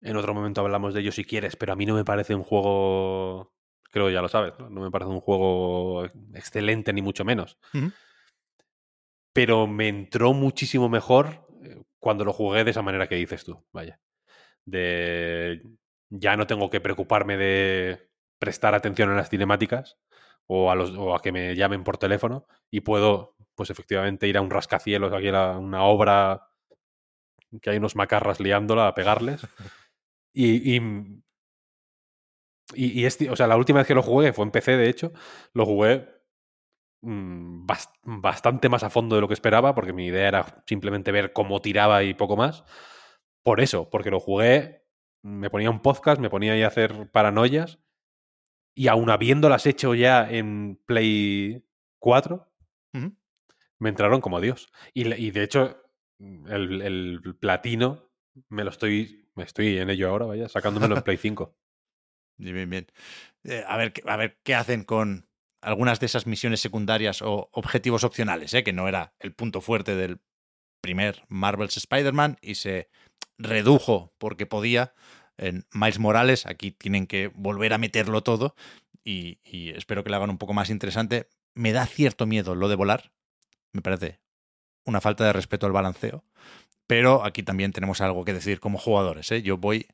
En 0.03 0.17
otro 0.17 0.33
momento 0.33 0.63
hablamos 0.63 0.95
de 0.95 1.01
ello 1.01 1.13
si 1.13 1.25
quieres, 1.25 1.57
pero 1.57 1.73
a 1.73 1.77
mí 1.77 1.85
no 1.85 1.95
me 1.95 2.05
parece 2.05 2.35
un 2.35 2.43
juego. 2.43 3.53
Creo 3.91 4.07
que 4.07 4.13
ya 4.13 4.23
lo 4.23 4.29
sabes, 4.29 4.55
¿no? 4.59 4.71
No 4.71 4.81
me 4.81 4.91
parece 4.91 5.11
un 5.11 5.21
juego 5.21 6.05
excelente, 6.35 6.93
ni 6.93 7.03
mucho 7.03 7.25
menos. 7.25 7.59
Pero 9.41 9.67
me 9.67 9.89
entró 9.89 10.35
muchísimo 10.35 10.91
mejor 10.91 11.47
eh, 11.65 11.83
cuando 11.99 12.27
lo 12.27 12.35
jugué 12.35 12.63
de 12.63 12.73
esa 12.73 12.83
manera 12.83 13.09
que 13.09 13.15
dices 13.15 13.43
tú. 13.43 13.65
Vaya 13.73 13.99
de 14.67 15.63
ya 16.11 16.37
no 16.37 16.47
tengo 16.47 16.71
que 16.71 16.81
preocuparme 16.81 17.39
de 17.39 18.11
prestar 18.39 18.75
atención 18.75 19.11
a 19.11 19.15
las 19.15 19.31
cinemáticas 19.31 19.99
o 20.47 20.71
a, 20.71 20.75
los, 20.75 20.91
o 20.91 21.15
a 21.15 21.23
que 21.23 21.33
me 21.33 21.55
llamen 21.55 21.85
por 21.85 21.99
teléfono 21.99 22.47
y 22.71 22.81
puedo, 22.81 23.37
pues 23.55 23.71
efectivamente, 23.71 24.27
ir 24.27 24.37
a 24.37 24.41
un 24.41 24.51
rascacielos, 24.51 25.13
aquí 25.13 25.29
a 25.29 25.57
una 25.57 25.85
obra 25.85 26.49
que 27.63 27.71
hay 27.71 27.79
unos 27.79 27.97
macarras 27.97 28.41
liándola 28.41 28.89
a 28.89 28.95
pegarles. 28.95 29.47
Y, 30.33 30.77
y, 30.77 31.23
y, 32.75 33.05
este, 33.05 33.31
o 33.31 33.37
sea, 33.37 33.47
la 33.47 33.57
última 33.57 33.81
vez 33.81 33.87
que 33.87 33.95
lo 33.95 34.03
jugué 34.03 34.33
fue 34.33 34.45
en 34.45 34.51
PC, 34.51 34.77
de 34.77 34.89
hecho, 34.89 35.13
lo 35.55 35.67
jugué 35.67 36.09
mm, 37.03 37.67
bastante 38.05 38.69
más 38.69 38.83
a 38.83 38.91
fondo 38.91 39.17
de 39.17 39.23
lo 39.23 39.29
que 39.29 39.35
esperaba, 39.35 39.75
porque 39.75 39.93
mi 39.93 40.07
idea 40.07 40.29
era 40.29 40.63
simplemente 40.67 41.13
ver 41.13 41.33
cómo 41.33 41.61
tiraba 41.61 42.03
y 42.03 42.15
poco 42.15 42.37
más 42.37 42.65
por 43.43 43.61
eso, 43.61 43.89
porque 43.91 44.11
lo 44.11 44.21
jugué, 44.21 44.85
me 45.23 45.51
ponía 45.51 45.71
un 45.71 45.81
podcast, 45.81 46.21
me 46.21 46.31
ponía 46.31 46.53
ahí 46.53 46.63
a 46.63 46.69
hacer 46.69 47.11
paranoias 47.11 47.79
y 48.75 48.89
aún 48.89 49.11
habiéndolas 49.11 49.67
hecho 49.67 49.95
ya 49.95 50.31
en 50.31 50.81
Play 50.87 51.65
4, 51.99 52.47
me 53.79 53.89
entraron 53.89 54.21
como 54.21 54.41
Dios. 54.41 54.71
Y, 54.93 55.31
de 55.31 55.43
hecho, 55.43 55.83
el, 56.19 57.37
platino 57.41 58.11
me 58.49 58.63
lo 58.63 58.71
estoy, 58.71 59.31
me 59.35 59.45
estoy 59.45 59.79
en 59.79 59.89
ello 59.89 60.11
ahora, 60.11 60.27
vaya, 60.27 60.49
sacándomelo 60.49 60.97
en 60.97 61.03
Play 61.03 61.17
5. 61.17 61.57
Bien, 62.37 62.71
bien. 62.71 62.87
Eh, 63.45 63.63
a, 63.69 63.77
ver, 63.77 63.93
a 64.07 64.17
ver 64.17 64.39
qué 64.43 64.55
hacen 64.55 64.85
con 64.85 65.29
algunas 65.63 66.01
de 66.01 66.07
esas 66.07 66.27
misiones 66.27 66.61
secundarias 66.61 67.23
o 67.23 67.51
objetivos 67.53 68.05
opcionales, 68.05 68.55
¿eh? 68.55 68.65
que 68.65 68.73
no 68.73 68.89
era 68.89 69.15
el 69.19 69.35
punto 69.35 69.61
fuerte 69.61 69.95
del 69.95 70.21
primer 70.81 71.25
Marvel's 71.29 71.77
Spider-Man 71.77 72.39
y 72.41 72.55
se 72.55 72.89
redujo 73.39 74.15
porque 74.19 74.47
podía 74.47 74.95
en 75.37 75.67
Miles 75.73 75.99
Morales. 75.99 76.47
Aquí 76.47 76.71
tienen 76.71 77.07
que 77.07 77.29
volver 77.35 77.73
a 77.73 77.79
meterlo 77.79 78.23
todo 78.23 78.55
y, 79.05 79.39
espero 79.75 80.05
que 80.05 80.11
lo 80.11 80.17
hagan 80.17 80.31
un 80.31 80.39
poco 80.39 80.53
más 80.53 80.71
interesante. 80.71 81.29
Me 81.55 81.73
da 81.73 81.87
cierto 81.87 82.27
miedo 82.27 82.55
lo 82.55 82.69
de 82.69 82.77
volar. 82.77 83.13
Me 83.73 83.83
parece 83.83 84.21
una 84.87 85.01
falta 85.01 85.25
de 85.25 85.33
respeto 85.33 85.67
al 85.67 85.73
balanceo. 85.73 86.25
Pero 86.87 87.25
aquí 87.25 87.43
también 87.43 87.73
tenemos 87.73 88.01
algo 88.01 88.25
que 88.25 88.35
decir 88.35 88.61
como 88.61 88.79
jugadores. 88.79 89.31
¿eh? 89.31 89.43
Yo 89.43 89.57
voy 89.57 89.87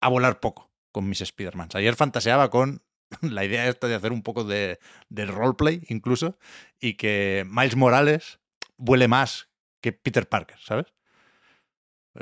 a 0.00 0.08
volar 0.08 0.40
poco 0.40 0.70
con 0.92 1.08
mis 1.08 1.20
Spider-Mans. 1.20 1.74
Ayer 1.76 1.94
fantaseaba 1.94 2.50
con 2.50 2.82
la 3.22 3.44
idea 3.44 3.68
esta 3.68 3.88
de 3.88 3.94
hacer 3.94 4.12
un 4.12 4.22
poco 4.22 4.44
de, 4.44 4.78
de 5.08 5.26
roleplay 5.26 5.82
incluso 5.88 6.38
y 6.80 6.94
que 6.94 7.46
Miles 7.48 7.76
Morales 7.76 8.40
vuele 8.76 9.08
más 9.08 9.48
que 9.80 9.92
Peter 9.92 10.28
Parker, 10.28 10.58
¿sabes? 10.60 10.86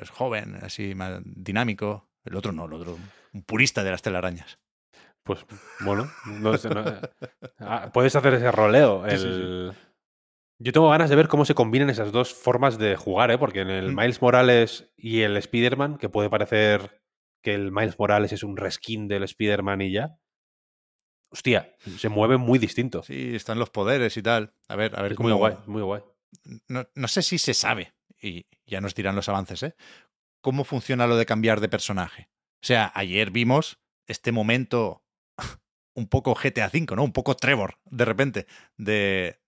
es 0.00 0.10
joven, 0.10 0.56
así 0.62 0.94
más 0.94 1.20
dinámico. 1.24 2.08
El 2.24 2.36
otro 2.36 2.52
no, 2.52 2.66
el 2.66 2.72
otro, 2.72 2.98
un 3.32 3.42
purista 3.42 3.84
de 3.84 3.90
las 3.90 4.02
telarañas. 4.02 4.58
Pues 5.22 5.44
bueno, 5.80 6.10
no 6.26 6.56
sé, 6.58 6.68
ah, 7.60 7.90
puedes 7.92 8.14
hacer 8.14 8.34
ese 8.34 8.50
roleo. 8.50 9.04
Yo 10.58 10.72
tengo 10.72 10.90
ganas 10.90 11.10
de 11.10 11.16
ver 11.16 11.28
cómo 11.28 11.44
se 11.44 11.54
combinan 11.54 11.90
esas 11.90 12.12
dos 12.12 12.32
formas 12.32 12.78
de 12.78 12.96
jugar, 12.96 13.30
¿eh? 13.30 13.38
porque 13.38 13.60
en 13.60 13.70
el 13.70 13.92
mm. 13.92 13.96
Miles 13.96 14.22
Morales 14.22 14.92
y 14.96 15.22
el 15.22 15.36
Spider-Man, 15.36 15.98
que 15.98 16.08
puede 16.08 16.30
parecer 16.30 17.02
que 17.42 17.54
el 17.54 17.72
Miles 17.72 17.98
Morales 17.98 18.32
es 18.32 18.42
un 18.42 18.56
reskin 18.56 19.08
del 19.08 19.24
Spider-Man 19.24 19.82
y 19.82 19.92
ya. 19.92 20.16
Hostia, 21.34 21.74
se 21.98 22.08
mueve 22.08 22.36
muy 22.36 22.60
distinto. 22.60 23.02
Sí, 23.02 23.34
están 23.34 23.58
los 23.58 23.68
poderes 23.68 24.16
y 24.16 24.22
tal. 24.22 24.54
A 24.68 24.76
ver, 24.76 24.96
a 24.96 25.02
ver 25.02 25.16
cómo. 25.16 25.30
Muy 25.30 25.36
guay, 25.36 25.56
muy 25.66 25.82
guay. 25.82 26.00
No, 26.68 26.88
no 26.94 27.08
sé 27.08 27.22
si 27.22 27.38
se 27.38 27.54
sabe 27.54 27.92
y 28.22 28.46
ya 28.66 28.80
nos 28.80 28.94
dirán 28.94 29.16
los 29.16 29.28
avances, 29.28 29.64
¿eh? 29.64 29.74
¿Cómo 30.40 30.62
funciona 30.62 31.08
lo 31.08 31.16
de 31.16 31.26
cambiar 31.26 31.60
de 31.60 31.68
personaje? 31.68 32.30
O 32.62 32.66
sea, 32.66 32.92
ayer 32.94 33.32
vimos 33.32 33.80
este 34.06 34.30
momento 34.30 35.02
un 35.96 36.06
poco 36.06 36.36
GTA 36.36 36.70
V, 36.72 36.94
¿no? 36.94 37.02
Un 37.02 37.12
poco 37.12 37.34
Trevor, 37.34 37.80
de 37.84 38.04
repente, 38.04 38.46
de, 38.76 39.40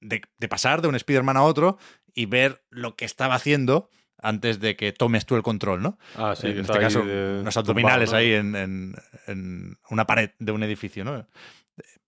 de, 0.00 0.48
pasar 0.48 0.82
de 0.82 0.88
un 0.88 0.96
Spider-Man 0.96 1.36
a 1.36 1.44
otro 1.44 1.78
y 2.12 2.26
ver 2.26 2.64
lo 2.70 2.96
que 2.96 3.04
estaba 3.04 3.36
haciendo 3.36 3.88
antes 4.20 4.60
de 4.60 4.76
que 4.76 4.92
tomes 4.92 5.26
tú 5.26 5.36
el 5.36 5.42
control, 5.42 5.82
¿no? 5.82 5.98
Ah, 6.16 6.34
sí, 6.36 6.48
en 6.48 6.60
este 6.60 6.78
caso, 6.78 7.02
unos 7.02 7.56
abdominales 7.56 8.12
ahí 8.12 8.32
en, 8.32 8.56
en, 8.56 8.94
en, 9.26 9.78
una 9.90 10.06
pared 10.06 10.30
de 10.38 10.52
un 10.52 10.62
edificio, 10.62 11.04
¿no? 11.04 11.26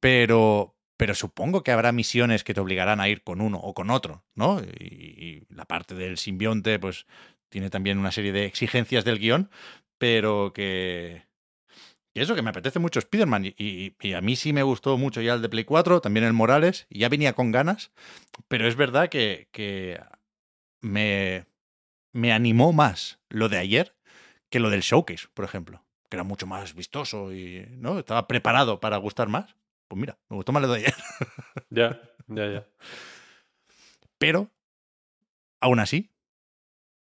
Pero, 0.00 0.76
pero 0.96 1.14
supongo 1.14 1.62
que 1.62 1.72
habrá 1.72 1.92
misiones 1.92 2.44
que 2.44 2.54
te 2.54 2.60
obligarán 2.60 3.00
a 3.00 3.08
ir 3.08 3.22
con 3.22 3.40
uno 3.40 3.58
o 3.58 3.74
con 3.74 3.90
otro, 3.90 4.24
¿no? 4.34 4.60
Y, 4.60 5.46
la 5.48 5.64
parte 5.64 5.94
del 5.94 6.18
simbionte, 6.18 6.78
pues 6.78 7.06
tiene 7.48 7.70
también 7.70 7.98
una 7.98 8.12
serie 8.12 8.32
de 8.32 8.44
exigencias 8.46 9.04
del 9.04 9.18
guion, 9.18 9.50
pero 9.98 10.52
que... 10.52 11.24
Y 12.12 12.20
eso, 12.20 12.34
que 12.34 12.42
me 12.42 12.50
apetece 12.50 12.80
mucho 12.80 12.98
Spider-Man. 12.98 13.54
Y, 13.56 14.12
a 14.12 14.20
mí 14.20 14.34
sí 14.34 14.52
me 14.52 14.62
gustó 14.64 14.98
mucho 14.98 15.20
ya 15.20 15.34
el 15.34 15.42
de 15.42 15.48
Play 15.48 15.64
4, 15.64 16.00
también 16.00 16.26
el 16.26 16.32
Morales, 16.32 16.86
y 16.90 17.00
ya 17.00 17.08
venía 17.08 17.34
con 17.34 17.52
ganas, 17.52 17.92
pero 18.48 18.66
es 18.66 18.74
verdad 18.74 19.08
que, 19.08 19.48
que 19.52 20.00
me, 20.80 21.46
me 22.12 22.32
animó 22.32 22.72
más 22.72 23.18
lo 23.28 23.48
de 23.48 23.58
ayer 23.58 23.96
que 24.48 24.60
lo 24.60 24.70
del 24.70 24.82
showcase, 24.82 25.28
por 25.32 25.44
ejemplo, 25.44 25.84
que 26.08 26.16
era 26.16 26.24
mucho 26.24 26.46
más 26.46 26.74
vistoso 26.74 27.32
y 27.32 27.66
¿no? 27.70 27.98
estaba 27.98 28.26
preparado 28.26 28.80
para 28.80 28.96
gustar 28.96 29.28
más. 29.28 29.54
Pues 29.88 30.00
mira, 30.00 30.18
me 30.28 30.36
gustó 30.36 30.52
más 30.52 30.66
de 30.68 30.74
ayer. 30.74 30.94
ya, 31.70 32.00
ya, 32.28 32.46
ya. 32.46 32.66
Pero, 34.18 34.50
aún 35.60 35.80
así, 35.80 36.10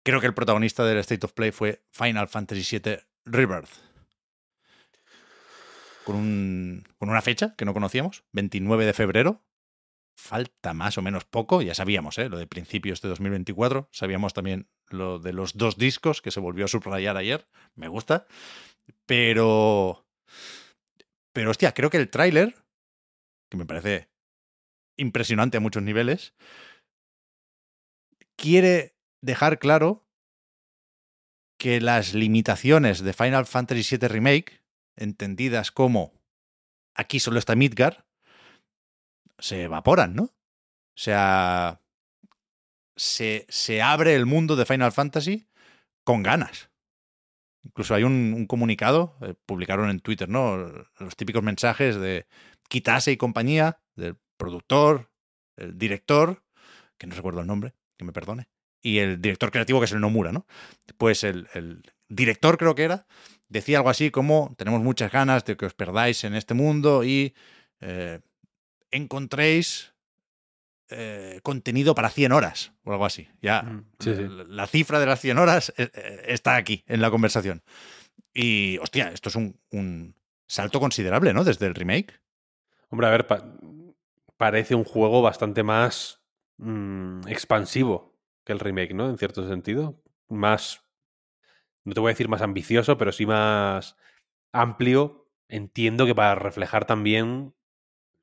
creo 0.02 0.20
que 0.20 0.26
el 0.26 0.34
protagonista 0.34 0.84
del 0.84 0.98
State 0.98 1.26
of 1.26 1.32
Play 1.32 1.50
fue 1.50 1.82
Final 1.90 2.28
Fantasy 2.28 2.78
VII 2.78 2.98
Rebirth. 3.24 3.70
Con, 6.04 6.16
un, 6.16 6.84
con 6.98 7.10
una 7.10 7.20
fecha 7.20 7.54
que 7.56 7.64
no 7.64 7.74
conocíamos, 7.74 8.24
29 8.32 8.86
de 8.86 8.92
febrero. 8.92 9.42
Falta 10.20 10.74
más 10.74 10.98
o 10.98 11.02
menos 11.02 11.24
poco, 11.24 11.62
ya 11.62 11.74
sabíamos, 11.74 12.18
¿eh? 12.18 12.28
lo 12.28 12.38
de 12.38 12.46
principios 12.46 13.00
de 13.00 13.08
2024. 13.08 13.88
Sabíamos 13.90 14.34
también 14.34 14.68
lo 14.88 15.18
de 15.18 15.32
los 15.32 15.56
dos 15.56 15.76
discos 15.76 16.22
que 16.22 16.30
se 16.30 16.40
volvió 16.40 16.66
a 16.66 16.68
subrayar 16.68 17.16
ayer. 17.16 17.48
Me 17.74 17.88
gusta. 17.88 18.26
Pero. 19.06 20.06
Pero 21.32 21.50
hostia, 21.50 21.72
creo 21.72 21.90
que 21.90 21.96
el 21.96 22.10
tráiler 22.10 22.54
que 23.50 23.56
me 23.56 23.66
parece 23.66 24.08
impresionante 24.96 25.56
a 25.56 25.60
muchos 25.60 25.82
niveles, 25.82 26.34
quiere 28.36 28.96
dejar 29.20 29.58
claro 29.58 30.06
que 31.58 31.80
las 31.80 32.14
limitaciones 32.14 33.02
de 33.02 33.12
Final 33.12 33.46
Fantasy 33.46 33.96
VII 33.96 34.08
Remake, 34.08 34.62
entendidas 34.96 35.72
como 35.72 36.12
aquí 36.94 37.20
solo 37.20 37.38
está 37.38 37.54
Midgar, 37.56 38.06
se 39.40 39.64
evaporan, 39.64 40.14
¿no? 40.14 40.24
O 40.24 41.02
sea, 41.02 41.80
se, 42.96 43.46
se 43.48 43.82
abre 43.82 44.14
el 44.14 44.26
mundo 44.26 44.56
de 44.56 44.66
Final 44.66 44.92
Fantasy 44.92 45.48
con 46.04 46.22
ganas. 46.22 46.70
Incluso 47.62 47.94
hay 47.94 48.04
un, 48.04 48.46
comunicado, 48.46 49.16
eh, 49.20 49.34
publicaron 49.46 49.90
en 49.90 50.00
Twitter, 50.00 50.28
¿no? 50.28 50.56
Los 50.98 51.16
típicos 51.16 51.42
mensajes 51.42 51.96
de 51.96 52.26
Kitase 52.68 53.12
y 53.12 53.16
compañía, 53.16 53.82
del 53.96 54.16
productor, 54.36 55.10
el 55.56 55.76
director, 55.76 56.42
que 56.96 57.06
no 57.06 57.14
recuerdo 57.14 57.40
el 57.40 57.46
nombre, 57.46 57.74
que 57.98 58.04
me 58.04 58.12
perdone, 58.12 58.48
y 58.82 58.98
el 58.98 59.20
director 59.20 59.50
creativo, 59.50 59.78
que 59.78 59.84
es 59.84 59.92
el 59.92 60.00
Nomura, 60.00 60.32
¿no? 60.32 60.46
Pues 60.96 61.22
el, 61.24 61.46
director, 62.08 62.56
creo 62.56 62.74
que 62.74 62.84
era, 62.84 63.06
decía 63.48 63.78
algo 63.78 63.90
así 63.90 64.10
como: 64.10 64.54
Tenemos 64.56 64.80
muchas 64.80 65.12
ganas 65.12 65.44
de 65.44 65.56
que 65.56 65.66
os 65.66 65.74
perdáis 65.74 66.24
en 66.24 66.34
este 66.34 66.54
mundo 66.54 67.04
y 67.04 67.34
eh, 67.80 68.20
encontréis 68.90 69.94
eh, 70.88 71.40
contenido 71.42 71.94
para 71.94 72.10
100 72.10 72.32
horas 72.32 72.72
o 72.84 72.92
algo 72.92 73.06
así. 73.06 73.28
Ya, 73.40 73.62
mm, 73.62 74.48
La, 74.48 74.66
cifra 74.66 74.98
de 74.98 75.06
las 75.06 75.20
100 75.20 75.38
horas 75.38 75.72
eh, 75.76 75.90
está 76.26 76.56
aquí 76.56 76.84
en 76.86 77.00
la 77.00 77.10
conversación. 77.10 77.62
Y, 78.34 78.78
hostia, 78.78 79.10
esto 79.12 79.28
es 79.28 79.36
un, 79.36 79.58
un 79.70 80.14
salto 80.46 80.80
considerable, 80.80 81.32
¿no? 81.32 81.44
Desde 81.44 81.66
el 81.66 81.74
remake. 81.74 82.20
Hombre, 82.88 83.06
a 83.06 83.10
ver, 83.10 83.26
parece 84.36 84.74
un 84.74 84.84
juego 84.84 85.22
bastante 85.22 85.62
más 85.62 86.22
mm, 86.58 87.28
expansivo 87.28 88.18
que 88.44 88.52
el 88.52 88.58
remake, 88.58 88.94
¿no? 88.94 89.08
En 89.08 89.16
cierto 89.16 89.46
sentido. 89.48 90.02
Más. 90.28 90.84
no 91.84 91.94
te 91.94 92.00
voy 92.00 92.10
a 92.10 92.14
decir 92.14 92.28
más 92.28 92.42
ambicioso, 92.42 92.98
pero 92.98 93.12
sí 93.12 93.26
más 93.26 93.96
amplio. 94.52 95.28
Entiendo 95.48 96.06
que 96.06 96.14
para 96.14 96.34
reflejar 96.34 96.84
también 96.84 97.54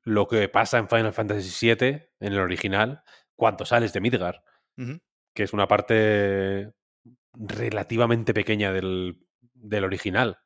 lo 0.08 0.26
que 0.26 0.48
pasa 0.48 0.78
en 0.78 0.88
Final 0.88 1.12
Fantasy 1.12 1.66
VII, 1.66 1.86
en 2.20 2.32
el 2.32 2.38
original, 2.38 3.02
cuando 3.36 3.64
sales 3.64 3.92
de 3.92 4.00
Midgar, 4.00 4.42
que 5.34 5.42
es 5.42 5.52
una 5.52 5.68
parte 5.68 6.72
relativamente 7.34 8.32
pequeña 8.32 8.72
del, 8.72 9.20
del 9.54 9.84
original, 9.84 10.38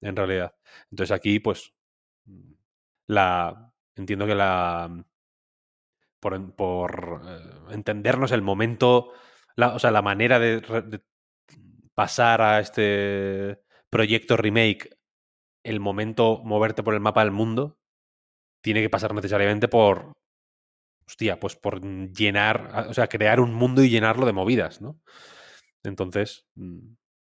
en 0.00 0.16
realidad. 0.16 0.54
Entonces 0.90 1.14
aquí, 1.14 1.40
pues, 1.40 1.74
la 3.08 3.72
entiendo 3.96 4.26
que 4.26 4.34
la 4.34 5.04
por, 6.20 6.54
por 6.54 7.22
eh, 7.26 7.74
entendernos 7.74 8.30
el 8.30 8.42
momento, 8.42 9.12
la, 9.56 9.74
o 9.74 9.80
sea, 9.80 9.90
la 9.90 10.02
manera 10.02 10.38
de, 10.38 11.02
pasar 11.94 12.40
a 12.40 12.60
este 12.60 13.60
proyecto 13.90 14.36
remake, 14.36 14.96
el 15.64 15.80
momento 15.80 16.40
moverte 16.44 16.84
por 16.84 16.94
el 16.94 17.00
mapa 17.00 17.24
del 17.24 17.32
mundo, 17.32 17.81
tiene 18.62 18.80
que 18.80 18.90
pasar 18.90 19.14
necesariamente 19.14 19.68
por, 19.68 20.12
hostia, 21.06 21.38
pues 21.38 21.56
por 21.56 21.82
llenar, 21.82 22.86
o 22.88 22.94
sea, 22.94 23.08
crear 23.08 23.40
un 23.40 23.52
mundo 23.52 23.82
y 23.82 23.90
llenarlo 23.90 24.24
de 24.24 24.32
movidas, 24.32 24.80
¿no? 24.80 25.00
Entonces, 25.82 26.46
mm, 26.54 26.94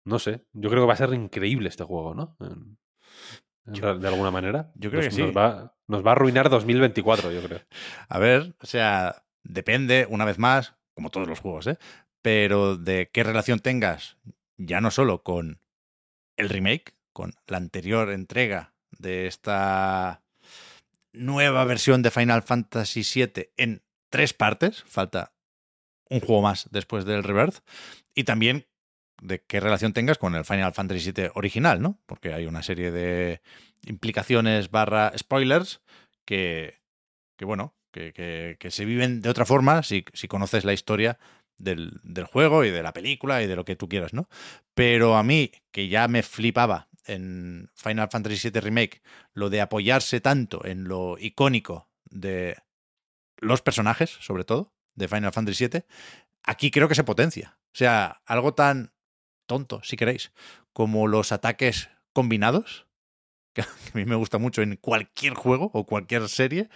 no 0.04 0.18
sé, 0.18 0.44
yo 0.52 0.68
creo 0.68 0.82
que 0.82 0.88
va 0.88 0.94
a 0.94 0.96
ser 0.96 1.14
increíble 1.14 1.68
este 1.68 1.84
juego, 1.84 2.14
¿no? 2.14 2.36
de 3.64 4.08
alguna 4.08 4.32
manera. 4.32 4.72
Yo 4.74 4.90
creo 4.90 5.02
que 5.02 5.12
sí. 5.12 5.22
Nos 5.22 5.36
va, 5.36 5.76
nos 5.86 6.04
va, 6.04 6.10
a 6.10 6.12
arruinar 6.14 6.50
2024, 6.50 7.30
yo 7.30 7.42
creo. 7.42 7.60
A 8.08 8.18
ver, 8.18 8.56
o 8.60 8.66
sea, 8.66 9.24
depende, 9.44 10.06
una 10.10 10.24
vez 10.24 10.38
más, 10.38 10.74
como 10.94 11.10
todos 11.10 11.28
los 11.28 11.38
juegos, 11.38 11.68
¿eh? 11.68 11.78
Pero 12.22 12.76
de 12.76 13.10
qué 13.12 13.22
relación 13.22 13.60
tengas, 13.60 14.18
ya 14.56 14.80
no 14.80 14.90
solo 14.90 15.22
con 15.22 15.60
el 16.36 16.48
remake, 16.48 16.94
con 17.12 17.34
la 17.46 17.58
anterior 17.58 18.10
entrega 18.10 18.74
de 18.98 19.26
esta 19.26 20.21
nueva 21.12 21.64
versión 21.64 22.02
de 22.02 22.10
Final 22.10 22.42
Fantasy 22.42 23.02
VII 23.02 23.50
en 23.56 23.82
tres 24.10 24.34
partes, 24.34 24.82
falta 24.84 25.34
un 26.08 26.20
juego 26.20 26.42
más 26.42 26.68
después 26.70 27.04
del 27.04 27.22
Rebirth, 27.22 27.60
y 28.14 28.24
también 28.24 28.66
de 29.22 29.42
qué 29.44 29.60
relación 29.60 29.92
tengas 29.92 30.18
con 30.18 30.34
el 30.34 30.44
Final 30.44 30.74
Fantasy 30.74 31.12
VII 31.12 31.30
original, 31.34 31.80
¿no? 31.80 32.00
Porque 32.06 32.34
hay 32.34 32.46
una 32.46 32.62
serie 32.62 32.90
de 32.90 33.40
implicaciones 33.86 34.70
barra 34.70 35.12
spoilers 35.16 35.80
que, 36.24 36.80
que 37.36 37.44
bueno, 37.44 37.74
que, 37.92 38.12
que, 38.12 38.56
que, 38.58 38.70
se 38.70 38.84
viven 38.84 39.20
de 39.20 39.28
otra 39.28 39.46
forma 39.46 39.82
si, 39.82 40.04
si 40.12 40.28
conoces 40.28 40.64
la 40.64 40.72
historia 40.72 41.18
del, 41.56 42.00
del, 42.02 42.24
juego 42.24 42.64
y 42.64 42.70
de 42.70 42.82
la 42.82 42.92
película 42.92 43.42
y 43.42 43.46
de 43.46 43.56
lo 43.56 43.64
que 43.64 43.76
tú 43.76 43.88
quieras, 43.88 44.12
¿no? 44.12 44.28
Pero 44.74 45.16
a 45.16 45.22
mí, 45.22 45.52
que 45.70 45.88
ya 45.88 46.08
me 46.08 46.22
flipaba 46.22 46.88
en 47.06 47.70
Final 47.74 48.08
Fantasy 48.10 48.50
VII 48.50 48.60
Remake, 48.60 49.02
lo 49.32 49.50
de 49.50 49.60
apoyarse 49.60 50.20
tanto 50.20 50.64
en 50.64 50.84
lo 50.84 51.16
icónico 51.18 51.88
de 52.04 52.56
los 53.38 53.62
personajes, 53.62 54.10
sobre 54.20 54.44
todo, 54.44 54.72
de 54.94 55.08
Final 55.08 55.32
Fantasy 55.32 55.66
VII, 55.66 55.84
aquí 56.42 56.70
creo 56.70 56.88
que 56.88 56.94
se 56.94 57.04
potencia. 57.04 57.58
O 57.66 57.76
sea, 57.76 58.22
algo 58.26 58.54
tan 58.54 58.92
tonto, 59.46 59.80
si 59.82 59.96
queréis, 59.96 60.32
como 60.72 61.06
los 61.06 61.32
ataques 61.32 61.90
combinados, 62.12 62.86
que 63.52 63.62
a 63.62 63.66
mí 63.94 64.04
me 64.04 64.16
gusta 64.16 64.38
mucho 64.38 64.62
en 64.62 64.76
cualquier 64.76 65.34
juego 65.34 65.70
o 65.74 65.84
cualquier 65.84 66.28
serie. 66.28 66.70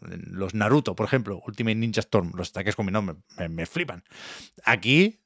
Los 0.00 0.54
Naruto, 0.54 0.94
por 0.94 1.06
ejemplo, 1.06 1.40
Ultimate 1.46 1.74
Ninja 1.74 2.00
Storm, 2.00 2.32
los 2.34 2.50
ataques 2.50 2.76
combinados 2.76 3.16
me, 3.38 3.48
me 3.48 3.66
flipan. 3.66 4.04
Aquí, 4.64 5.20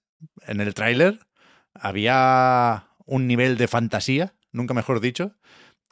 en 0.46 0.60
el 0.60 0.74
tráiler, 0.74 1.18
había 1.74 2.88
un 3.06 3.26
nivel 3.26 3.56
de 3.56 3.68
fantasía, 3.68 4.34
nunca 4.52 4.74
mejor 4.74 5.00
dicho, 5.00 5.36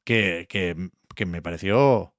que, 0.04 0.46
que, 0.48 0.90
que 1.14 1.26
me 1.26 1.42
pareció 1.42 2.14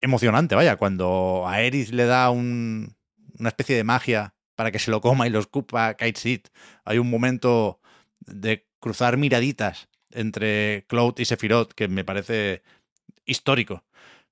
emocionante, 0.00 0.54
vaya, 0.54 0.76
cuando 0.76 1.44
a 1.46 1.60
Eris 1.62 1.92
le 1.92 2.04
da 2.04 2.30
un, 2.30 2.96
una 3.38 3.48
especie 3.48 3.76
de 3.76 3.84
magia 3.84 4.34
para 4.54 4.70
que 4.70 4.78
se 4.78 4.90
lo 4.90 5.00
coma 5.00 5.26
y 5.26 5.30
lo 5.30 5.38
escupa 5.38 5.94
Kite 5.94 6.20
Seed. 6.20 6.40
Hay 6.84 6.98
un 6.98 7.10
momento 7.10 7.80
de 8.20 8.66
cruzar 8.80 9.16
miraditas 9.16 9.88
entre 10.10 10.84
Cloud 10.88 11.14
y 11.18 11.24
Sephiroth 11.24 11.72
que 11.72 11.88
me 11.88 12.04
parece 12.04 12.62
histórico. 13.24 13.84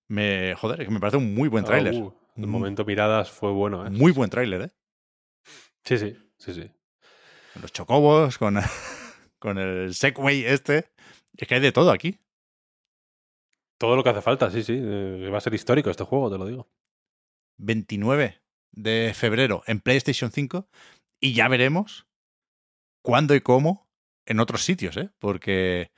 Me, 0.09 0.55
joder, 0.55 0.85
que 0.85 0.91
me 0.91 1.01
parece 1.01 1.17
un 1.19 1.35
muy 1.35 1.49
buen 1.49 1.65
tráiler. 1.65 1.95
Uh, 1.95 2.15
el 2.37 2.47
momento 2.47 2.85
miradas 2.85 3.31
fue 3.31 3.51
bueno, 3.53 3.87
¿eh? 3.87 3.91
Muy 3.91 4.13
buen 4.13 4.31
tráiler, 4.31 4.63
¿eh? 4.63 4.71
Sí, 5.85 5.99
sí, 5.99 6.17
sí, 6.39 6.55
sí. 6.55 6.71
Los 7.61 7.73
chocobos, 7.73 8.39
con, 8.39 8.59
con 9.45 9.59
el 9.59 9.95
Segway 9.95 10.47
este. 10.47 10.89
Es 11.37 11.47
que 11.47 11.57
hay 11.57 11.61
de 11.61 11.71
todo 11.71 11.91
aquí. 11.91 12.19
Todo 13.77 13.95
lo 13.95 14.03
que 14.03 14.09
hace 14.09 14.23
falta, 14.23 14.51
sí, 14.51 14.63
sí. 14.63 14.73
Eh, 14.75 15.29
va 15.31 15.37
a 15.37 15.41
ser 15.43 15.53
histórico 15.53 15.91
este 15.91 16.05
juego, 16.05 16.31
te 16.31 16.39
lo 16.39 16.47
digo. 16.47 16.71
29 17.59 18.41
de 18.73 19.13
febrero 19.15 19.63
en 19.67 19.81
PlayStation 19.81 20.33
5 20.33 20.67
y 21.21 21.35
ya 21.35 21.49
veremos 21.49 22.07
cuándo 23.03 23.35
y 23.35 23.43
cómo 23.43 23.87
en 24.25 24.41
otros 24.41 24.65
sitios, 24.65 24.97
¿eh? 24.97 25.11
Porque 25.19 25.93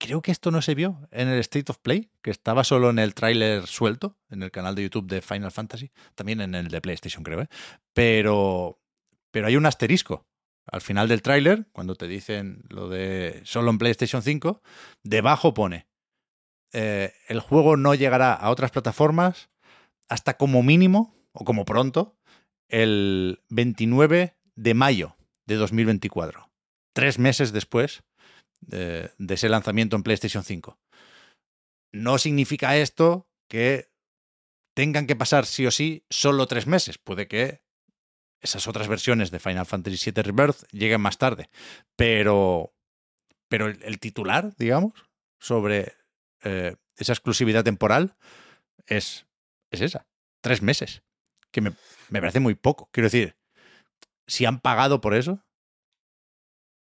creo 0.00 0.20
que 0.20 0.32
esto 0.32 0.50
no 0.50 0.60
se 0.60 0.74
vio 0.74 1.08
en 1.12 1.28
el 1.28 1.38
State 1.38 1.70
of 1.70 1.78
Play, 1.78 2.10
que 2.20 2.32
estaba 2.32 2.64
solo 2.64 2.90
en 2.90 2.98
el 2.98 3.14
tráiler 3.14 3.68
suelto, 3.68 4.18
en 4.28 4.42
el 4.42 4.50
canal 4.50 4.74
de 4.74 4.82
YouTube 4.82 5.06
de 5.06 5.22
Final 5.22 5.52
Fantasy, 5.52 5.92
también 6.16 6.40
en 6.40 6.56
el 6.56 6.66
de 6.66 6.80
PlayStation, 6.80 7.22
creo, 7.22 7.42
¿eh? 7.42 7.48
Pero, 7.92 8.80
pero 9.30 9.46
hay 9.46 9.54
un 9.54 9.66
asterisco. 9.66 10.26
Al 10.66 10.80
final 10.80 11.08
del 11.08 11.22
tráiler, 11.22 11.66
cuando 11.72 11.94
te 11.94 12.08
dicen 12.08 12.62
lo 12.68 12.88
de 12.88 13.40
solo 13.44 13.70
en 13.70 13.78
PlayStation 13.78 14.22
5, 14.22 14.62
debajo 15.02 15.54
pone, 15.54 15.86
eh, 16.72 17.12
el 17.28 17.40
juego 17.40 17.76
no 17.76 17.94
llegará 17.94 18.32
a 18.32 18.50
otras 18.50 18.70
plataformas 18.70 19.50
hasta 20.08 20.36
como 20.36 20.62
mínimo 20.62 21.14
o 21.32 21.44
como 21.44 21.64
pronto, 21.64 22.16
el 22.68 23.42
29 23.50 24.36
de 24.54 24.74
mayo 24.74 25.16
de 25.46 25.56
2024, 25.56 26.50
tres 26.92 27.18
meses 27.18 27.52
después 27.52 28.02
de, 28.60 29.10
de, 29.18 29.34
ese 29.34 29.48
lanzamiento 29.48 29.96
en 29.96 30.02
PlayStation 30.02 30.44
5. 30.44 30.78
No 31.92 32.18
significa 32.18 32.76
esto 32.76 33.28
que 33.48 33.90
tengan 34.74 35.06
que 35.06 35.16
pasar 35.16 35.46
sí 35.46 35.66
o 35.66 35.70
sí 35.70 36.04
solo 36.10 36.46
tres 36.46 36.66
meses. 36.66 36.98
Puede 36.98 37.28
que 37.28 37.63
esas 38.44 38.68
otras 38.68 38.88
versiones 38.88 39.30
de 39.30 39.40
Final 39.40 39.66
Fantasy 39.66 40.10
VII 40.10 40.22
Rebirth 40.22 40.68
lleguen 40.70 41.00
más 41.00 41.16
tarde. 41.18 41.48
Pero, 41.96 42.74
pero 43.48 43.66
el, 43.66 43.82
el 43.82 43.98
titular, 43.98 44.54
digamos, 44.56 44.92
sobre 45.40 45.94
eh, 46.44 46.76
esa 46.96 47.12
exclusividad 47.12 47.64
temporal 47.64 48.16
es, 48.86 49.26
es 49.70 49.80
esa. 49.80 50.06
Tres 50.42 50.60
meses 50.60 51.02
que 51.50 51.62
me, 51.62 51.72
me, 52.10 52.20
parece 52.20 52.38
muy 52.38 52.54
poco. 52.54 52.90
Quiero 52.92 53.06
decir, 53.06 53.34
si 54.26 54.44
han 54.44 54.60
pagado 54.60 55.00
por 55.00 55.14
eso, 55.14 55.42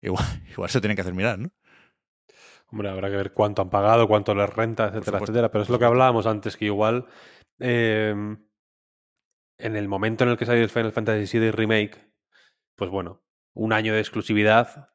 igual, 0.02 0.26
igual 0.52 0.70
se 0.70 0.82
tienen 0.82 0.96
que 0.96 1.02
hacer 1.02 1.14
mirar, 1.14 1.40
¿no? 1.40 1.52
Hombre, 2.68 2.90
habrá 2.90 3.10
que 3.10 3.16
ver 3.16 3.32
cuánto 3.32 3.62
han 3.62 3.70
pagado, 3.70 4.08
cuánto 4.10 4.36
les 4.36 4.50
renta, 4.50 4.88
etcétera, 4.88 5.20
etcétera. 5.20 5.52
Pero 5.52 5.64
es 5.64 5.70
lo 5.70 5.80
que 5.80 5.86
hablábamos 5.86 6.26
antes, 6.26 6.58
que 6.58 6.66
igual 6.66 7.06
eh, 7.60 8.14
en 9.58 9.76
el 9.76 9.88
momento 9.88 10.24
en 10.24 10.32
el 10.32 10.38
que 10.38 10.46
salió 10.46 10.64
el 10.64 10.70
Final 10.70 10.92
Fantasy 10.92 11.40
VII 11.40 11.52
Remake, 11.52 12.12
pues 12.76 12.90
bueno, 12.90 13.24
un 13.54 13.74
año 13.74 13.94
de 13.94 14.00
exclusividad, 14.00 14.90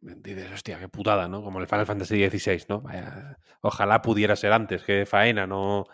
dices, 0.00 0.52
hostia, 0.52 0.78
qué 0.78 0.88
putada, 0.88 1.28
¿no? 1.28 1.42
Como 1.42 1.60
el 1.60 1.66
Final 1.66 1.86
Fantasy 1.86 2.28
XVI, 2.28 2.64
¿no? 2.68 2.80
Vaya, 2.82 3.38
ojalá 3.62 4.02
pudiera 4.02 4.36
ser 4.36 4.52
antes, 4.52 4.82
que 4.82 5.06
faena, 5.06 5.46
no 5.46 5.86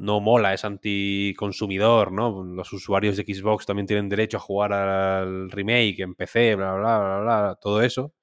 no 0.00 0.20
mola, 0.20 0.54
es 0.54 0.64
anticonsumidor, 0.64 2.10
¿no? 2.10 2.42
Los 2.42 2.72
usuarios 2.72 3.18
de 3.18 3.24
Xbox 3.24 3.66
también 3.66 3.86
tienen 3.86 4.08
derecho 4.08 4.38
a 4.38 4.40
jugar 4.40 4.72
al 4.72 5.50
remake 5.50 6.00
en 6.00 6.14
PC, 6.14 6.54
bla, 6.56 6.72
bla, 6.74 6.98
bla, 6.98 7.20
bla, 7.20 7.58
todo 7.60 7.82
eso. 7.82 8.14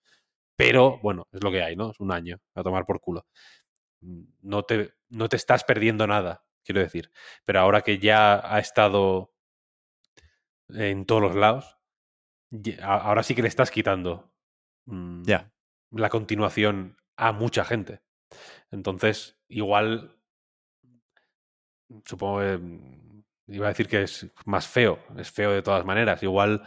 Pero, 0.58 1.00
bueno, 1.04 1.28
es 1.32 1.44
lo 1.44 1.52
que 1.52 1.64
hay, 1.64 1.76
¿no? 1.76 1.92
Es 1.92 2.00
un 2.00 2.12
año 2.12 2.40
a 2.56 2.64
tomar 2.64 2.86
por 2.86 3.02
culo. 3.02 3.28
No 4.02 4.64
te, 4.64 4.92
no 5.10 5.30
te 5.30 5.36
estás 5.36 5.64
perdiendo 5.64 6.08
nada, 6.08 6.44
quiero 6.68 6.82
decir. 6.82 7.12
Pero 7.46 7.62
ahora 7.62 7.82
que 7.82 7.98
ya 7.98 8.42
ha 8.44 8.60
estado 8.60 9.34
en 10.70 11.06
todos 11.06 11.22
los 11.22 11.36
lados, 11.36 11.80
ahora 12.84 13.24
sí 13.24 13.34
que 13.34 13.42
le 13.42 13.48
estás 13.48 13.72
quitando 13.72 14.32
mmm, 14.86 15.24
yeah. 15.24 15.52
la 15.92 16.10
continuación 16.10 16.98
a 17.16 17.32
mucha 17.32 17.64
gente. 17.64 18.02
Entonces, 18.70 19.40
igual 19.48 20.14
supongo 22.04 22.40
que 22.40 22.60
iba 23.48 23.68
a 23.68 23.70
decir 23.70 23.88
que 23.88 24.04
es 24.04 24.28
más 24.46 24.68
feo, 24.68 25.00
es 25.18 25.32
feo 25.32 25.52
de 25.52 25.62
todas 25.62 25.86
maneras. 25.86 26.22
Igual, 26.22 26.62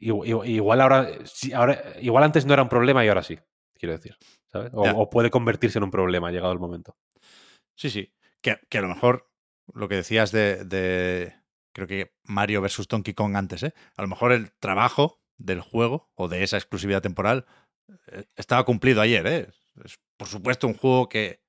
igual, 0.00 0.48
igual 0.48 0.80
ahora, 0.80 1.08
ahora, 1.54 1.80
igual 2.00 2.24
antes 2.24 2.44
no 2.44 2.52
era 2.54 2.64
un 2.64 2.68
problema 2.68 3.04
y 3.04 3.08
ahora 3.08 3.22
sí, 3.22 3.38
quiero 3.74 3.94
decir, 3.94 4.16
¿sabes? 4.50 4.72
O, 4.74 4.82
o 4.82 5.08
puede 5.08 5.30
convertirse 5.30 5.78
en 5.78 5.84
un 5.84 5.92
problema 5.92 6.32
llegado 6.32 6.52
el 6.52 6.58
momento. 6.58 6.96
Sí, 7.76 7.88
sí. 7.88 8.15
Que, 8.68 8.78
a 8.78 8.80
lo 8.80 8.88
mejor 8.88 9.30
lo 9.74 9.88
que 9.88 9.96
decías 9.96 10.30
de, 10.30 10.64
de, 10.64 11.34
creo 11.72 11.88
que 11.88 12.14
Mario 12.22 12.60
versus 12.60 12.86
Donkey 12.86 13.14
Kong 13.14 13.34
antes, 13.34 13.62
¿eh? 13.64 13.74
A 13.96 14.02
lo 14.02 14.08
mejor 14.08 14.32
el 14.32 14.52
trabajo 14.52 15.20
del 15.36 15.60
juego 15.60 16.10
o 16.14 16.28
de 16.28 16.42
esa 16.42 16.56
exclusividad 16.56 17.02
temporal 17.02 17.46
eh, 18.08 18.24
estaba 18.36 18.64
cumplido 18.64 19.00
ayer. 19.00 19.26
¿eh? 19.26 19.48
Es, 19.84 19.98
por 20.16 20.28
supuesto, 20.28 20.66
un 20.66 20.74
juego 20.74 21.08
que 21.08 21.42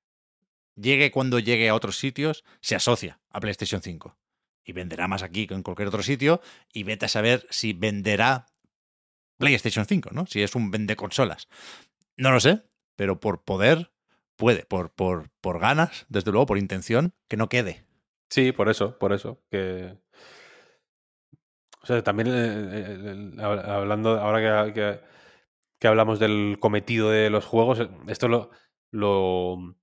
llegue 0.75 1.11
cuando 1.11 1.39
llegue 1.39 1.69
a 1.69 1.75
otros 1.75 1.97
sitios, 1.97 2.43
se 2.61 2.75
asocia 2.75 3.19
a 3.29 3.39
PlayStation 3.39 3.81
5. 3.81 4.17
Y 4.65 4.73
venderá 4.73 5.07
más 5.07 5.23
aquí 5.23 5.47
que 5.47 5.53
en 5.53 5.63
cualquier 5.63 5.87
otro 5.87 6.03
sitio. 6.03 6.41
Y 6.73 6.83
vete 6.83 7.05
a 7.05 7.09
saber 7.09 7.47
si 7.49 7.73
venderá 7.73 8.47
PlayStation 9.37 9.85
5, 9.85 10.09
¿no? 10.11 10.25
Si 10.25 10.41
es 10.41 10.55
un 10.55 10.71
vende 10.71 10.95
consolas. 10.95 11.47
No 12.17 12.31
lo 12.31 12.39
sé, 12.39 12.63
pero 12.95 13.19
por 13.19 13.43
poder 13.43 13.93
puede, 14.37 14.65
por, 14.65 14.91
por, 14.93 15.29
por 15.41 15.59
ganas, 15.59 16.05
desde 16.07 16.31
luego, 16.31 16.45
por 16.45 16.57
intención, 16.57 17.13
que 17.27 17.37
no 17.37 17.49
quede. 17.49 17.85
Sí, 18.29 18.51
por 18.51 18.69
eso, 18.69 18.97
por 18.97 19.13
eso. 19.13 19.41
Que. 19.49 19.97
O 21.81 21.85
sea, 21.85 22.03
también 22.03 22.27
eh, 22.29 22.33
eh, 22.33 23.41
hablando, 23.41 24.19
ahora 24.19 24.73
que, 24.73 25.01
que, 25.79 25.87
hablamos 25.87 26.19
del 26.19 26.57
cometido 26.59 27.09
de 27.09 27.29
los 27.29 27.45
juegos, 27.45 27.87
esto 28.07 28.27
lo, 28.27 28.51
lo. 28.91 29.75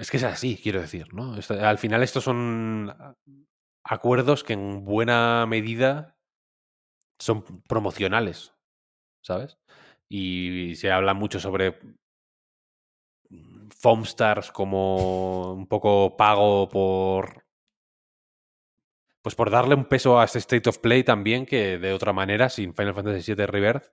Es 0.00 0.10
que 0.10 0.16
es 0.16 0.24
así, 0.24 0.58
quiero 0.60 0.80
decir, 0.80 1.12
¿no? 1.14 1.36
al 1.60 1.78
final, 1.78 2.02
estos 2.02 2.24
son 2.24 2.92
acuerdos 3.84 4.42
que 4.44 4.54
en 4.54 4.84
buena 4.84 5.46
medida 5.46 6.16
son 7.20 7.44
promocionales, 7.68 8.54
¿sabes? 9.22 9.58
Y 10.08 10.74
se 10.76 10.90
habla 10.90 11.14
mucho 11.14 11.38
sobre 11.38 11.78
Foamstars 13.78 14.50
como 14.50 15.52
un 15.52 15.66
poco 15.66 16.16
pago 16.16 16.68
por. 16.68 17.44
Pues 19.22 19.34
por 19.34 19.50
darle 19.50 19.74
un 19.74 19.84
peso 19.84 20.20
a 20.20 20.24
este 20.24 20.38
State 20.38 20.68
of 20.68 20.78
Play 20.78 21.04
también, 21.04 21.44
que 21.46 21.78
de 21.78 21.92
otra 21.92 22.12
manera, 22.12 22.48
sin 22.48 22.74
Final 22.74 22.94
Fantasy 22.94 23.34
VII 23.34 23.46
Rebirth, 23.46 23.84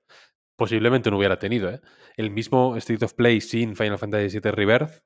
posiblemente 0.56 1.12
no 1.12 1.18
hubiera 1.18 1.40
tenido. 1.40 1.70
¿eh? 1.70 1.82
El 2.16 2.32
mismo 2.32 2.78
State 2.78 3.04
of 3.04 3.14
Play 3.14 3.42
sin 3.42 3.76
Final 3.76 3.98
Fantasy 3.98 4.40
VII 4.40 4.52
Rebirth, 4.52 5.04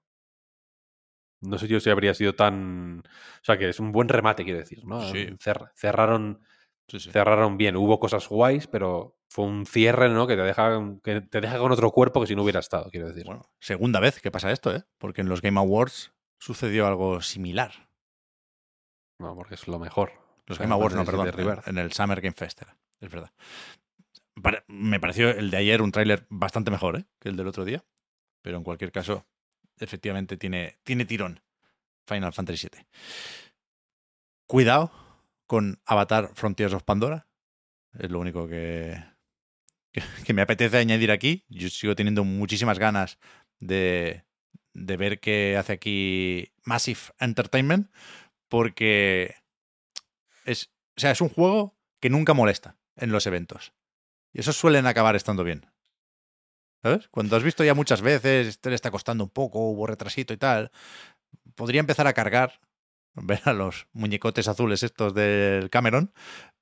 no 1.42 1.58
sé 1.58 1.68
yo 1.68 1.80
si 1.80 1.90
habría 1.90 2.14
sido 2.14 2.36
tan. 2.36 3.00
O 3.00 3.44
sea, 3.44 3.58
que 3.58 3.70
es 3.70 3.80
un 3.80 3.92
buen 3.92 4.10
remate, 4.10 4.44
quiero 4.44 4.60
decir, 4.60 4.86
¿no? 4.86 5.02
cerraron 5.76 6.42
Cerraron 6.98 7.57
bien. 7.57 7.76
Hubo 7.76 7.99
cosas 7.99 8.28
guays, 8.28 8.68
pero 8.68 9.18
fue 9.28 9.45
un 9.45 9.66
cierre, 9.66 10.10
¿no? 10.10 10.28
Que 10.28 10.36
te 10.36 10.41
deja, 10.41 10.80
que 11.03 11.22
te 11.22 11.41
deja 11.41 11.57
con 11.60 11.72
otro 11.72 11.91
cuerpo 11.91 12.22
que 12.22 12.28
si 12.28 12.36
no 12.36 12.44
hubiera 12.44 12.60
estado, 12.60 12.90
quiero 12.90 13.07
decir. 13.07 13.26
Bueno, 13.26 13.44
segunda 13.60 13.99
vez 13.99 14.20
que 14.20 14.32
pasa 14.32 14.52
esto, 14.52 14.76
¿eh? 14.76 14.84
Porque 14.98 15.22
en 15.22 15.30
los 15.30 15.41
Game 15.41 15.60
Awards 15.60 16.14
sucedió 16.40 16.88
algo 16.88 17.22
similar. 17.22 17.90
No, 19.20 19.36
porque 19.36 19.56
es 19.56 19.68
lo 19.68 19.80
mejor. 19.80 20.14
Los 20.48 20.57
Game 20.57 20.74
Awards, 20.74 20.95
no, 20.95 21.06
perdón. 21.06 21.61
En, 21.66 21.78
el 21.78 21.94
Summer 21.94 22.22
Game 22.22 22.34
Fest 22.36 22.61
es 22.99 23.11
verdad. 23.11 23.32
me 24.68 24.99
pareció 24.99 25.30
el 25.30 25.52
de 25.52 25.57
ayer 25.57 25.82
un 25.82 25.91
tráiler 25.91 26.26
bastante 26.30 26.72
mejor 26.72 26.98
¿eh? 26.98 27.06
que 27.20 27.30
el 27.30 27.38
del 27.38 27.48
otro 27.48 27.66
día. 27.66 27.84
Pero 28.41 28.57
en 28.57 28.64
cualquier 28.64 28.91
caso, 28.91 29.28
efectivamente 29.78 30.38
tiene, 30.38 30.80
tiene 30.84 31.06
tirón 31.06 31.41
Final 32.07 32.34
Fantasy 32.34 32.68
VII. 32.72 32.88
Cuidado 34.48 34.91
con 35.50 35.82
Avatar 35.88 36.30
Frontiers 36.36 36.76
of 36.76 36.84
Pandora. 36.84 37.28
Es 37.98 38.12
lo 38.12 38.20
único 38.20 38.48
que, 38.48 39.04
que, 40.24 40.34
me 40.34 40.44
apetece 40.44 40.78
añadir 40.78 41.12
aquí. 41.12 41.44
Yo 41.50 41.70
sigo 41.70 41.96
teniendo 41.96 42.24
muchísimas 42.24 42.78
ganas 42.78 43.18
de, 43.60 44.26
de 44.76 44.98
ver 44.98 45.20
qué 45.20 45.58
hace 45.58 45.74
aquí 45.74 46.54
Massive 46.66 47.00
Entertainment, 47.20 47.92
porque 48.48 49.38
es, 50.46 50.72
o 50.96 51.00
sea, 51.00 51.10
es 51.10 51.20
un 51.20 51.30
juego 51.30 51.76
que 52.00 52.12
nunca 52.12 52.36
molesta 52.36 52.78
en 52.96 53.12
los 53.12 53.26
eventos. 53.26 53.74
Y 54.32 54.42
esos 54.42 54.56
suelen 54.56 54.86
acabar 54.86 55.16
estando 55.16 55.44
bien. 55.44 55.66
¿Sabes? 56.84 57.08
Cuando 57.08 57.36
has 57.36 57.44
visto 57.44 57.64
ya 57.64 57.74
muchas 57.74 58.04
veces, 58.04 58.48
este 58.48 58.70
le 58.70 58.76
está 58.76 58.92
costando 58.92 59.24
un 59.24 59.32
poco, 59.32 59.68
hubo 59.72 59.88
retrasito 59.88 60.32
y 60.32 60.38
tal, 60.38 60.72
podría 61.56 61.80
empezar 61.80 62.06
a 62.06 62.14
cargar 62.14 62.62
ver 63.22 63.41
a 63.46 63.54
los 63.54 63.88
muñecotes 63.94 64.48
azules 64.48 64.84
estos 64.84 65.14
del 65.14 65.70
Cameron, 65.70 66.14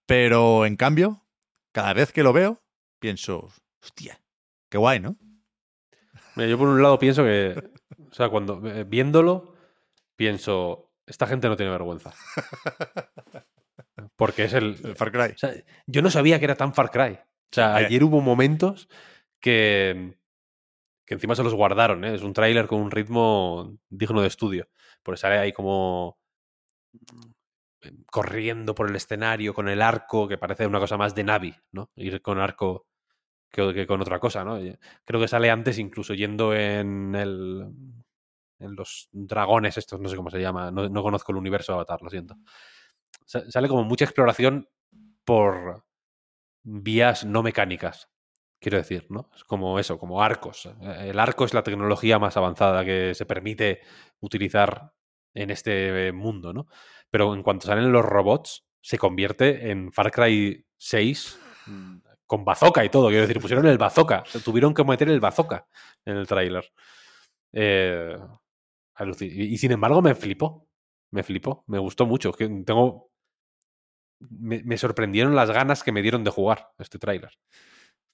pero 0.05 0.65
en 0.65 0.75
cambio, 0.75 1.25
cada 1.71 1.93
vez 1.93 2.11
que 2.11 2.23
lo 2.23 2.33
veo, 2.33 2.61
pienso, 2.99 3.49
hostia, 3.83 4.21
qué 4.69 4.77
guay, 4.77 4.99
¿no? 4.99 5.17
yo 6.35 6.57
por 6.57 6.67
un 6.67 6.81
lado 6.81 6.99
pienso 6.99 7.23
que, 7.23 7.55
o 8.09 8.13
sea, 8.13 8.29
cuando 8.29 8.61
eh, 8.67 8.83
viéndolo, 8.83 9.55
pienso, 10.15 10.91
esta 11.05 11.25
gente 11.27 11.47
no 11.47 11.55
tiene 11.55 11.71
vergüenza. 11.71 12.13
Porque 14.15 14.43
es 14.45 14.53
el, 14.53 14.75
Far 14.95 15.11
Cry. 15.11 15.35
yo 15.87 16.01
no 16.01 16.11
sabía 16.11 16.39
que 16.39 16.45
era 16.45 16.55
tan 16.55 16.73
Far 16.73 16.91
Cry. 16.91 17.13
O 17.13 17.53
sea, 17.53 17.75
ayer 17.75 18.03
hubo 18.03 18.21
momentos 18.21 18.89
que, 19.39 20.17
que 21.05 21.13
encima 21.13 21.35
se 21.35 21.43
los 21.43 21.53
guardaron. 21.53 22.03
¿eh? 22.03 22.15
Es 22.15 22.21
un 22.21 22.33
tráiler 22.33 22.67
con 22.67 22.81
un 22.81 22.91
ritmo 22.91 23.77
digno 23.89 24.21
de 24.21 24.27
estudio. 24.27 24.69
Porque 25.01 25.19
sale 25.19 25.37
ahí 25.37 25.53
como 25.53 26.19
corriendo 28.05 28.75
por 28.75 28.89
el 28.89 28.95
escenario 28.95 29.53
con 29.53 29.69
el 29.69 29.81
arco, 29.81 30.27
que 30.27 30.37
parece 30.37 30.67
una 30.67 30.79
cosa 30.79 30.97
más 30.97 31.15
de 31.15 31.23
Navi, 31.23 31.55
¿no? 31.71 31.91
Ir 31.95 32.21
con 32.21 32.39
arco 32.39 32.87
que, 33.49 33.87
con 33.87 34.01
otra 34.01 34.19
cosa, 34.19 34.43
¿no? 34.43 34.59
Creo 35.05 35.21
que 35.21 35.27
sale 35.27 35.49
antes 35.49 35.77
incluso 35.77 36.13
yendo 36.13 36.53
en 36.53 37.15
el 37.15 37.71
en 38.59 38.75
los 38.75 39.09
dragones 39.11 39.77
estos, 39.77 39.99
no 39.99 40.09
sé 40.09 40.15
cómo 40.15 40.31
se 40.31 40.41
llama, 40.41 40.71
no, 40.71 41.03
conozco 41.03 41.31
el 41.31 41.37
universo 41.37 41.73
de 41.73 41.75
Avatar, 41.75 42.01
lo 42.01 42.09
siento. 42.09 42.35
Sale 43.25 43.67
como 43.67 43.83
mucha 43.83 44.05
exploración 44.05 44.67
por 45.23 45.85
vías 46.63 47.23
no 47.25 47.43
mecánicas, 47.43 48.09
quiero 48.59 48.77
decir, 48.77 49.05
¿no? 49.09 49.29
Es 49.35 49.43
como 49.43 49.77
eso, 49.79 49.99
como 49.99 50.23
arcos. 50.23 50.69
El 50.81 51.19
arco 51.19 51.45
es 51.45 51.53
la 51.53 51.63
tecnología 51.63 52.19
más 52.19 52.35
avanzada 52.37 52.83
que 52.83 53.13
se 53.13 53.25
permite 53.25 53.81
utilizar 54.19 54.93
en 55.41 55.51
este 55.51 56.11
mundo, 56.11 56.53
¿no? 56.53 56.67
Pero 57.09 57.33
en 57.33 57.43
cuanto 57.43 57.67
salen 57.67 57.91
los 57.91 58.03
robots, 58.03 58.65
se 58.81 58.97
convierte 58.97 59.69
en 59.69 59.91
Far 59.91 60.11
Cry 60.11 60.65
6 60.77 61.39
mm, 61.67 61.97
con 62.25 62.43
bazooka 62.43 62.83
y 62.83 62.89
todo. 62.89 63.07
Quiero 63.07 63.21
decir, 63.21 63.41
pusieron 63.41 63.65
el 63.67 63.77
bazooka. 63.77 64.23
tuvieron 64.43 64.73
que 64.73 64.83
meter 64.83 65.09
el 65.09 65.19
bazooka 65.19 65.67
en 66.05 66.17
el 66.17 66.27
tráiler. 66.27 66.65
Eh, 67.53 68.17
y, 69.19 69.57
sin 69.57 69.71
embargo 69.71 70.01
me 70.01 70.15
flipó. 70.15 70.67
Me 71.11 71.23
flipó. 71.23 71.63
Me 71.67 71.79
gustó 71.79 72.05
mucho. 72.05 72.31
Tengo... 72.31 73.11
Me, 74.19 74.63
me 74.63 74.77
sorprendieron 74.77 75.35
las 75.35 75.51
ganas 75.51 75.83
que 75.83 75.91
me 75.91 76.01
dieron 76.01 76.23
de 76.23 76.31
jugar 76.31 76.69
este 76.79 76.97
tráiler. 76.97 77.37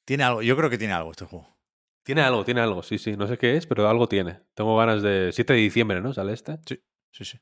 Tiene 0.06 0.24
algo, 0.24 0.42
yo 0.42 0.58
creo 0.58 0.70
que 0.70 0.78
tiene 0.78 0.94
algo 0.94 1.12
este 1.12 1.26
juego. 1.26 1.48
Tiene 2.04 2.22
algo, 2.22 2.44
tiene 2.44 2.60
algo, 2.60 2.84
sí, 2.84 2.98
sí. 2.98 3.16
No 3.16 3.28
sé 3.28 3.38
qué 3.38 3.56
es, 3.56 3.66
pero 3.66 3.88
algo 3.88 4.10
tiene. 4.10 4.42
Tengo 4.54 4.76
ganas 4.76 5.02
de. 5.02 5.32
7 5.32 5.54
de 5.54 5.60
diciembre, 5.60 6.02
¿no? 6.02 6.14
¿Sale 6.14 6.34
este? 6.34 6.58
Sí. 6.66 6.84
Sí, 7.14 7.26
sí. 7.26 7.40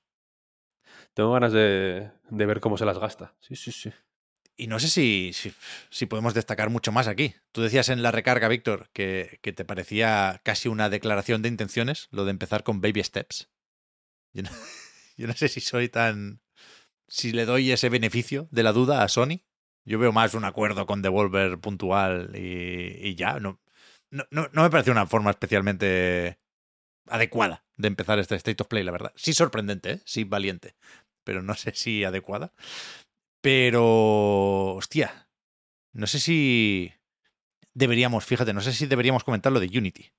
Tengo 1.14 1.32
ganas 1.32 1.54
de, 1.54 2.12
ver 2.30 2.60
cómo 2.60 2.78
se 2.78 2.86
las 2.86 3.00
gasta. 3.00 3.34
Sí, 3.40 3.56
sí, 3.56 3.72
sí. 3.72 3.92
Y 4.58 4.68
no 4.68 4.80
sé 4.80 4.90
si, 4.90 5.32
si, 5.90 6.06
podemos 6.06 6.34
destacar 6.34 6.70
mucho 6.70 6.92
más 6.92 7.08
aquí. 7.08 7.34
Tú 7.52 7.62
decías 7.62 7.90
en 7.90 8.04
la 8.04 8.12
recarga, 8.12 8.50
Víctor, 8.50 8.90
que, 8.94 9.40
que, 9.42 9.54
te 9.54 9.66
parecía 9.66 10.42
casi 10.44 10.68
una 10.68 10.90
declaración 10.90 11.42
de 11.42 11.50
intenciones 11.50 12.10
lo 12.12 12.26
de 12.26 12.32
empezar 12.32 12.64
con 12.64 12.82
baby 12.82 13.04
steps. 13.04 13.50
Yo 14.34 14.44
no, 15.28 15.34
sé 15.36 15.48
si 15.48 15.62
soy 15.62 15.90
tan... 15.90 16.42
Si 17.08 17.32
le 17.32 17.46
doy 17.46 17.72
ese 17.72 17.90
beneficio 17.90 18.48
de 18.52 18.64
la 18.64 18.74
duda 18.74 19.04
a 19.04 19.08
Sony. 19.08 19.42
Yo 19.84 20.00
veo 20.00 20.12
más 20.12 20.34
un 20.34 20.46
acuerdo 20.46 20.86
con 20.86 21.02
Devolver 21.02 21.60
puntual 21.60 22.36
y, 22.36 23.08
y 23.08 23.16
ya. 23.16 23.40
No, 23.40 23.60
no, 24.12 24.26
no, 24.30 24.64
me 24.64 24.70
parece 24.70 24.92
una 24.92 25.08
forma 25.08 25.32
especialmente 25.32 26.41
adecuada 27.12 27.66
de 27.78 27.88
empezar 27.88 28.20
este 28.20 28.36
State 28.36 28.64
of 28.64 28.68
Play, 28.68 28.84
la 28.84 28.92
verdad. 28.92 29.14
Sí 29.16 29.34
sorprendente, 29.34 29.92
¿eh? 29.92 30.02
sí 30.06 30.24
valiente, 30.24 30.76
pero 31.24 31.42
no 31.42 31.56
sé 31.56 31.74
si 31.76 32.04
adecuada. 32.04 32.54
Pero, 33.42 34.76
hostia, 34.76 35.30
no 35.94 36.08
sé 36.08 36.20
si 36.20 36.94
deberíamos, 37.74 38.26
fíjate, 38.26 38.54
no 38.54 38.62
sé 38.62 38.74
si 38.74 38.86
deberíamos 38.86 39.24
comentar 39.24 39.52
lo 39.52 39.60
de 39.60 39.78
Unity. 39.78 40.12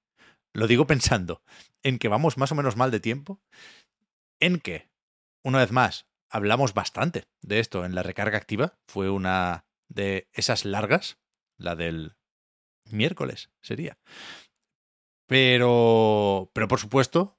Lo 0.55 0.67
digo 0.67 0.87
pensando 0.87 1.43
en 1.83 1.99
que 1.99 2.09
vamos 2.09 2.37
más 2.37 2.53
o 2.53 2.55
menos 2.55 2.77
mal 2.77 2.91
de 2.91 3.01
tiempo, 3.01 3.41
en 4.41 4.59
que, 4.59 4.91
una 5.45 5.59
vez 5.59 5.73
más, 5.73 6.07
hablamos 6.29 6.75
bastante 6.75 7.27
de 7.41 7.61
esto 7.61 7.85
en 7.85 7.95
la 7.95 8.03
recarga 8.03 8.39
activa. 8.39 8.79
Fue 8.87 9.09
una 9.09 9.67
de 9.89 10.29
esas 10.33 10.65
largas, 10.65 11.19
la 11.57 11.77
del 11.77 12.17
miércoles 12.91 13.51
sería, 13.63 13.99
pero, 15.33 16.51
pero 16.53 16.69
por 16.69 16.79
supuesto, 16.79 17.39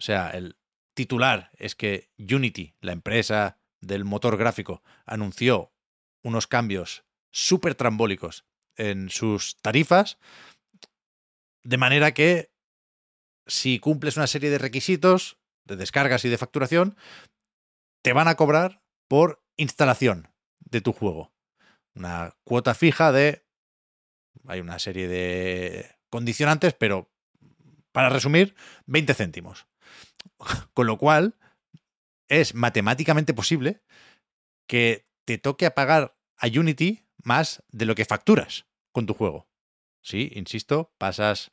o 0.00 0.02
sea, 0.02 0.30
el 0.30 0.56
titular 0.94 1.50
es 1.58 1.74
que 1.74 2.10
Unity, 2.18 2.76
la 2.80 2.92
empresa 2.92 3.60
del 3.82 4.06
motor 4.06 4.38
gráfico, 4.38 4.82
anunció 5.04 5.74
unos 6.22 6.46
cambios 6.46 7.04
súper 7.30 7.74
trambólicos 7.74 8.46
en 8.76 9.10
sus 9.10 9.58
tarifas, 9.60 10.18
de 11.62 11.76
manera 11.76 12.14
que 12.14 12.54
si 13.46 13.80
cumples 13.80 14.16
una 14.16 14.26
serie 14.26 14.48
de 14.48 14.56
requisitos 14.56 15.38
de 15.66 15.76
descargas 15.76 16.24
y 16.24 16.30
de 16.30 16.38
facturación, 16.38 16.96
te 18.02 18.14
van 18.14 18.28
a 18.28 18.36
cobrar 18.36 18.82
por 19.08 19.44
instalación 19.58 20.32
de 20.58 20.80
tu 20.80 20.94
juego. 20.94 21.34
una 21.94 22.34
cuota 22.44 22.72
fija 22.74 23.12
de... 23.12 23.44
Hay 24.46 24.60
una 24.60 24.78
serie 24.78 25.06
de 25.06 25.94
condicionantes, 26.14 26.74
pero 26.74 27.10
para 27.90 28.08
resumir, 28.08 28.54
20 28.86 29.14
céntimos. 29.14 29.66
Con 30.72 30.86
lo 30.86 30.96
cual, 30.96 31.34
es 32.28 32.54
matemáticamente 32.54 33.34
posible 33.34 33.82
que 34.68 35.08
te 35.24 35.38
toque 35.38 35.68
pagar 35.72 36.16
a 36.36 36.46
Unity 36.46 37.02
más 37.24 37.64
de 37.72 37.84
lo 37.84 37.96
que 37.96 38.04
facturas 38.04 38.66
con 38.92 39.06
tu 39.06 39.14
juego. 39.14 39.48
Sí, 40.02 40.30
insisto, 40.36 40.94
pasas 40.98 41.50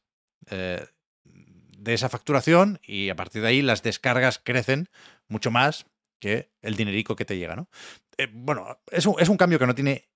eh, 0.52 0.86
de 1.24 1.94
esa 1.96 2.10
facturación 2.10 2.80
y 2.84 3.10
a 3.10 3.16
partir 3.16 3.42
de 3.42 3.48
ahí 3.48 3.64
las 3.64 3.82
descargas 3.82 4.38
crecen 4.38 4.90
mucho 5.28 5.50
más 5.50 5.88
que 6.20 6.52
el 6.62 6.76
dinerico 6.76 7.16
que 7.16 7.26
te 7.26 7.40
llega, 7.40 7.56
¿no? 7.56 7.68
Eh, 8.16 8.28
bueno, 8.32 8.80
es 8.92 9.08
un 9.08 9.38
cambio 9.38 9.58
que 9.58 9.66
no 9.66 9.74
tiene 9.74 10.08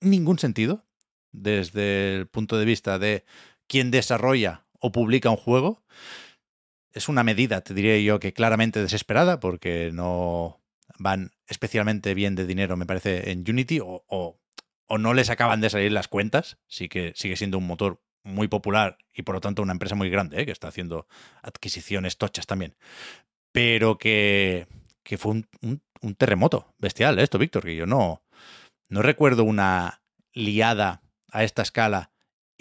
ningún 0.00 0.38
sentido 0.38 0.86
desde 1.32 2.14
el 2.14 2.26
punto 2.28 2.58
de 2.58 2.64
vista 2.64 2.98
de 2.98 3.24
quién 3.66 3.90
desarrolla 3.90 4.64
o 4.78 4.92
publica 4.92 5.30
un 5.30 5.36
juego. 5.36 5.82
Es 6.92 7.08
una 7.08 7.22
medida, 7.22 7.62
te 7.62 7.74
diría 7.74 7.98
yo, 7.98 8.20
que 8.20 8.32
claramente 8.32 8.82
desesperada, 8.82 9.40
porque 9.40 9.90
no 9.92 10.60
van 10.98 11.32
especialmente 11.46 12.14
bien 12.14 12.34
de 12.34 12.46
dinero, 12.46 12.76
me 12.76 12.86
parece, 12.86 13.30
en 13.30 13.44
Unity, 13.48 13.80
o, 13.80 14.04
o, 14.06 14.38
no 14.98 15.14
les 15.14 15.30
acaban 15.30 15.62
de 15.62 15.70
salir 15.70 15.90
las 15.90 16.08
cuentas. 16.08 16.58
Sí 16.66 16.88
que 16.88 17.12
sigue 17.14 17.36
siendo 17.36 17.56
un 17.58 17.66
motor 17.66 18.02
muy 18.24 18.48
popular 18.48 18.98
y 19.12 19.22
por 19.22 19.34
lo 19.34 19.40
tanto 19.40 19.62
una 19.62 19.72
empresa 19.72 19.94
muy 19.94 20.10
grande, 20.10 20.40
¿eh? 20.40 20.46
que 20.46 20.52
está 20.52 20.68
haciendo 20.68 21.06
adquisiciones 21.42 22.18
tochas 22.18 22.46
también. 22.46 22.76
Pero 23.52 23.98
que, 23.98 24.66
que 25.02 25.18
fue 25.18 25.32
un, 25.32 25.48
un, 26.02 26.14
terremoto 26.14 26.74
bestial 26.78 27.18
esto, 27.18 27.38
Víctor, 27.38 27.64
que 27.64 27.76
yo 27.76 27.86
no, 27.86 28.22
no 28.88 29.02
recuerdo 29.02 29.44
una 29.44 30.02
liada 30.32 31.02
a 31.30 31.44
esta 31.44 31.62
escala 31.62 32.11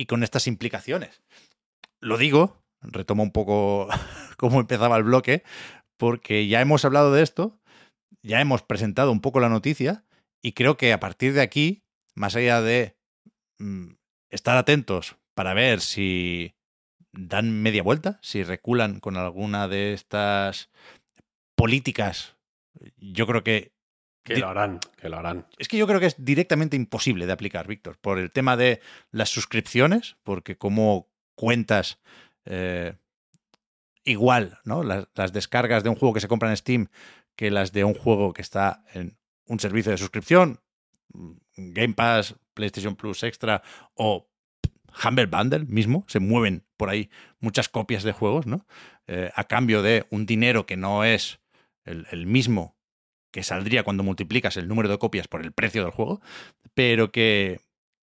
y 0.02 0.06
con 0.08 0.24
estas 0.24 0.48
implicaciones. 0.48 1.22
Lo 2.00 2.18
digo, 2.18 2.64
retomo 2.82 3.22
un 3.24 3.32
poco 3.32 3.88
cómo 4.38 4.60
empezaba 4.60 4.98
el 4.98 5.04
bloque, 5.04 5.44
porque 5.98 6.48
ya 6.48 6.60
hemos 6.62 6.84
hablado 6.84 7.14
de 7.14 7.22
esto, 7.22 7.60
ya 8.24 8.42
hemos 8.42 8.64
presentado 8.64 9.12
un 9.12 9.22
poco 9.22 9.40
la 9.40 9.50
noticia 9.50 10.04
y 10.42 10.54
creo 10.54 10.76
que 10.76 10.92
a 10.92 11.00
partir 11.00 11.34
de 11.34 11.42
aquí, 11.42 11.84
más 12.16 12.36
allá 12.36 12.62
de 12.62 12.98
mm, 13.60 13.94
estar 14.32 14.58
atentos 14.58 15.18
para 15.36 15.54
ver 15.54 15.82
si 15.82 16.56
dan 17.14 17.62
media 17.62 17.84
vuelta, 17.84 18.20
si 18.24 18.44
reculan 18.44 19.00
con 19.00 19.18
alguna 19.18 19.68
de 19.68 19.94
estas 19.94 20.72
políticas 21.56 22.36
yo 22.98 23.28
creo 23.28 23.44
que... 23.44 23.72
Que 24.24 24.38
lo 24.38 24.50
harán, 24.50 24.80
que 24.98 25.10
lo 25.10 25.18
harán. 25.18 25.48
Es 25.58 25.68
que 25.68 25.78
yo 25.78 25.88
creo 25.88 26.00
que 26.00 26.06
es 26.06 26.24
directamente 26.24 26.76
imposible 26.76 27.26
de 27.26 27.32
aplicar, 27.32 27.68
Víctor, 27.68 27.98
por 28.00 28.20
el 28.20 28.32
tema 28.32 28.56
de 28.56 28.80
las 29.12 29.30
suscripciones, 29.30 30.18
porque 30.24 30.58
como 30.58 31.10
cuentas 31.36 32.00
eh, 32.46 32.94
igual, 34.04 34.60
¿no? 34.64 34.84
Las, 34.84 35.08
las, 35.16 35.34
descargas 35.34 35.84
de 35.84 35.90
un 35.90 35.96
juego 35.96 36.14
que 36.14 36.20
se 36.20 36.28
compra 36.28 36.50
en 36.50 36.58
Steam 36.58 36.88
que 37.36 37.50
las 37.50 37.72
de 37.72 37.84
un 37.84 37.94
juego 37.94 38.34
que 38.34 38.42
está 38.42 38.84
en 38.94 39.18
un 39.48 39.60
servicio 39.60 39.92
de 39.92 39.98
suscripción, 39.98 40.60
mm, 41.14 41.32
Game 41.58 41.94
Pass, 41.94 42.36
PlayStation 42.54 42.96
Plus 42.96 43.24
Extra 43.24 43.64
o 43.96 44.30
Humble 45.04 45.26
Bundle 45.26 45.66
mismo, 45.66 46.06
se 46.08 46.20
mueven 46.20 46.66
por 46.78 46.90
ahí 46.90 47.10
muchas 47.40 47.70
copias 47.70 48.04
de 48.04 48.12
juegos, 48.12 48.46
¿no? 48.46 48.66
Eh, 49.08 49.32
a 49.36 49.46
cambio 49.46 49.82
de 49.82 50.06
un 50.10 50.26
dinero 50.26 50.66
que 50.66 50.78
no 50.78 51.04
es 51.04 51.40
el, 51.84 52.28
mismo 52.28 52.78
que 53.32 53.44
saldría 53.44 53.84
cuando 53.84 54.04
multiplicas 54.04 54.58
el 54.58 54.68
número 54.68 54.90
de 54.90 54.98
copias 54.98 55.28
por 55.28 55.42
el 55.42 55.52
precio 55.52 55.84
del 55.84 55.92
juego, 55.92 56.22
pero 56.74 57.12
que, 57.12 57.62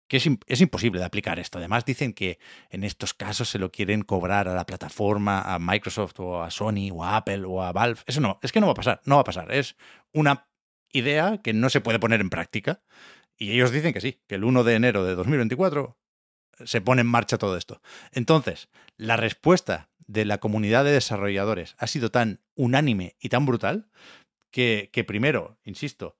es, 0.09 0.29
es, 0.47 0.61
imposible 0.61 0.99
de 0.99 1.05
aplicar 1.05 1.39
esto. 1.39 1.57
Además 1.57 1.85
dicen 1.85 2.13
que 2.13 2.39
en 2.69 2.83
estos 2.83 3.13
casos 3.13 3.49
se 3.49 3.59
lo 3.59 3.71
quieren 3.71 4.01
cobrar 4.01 4.47
a 4.47 4.53
la 4.53 4.65
plataforma, 4.65 5.41
a 5.41 5.59
Microsoft 5.59 6.19
o 6.19 6.43
a 6.43 6.51
Sony 6.51 6.91
o 6.91 7.03
a 7.03 7.17
Apple 7.17 7.43
o 7.45 7.63
a 7.63 7.71
Valve. 7.71 8.01
Eso 8.05 8.19
no, 8.19 8.39
es 8.41 8.51
que 8.51 8.59
no 8.59 8.67
va 8.67 8.73
a 8.73 8.75
pasar, 8.75 9.01
no 9.05 9.15
va 9.15 9.21
a 9.21 9.25
pasar. 9.25 9.51
Es 9.51 9.75
una 10.11 10.47
idea 10.91 11.39
que 11.41 11.53
no 11.53 11.69
se 11.69 11.81
puede 11.81 11.99
poner 11.99 12.21
en 12.21 12.29
práctica. 12.29 12.81
Y 13.37 13.51
ellos 13.51 13.71
dicen 13.71 13.93
que 13.93 14.01
sí, 14.01 14.21
que 14.27 14.35
el 14.35 14.43
1 14.43 14.63
de 14.63 14.75
enero 14.75 15.03
de 15.03 15.15
2024 15.15 15.97
se 16.65 16.81
pone 16.81 17.01
en 17.01 17.07
marcha 17.07 17.37
todo 17.37 17.57
esto. 17.57 17.81
Entonces, 18.11 18.69
la 18.97 19.17
respuesta 19.17 19.89
de 20.07 20.25
la 20.25 20.39
comunidad 20.39 20.83
de 20.83 20.91
desarrolladores 20.91 21.75
ha 21.77 21.87
sido 21.87 22.11
tan 22.11 22.41
unánime 22.55 23.15
y 23.19 23.29
tan 23.29 23.45
brutal 23.45 23.87
que, 24.51 25.03
primero, 25.07 25.57
insisto, 25.63 26.17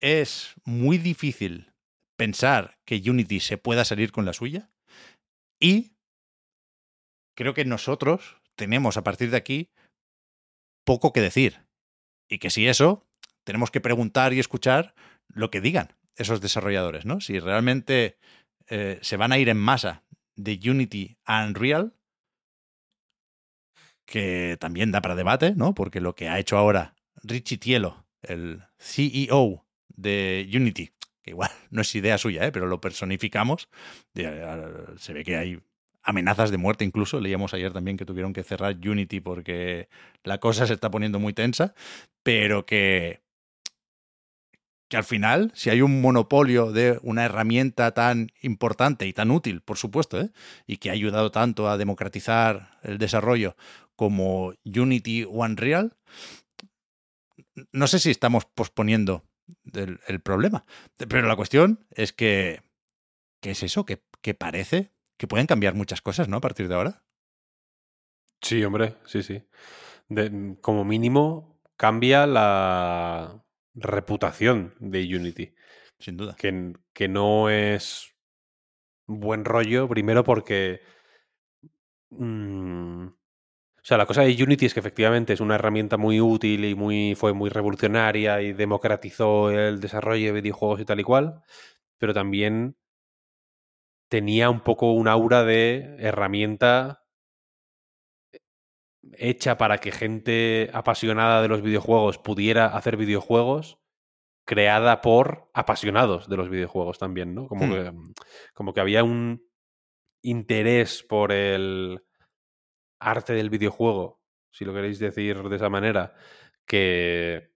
es 0.00 0.54
muy 0.64 0.98
difícil 0.98 1.72
pensar 2.16 2.78
que 2.84 3.02
Unity 3.04 3.40
se 3.40 3.58
pueda 3.58 3.84
salir 3.84 4.12
con 4.12 4.24
la 4.24 4.32
suya 4.32 4.70
y 5.60 5.92
creo 7.36 7.54
que 7.54 7.64
nosotros 7.64 8.36
tenemos 8.54 8.96
a 8.96 9.02
partir 9.02 9.30
de 9.30 9.38
aquí 9.38 9.70
poco 10.84 11.12
que 11.12 11.20
decir 11.20 11.66
y 12.28 12.38
que 12.38 12.50
si 12.50 12.68
eso 12.68 13.06
tenemos 13.44 13.70
que 13.70 13.80
preguntar 13.80 14.32
y 14.32 14.40
escuchar 14.40 14.94
lo 15.28 15.50
que 15.50 15.60
digan 15.60 15.96
esos 16.16 16.40
desarrolladores, 16.40 17.06
¿no? 17.06 17.20
Si 17.20 17.40
realmente 17.40 18.18
eh, 18.68 18.98
se 19.02 19.16
van 19.16 19.32
a 19.32 19.38
ir 19.38 19.48
en 19.48 19.56
masa 19.56 20.04
de 20.36 20.58
Unity 20.62 21.16
a 21.24 21.44
Unreal, 21.44 21.94
que 24.04 24.56
también 24.60 24.92
da 24.92 25.00
para 25.00 25.14
debate, 25.14 25.54
¿no? 25.56 25.74
Porque 25.74 26.00
lo 26.00 26.14
que 26.14 26.28
ha 26.28 26.38
hecho 26.38 26.56
ahora 26.56 26.94
Richie 27.22 27.58
Tielo, 27.58 28.04
el 28.22 28.62
CEO 28.78 29.64
de 29.88 30.48
Unity, 30.52 30.90
que 31.22 31.30
igual 31.30 31.50
no 31.70 31.82
es 31.82 31.94
idea 31.94 32.18
suya, 32.18 32.46
¿eh? 32.46 32.52
pero 32.52 32.66
lo 32.66 32.80
personificamos, 32.80 33.68
se 34.14 35.12
ve 35.12 35.24
que 35.24 35.36
hay 35.36 35.60
amenazas 36.02 36.50
de 36.50 36.58
muerte 36.58 36.84
incluso. 36.84 37.20
Leíamos 37.20 37.54
ayer 37.54 37.72
también 37.72 37.96
que 37.96 38.04
tuvieron 38.04 38.32
que 38.32 38.44
cerrar 38.44 38.76
Unity 38.76 39.20
porque 39.20 39.88
la 40.22 40.38
cosa 40.38 40.66
se 40.66 40.74
está 40.74 40.90
poniendo 40.90 41.18
muy 41.18 41.32
tensa, 41.32 41.74
pero 42.22 42.66
que 42.66 43.24
que 44.88 44.98
al 44.98 45.04
final, 45.04 45.50
si 45.54 45.70
hay 45.70 45.80
un 45.80 46.00
monopolio 46.02 46.70
de 46.70 46.98
una 47.02 47.24
herramienta 47.24 47.92
tan 47.92 48.28
importante 48.42 49.06
y 49.06 49.12
tan 49.12 49.30
útil, 49.30 49.62
por 49.62 49.78
supuesto, 49.78 50.20
¿eh? 50.20 50.30
y 50.66 50.76
que 50.76 50.90
ha 50.90 50.92
ayudado 50.92 51.30
tanto 51.30 51.68
a 51.68 51.78
democratizar 51.78 52.78
el 52.82 52.98
desarrollo 52.98 53.56
como 53.96 54.54
Unity 54.64 55.24
o 55.24 55.44
Unreal, 55.44 55.96
no 57.72 57.86
sé 57.86 57.98
si 57.98 58.10
estamos 58.10 58.44
posponiendo 58.44 59.24
el, 59.72 60.00
el 60.06 60.20
problema. 60.20 60.64
Pero 60.96 61.26
la 61.26 61.36
cuestión 61.36 61.86
es 61.90 62.12
que, 62.12 62.62
¿qué 63.40 63.52
es 63.52 63.62
eso? 63.62 63.84
Que, 63.84 64.02
que 64.20 64.34
parece 64.34 64.92
que 65.16 65.28
pueden 65.28 65.46
cambiar 65.46 65.74
muchas 65.74 66.00
cosas, 66.00 66.28
¿no? 66.28 66.38
A 66.38 66.40
partir 66.40 66.68
de 66.68 66.74
ahora. 66.74 67.04
Sí, 68.40 68.64
hombre, 68.64 68.96
sí, 69.06 69.22
sí. 69.22 69.42
De, 70.08 70.56
como 70.60 70.84
mínimo, 70.84 71.60
cambia 71.76 72.26
la, 72.26 73.44
reputación 73.74 74.74
de 74.78 75.04
Unity. 75.16 75.54
Sin 75.98 76.16
duda. 76.16 76.36
Que, 76.36 76.74
que 76.92 77.08
no 77.08 77.50
es 77.50 78.14
buen 79.06 79.44
rollo, 79.44 79.88
primero 79.88 80.24
porque... 80.24 80.80
Mmm, 82.10 83.08
o 83.84 83.86
sea, 83.86 83.98
la 83.98 84.06
cosa 84.06 84.22
de 84.22 84.42
Unity 84.42 84.64
es 84.64 84.72
que 84.72 84.80
efectivamente 84.80 85.34
es 85.34 85.40
una 85.40 85.56
herramienta 85.56 85.98
muy 85.98 86.18
útil 86.18 86.64
y 86.64 86.74
muy, 86.74 87.14
fue 87.16 87.34
muy 87.34 87.50
revolucionaria 87.50 88.40
y 88.40 88.54
democratizó 88.54 89.50
el 89.50 89.78
desarrollo 89.78 90.24
de 90.24 90.40
videojuegos 90.40 90.80
y 90.80 90.86
tal 90.86 91.00
y 91.00 91.02
cual, 91.02 91.42
pero 91.98 92.14
también 92.14 92.78
tenía 94.08 94.48
un 94.48 94.60
poco 94.60 94.92
un 94.92 95.06
aura 95.06 95.44
de 95.44 95.96
herramienta 95.98 97.04
hecha 99.18 99.58
para 99.58 99.76
que 99.76 99.92
gente 99.92 100.70
apasionada 100.72 101.42
de 101.42 101.48
los 101.48 101.60
videojuegos 101.60 102.16
pudiera 102.16 102.68
hacer 102.68 102.96
videojuegos, 102.96 103.78
creada 104.46 105.02
por 105.02 105.50
apasionados 105.52 106.26
de 106.30 106.38
los 106.38 106.48
videojuegos 106.48 106.98
también, 106.98 107.34
¿no? 107.34 107.48
Como, 107.48 107.66
hmm. 107.66 107.70
que, 107.70 107.92
como 108.54 108.72
que 108.72 108.80
había 108.80 109.04
un 109.04 109.46
interés 110.22 111.02
por 111.02 111.32
el 111.32 112.00
arte 113.04 113.32
del 113.32 113.50
videojuego, 113.50 114.20
si 114.50 114.64
lo 114.64 114.74
queréis 114.74 114.98
decir 114.98 115.42
de 115.42 115.56
esa 115.56 115.68
manera, 115.68 116.14
que 116.66 117.52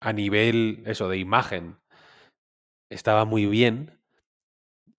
a 0.00 0.12
nivel, 0.12 0.82
eso, 0.86 1.08
de 1.08 1.18
imagen, 1.18 1.78
estaba 2.88 3.24
muy 3.24 3.46
bien 3.46 4.00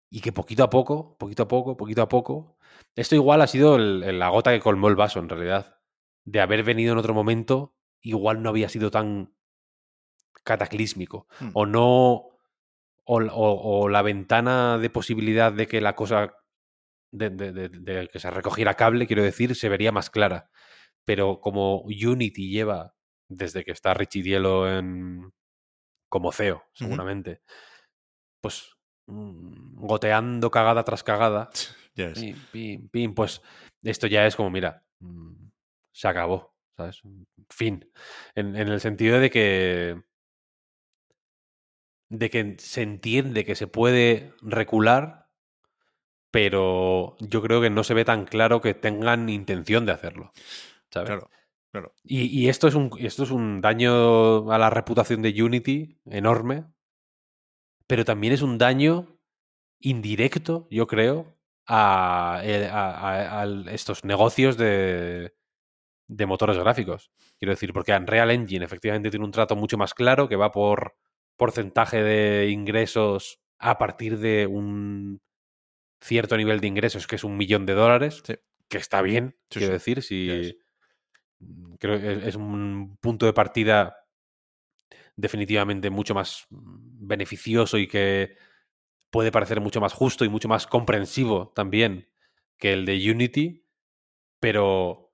y 0.10 0.22
que 0.22 0.32
poquito 0.32 0.64
a 0.64 0.70
poco, 0.70 1.18
poquito 1.18 1.44
a 1.44 1.48
poco, 1.48 1.78
poquito 1.78 2.02
a 2.02 2.10
poco, 2.10 2.58
esto 2.96 3.16
igual 3.16 3.42
ha 3.42 3.48
sido 3.48 3.78
la 3.78 4.30
gota 4.30 4.52
que 4.52 4.60
colmó 4.60 4.90
el 4.90 4.96
vaso, 4.96 5.20
en 5.20 5.30
realidad. 5.30 5.80
De 6.26 6.42
haber 6.42 6.64
venido 6.64 6.92
en 6.94 7.00
otro 7.00 7.14
momento, 7.14 7.76
igual 8.02 8.44
no 8.44 8.50
había 8.50 8.70
sido 8.70 8.92
tan 8.92 9.34
cataclísmico. 10.44 11.28
Hmm. 11.40 11.50
O 11.54 11.66
no. 11.66 12.28
O, 13.14 13.90
la 13.90 14.02
ventana 14.04 14.78
de 14.78 14.90
posibilidad 14.90 15.52
de 15.52 15.68
que 15.68 15.82
la 15.82 15.96
cosa. 15.96 16.36
De, 17.12 18.10
que 18.12 18.20
se 18.20 18.32
recogiera 18.32 18.76
cable, 18.76 19.08
quiero 19.08 19.24
decir, 19.24 19.56
se 19.56 19.70
vería 19.70 19.92
más 19.92 20.10
clara. 20.10 20.50
Pero 21.06 21.40
como 21.42 21.82
Unity 21.82 22.50
lleva, 22.50 22.96
desde 23.28 23.64
que 23.64 23.72
está 23.72 23.94
Richie 23.94 24.24
Dielo 24.24 24.70
en, 24.70 25.32
como 26.10 26.32
CEO, 26.32 26.64
seguramente. 26.74 27.42
Pues 28.42 28.76
mm, 29.08 29.86
goteando 29.86 30.52
cagada 30.52 30.84
tras 30.84 31.04
cagada. 31.04 31.50
Ya 31.94 32.08
ves. 32.08 32.20
Pim, 32.20 32.38
pim, 32.54 32.88
pim, 32.88 33.14
pues 33.14 33.42
esto 33.84 34.08
ya 34.08 34.26
es 34.26 34.38
como, 34.38 34.50
mira, 34.50 34.86
mm, 35.02 35.50
se 35.94 36.08
acabó, 36.08 36.56
¿sabes? 36.78 37.02
Fin. 37.50 37.92
En, 38.34 38.56
en 38.56 38.70
el 38.70 38.80
sentido 38.80 39.20
de 39.20 39.30
que. 39.30 40.02
de 42.10 42.30
que 42.30 42.56
se 42.60 42.82
entiende 42.82 43.44
que 43.44 43.56
se 43.56 43.68
puede 43.68 44.34
recular, 44.42 45.21
pero 46.32 47.18
yo 47.20 47.42
creo 47.42 47.62
que 47.62 47.70
no 47.70 47.84
se 47.84 47.94
ve 47.94 48.06
tan 48.06 48.26
claro 48.26 48.62
que 48.62 48.74
tengan 48.74 49.30
intención 49.30 49.86
de 49.86 49.94
hacerlo. 49.94 50.32
¿Sabes? 50.92 51.08
Claro, 51.10 51.30
claro. 51.72 51.94
Y, 52.04 52.24
y 52.28 52.50
esto, 52.50 52.68
es 52.68 52.76
un, 52.76 52.92
esto 53.00 53.24
es 53.24 53.32
un 53.32 53.62
daño 53.62 54.52
a 54.52 54.58
la 54.60 54.70
reputación 54.70 55.22
de 55.22 55.44
Unity 55.44 56.00
enorme, 56.06 56.66
pero 57.88 58.06
también 58.06 58.34
es 58.34 58.42
un 58.42 58.58
daño 58.58 59.18
indirecto, 59.80 60.68
yo 60.72 60.88
creo, 60.88 61.38
a, 61.68 62.42
eh, 62.44 62.68
a- 62.72 63.42
a- 63.42 63.44
a 63.44 63.46
estos 63.74 64.06
negocios 64.06 64.58
de, 64.58 65.34
de 66.08 66.26
motores 66.28 66.58
gráficos. 66.58 67.12
Quiero 67.40 67.54
decir, 67.54 67.74
porque 67.74 67.94
Unreal 67.94 68.32
Engine 68.32 68.66
efectivamente 68.66 69.12
tiene 69.12 69.26
un 69.26 69.32
trato 69.32 69.56
mucho 69.56 69.78
más 69.78 69.94
claro 69.94 70.30
que 70.30 70.38
va 70.38 70.52
por 70.52 70.96
porcentaje 71.38 72.04
de 72.04 72.50
ingresos 72.52 73.42
a 73.60 73.78
partir 73.80 74.20
de 74.20 74.48
un 74.48 75.22
cierto 76.02 76.38
nivel 76.38 76.60
de 76.60 76.68
ingresos, 76.68 77.08
que 77.08 77.16
es 77.16 77.24
un 77.24 77.38
millón 77.38 77.66
de 77.66 77.74
dólares, 77.74 78.22
Sí. 78.26 78.36
que 78.70 78.78
está 78.78 79.02
bien, 79.02 79.36
Sí, 79.50 79.60
quiero 79.60 79.68
sí, 79.68 79.74
decir, 79.74 80.04
si 80.04 80.30
es. 80.32 80.56
creo 81.80 82.00
que 82.00 82.28
es- 82.28 82.36
un 82.36 82.98
punto 83.02 83.26
de 83.26 83.34
partida 83.34 83.96
definitivamente 85.16 85.90
mucho 85.90 86.14
más 86.14 86.46
mm, 86.50 87.08
beneficioso 87.08 87.78
y 87.78 87.88
que 87.88 88.36
puede 89.12 89.32
parecer 89.32 89.62
mucho 89.62 89.82
más 89.82 89.94
justo 89.94 90.26
y 90.26 90.30
mucho 90.30 90.48
más 90.48 90.68
comprensivo 90.68 91.52
también 91.56 92.10
que 92.58 92.74
el 92.74 92.86
de 92.86 93.12
Unity, 93.12 93.66
pero 94.40 95.14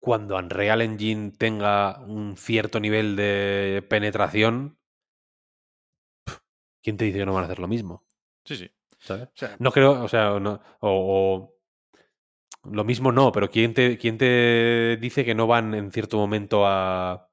cuando 0.00 0.36
Unreal 0.36 0.82
Engine 0.82 1.30
tenga 1.30 2.00
un 2.00 2.36
cierto 2.36 2.80
nivel 2.80 3.16
de 3.16 3.84
penetración, 3.88 4.78
¿quién 6.82 6.96
te 6.96 7.04
dice 7.04 7.18
que 7.18 7.26
no 7.26 7.34
van 7.34 7.42
a 7.44 7.46
hacer 7.46 7.58
lo 7.58 7.68
mismo? 7.68 8.04
Sí, 8.44 8.56
sí. 8.56 8.70
No 9.58 9.72
creo, 9.72 10.02
o 10.04 10.08
sea, 10.08 10.38
no, 10.38 10.60
o, 10.80 11.54
o 12.64 12.70
lo 12.70 12.84
mismo 12.84 13.12
no, 13.12 13.32
pero 13.32 13.50
¿quién 13.50 13.74
te, 13.74 13.98
quién 13.98 14.18
te 14.18 14.96
dice 15.00 15.24
que 15.24 15.34
no 15.34 15.46
van 15.46 15.74
en 15.74 15.90
cierto 15.90 16.16
momento 16.16 16.66
a, 16.66 17.28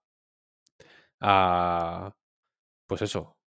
a, 1.20 2.16
pues 2.88 3.02
eso, 3.02 3.38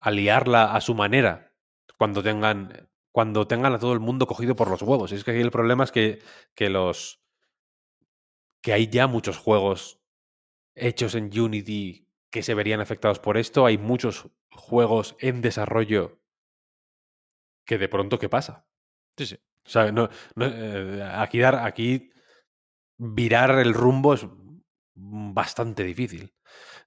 a 0.00 0.10
liarla 0.10 0.74
a 0.74 0.80
su 0.80 0.94
manera 0.94 1.52
cuando 1.98 2.22
tengan, 2.22 2.90
cuando 3.12 3.46
tengan 3.46 3.74
a 3.74 3.78
todo 3.78 3.92
el 3.92 4.00
mundo 4.00 4.26
cogido 4.26 4.56
por 4.56 4.70
los 4.70 4.82
huevos? 4.82 5.12
Y 5.12 5.16
es 5.16 5.24
que 5.24 5.32
aquí 5.32 5.40
el 5.40 5.50
problema 5.50 5.84
es 5.84 5.92
que, 5.92 6.20
que 6.54 6.70
los, 6.70 7.22
que 8.62 8.72
hay 8.72 8.88
ya 8.88 9.06
muchos 9.06 9.38
juegos 9.38 10.00
hechos 10.74 11.14
en 11.14 11.38
Unity 11.38 12.08
que 12.30 12.42
se 12.42 12.54
verían 12.54 12.80
afectados 12.80 13.18
por 13.18 13.36
esto, 13.36 13.66
hay 13.66 13.78
muchos 13.78 14.28
juegos 14.50 15.16
en 15.18 15.40
desarrollo 15.42 16.19
que 17.70 17.78
de 17.78 17.88
pronto, 17.88 18.18
¿qué 18.18 18.28
pasa? 18.28 18.66
sí, 19.16 19.26
sí. 19.26 19.36
O 19.66 19.70
sea, 19.70 19.92
no, 19.92 20.08
no, 20.34 20.46
eh, 20.46 21.02
aquí, 21.14 21.38
dar, 21.38 21.54
aquí 21.56 22.10
virar 22.98 23.58
el 23.60 23.74
rumbo 23.74 24.14
es 24.14 24.26
bastante 24.94 25.84
difícil. 25.84 26.34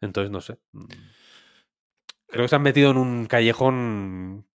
Entonces, 0.02 0.32
no 0.32 0.42
sé. 0.42 0.60
Mm. 0.74 0.86
Creo 2.28 2.46
que 2.46 2.50
se 2.50 2.56
han 2.56 2.62
metido 2.64 2.92
en 2.92 2.98
un 2.98 3.26
callejón 3.28 4.48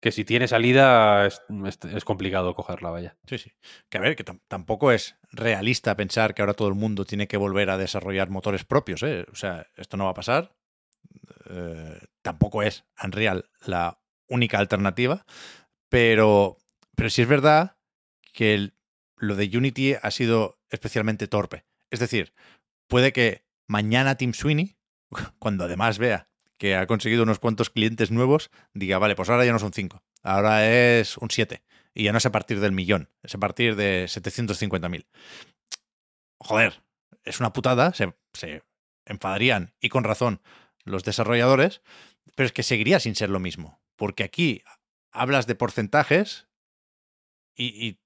que 0.00 0.12
si 0.12 0.24
tiene 0.24 0.48
salida 0.48 1.26
es, 1.26 1.42
es- 1.66 1.78
es 1.84 2.04
complicado 2.04 2.54
cogerla, 2.54 2.90
vaya. 2.90 3.18
Sí, 3.26 3.38
sí. 3.38 3.52
Que 3.90 3.98
a 3.98 4.02
ver, 4.02 4.16
que 4.16 4.24
tam- 4.24 4.42
tampoco 4.48 4.92
es 4.92 5.16
realista 5.32 5.96
pensar 5.96 6.34
que 6.34 6.42
ahora 6.42 6.54
todo 6.54 6.68
el 6.68 6.74
mundo 6.74 7.04
tiene 7.04 7.28
que 7.28 7.38
volver 7.38 7.70
a 7.70 7.78
desarrollar 7.78 8.30
motores 8.30 8.64
propios, 8.64 9.02
¿eh? 9.04 9.26
O 9.32 9.36
sea, 9.36 9.66
esto 9.76 9.96
no 9.96 10.04
va 10.06 10.10
a 10.12 10.14
pasar. 10.14 10.56
Eh, 11.50 12.00
tampoco 12.22 12.62
es 12.62 12.84
Unreal 13.02 13.50
la 13.66 14.01
única 14.32 14.58
alternativa, 14.58 15.24
pero, 15.88 16.58
pero 16.96 17.10
sí 17.10 17.22
es 17.22 17.28
verdad 17.28 17.76
que 18.32 18.72
lo 19.16 19.36
de 19.36 19.56
Unity 19.56 19.94
ha 20.00 20.10
sido 20.10 20.58
especialmente 20.70 21.28
torpe. 21.28 21.64
Es 21.90 22.00
decir, 22.00 22.32
puede 22.88 23.12
que 23.12 23.44
mañana 23.68 24.16
Tim 24.16 24.32
Sweeney, 24.32 24.76
cuando 25.38 25.64
además 25.64 25.98
vea 25.98 26.28
que 26.58 26.76
ha 26.76 26.86
conseguido 26.86 27.24
unos 27.24 27.40
cuantos 27.40 27.70
clientes 27.70 28.10
nuevos, 28.10 28.50
diga, 28.72 28.98
vale, 28.98 29.16
pues 29.16 29.28
ahora 29.28 29.44
ya 29.44 29.52
no 29.52 29.58
son 29.58 29.72
cinco, 29.72 30.02
ahora 30.22 30.68
es 30.70 31.16
un 31.18 31.28
7. 31.28 31.62
Y 31.92 32.04
ya 32.04 32.12
no 32.12 32.18
es 32.18 32.26
a 32.26 32.32
partir 32.32 32.60
del 32.60 32.70
millón, 32.72 33.10
es 33.22 33.34
a 33.34 33.38
partir 33.38 33.74
de 33.74 34.04
750.000. 34.04 35.06
Joder, 36.38 36.82
es 37.24 37.40
una 37.40 37.52
putada, 37.52 37.92
se, 37.94 38.14
se 38.32 38.62
enfadarían, 39.06 39.74
y 39.80 39.88
con 39.88 40.04
razón, 40.04 40.40
los 40.84 41.02
desarrolladores, 41.02 41.82
pero 42.36 42.46
es 42.46 42.52
que 42.52 42.62
seguiría 42.62 43.00
sin 43.00 43.14
ser 43.14 43.28
lo 43.28 43.40
mismo. 43.40 43.80
Porque 44.02 44.24
aquí 44.24 44.64
hablas 45.12 45.46
de 45.46 45.54
porcentajes 45.54 46.48
y, 47.54 48.00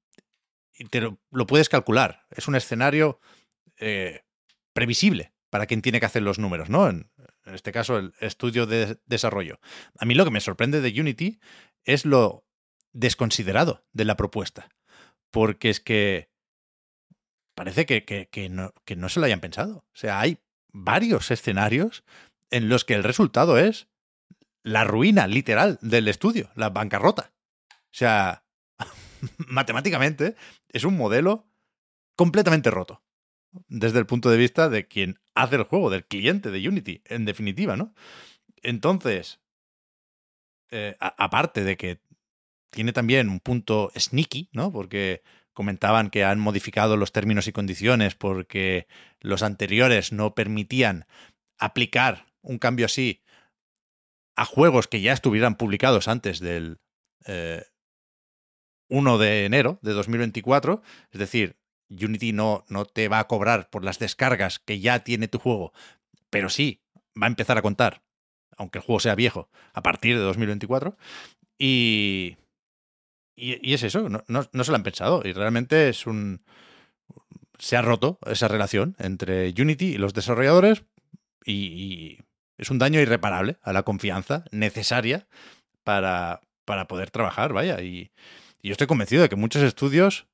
te 0.91 1.01
lo, 1.01 1.19
puedes 1.47 1.71
calcular. 1.71 2.27
Es 2.29 2.49
un 2.49 2.55
escenario 2.55 3.19
eh, 3.79 4.27
previsible 4.75 5.33
para 5.49 5.65
quien 5.65 5.81
tiene 5.81 5.99
que 5.99 6.05
hacer 6.05 6.21
los 6.21 6.39
números, 6.39 6.69
¿no? 6.69 6.87
En, 6.91 7.11
en 7.47 7.55
este 7.55 7.73
caso, 7.73 7.97
el 7.97 8.13
estudio 8.21 8.67
de 8.67 9.01
desarrollo. 9.07 9.59
A 9.99 10.05
mí 10.05 10.15
lo 10.15 10.27
que 10.27 10.31
me 10.31 10.43
sorprende 10.43 10.83
de 10.83 11.01
Unity 11.01 11.41
es 11.87 12.05
lo 12.05 12.47
desconsiderado 12.93 13.87
de 13.95 14.05
la 14.05 14.19
propuesta. 14.19 14.69
Porque 15.31 15.71
es 15.71 15.81
que 15.81 16.29
parece 17.55 17.87
que, 17.87 18.05
que- 18.05 18.29
que 18.29 18.51
no, 18.51 18.75
que 18.85 18.97
no 18.97 19.09
se 19.09 19.19
lo 19.19 19.25
hayan 19.25 19.41
pensado. 19.41 19.79
O 19.79 19.97
sea, 19.97 20.21
hay 20.21 20.43
varios 20.75 21.31
escenarios 21.31 22.05
en 22.51 22.69
los 22.69 22.85
que 22.85 22.93
el 22.93 23.03
resultado 23.03 23.57
es 23.57 23.89
la 24.67 24.83
ruina 24.83 25.29
literal 25.29 25.79
del 25.81 26.09
estudio, 26.09 26.51
la 26.57 26.71
bancarrota. 26.71 27.33
O 27.71 27.93
sea, 27.93 28.45
matemáticamente 29.39 30.35
es 30.69 30.83
un 30.83 30.97
modelo 30.97 31.49
completamente 32.17 32.73
roto. 32.73 33.01
Desde 33.69 34.01
el 34.01 34.07
punto 34.07 34.29
de 34.29 34.37
vista 34.37 34.69
de 34.69 34.89
quien 34.89 35.21
hace 35.37 35.55
el 35.55 35.63
juego, 35.63 35.89
del 35.89 36.05
cliente 36.05 36.51
de 36.51 36.69
Unity, 36.69 37.01
en 37.05 37.25
definitiva, 37.25 37.77
¿no? 37.77 37.95
Entonces, 38.61 39.41
eh, 40.73 40.97
aparte 40.99 41.63
de 41.63 41.77
que 41.77 42.01
tiene 42.71 42.93
también 42.93 43.29
un 43.29 43.39
punto 43.39 43.93
sneaky, 43.97 44.51
¿no? 44.51 44.73
Porque 44.73 45.23
comentaban 45.53 46.11
que 46.11 46.25
han 46.25 46.41
modificado 46.41 46.97
los 46.97 47.13
términos 47.13 47.47
y 47.47 47.53
condiciones 47.53 48.17
porque 48.17 48.89
los 49.21 49.45
anteriores 49.45 50.11
no 50.11 50.35
permitían 50.35 51.07
aplicar 51.57 52.27
un 52.43 52.59
cambio 52.59 52.87
así 52.87 53.23
a 54.37 54.45
juegos 54.45 54.87
que 54.87 55.01
ya 55.01 55.13
estuvieran 55.13 55.57
publicados 55.57 56.09
antes 56.09 56.41
del 56.41 56.79
eh, 57.27 57.65
1 58.89 59.19
de 59.19 59.47
enero 59.47 59.79
de 59.83 59.93
2024. 59.93 60.83
Es 61.11 61.19
decir, 61.19 61.57
Unity 61.89 62.33
no, 62.33 62.65
no 62.69 62.85
te 62.85 63.09
va 63.09 63.19
a 63.19 63.27
cobrar 63.27 63.71
por 63.71 63.83
las 63.83 63.99
descargas 63.99 64.59
que 64.59 64.81
ya 64.81 65.01
tiene 65.01 65.29
tu 65.29 65.39
juego, 65.39 65.73
pero 66.31 66.49
sí 66.49 66.83
va 67.21 67.27
a 67.27 67.29
empezar 67.29 67.57
a 67.59 67.63
contar, 67.63 68.03
aunque 68.57 68.79
el 68.79 68.85
juego 68.85 69.01
sea 69.01 69.15
viejo, 69.15 69.49
a 69.73 69.83
partir 69.83 70.17
de 70.17 70.23
2024. 70.23 70.97
Y, 71.59 72.37
y, 73.35 73.69
y 73.69 73.75
es 73.75 73.83
eso, 73.83 74.09
no, 74.09 74.23
no, 74.29 74.47
no 74.53 74.65
se 74.65 74.71
lo 74.71 74.77
han 74.77 74.83
pensado. 74.83 75.23
Y 75.25 75.33
realmente 75.33 75.89
es 75.89 76.07
un. 76.07 76.45
Se 77.59 77.77
ha 77.77 77.83
roto 77.83 78.19
esa 78.27 78.49
relación 78.49 78.97
entre 78.99 79.55
Unity 79.59 79.95
y 79.95 79.99
los 79.99 80.13
desarrolladores. 80.13 80.85
Y 81.47 82.19
es 82.59 82.71
un 82.71 82.79
daño 82.79 83.01
irreparable 83.01 83.59
a 83.63 83.73
la 83.73 83.83
confianza 83.83 84.45
necesaria 84.51 85.27
para, 85.85 86.41
para 86.65 86.89
poder 86.89 87.11
trabajar, 87.11 87.53
vaya. 87.53 87.81
Y, 87.81 88.13
y 88.61 88.69
yo 88.69 88.73
estoy 88.73 88.87
convencido 88.87 89.23
de 89.23 89.29
que 89.29 89.37
muchos 89.37 89.63
estudios 89.63 90.27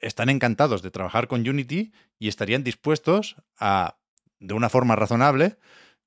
están 0.00 0.28
encantados 0.28 0.82
de 0.82 0.90
trabajar 0.90 1.28
con 1.28 1.48
Unity 1.48 1.92
y 2.18 2.28
estarían 2.28 2.64
dispuestos 2.64 3.36
a, 3.58 3.98
de 4.40 4.54
una 4.54 4.68
forma 4.68 4.96
razonable, 4.96 5.58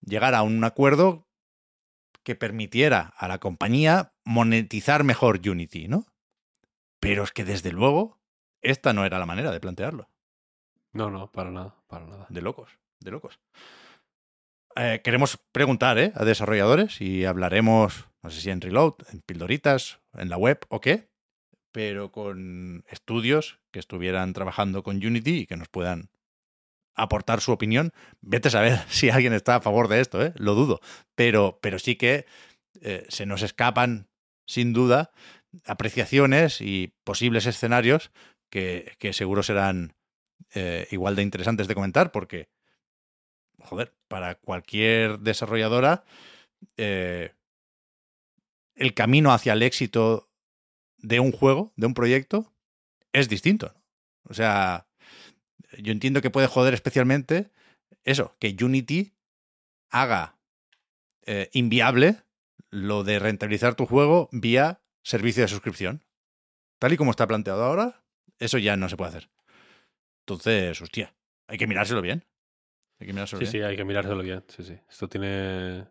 llegar 0.01 0.35
a 0.35 0.43
un 0.43 0.63
acuerdo 0.63 1.27
que 2.23 2.35
permitiera 2.35 3.13
a 3.17 3.27
la 3.27 3.39
compañía 3.39 4.13
monetizar 4.23 5.03
mejor 5.03 5.39
Unity, 5.47 5.87
¿no? 5.87 6.05
Pero 6.99 7.23
es 7.23 7.31
que 7.31 7.45
desde 7.45 7.71
luego 7.71 8.19
esta 8.61 8.93
no 8.93 9.05
era 9.05 9.19
la 9.19 9.25
manera 9.25 9.51
de 9.51 9.59
plantearlo. 9.59 10.09
No, 10.91 11.09
no, 11.09 11.31
para 11.31 11.51
nada, 11.51 11.75
para 11.87 12.05
nada. 12.05 12.27
De 12.29 12.41
locos, 12.41 12.69
de 12.99 13.11
locos. 13.11 13.39
Eh, 14.81 15.01
queremos 15.03 15.37
preguntar 15.51 15.99
¿eh? 15.99 16.13
a 16.15 16.23
desarrolladores 16.23 17.01
y 17.01 17.25
hablaremos, 17.25 18.07
no 18.23 18.29
sé 18.29 18.39
si 18.39 18.49
en 18.49 18.61
Reload, 18.61 18.93
en 19.11 19.19
Pildoritas, 19.19 19.99
en 20.13 20.29
la 20.29 20.37
web 20.37 20.65
o 20.69 20.79
qué, 20.79 21.09
pero 21.73 22.13
con 22.13 22.85
estudios 22.87 23.59
que 23.73 23.79
estuvieran 23.79 24.31
trabajando 24.31 24.81
con 24.81 24.95
Unity 24.95 25.39
y 25.39 25.45
que 25.47 25.57
nos 25.57 25.67
puedan 25.67 26.11
aportar 26.95 27.41
su 27.41 27.51
opinión. 27.51 27.91
Vete 28.21 28.47
a 28.47 28.51
saber 28.51 28.79
si 28.89 29.09
alguien 29.09 29.33
está 29.33 29.55
a 29.55 29.61
favor 29.61 29.89
de 29.89 29.99
esto, 29.99 30.23
¿eh? 30.23 30.31
lo 30.37 30.55
dudo. 30.55 30.79
Pero, 31.13 31.59
pero 31.61 31.77
sí 31.77 31.97
que 31.97 32.25
se 33.09 33.25
nos 33.25 33.41
escapan, 33.41 34.07
sin 34.47 34.71
duda, 34.71 35.11
apreciaciones 35.65 36.61
y 36.61 36.93
posibles 37.03 37.45
escenarios 37.45 38.11
que, 38.49 38.93
que 38.99 39.11
seguro 39.11 39.43
serán 39.43 39.95
igual 40.89 41.17
de 41.17 41.23
interesantes 41.23 41.67
de 41.67 41.75
comentar, 41.75 42.13
porque, 42.13 42.47
joder, 43.61 43.93
para 44.07 44.35
cualquier 44.35 45.19
desarrolladora, 45.19 46.03
eh, 46.77 47.33
el 48.75 48.93
camino 48.93 49.31
hacia 49.31 49.53
el 49.53 49.63
éxito 49.63 50.29
de 50.97 51.19
un 51.19 51.31
juego, 51.31 51.73
de 51.75 51.87
un 51.87 51.93
proyecto, 51.93 52.53
es 53.13 53.29
distinto. 53.29 53.73
O 54.23 54.33
sea, 54.33 54.87
yo 55.77 55.91
entiendo 55.91 56.21
que 56.21 56.29
puede 56.29 56.47
joder 56.47 56.73
especialmente 56.73 57.51
eso, 58.03 58.35
que 58.39 58.55
Unity 58.59 59.13
haga 59.89 60.37
eh, 61.25 61.49
inviable 61.53 62.23
lo 62.69 63.03
de 63.03 63.19
rentabilizar 63.19 63.75
tu 63.75 63.85
juego 63.85 64.29
vía 64.31 64.81
servicio 65.03 65.43
de 65.43 65.49
suscripción. 65.49 66.03
Tal 66.79 66.93
y 66.93 66.97
como 66.97 67.11
está 67.11 67.27
planteado 67.27 67.63
ahora, 67.63 68.03
eso 68.37 68.57
ya 68.57 68.77
no 68.77 68.89
se 68.89 68.97
puede 68.97 69.09
hacer. 69.09 69.29
Entonces, 70.21 70.81
hostia, 70.81 71.13
hay 71.47 71.57
que 71.57 71.67
mirárselo 71.67 72.01
bien. 72.01 72.25
Hay 72.99 73.07
que 73.07 73.13
mirárselo 73.13 73.39
Sí, 73.39 73.43
bien. 73.45 73.51
sí, 73.51 73.61
hay 73.61 73.75
que 73.77 73.85
mirárselo 73.85 74.21
bien. 74.23 74.43
Sí, 74.47 74.63
sí. 74.63 74.77
Esto 74.89 75.07
tiene. 75.07 75.85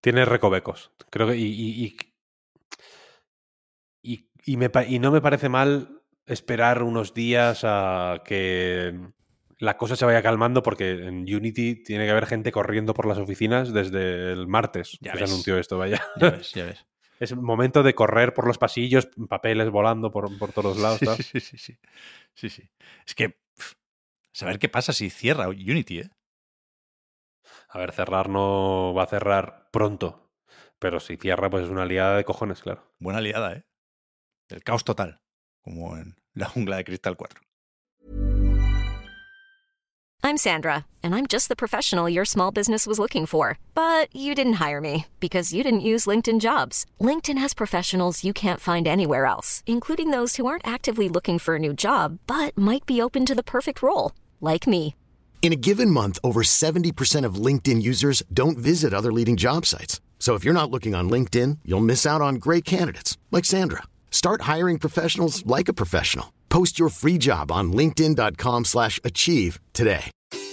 Tiene 0.00 0.24
recovecos. 0.24 0.92
Creo 1.10 1.28
que. 1.28 1.36
Y, 1.36 1.44
y, 1.44 1.96
y, 4.02 4.30
y- 4.44 4.56
me, 4.56 4.70
no 4.98 5.10
me 5.10 5.20
parece 5.20 5.48
mal 5.48 6.02
esperar 6.26 6.82
unos 6.82 7.14
días 7.14 7.60
a 7.64 8.22
que 8.24 8.94
la 9.58 9.76
cosa 9.76 9.96
se 9.96 10.04
vaya 10.04 10.22
calmando, 10.22 10.62
porque 10.62 10.90
en 10.90 11.22
Unity 11.34 11.82
tiene 11.82 12.04
que 12.04 12.10
haber 12.10 12.26
gente 12.26 12.52
corriendo 12.52 12.94
por 12.94 13.06
las 13.06 13.18
oficinas 13.18 13.72
desde 13.72 14.32
el 14.32 14.46
martes 14.46 14.98
Ya 15.00 15.12
que 15.12 15.18
ves. 15.18 15.28
se 15.28 15.34
anunció 15.34 15.58
esto, 15.58 15.78
vaya. 15.78 16.00
Ya 16.16 16.30
ves, 16.30 16.52
ya 16.52 16.64
ves. 16.64 16.84
Es 17.20 17.34
momento 17.34 17.82
de 17.82 17.96
correr 17.96 18.32
por 18.32 18.46
los 18.46 18.58
pasillos, 18.58 19.08
papeles 19.28 19.70
volando 19.70 20.12
por, 20.12 20.38
por 20.38 20.52
todos 20.52 20.78
lados. 20.78 21.00
Sí, 21.00 21.22
sí, 21.24 21.40
sí, 21.40 21.58
sí, 21.58 21.78
sí. 22.38 22.48
Sí. 22.48 22.70
Es 23.04 23.14
que 23.16 23.40
saber 24.30 24.60
qué 24.60 24.68
pasa 24.68 24.92
si 24.92 25.10
cierra 25.10 25.48
Unity, 25.48 25.98
¿eh? 25.98 26.10
A 27.68 27.78
ver, 27.78 27.92
cerrar 27.92 28.28
no 28.28 28.94
va 28.94 29.02
a 29.02 29.06
cerrar 29.06 29.68
pronto. 29.70 30.30
Pero 30.78 31.00
si 31.00 31.16
cierra, 31.16 31.50
pues 31.50 31.64
es 31.64 31.70
una 31.70 31.84
liada 31.84 32.16
de 32.16 32.24
cojones, 32.24 32.62
claro. 32.62 32.84
Buena 32.98 33.20
liada, 33.20 33.52
¿eh? 33.52 33.64
El 34.48 34.62
caos 34.62 34.84
total, 34.84 35.20
como 35.60 35.96
en 35.96 36.16
la 36.34 36.46
jungla 36.46 36.76
de 36.76 36.84
Cristal 36.84 37.16
4. 37.16 37.40
I'm 40.20 40.36
Sandra, 40.36 40.84
and 41.02 41.14
I'm 41.14 41.26
just 41.26 41.48
the 41.48 41.56
professional 41.56 42.08
your 42.08 42.24
small 42.24 42.50
business 42.50 42.86
was 42.86 42.98
looking 42.98 43.24
for. 43.24 43.58
But 43.74 44.14
you 44.14 44.34
didn't 44.34 44.54
hire 44.54 44.80
me 44.80 45.06
because 45.20 45.54
you 45.54 45.62
didn't 45.62 45.80
use 45.80 46.06
LinkedIn 46.06 46.40
jobs. 46.40 46.86
LinkedIn 47.00 47.38
has 47.38 47.54
professionals 47.54 48.24
you 48.24 48.32
can't 48.32 48.60
find 48.60 48.86
anywhere 48.86 49.26
else, 49.26 49.62
including 49.66 50.10
those 50.10 50.36
who 50.36 50.46
aren't 50.46 50.66
actively 50.66 51.08
looking 51.08 51.38
for 51.38 51.54
a 51.54 51.58
new 51.58 51.72
job 51.72 52.18
but 52.26 52.56
might 52.58 52.84
be 52.84 53.00
open 53.00 53.24
to 53.26 53.34
the 53.34 53.42
perfect 53.42 53.82
role, 53.82 54.12
like 54.40 54.66
me. 54.66 54.94
In 55.40 55.52
a 55.52 55.56
given 55.56 55.90
month, 55.90 56.18
over 56.22 56.42
70% 56.42 57.24
of 57.24 57.36
LinkedIn 57.36 57.80
users 57.80 58.22
don't 58.30 58.58
visit 58.58 58.92
other 58.92 59.10
leading 59.12 59.36
job 59.36 59.64
sites. 59.64 60.02
So 60.18 60.34
if 60.34 60.44
you're 60.44 60.52
not 60.52 60.70
looking 60.70 60.94
on 60.94 61.08
LinkedIn, 61.08 61.60
you'll 61.64 61.80
miss 61.80 62.04
out 62.04 62.20
on 62.20 62.34
great 62.34 62.66
candidates 62.66 63.16
like 63.30 63.46
Sandra. 63.46 63.84
Start 64.10 64.42
hiring 64.42 64.78
professionals 64.78 65.46
like 65.46 65.68
a 65.68 65.72
professional. 65.72 66.34
Post 66.50 66.78
your 66.78 66.90
free 66.90 67.16
job 67.18 67.50
on 67.50 67.72
linkedin.com/achieve 67.72 69.60
today. 69.72 70.10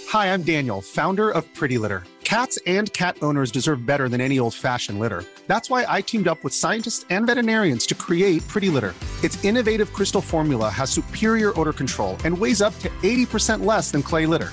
Hi, 0.08 0.32
I'm 0.32 0.44
Daniel, 0.44 0.80
founder 0.80 1.30
of 1.30 1.52
Pretty 1.52 1.78
Litter. 1.78 2.04
Cats 2.22 2.58
and 2.66 2.92
cat 2.92 3.16
owners 3.22 3.50
deserve 3.50 3.84
better 3.86 4.08
than 4.08 4.20
any 4.20 4.38
old-fashioned 4.38 5.00
litter. 5.00 5.24
That's 5.48 5.68
why 5.68 5.84
I 5.88 6.00
teamed 6.00 6.28
up 6.28 6.42
with 6.44 6.54
scientists 6.54 7.04
and 7.10 7.26
veterinarians 7.26 7.86
to 7.86 7.94
create 7.96 8.46
Pretty 8.46 8.68
Litter. 8.68 8.94
Its 9.24 9.42
innovative 9.44 9.92
crystal 9.92 10.20
formula 10.20 10.70
has 10.70 10.90
superior 10.90 11.58
odor 11.58 11.72
control 11.72 12.16
and 12.24 12.38
weighs 12.38 12.62
up 12.62 12.78
to 12.80 12.88
80% 13.02 13.64
less 13.64 13.90
than 13.90 14.02
clay 14.02 14.26
litter. 14.26 14.52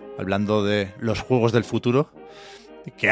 hablando 0.21 0.63
de 0.63 0.93
los 0.99 1.19
juegos 1.21 1.51
del 1.51 1.63
futuro, 1.63 2.11
que, 2.97 3.11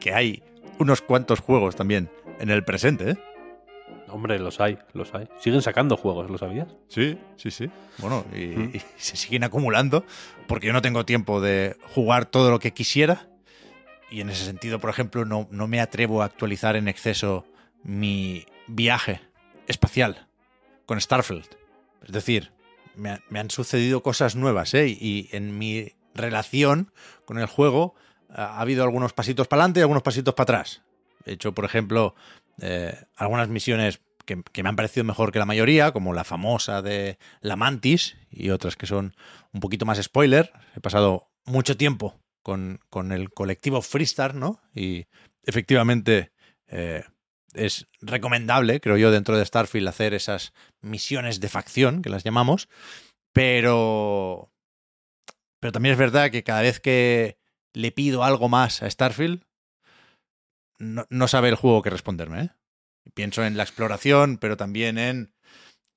que 0.00 0.14
hay 0.14 0.42
unos 0.78 1.02
cuantos 1.02 1.40
juegos 1.40 1.76
también 1.76 2.10
en 2.40 2.50
el 2.50 2.64
presente, 2.64 3.10
¿eh? 3.10 3.16
Hombre, 4.08 4.38
los 4.38 4.60
hay, 4.60 4.78
los 4.92 5.12
hay. 5.14 5.26
Siguen 5.40 5.60
sacando 5.62 5.96
juegos, 5.96 6.30
¿lo 6.30 6.38
sabías? 6.38 6.68
Sí, 6.88 7.18
sí, 7.36 7.50
sí. 7.50 7.68
Bueno, 7.98 8.24
y, 8.32 8.46
Mm. 8.46 8.70
y 8.74 8.80
se 8.96 9.16
siguen 9.16 9.42
acumulando 9.42 10.04
porque 10.46 10.68
yo 10.68 10.72
no 10.72 10.82
tengo 10.82 11.04
tiempo 11.04 11.40
de 11.40 11.76
jugar 11.94 12.26
todo 12.26 12.50
lo 12.50 12.60
que 12.60 12.72
quisiera. 12.72 13.28
Y 14.10 14.20
en 14.20 14.30
ese 14.30 14.44
sentido, 14.44 14.78
por 14.78 14.90
ejemplo, 14.90 15.24
no, 15.24 15.48
no 15.50 15.66
me 15.66 15.80
atrevo 15.80 16.22
a 16.22 16.26
actualizar 16.26 16.76
en 16.76 16.86
exceso 16.86 17.44
mi 17.82 18.46
viaje 18.68 19.20
espacial 19.66 20.28
con 20.86 21.00
Starfield. 21.00 21.46
Es 22.06 22.12
decir, 22.12 22.52
me, 22.94 23.18
me 23.30 23.40
han 23.40 23.50
sucedido 23.50 24.02
cosas 24.02 24.36
nuevas, 24.36 24.74
¿eh? 24.74 24.86
Y 24.88 25.28
en 25.32 25.58
mi 25.58 25.90
relación 26.14 26.92
con 27.24 27.38
el 27.38 27.46
juego 27.46 27.94
ha 28.30 28.44
ha 28.44 28.60
habido 28.60 28.82
algunos 28.82 29.12
pasitos 29.12 29.46
para 29.46 29.62
adelante 29.62 29.80
y 29.80 29.82
algunos 29.82 30.02
pasitos 30.02 30.34
para 30.34 30.44
atrás. 30.44 30.82
He 31.24 31.32
hecho, 31.32 31.54
por 31.54 31.64
ejemplo, 31.64 32.14
eh, 32.60 32.96
algunas 33.16 33.48
misiones 33.48 34.00
que, 34.24 34.42
que 34.52 34.62
me 34.62 34.68
han 34.68 34.76
parecido 34.76 35.04
mejor 35.04 35.32
que 35.32 35.38
la 35.38 35.46
mayoría, 35.46 35.92
como 35.92 36.12
la 36.12 36.24
famosa 36.24 36.82
de 36.82 37.18
la 37.40 37.56
Mantis 37.56 38.16
y 38.30 38.50
otras 38.50 38.76
que 38.76 38.86
son 38.86 39.14
un 39.52 39.60
poquito 39.60 39.86
más 39.86 40.02
spoiler. 40.02 40.52
He 40.76 40.80
pasado 40.80 41.28
mucho 41.44 41.76
tiempo 41.76 42.18
con, 42.42 42.80
con 42.90 43.12
el 43.12 43.30
colectivo 43.30 43.82
Freestar, 43.82 44.34
¿no? 44.34 44.60
Y 44.74 45.06
efectivamente 45.44 46.32
eh, 46.66 47.04
es 47.54 47.86
recomendable, 48.00 48.80
creo 48.80 48.96
yo, 48.96 49.10
dentro 49.10 49.38
de 49.38 49.44
Starfield 49.44 49.88
hacer 49.88 50.14
esas 50.14 50.52
misiones 50.80 51.40
de 51.40 51.48
facción, 51.48 52.02
que 52.02 52.10
las 52.10 52.24
llamamos, 52.24 52.68
pero... 53.32 54.50
Pero 55.64 55.72
también 55.72 55.94
es 55.94 55.98
verdad 55.98 56.30
que 56.30 56.44
cada 56.44 56.60
vez 56.60 56.78
que 56.78 57.38
le 57.72 57.90
pido 57.90 58.22
algo 58.22 58.50
más 58.50 58.82
a 58.82 58.90
Starfield, 58.90 59.46
no, 60.78 61.06
no 61.08 61.26
sabe 61.26 61.48
el 61.48 61.54
juego 61.54 61.80
que 61.80 61.88
responderme. 61.88 62.42
¿eh? 62.42 62.50
Pienso 63.14 63.42
en 63.42 63.56
la 63.56 63.62
exploración, 63.62 64.36
pero 64.36 64.58
también 64.58 64.98
en 64.98 65.34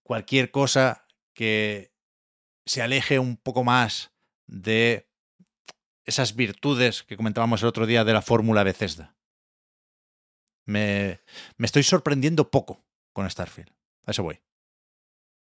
cualquier 0.03 0.52
cosa 0.52 1.06
que 1.34 1.91
se 2.65 2.81
aleje 2.81 3.19
un 3.19 3.35
poco 3.35 3.65
más 3.65 4.14
de 4.45 5.10
esas 6.06 6.38
virtudes 6.38 7.03
que 7.03 7.18
comentábamos 7.18 7.61
el 7.61 7.68
otro 7.68 7.85
día 7.85 8.06
de 8.06 8.14
la 8.14 8.22
fórmula 8.22 8.64
Bethesda. 8.64 9.18
Me, 10.65 11.19
me 11.57 11.65
estoy 11.65 11.84
sorprendiendo 11.84 12.52
poco 12.52 12.85
con 13.11 13.30
Starfield. 13.30 13.73
A 14.06 14.11
eso 14.11 14.23
voy. 14.23 14.39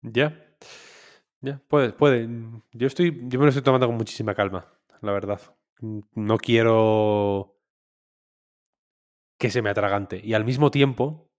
Ya. 0.02 0.44
Ya, 1.40 1.62
puede, 1.68 1.92
puede. 1.92 2.28
Yo 2.72 2.86
estoy, 2.86 3.12
yo 3.28 3.38
me 3.38 3.44
lo 3.44 3.48
estoy 3.50 3.62
tomando 3.62 3.86
con 3.86 3.96
muchísima 3.96 4.34
calma, 4.34 4.66
la 5.00 5.12
verdad. 5.12 5.40
No 5.80 6.38
quiero 6.38 7.56
que 9.38 9.50
se 9.50 9.62
me 9.62 9.70
atragante. 9.70 10.20
Y 10.22 10.34
al 10.34 10.44
mismo 10.44 10.70
tiempo, 10.70 11.30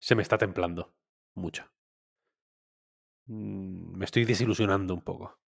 se 0.00 0.14
me 0.14 0.22
está 0.22 0.38
templando 0.38 0.94
mucho. 1.34 1.64
Mm, 3.26 3.96
Me 3.98 4.04
estoy 4.04 4.24
desilusionando 4.24 4.94
un 4.94 5.02
poco. 5.02 5.38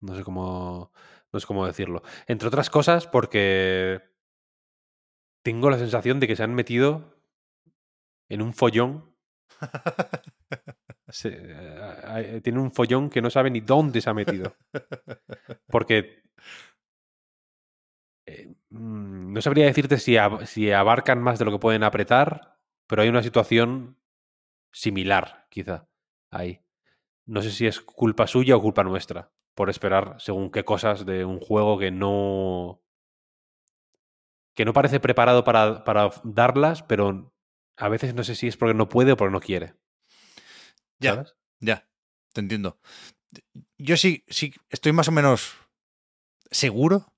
No 0.00 0.14
sé 0.14 0.22
cómo. 0.22 0.92
No 1.32 1.40
sé 1.40 1.46
cómo 1.46 1.66
decirlo. 1.66 2.02
Entre 2.26 2.46
otras 2.46 2.70
cosas, 2.70 3.06
porque 3.06 4.00
tengo 5.42 5.70
la 5.70 5.78
sensación 5.78 6.20
de 6.20 6.28
que 6.28 6.36
se 6.36 6.42
han 6.44 6.54
metido 6.54 7.16
en 8.28 8.42
un 8.42 8.52
follón. 8.52 9.16
Eh, 11.24 12.40
tiene 12.42 12.60
un 12.60 12.72
follón 12.72 13.10
que 13.10 13.22
no 13.22 13.30
sabe 13.30 13.50
ni 13.50 13.60
dónde 13.60 14.00
se 14.00 14.10
ha 14.10 14.14
metido. 14.14 14.56
Porque. 15.68 16.22
eh, 18.26 18.54
mm, 18.70 19.32
no 19.32 19.40
sabría 19.42 19.66
decirte 19.66 19.98
si, 19.98 20.16
si 20.46 20.70
abarcan 20.72 21.20
más 21.22 21.38
de 21.38 21.44
lo 21.44 21.52
que 21.52 21.58
pueden 21.58 21.82
apretar, 21.84 22.58
pero 22.86 23.02
hay 23.02 23.08
una 23.08 23.22
situación 23.22 23.98
similar, 24.72 25.46
quizá, 25.50 25.88
ahí. 26.30 26.60
No 27.26 27.42
sé 27.42 27.50
si 27.50 27.66
es 27.66 27.80
culpa 27.80 28.26
suya 28.26 28.56
o 28.56 28.62
culpa 28.62 28.84
nuestra. 28.84 29.30
por 29.54 29.70
esperar 29.70 30.16
según 30.18 30.50
qué 30.50 30.64
cosas 30.64 31.04
de 31.06 31.24
un 31.24 31.38
juego 31.40 31.78
que 31.78 31.90
no 31.90 32.82
que 34.54 34.64
no 34.64 34.72
parece 34.72 35.00
preparado 35.00 35.44
para, 35.44 35.84
para 35.84 36.10
darlas, 36.24 36.82
pero 36.82 37.32
a 37.76 37.88
veces 37.88 38.14
no 38.14 38.24
sé 38.24 38.34
si 38.34 38.48
es 38.48 38.56
porque 38.56 38.74
no 38.74 38.88
puede 38.88 39.12
o 39.12 39.16
porque 39.16 39.32
no 39.32 39.40
quiere. 39.40 39.74
Ya, 41.02 41.14
¿Sabes? 41.14 41.34
ya, 41.60 41.88
te 42.32 42.40
entiendo. 42.40 42.78
Yo 43.78 43.96
sí, 43.96 44.24
sí, 44.28 44.54
estoy 44.70 44.92
más 44.92 45.08
o 45.08 45.12
menos 45.12 45.54
seguro 46.50 47.12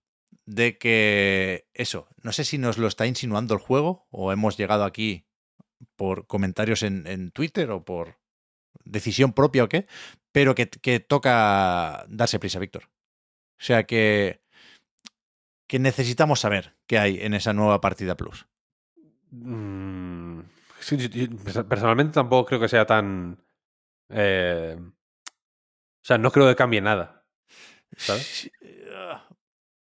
de 0.47 0.79
que 0.79 1.69
eso, 1.75 2.09
no 2.23 2.33
sé 2.33 2.45
si 2.45 2.59
nos 2.59 2.79
lo 2.79 2.87
está 2.87 3.07
insinuando 3.07 3.55
el 3.55 3.61
juego 3.61 4.07
o 4.11 4.33
hemos 4.33 4.57
llegado 4.57 4.85
aquí 4.85 5.27
por 5.97 6.27
comentarios 6.27 6.83
en, 6.83 7.07
en 7.07 7.31
Twitter 7.31 7.71
o 7.71 7.85
por 7.85 8.19
decisión 8.85 9.33
propia 9.33 9.65
o 9.65 9.69
qué, 9.69 9.87
pero 10.33 10.55
que, 10.55 10.69
que 10.69 11.01
toca 11.01 12.05
darse 12.09 12.39
prisa, 12.39 12.59
Víctor. 12.59 12.91
O 13.59 13.65
sea 13.65 13.85
que, 13.85 14.43
que 15.67 15.79
necesitamos 15.79 16.41
saber 16.41 16.77
qué 16.87 16.99
hay 16.99 17.21
en 17.21 17.35
esa 17.35 17.53
nueva 17.53 17.81
partida 17.81 18.17
plus. 18.17 18.47
Mm, 19.31 20.41
personalmente 21.69 22.15
tampoco 22.15 22.47
creo 22.47 22.61
que 22.61 22.69
sea 22.69 22.87
tan... 22.87 23.39
eh, 24.11 24.77
o 24.79 26.07
sea, 26.07 26.19
no 26.19 26.31
creo 26.31 26.49
que 26.49 26.57
cambie 26.57 26.81
nada. 26.81 27.27
¿Sabes? 27.97 28.51
Eh, 28.61 28.91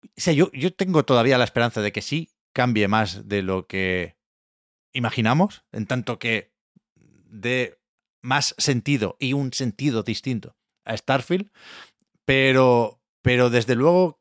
O 0.02 0.20
sea, 0.20 0.32
yo, 0.32 0.50
yo 0.52 0.72
tengo 0.72 1.04
todavía 1.04 1.38
la 1.38 1.44
esperanza 1.44 1.80
de 1.80 1.92
que 1.92 2.02
sí 2.02 2.30
cambie 2.52 2.88
más 2.88 3.28
de 3.28 3.42
lo 3.42 3.66
que 3.66 4.16
imaginamos, 4.92 5.64
en 5.72 5.86
tanto 5.86 6.18
que 6.18 6.52
dé 6.96 7.78
más 8.22 8.54
sentido 8.58 9.16
y 9.20 9.32
un 9.32 9.52
sentido 9.52 10.02
distinto 10.02 10.56
a 10.84 10.96
Starfield, 10.96 11.50
pero, 12.24 13.00
pero 13.22 13.50
desde 13.50 13.74
luego 13.74 14.20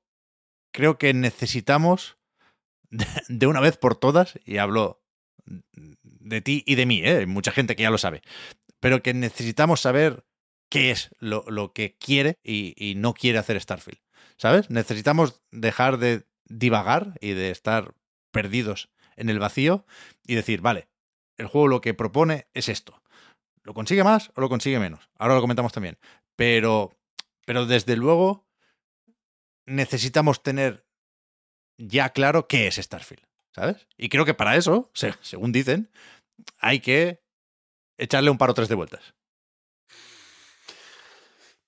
creo 0.71 0.97
que 0.97 1.13
necesitamos 1.13 2.17
de, 3.27 3.47
una 3.47 3.59
vez 3.59 3.77
por 3.77 3.95
todas, 3.95 4.39
y 4.45 4.57
hablo 4.57 5.03
de 6.03 6.41
ti 6.41 6.63
y 6.67 6.75
de 6.75 6.85
mí, 6.85 7.01
¿eh? 7.03 7.25
mucha 7.25 7.51
gente 7.51 7.75
que 7.75 7.83
ya 7.83 7.89
lo 7.89 7.97
sabe, 7.97 8.21
pero 8.79 9.01
que 9.03 9.13
necesitamos 9.13 9.81
saber 9.81 10.25
qué 10.69 10.91
es 10.91 11.09
lo, 11.19 11.43
lo 11.47 11.73
que 11.73 11.95
quiere 11.97 12.37
y, 12.43 12.73
y 12.77 12.95
no 12.95 13.13
quiere 13.13 13.37
hacer 13.39 13.59
Starfield. 13.59 13.99
¿Sabes? 14.37 14.69
Necesitamos 14.69 15.41
dejar 15.51 15.97
de 15.97 16.27
divagar 16.45 17.13
y 17.21 17.31
de 17.33 17.49
estar 17.49 17.93
perdidos 18.31 18.89
en 19.15 19.29
el 19.29 19.39
vacío 19.39 19.85
y 20.27 20.35
decir, 20.35 20.61
vale, 20.61 20.87
el 21.37 21.47
juego 21.47 21.67
lo 21.67 21.81
que 21.81 21.93
propone 21.95 22.47
es 22.53 22.69
esto. 22.69 23.01
¿Lo 23.63 23.73
consigue 23.73 24.03
más 24.03 24.31
o 24.35 24.41
lo 24.41 24.49
consigue 24.49 24.79
menos? 24.79 25.09
Ahora 25.17 25.33
lo 25.35 25.41
comentamos 25.41 25.73
también. 25.73 25.97
Pero, 26.35 26.95
pero 27.45 27.65
desde 27.65 27.95
luego 27.95 28.47
necesitamos 29.65 30.43
tener 30.43 30.85
ya 31.77 32.09
claro 32.11 32.47
qué 32.47 32.67
es 32.67 32.75
Starfield, 32.75 33.23
¿sabes? 33.51 33.87
Y 33.97 34.09
creo 34.09 34.25
que 34.25 34.33
para 34.33 34.55
eso, 34.55 34.89
se- 34.93 35.13
según 35.21 35.51
dicen, 35.51 35.91
hay 36.59 36.79
que 36.79 37.21
echarle 37.97 38.29
un 38.29 38.37
par 38.37 38.49
o 38.49 38.53
tres 38.53 38.69
de 38.69 38.75
vueltas. 38.75 39.13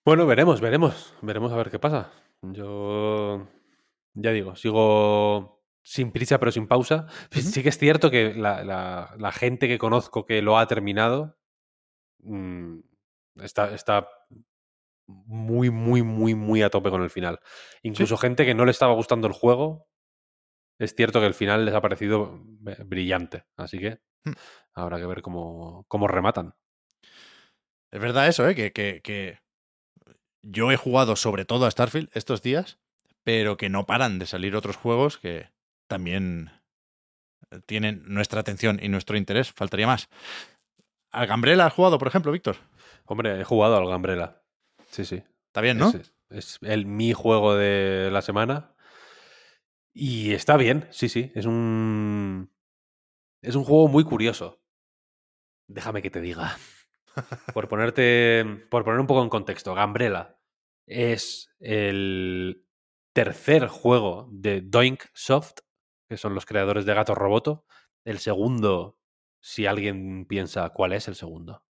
Bueno, 0.06 0.26
veremos, 0.26 0.62
veremos. 0.62 1.14
Veremos 1.22 1.52
a 1.52 1.56
ver 1.58 1.70
qué 1.70 1.80
pasa. 1.80 2.12
Yo 2.42 3.48
ya 4.14 4.32
digo, 4.32 4.56
sigo 4.56 5.62
sin 5.84 6.12
prisa 6.12 6.40
pero 6.40 6.52
sin 6.52 6.68
pausa. 6.68 7.08
Sí- 7.32 7.62
que 7.64 7.70
es 7.70 7.78
cierto 7.78 8.10
que 8.10 8.34
la, 8.34 8.64
la- 8.64 9.16
la 9.18 9.32
gente 9.32 9.68
que 9.68 9.78
conozco 9.78 10.26
que 10.26 10.42
lo 10.42 10.58
ha 10.58 10.68
terminado 10.68 11.38
mm, 12.20 12.80
está, 13.42 13.74
está 13.74 14.08
muy, 15.08 15.70
muy, 15.70 16.02
muy, 16.04 16.36
muy 16.36 16.62
a 16.62 16.70
tope 16.70 16.90
con 16.90 17.02
el 17.04 17.10
final. 17.10 17.40
Incluso 17.84 18.18
gente 18.18 18.46
que 18.46 18.56
no 18.56 18.66
le 18.66 18.72
estaba 18.72 18.94
gustando 18.94 19.28
el 19.28 19.34
juego, 19.34 19.88
es 20.80 20.96
cierto 20.96 21.20
que 21.20 21.28
el 21.28 21.34
final 21.34 21.66
les 21.66 21.76
ha 21.76 21.82
parecido 21.82 22.42
eh, 22.68 22.84
brillante. 22.86 23.46
Así 23.58 23.78
que 23.80 24.00
Hmm. 24.26 24.34
habrá 24.74 24.98
que 24.98 25.06
ver 25.06 25.22
cómo, 25.22 25.86
cómo 25.88 26.08
rematan. 26.08 26.54
Es 27.92 28.02
verdad 28.02 28.28
eso, 28.28 28.48
¿eh? 28.50 28.54
Que, 28.54 28.74
que, 28.74 29.02
que 29.02 29.40
yo 30.44 30.72
he 30.72 30.76
jugado 30.78 31.16
sobre 31.16 31.46
todo 31.46 31.66
a 31.66 31.72
Starfield 31.72 32.10
estos 32.14 32.42
días, 32.42 32.80
pero 33.24 33.56
que 33.56 33.70
no 33.70 33.86
paran 33.86 34.20
de 34.20 34.26
salir 34.26 34.56
otros 34.58 34.76
juegos 34.76 35.18
que 35.18 35.50
también 35.88 36.52
tienen 37.66 38.04
nuestra 38.06 38.42
atención 38.42 38.80
y 38.82 38.90
nuestro 38.90 39.18
interés. 39.18 39.52
Faltaría 39.54 39.88
más. 39.88 40.10
¿Al 41.12 41.28
Gambrela 41.28 41.66
has 41.66 41.74
jugado, 41.74 41.98
por 41.98 42.08
ejemplo, 42.10 42.32
Víctor? 42.32 42.58
Hombre, 43.06 43.40
he 43.40 43.44
jugado 43.44 43.78
al 43.78 43.88
Gambrela. 43.88 44.44
Sí, 44.92 45.06
sí. 45.06 45.24
Está 45.48 45.62
bien, 45.62 45.78
¿no? 45.78 45.90
Es, 45.90 46.14
es 46.30 46.60
el 46.62 46.86
mi 46.86 47.14
juego 47.14 47.56
de 47.56 48.10
la 48.12 48.22
semana. 48.22 48.76
Y 50.02 50.32
está 50.34 50.56
bien, 50.56 50.88
sí, 50.92 51.10
sí. 51.10 51.30
Es 51.36 51.46
un. 51.46 52.50
Es 53.44 53.56
un 53.56 53.66
juego 53.66 53.90
muy 53.90 54.06
curioso. 54.06 54.62
Déjame 55.68 56.02
que 56.02 56.10
te 56.10 56.22
diga. 56.22 56.58
Por 57.54 57.68
ponerte. 57.70 58.46
Por 58.70 58.86
poner 58.86 59.02
un 59.02 59.08
poco 59.08 59.22
en 59.24 59.30
contexto, 59.30 59.76
Gambrela 59.76 60.40
es 60.88 61.54
el 61.60 62.66
tercer 63.14 63.68
juego 63.68 64.30
de 64.32 64.62
Doink 64.62 65.04
Soft, 65.14 65.60
que 66.08 66.16
son 66.16 66.34
los 66.34 66.46
creadores 66.46 66.86
de 66.86 66.94
Gato 66.94 67.14
Roboto. 67.14 67.66
El 68.06 68.20
segundo, 68.20 68.98
si 69.42 69.66
alguien 69.66 70.26
piensa 70.26 70.70
cuál 70.70 70.94
es 70.94 71.10
el 71.10 71.16
segundo. 71.16 71.66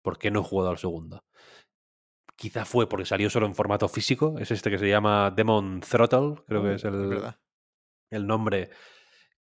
¿Por 0.00 0.18
qué 0.18 0.30
no 0.30 0.42
he 0.42 0.44
jugado 0.44 0.70
al 0.70 0.78
segundo? 0.78 1.24
Quizá 2.36 2.64
fue 2.64 2.88
porque 2.88 3.04
salió 3.04 3.28
solo 3.30 3.46
en 3.46 3.56
formato 3.56 3.88
físico. 3.88 4.36
Es 4.38 4.52
este 4.52 4.70
que 4.70 4.78
se 4.78 4.88
llama 4.88 5.32
Demon 5.32 5.80
Throttle, 5.80 6.36
creo 6.46 6.62
que 6.62 6.74
es 6.74 6.84
el. 6.84 7.34
El 8.14 8.26
nombre 8.26 8.70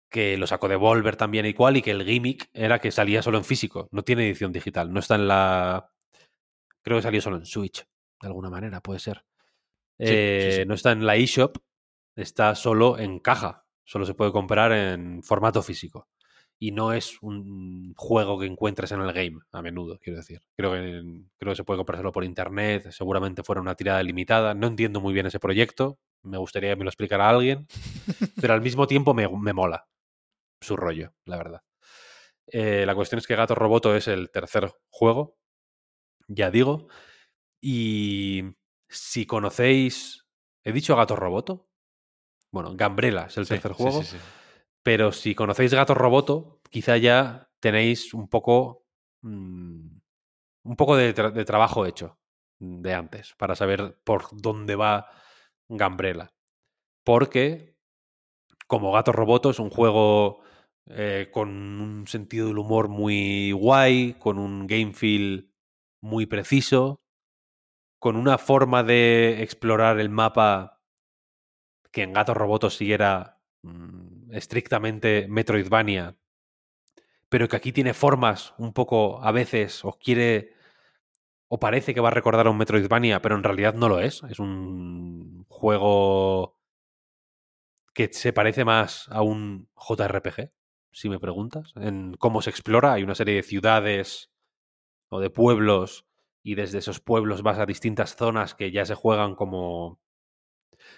que 0.10 0.38
lo 0.38 0.46
sacó 0.46 0.68
de 0.68 0.76
Volver 0.76 1.16
también 1.16 1.46
y 1.46 1.54
cual, 1.54 1.78
y 1.78 1.82
que 1.82 1.92
el 1.92 2.06
gimmick 2.06 2.50
era 2.54 2.80
que 2.80 2.92
salía 2.92 3.22
solo 3.24 3.40
en 3.40 3.44
físico. 3.44 3.90
No 3.92 4.04
tiene 4.04 4.28
edición 4.28 4.52
digital. 4.52 4.94
No 4.94 5.00
está 5.00 5.16
en 5.16 5.28
la. 5.28 5.90
Creo 6.84 6.98
que 6.98 7.02
salió 7.02 7.22
solo 7.22 7.38
en 7.38 7.46
Switch, 7.46 7.86
de 8.22 8.28
alguna 8.28 8.50
manera, 8.50 8.82
puede 8.82 9.00
ser. 9.00 9.24
Sí, 10.00 10.06
sí, 10.08 10.14
Eh, 10.16 10.58
sí. 10.62 10.66
No 10.68 10.74
está 10.76 10.92
en 10.92 11.06
la 11.06 11.16
eShop, 11.16 11.58
está 12.16 12.54
solo 12.56 13.00
en 13.00 13.20
caja. 13.20 13.66
Solo 13.86 14.06
se 14.06 14.14
puede 14.14 14.32
comprar 14.32 14.72
en 14.72 15.24
formato 15.24 15.62
físico. 15.64 16.08
Y 16.60 16.72
no 16.72 16.94
es 16.94 17.18
un 17.22 17.94
juego 17.98 18.40
que 18.40 18.46
encuentres 18.46 18.92
en 18.92 19.02
el 19.02 19.12
game, 19.12 19.40
a 19.52 19.62
menudo, 19.62 20.00
quiero 20.00 20.18
decir. 20.18 20.42
Creo 20.56 20.72
que, 20.72 21.04
creo 21.38 21.52
que 21.52 21.56
se 21.58 21.64
puede 21.64 21.78
comprar 21.78 21.98
solo 21.98 22.12
por 22.12 22.24
internet, 22.24 22.92
seguramente 22.92 23.44
fuera 23.44 23.62
una 23.62 23.76
tirada 23.76 24.02
limitada. 24.04 24.54
No 24.54 24.68
entiendo 24.68 25.02
muy 25.02 25.14
bien 25.14 25.26
ese 25.26 25.40
proyecto, 25.40 26.00
me 26.24 26.38
gustaría 26.38 26.72
que 26.72 26.76
me 26.78 26.84
lo 26.86 26.90
explicara 26.90 27.30
alguien, 27.30 27.68
pero 28.40 28.54
al 28.54 28.62
mismo 28.62 28.88
tiempo 28.88 29.14
me, 29.14 29.28
me 29.30 29.54
mola 29.54 29.88
su 30.62 30.76
rollo, 30.76 31.14
la 31.26 31.38
verdad. 31.38 31.62
Eh, 32.48 32.86
la 32.86 32.96
cuestión 32.96 33.20
es 33.20 33.28
que 33.28 33.36
Gato 33.36 33.56
Roboto 33.56 33.96
es 33.96 34.08
el 34.08 34.30
tercer 34.32 34.72
juego, 34.90 35.38
ya 36.28 36.52
digo, 36.52 36.88
y 37.62 38.44
si 38.90 39.26
conocéis... 39.26 40.26
¿He 40.66 40.72
dicho 40.72 40.96
Gato 40.96 41.16
Roboto? 41.16 41.68
Bueno, 42.52 42.74
Gambrela 42.76 43.26
es 43.26 43.38
el 43.38 43.46
Sí, 43.46 43.54
tercer 43.56 43.74
juego. 43.74 44.02
sí, 44.04 44.18
sí. 44.18 44.24
Pero 44.82 45.12
si 45.12 45.36
conocéis 45.36 45.74
Gato 45.74 45.94
Roboto, 45.94 46.62
quizá 46.70 46.98
ya 46.98 47.50
tenéis 47.60 48.14
un 48.14 48.28
poco. 48.30 48.86
mm, 49.22 49.88
un 50.66 50.76
poco 50.78 50.96
de, 50.96 51.14
tra- 51.14 51.32
de 51.34 51.44
trabajo 51.44 51.86
hecho 51.86 52.18
de 52.60 52.94
antes 52.94 53.34
para 53.38 53.56
saber 53.56 54.00
por 54.06 54.28
dónde 54.32 54.76
va 54.76 55.10
Gambrela. 55.70 56.34
Porque, 57.04 57.76
como 58.68 58.92
Gato 58.92 59.12
Roboto, 59.12 59.50
es 59.50 59.60
un 59.60 59.70
juego 59.70 60.42
eh, 60.88 61.30
con 61.32 61.50
un 61.50 62.08
sentido 62.08 62.48
del 62.48 62.58
humor 62.58 62.90
muy 62.90 63.52
guay, 63.52 64.16
con 64.20 64.38
un 64.40 64.68
game 64.68 64.94
feel 64.94 65.54
muy 66.02 66.26
preciso, 66.26 67.02
con 68.00 68.18
una 68.18 68.38
forma 68.38 68.84
de 68.84 69.42
explorar 69.44 70.00
el 70.00 70.10
mapa 70.10 70.82
que 71.92 72.04
en 72.04 72.12
Gato 72.12 72.34
Roboto 72.34 72.70
siguiera 72.70 73.40
mm, 73.62 74.34
estrictamente 74.34 75.28
Metroidvania, 75.30 76.18
pero 77.30 77.48
que 77.48 77.56
aquí 77.56 77.72
tiene 77.72 77.94
formas 77.94 78.54
un 78.58 78.74
poco 78.74 79.24
a 79.24 79.32
veces, 79.32 79.86
o 79.86 79.94
quiere, 79.94 80.53
o 81.54 81.60
parece 81.66 81.94
que 81.94 82.02
va 82.06 82.10
a 82.10 82.18
recordar 82.20 82.46
a 82.48 82.52
un 82.54 82.58
Metroidvania, 82.62 83.22
pero 83.24 83.36
en 83.36 83.44
realidad 83.48 83.74
no 83.76 83.90
lo 83.90 84.00
es. 84.00 84.16
Es 84.34 84.40
un 84.40 85.46
juego 85.50 86.58
que 87.94 88.10
se 88.12 88.34
parece 88.34 88.66
más 88.66 89.08
a 89.10 89.22
un 89.22 89.70
JRPG, 89.76 90.52
si 90.92 91.10
me 91.10 91.20
preguntas, 91.20 91.74
en 91.76 92.14
cómo 92.16 92.42
se 92.42 92.50
explora. 92.50 92.94
Hay 92.94 93.04
una 93.04 93.16
serie 93.16 93.36
de 93.36 93.44
ciudades 93.44 94.32
o 95.10 95.20
de 95.22 95.30
pueblos, 95.30 96.06
y 96.44 96.56
desde 96.56 96.80
esos 96.80 97.00
pueblos 97.02 97.44
vas 97.44 97.60
a 97.60 97.66
distintas 97.68 98.16
zonas 98.18 98.56
que 98.56 98.72
ya 98.72 98.86
se 98.86 98.96
juegan 98.96 99.36
como 99.36 100.00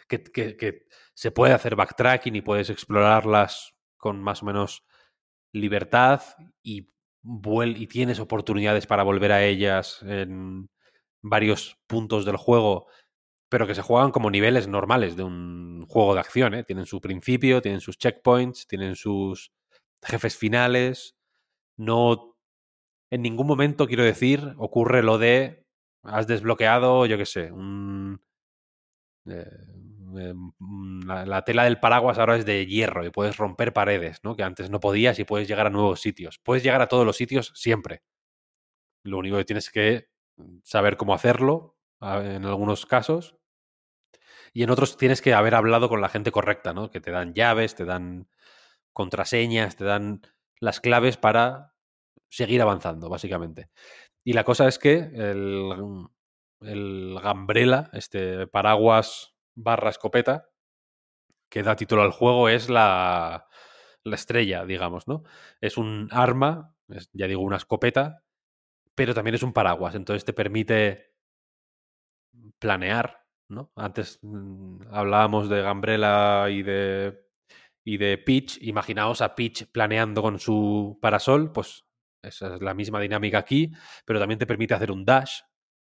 que, 0.07 0.23
que- 0.23 0.85
se 1.13 1.31
puede 1.31 1.53
hacer 1.53 1.75
backtracking 1.75 2.35
y 2.35 2.41
puedes 2.41 2.69
explorarlas 2.69 3.73
con 3.97 4.21
más 4.21 4.43
o 4.43 4.45
menos 4.45 4.83
libertad 5.53 6.21
y, 6.63 6.89
vuel- 7.25 7.77
y 7.79 7.87
tienes 7.87 8.19
oportunidades 8.19 8.87
para 8.87 9.03
volver 9.03 9.31
a 9.33 9.43
ellas 9.45 10.01
en 10.03 10.69
varios 11.23 11.77
puntos 11.87 12.25
del 12.25 12.37
juego 12.37 12.87
pero 13.49 13.67
que 13.67 13.75
se 13.75 13.81
juegan 13.81 14.11
como 14.11 14.31
niveles 14.31 14.67
normales 14.67 15.15
de 15.15 15.23
un 15.23 15.85
juego 15.87 16.13
de 16.13 16.19
acción. 16.19 16.53
¿eh? 16.55 16.63
Tienen 16.63 16.85
su 16.85 16.99
principio, 17.01 17.61
tienen 17.61 17.81
sus 17.81 17.97
checkpoints, 17.97 18.67
tienen 18.67 18.95
sus 18.95 19.51
jefes 20.03 20.37
finales. 20.37 21.15
No. 21.77 22.35
En 23.11 23.21
ningún 23.23 23.47
momento, 23.47 23.87
quiero 23.87 24.03
decir, 24.03 24.55
ocurre 24.57 25.03
lo 25.03 25.17
de. 25.17 25.65
Has 26.03 26.27
desbloqueado, 26.27 27.05
yo 27.07 27.17
qué 27.17 27.25
sé, 27.25 27.51
un. 27.51 28.21
eh, 29.25 29.45
la, 30.15 31.25
la 31.25 31.41
tela 31.43 31.63
del 31.63 31.79
paraguas 31.79 32.17
ahora 32.17 32.37
es 32.37 32.45
de 32.45 32.65
hierro 32.65 33.05
y 33.05 33.09
puedes 33.09 33.37
romper 33.37 33.73
paredes, 33.73 34.19
¿no? 34.23 34.35
Que 34.35 34.43
antes 34.43 34.69
no 34.69 34.79
podías 34.79 35.19
y 35.19 35.23
puedes 35.23 35.47
llegar 35.47 35.67
a 35.67 35.69
nuevos 35.69 36.01
sitios. 36.01 36.39
Puedes 36.39 36.63
llegar 36.63 36.81
a 36.81 36.87
todos 36.87 37.05
los 37.05 37.17
sitios 37.17 37.51
siempre. 37.55 38.03
Lo 39.03 39.17
único 39.17 39.37
que 39.37 39.45
tienes 39.45 39.69
que 39.69 40.09
saber 40.63 40.97
cómo 40.97 41.13
hacerlo 41.13 41.77
en 42.01 42.45
algunos 42.45 42.85
casos. 42.85 43.37
Y 44.53 44.63
en 44.63 44.69
otros 44.69 44.97
tienes 44.97 45.21
que 45.21 45.33
haber 45.33 45.55
hablado 45.55 45.89
con 45.89 46.01
la 46.01 46.09
gente 46.09 46.31
correcta, 46.31 46.73
¿no? 46.73 46.89
Que 46.89 47.01
te 47.01 47.11
dan 47.11 47.33
llaves, 47.33 47.75
te 47.75 47.85
dan 47.85 48.29
contraseñas, 48.93 49.75
te 49.75 49.83
dan 49.83 50.21
las 50.59 50.79
claves 50.79 51.17
para 51.17 51.73
seguir 52.29 52.61
avanzando, 52.61 53.09
básicamente. 53.09 53.69
Y 54.23 54.33
la 54.33 54.43
cosa 54.43 54.67
es 54.67 54.79
que 54.79 54.95
el, 55.13 56.07
el 56.61 57.19
Gambrela, 57.21 57.89
este 57.93 58.47
paraguas 58.47 59.34
barra 59.55 59.89
escopeta, 59.89 60.49
que 61.49 61.63
da 61.63 61.75
título 61.75 62.01
al 62.01 62.11
juego, 62.11 62.49
es 62.49 62.69
la, 62.69 63.47
la 64.03 64.15
estrella, 64.15 64.65
digamos, 64.65 65.07
¿no? 65.07 65.23
Es 65.61 65.77
un 65.77 66.09
arma, 66.11 66.75
es, 66.89 67.09
ya 67.13 67.27
digo, 67.27 67.41
una 67.41 67.57
escopeta, 67.57 68.23
pero 68.95 69.13
también 69.13 69.35
es 69.35 69.43
un 69.43 69.53
paraguas. 69.53 69.95
Entonces 69.95 70.25
te 70.25 70.33
permite 70.33 71.13
planear, 72.59 73.25
¿no? 73.49 73.71
Antes 73.75 74.19
mm, 74.21 74.87
hablábamos 74.91 75.49
de 75.49 75.61
Gambrela 75.61 76.47
y 76.49 76.63
de, 76.63 77.25
y 77.83 77.97
de 77.97 78.17
Peach. 78.17 78.57
Imaginaos 78.61 79.21
a 79.21 79.35
Peach 79.35 79.65
planeando 79.71 80.21
con 80.21 80.39
su 80.39 80.97
parasol, 81.01 81.51
pues 81.51 81.85
esa 82.23 82.55
es 82.55 82.61
la 82.61 82.73
misma 82.73 82.99
dinámica 82.99 83.37
aquí, 83.37 83.71
pero 84.05 84.19
también 84.19 84.39
te 84.39 84.47
permite 84.47 84.73
hacer 84.73 84.91
un 84.91 85.05
dash, 85.05 85.41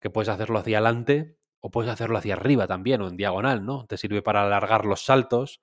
que 0.01 0.09
puedes 0.09 0.29
hacerlo 0.29 0.59
hacia 0.59 0.77
adelante 0.77 1.36
o 1.59 1.71
puedes 1.71 1.91
hacerlo 1.91 2.17
hacia 2.17 2.35
arriba 2.35 2.67
también 2.67 3.01
o 3.01 3.07
en 3.07 3.17
diagonal, 3.17 3.65
¿no? 3.65 3.85
Te 3.87 3.97
sirve 3.97 4.21
para 4.21 4.43
alargar 4.43 4.85
los 4.85 5.03
saltos, 5.03 5.61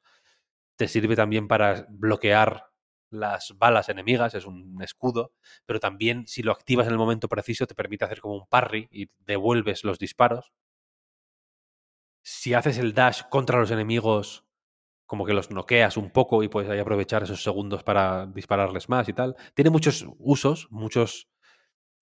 te 0.77 0.89
sirve 0.89 1.17
también 1.17 1.49
para 1.49 1.87
bloquear 1.89 2.67
las 3.11 3.55
balas 3.59 3.89
enemigas, 3.89 4.35
es 4.35 4.45
un 4.47 4.83
escudo, 4.83 5.33
pero 5.67 5.81
también 5.81 6.27
si 6.27 6.43
lo 6.43 6.53
activas 6.53 6.87
en 6.87 6.93
el 6.93 6.99
momento 6.99 7.29
preciso 7.29 7.67
te 7.67 7.75
permite 7.75 8.05
hacer 8.05 8.21
como 8.21 8.35
un 8.35 8.47
parry 8.49 8.89
y 8.91 9.09
devuelves 9.21 9.85
los 9.85 9.99
disparos. 9.99 10.53
Si 12.23 12.55
haces 12.55 12.79
el 12.79 12.95
dash 12.95 13.23
contra 13.31 13.59
los 13.59 13.71
enemigos, 13.71 14.45
como 15.07 15.27
que 15.27 15.35
los 15.35 15.51
noqueas 15.51 15.97
un 15.97 16.11
poco 16.11 16.43
y 16.43 16.49
puedes 16.49 16.71
ahí 16.71 16.79
aprovechar 16.79 17.23
esos 17.23 17.43
segundos 17.43 17.85
para 17.85 18.27
dispararles 18.27 18.89
más 18.89 19.09
y 19.09 19.13
tal. 19.13 19.37
Tiene 19.55 19.71
muchos 19.71 20.07
usos, 20.19 20.69
muchos... 20.71 21.29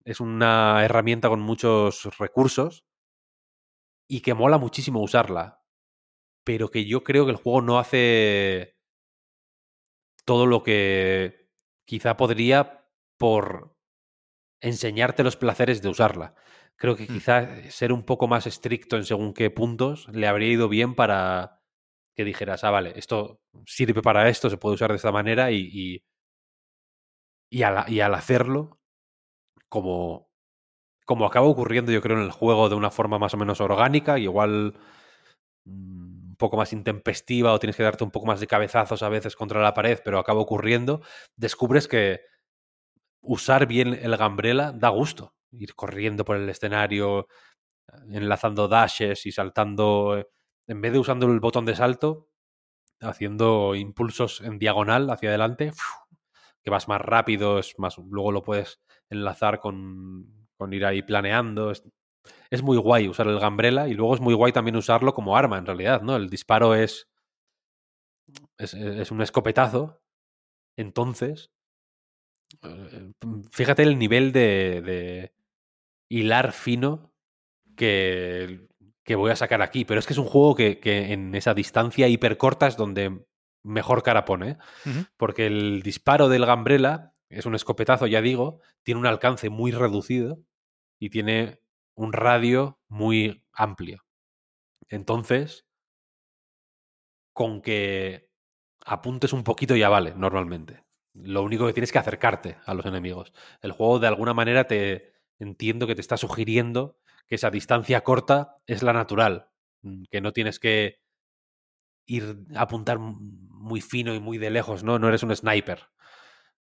Es 0.04 0.20
una 0.20 0.84
herramienta 0.84 1.28
con 1.28 1.40
muchos 1.40 2.08
recursos 2.18 2.84
y 4.08 4.20
que 4.22 4.34
mola 4.34 4.58
muchísimo 4.58 5.00
usarla, 5.02 5.62
pero 6.44 6.70
que 6.70 6.86
yo 6.86 7.04
creo 7.04 7.24
que 7.26 7.32
el 7.32 7.38
juego 7.38 7.62
no 7.62 7.78
hace 7.78 8.76
todo 10.24 10.46
lo 10.46 10.62
que 10.62 11.48
quizá 11.86 12.16
podría 12.16 12.86
por 13.18 13.76
enseñarte 14.60 15.24
los 15.24 15.36
placeres 15.36 15.82
de 15.82 15.88
usarla. 15.90 16.34
Creo 16.76 16.96
que 16.96 17.04
Mm. 17.04 17.14
quizá 17.14 17.70
ser 17.70 17.92
un 17.92 18.04
poco 18.04 18.28
más 18.28 18.46
estricto 18.46 18.96
en 18.96 19.04
según 19.04 19.34
qué 19.34 19.50
puntos 19.50 20.08
le 20.12 20.26
habría 20.28 20.50
ido 20.52 20.68
bien 20.68 20.94
para 20.94 21.62
que 22.16 22.24
dijeras, 22.24 22.64
ah, 22.64 22.70
vale, 22.70 22.94
esto 22.96 23.42
sirve 23.66 24.02
para 24.02 24.28
esto, 24.28 24.50
se 24.50 24.58
puede 24.58 24.76
usar 24.76 24.90
de 24.90 24.96
esta 24.96 25.12
manera 25.12 25.52
y, 25.52 25.68
y, 25.72 26.04
y 27.50 27.62
al, 27.62 27.90
y 27.90 28.00
al 28.00 28.14
hacerlo, 28.14 28.80
como, 29.68 30.27
como 31.08 31.24
acaba 31.24 31.46
ocurriendo 31.46 31.90
yo 31.90 32.02
creo 32.02 32.18
en 32.18 32.24
el 32.24 32.30
juego 32.30 32.68
de 32.68 32.74
una 32.74 32.90
forma 32.90 33.18
más 33.18 33.32
o 33.32 33.38
menos 33.38 33.62
orgánica, 33.62 34.18
igual 34.18 34.74
mm, 35.64 36.28
un 36.28 36.36
poco 36.36 36.58
más 36.58 36.74
intempestiva 36.74 37.54
o 37.54 37.58
tienes 37.58 37.76
que 37.76 37.82
darte 37.82 38.04
un 38.04 38.10
poco 38.10 38.26
más 38.26 38.40
de 38.40 38.46
cabezazos 38.46 39.02
a 39.02 39.08
veces 39.08 39.34
contra 39.34 39.62
la 39.62 39.72
pared, 39.72 39.98
pero 40.04 40.18
acaba 40.18 40.40
ocurriendo, 40.40 41.00
descubres 41.34 41.88
que 41.88 42.20
usar 43.22 43.66
bien 43.66 43.94
el 43.94 44.18
gambrela 44.18 44.72
da 44.72 44.90
gusto. 44.90 45.34
Ir 45.50 45.74
corriendo 45.74 46.26
por 46.26 46.36
el 46.36 46.46
escenario, 46.50 47.26
enlazando 48.10 48.68
dashes 48.68 49.24
y 49.24 49.32
saltando, 49.32 50.18
eh, 50.18 50.28
en 50.66 50.82
vez 50.82 50.92
de 50.92 50.98
usando 50.98 51.24
el 51.26 51.40
botón 51.40 51.64
de 51.64 51.74
salto, 51.74 52.28
haciendo 53.00 53.74
impulsos 53.74 54.42
en 54.42 54.58
diagonal 54.58 55.08
hacia 55.08 55.30
adelante, 55.30 55.72
que 56.62 56.70
vas 56.70 56.86
más 56.86 57.00
rápido, 57.00 57.58
es 57.58 57.78
más, 57.78 57.96
luego 57.96 58.30
lo 58.30 58.42
puedes 58.42 58.82
enlazar 59.08 59.58
con, 59.58 60.37
con 60.58 60.72
ir 60.72 60.84
ahí 60.84 61.02
planeando. 61.02 61.70
Es, 61.70 61.82
es 62.50 62.62
muy 62.62 62.76
guay 62.76 63.08
usar 63.08 63.28
el 63.28 63.38
gambrela 63.38 63.88
y 63.88 63.94
luego 63.94 64.14
es 64.14 64.20
muy 64.20 64.34
guay 64.34 64.52
también 64.52 64.76
usarlo 64.76 65.14
como 65.14 65.36
arma 65.36 65.58
en 65.58 65.66
realidad, 65.66 66.02
¿no? 66.02 66.16
El 66.16 66.28
disparo 66.28 66.74
es, 66.74 67.08
es, 68.58 68.74
es 68.74 69.10
un 69.10 69.22
escopetazo. 69.22 70.02
Entonces, 70.76 71.50
eh, 72.62 73.12
fíjate 73.50 73.82
el 73.82 73.98
nivel 73.98 74.32
de, 74.32 74.82
de 74.82 75.32
hilar 76.10 76.52
fino 76.52 77.12
que, 77.76 78.68
que, 79.04 79.14
voy 79.14 79.30
a 79.30 79.36
sacar 79.36 79.62
aquí. 79.62 79.84
Pero 79.84 80.00
es 80.00 80.06
que 80.06 80.12
es 80.12 80.18
un 80.18 80.26
juego 80.26 80.54
que, 80.54 80.80
que 80.80 81.12
en 81.12 81.34
esa 81.34 81.54
distancia 81.54 82.08
hipercorta 82.08 82.66
es 82.66 82.76
donde 82.76 83.24
mejor 83.64 84.02
cara 84.02 84.24
pone. 84.24 84.50
¿eh? 84.50 84.56
Uh 84.86 84.88
-huh. 84.88 85.08
Porque 85.16 85.46
el 85.46 85.82
disparo 85.82 86.28
del 86.28 86.46
Gambrela 86.46 87.14
es 87.28 87.44
un 87.44 87.54
escopetazo, 87.54 88.06
ya 88.06 88.22
digo, 88.22 88.60
tiene 88.82 89.00
un 89.00 89.06
alcance 89.06 89.50
muy 89.50 89.70
reducido 89.70 90.38
y 90.98 91.10
tiene 91.10 91.60
un 91.94 92.12
radio 92.12 92.78
muy 92.88 93.44
amplio. 93.52 94.04
Entonces, 94.88 95.66
con 97.32 97.62
que 97.62 98.28
apuntes 98.84 99.32
un 99.32 99.44
poquito 99.44 99.76
ya 99.76 99.88
vale, 99.88 100.14
normalmente. 100.16 100.84
Lo 101.14 101.42
único 101.42 101.66
que 101.66 101.72
tienes 101.72 101.92
que 101.92 101.98
acercarte 101.98 102.56
a 102.64 102.74
los 102.74 102.86
enemigos. 102.86 103.32
El 103.60 103.72
juego 103.72 103.98
de 103.98 104.08
alguna 104.08 104.34
manera 104.34 104.66
te 104.66 105.12
entiendo 105.38 105.86
que 105.86 105.94
te 105.94 106.00
está 106.00 106.16
sugiriendo 106.16 106.98
que 107.26 107.36
esa 107.36 107.50
distancia 107.50 108.02
corta 108.02 108.56
es 108.66 108.82
la 108.82 108.92
natural, 108.92 109.50
mm, 109.82 110.04
que 110.10 110.20
no 110.20 110.32
tienes 110.32 110.58
que 110.58 111.00
ir 112.06 112.38
a 112.56 112.62
apuntar 112.62 112.98
muy 112.98 113.80
fino 113.80 114.14
y 114.14 114.20
muy 114.20 114.38
de 114.38 114.50
lejos, 114.50 114.82
¿no? 114.82 114.98
No 114.98 115.08
eres 115.08 115.22
un 115.22 115.34
sniper. 115.34 115.88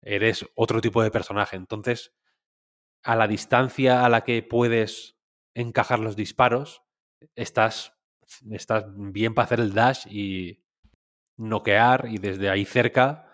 Eres 0.02 0.46
otro 0.56 0.82
tipo 0.82 1.04
de 1.04 1.12
personaje. 1.12 1.56
Entonces, 1.58 2.14
a 3.06 3.16
la 3.16 3.28
distancia 3.28 4.04
a 4.06 4.10
la 4.10 4.24
que 4.24 4.44
puedes 4.44 5.16
encajar 5.54 6.00
los 6.00 6.16
disparos, 6.16 6.84
estás, 7.36 7.94
estás 8.52 8.86
bien 8.88 9.34
para 9.34 9.46
hacer 9.46 9.60
el 9.60 9.74
dash 9.74 10.08
y 10.10 10.64
noquear 11.38 12.08
y 12.10 12.18
desde 12.18 12.50
ahí 12.50 12.66
cerca, 12.66 13.30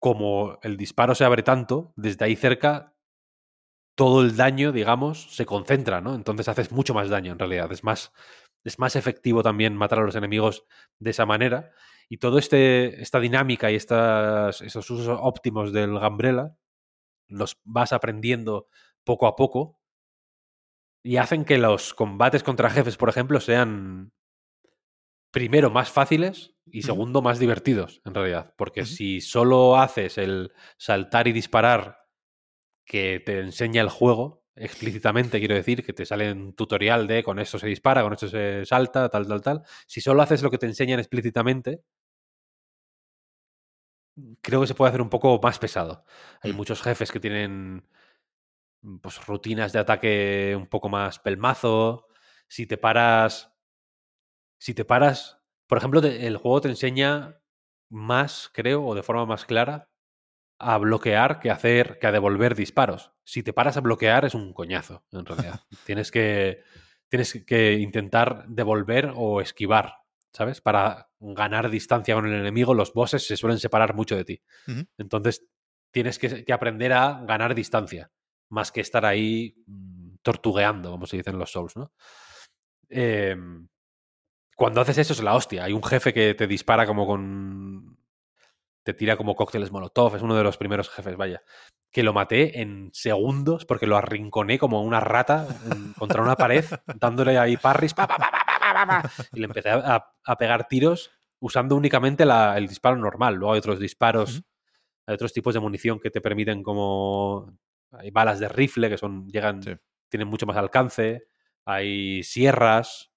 como 0.00 0.58
el 0.62 0.76
disparo 0.76 1.14
se 1.14 1.24
abre 1.24 1.42
tanto, 1.42 1.92
desde 1.96 2.24
ahí 2.24 2.36
cerca 2.36 2.94
todo 3.96 4.22
el 4.22 4.36
daño, 4.36 4.72
digamos, 4.72 5.34
se 5.34 5.46
concentra, 5.46 6.00
¿no? 6.00 6.14
Entonces 6.14 6.48
haces 6.48 6.72
mucho 6.72 6.94
más 6.94 7.08
daño 7.08 7.32
en 7.32 7.38
realidad. 7.38 7.70
Es 7.70 7.84
más, 7.84 8.12
es 8.64 8.78
más 8.80 8.96
efectivo 8.96 9.42
también 9.44 9.76
matar 9.76 10.00
a 10.00 10.02
los 10.02 10.16
enemigos 10.16 10.64
de 10.98 11.10
esa 11.10 11.26
manera. 11.26 11.70
Y 12.08 12.18
toda 12.18 12.40
este, 12.40 13.00
esta 13.00 13.20
dinámica 13.20 13.70
y 13.70 13.76
estas, 13.76 14.60
esos 14.62 14.90
usos 14.90 15.16
óptimos 15.22 15.72
del 15.72 15.98
Gambrela 15.98 16.56
los 17.28 17.58
vas 17.64 17.92
aprendiendo 17.92 18.68
poco 19.04 19.26
a 19.26 19.36
poco 19.36 19.80
y 21.02 21.18
hacen 21.18 21.44
que 21.44 21.58
los 21.58 21.92
combates 21.94 22.42
contra 22.42 22.70
jefes, 22.70 22.96
por 22.96 23.10
ejemplo, 23.10 23.40
sean 23.40 24.12
primero 25.30 25.70
más 25.70 25.90
fáciles 25.90 26.54
y 26.64 26.82
segundo 26.82 27.20
más 27.20 27.38
divertidos, 27.38 28.00
en 28.04 28.14
realidad. 28.14 28.54
Porque 28.56 28.80
uh 28.80 28.84
-huh. 28.84 28.86
si 28.86 29.20
solo 29.20 29.76
haces 29.76 30.16
el 30.16 30.52
saltar 30.78 31.28
y 31.28 31.32
disparar 31.32 31.98
que 32.86 33.20
te 33.24 33.40
enseña 33.40 33.82
el 33.82 33.90
juego 33.90 34.44
explícitamente, 34.56 35.40
quiero 35.40 35.56
decir, 35.56 35.84
que 35.84 35.92
te 35.92 36.06
sale 36.06 36.32
un 36.32 36.54
tutorial 36.54 37.06
de 37.06 37.24
con 37.24 37.38
esto 37.38 37.58
se 37.58 37.66
dispara, 37.66 38.02
con 38.02 38.12
esto 38.12 38.28
se 38.28 38.64
salta, 38.64 39.08
tal, 39.08 39.26
tal, 39.26 39.42
tal. 39.42 39.62
Si 39.86 40.00
solo 40.00 40.22
haces 40.22 40.42
lo 40.42 40.50
que 40.50 40.58
te 40.58 40.66
enseñan 40.66 41.00
explícitamente, 41.00 41.82
creo 44.42 44.60
que 44.60 44.66
se 44.66 44.74
puede 44.74 44.90
hacer 44.90 45.02
un 45.02 45.10
poco 45.10 45.40
más 45.42 45.58
pesado. 45.58 46.04
Hay 46.42 46.52
mm. 46.52 46.56
muchos 46.56 46.82
jefes 46.82 47.10
que 47.10 47.20
tienen 47.20 47.86
pues, 49.00 49.24
rutinas 49.26 49.72
de 49.72 49.78
ataque 49.78 50.54
un 50.56 50.66
poco 50.66 50.88
más 50.88 51.18
pelmazo. 51.18 52.06
Si 52.48 52.66
te 52.66 52.76
paras. 52.76 53.52
Si 54.58 54.74
te 54.74 54.84
paras. 54.84 55.38
Por 55.66 55.78
ejemplo, 55.78 56.00
te, 56.00 56.26
el 56.26 56.36
juego 56.36 56.60
te 56.60 56.68
enseña 56.68 57.40
más, 57.90 58.50
creo, 58.52 58.84
o 58.84 58.94
de 58.94 59.02
forma 59.02 59.26
más 59.26 59.44
clara, 59.44 59.90
a 60.58 60.78
bloquear 60.78 61.40
que 61.40 61.50
hacer, 61.50 61.98
que 61.98 62.06
a 62.06 62.12
devolver 62.12 62.54
disparos. 62.54 63.12
Si 63.24 63.42
te 63.42 63.52
paras 63.52 63.76
a 63.76 63.80
bloquear 63.80 64.24
es 64.24 64.34
un 64.34 64.52
coñazo, 64.52 65.04
en 65.12 65.26
realidad. 65.26 65.60
tienes 65.86 66.10
que 66.10 66.62
tienes 67.08 67.44
que 67.46 67.74
intentar 67.74 68.44
devolver 68.48 69.12
o 69.14 69.40
esquivar, 69.40 69.98
¿sabes? 70.32 70.60
Para 70.60 71.10
ganar 71.20 71.70
distancia 71.70 72.14
con 72.14 72.26
el 72.26 72.34
enemigo, 72.34 72.74
los 72.74 72.92
bosses 72.92 73.26
se 73.26 73.36
suelen 73.36 73.60
separar 73.60 73.94
mucho 73.94 74.16
de 74.16 74.24
ti. 74.24 74.42
Entonces, 74.98 75.46
tienes 75.92 76.18
que, 76.18 76.44
que 76.44 76.52
aprender 76.52 76.92
a 76.92 77.22
ganar 77.24 77.54
distancia, 77.54 78.10
más 78.48 78.70
que 78.72 78.80
estar 78.80 79.04
ahí 79.04 79.54
mm, 79.66 80.16
tortugueando, 80.22 80.90
como 80.90 81.06
se 81.06 81.16
dice 81.16 81.30
en 81.30 81.38
los 81.38 81.50
Souls, 81.52 81.76
¿no? 81.76 81.92
Em, 82.88 83.66
cuando 84.56 84.80
haces 84.80 84.98
eso 84.98 85.12
es 85.12 85.22
la 85.22 85.34
hostia. 85.34 85.64
Hay 85.64 85.72
un 85.72 85.82
jefe 85.82 86.12
que 86.12 86.34
te 86.34 86.46
dispara 86.46 86.86
como 86.86 87.06
con. 87.06 87.98
Te 88.84 88.94
tira 88.94 89.16
como 89.16 89.34
cócteles 89.34 89.72
molotov. 89.72 90.14
Es 90.16 90.22
uno 90.22 90.36
de 90.36 90.44
los 90.44 90.56
primeros 90.56 90.88
jefes, 90.90 91.16
vaya. 91.16 91.42
Que 91.90 92.02
lo 92.02 92.12
maté 92.12 92.60
en 92.60 92.90
segundos 92.92 93.64
porque 93.64 93.86
lo 93.86 93.96
arrinconé 93.96 94.58
como 94.58 94.82
una 94.82 95.00
rata 95.00 95.46
en- 95.64 95.92
contra 95.94 96.22
una 96.22 96.36
pared, 96.36 96.64
dándole 97.00 97.38
ahí 97.38 97.56
parries. 97.56 97.94
pa, 97.94 98.06
pa, 98.06 98.16
pa, 98.18 98.30
pa, 98.30 98.44
pa, 98.46 98.74
pa, 98.74 98.86
pa, 98.86 99.10
y 99.32 99.40
le 99.40 99.46
empecé 99.46 99.70
a, 99.70 100.04
a 100.24 100.36
pegar 100.36 100.68
tiros 100.68 101.10
usando 101.40 101.76
únicamente 101.76 102.24
la- 102.24 102.56
el 102.58 102.68
disparo 102.68 102.96
normal. 102.96 103.34
Luego 103.36 103.54
hay 103.54 103.58
otros 103.58 103.78
disparos, 103.80 104.42
hay 105.06 105.14
otros 105.14 105.32
tipos 105.32 105.54
de 105.54 105.60
munición 105.60 105.98
que 105.98 106.10
te 106.10 106.20
permiten 106.20 106.62
como. 106.62 107.56
Hay 107.98 108.10
balas 108.10 108.40
de 108.40 108.48
rifle 108.48 108.88
que 108.88 108.98
son. 108.98 109.28
llegan. 109.28 109.62
Sí. 109.62 109.74
tienen 110.08 110.28
mucho 110.28 110.46
más 110.46 110.56
alcance. 110.56 111.26
Hay 111.64 112.22
sierras, 112.22 113.12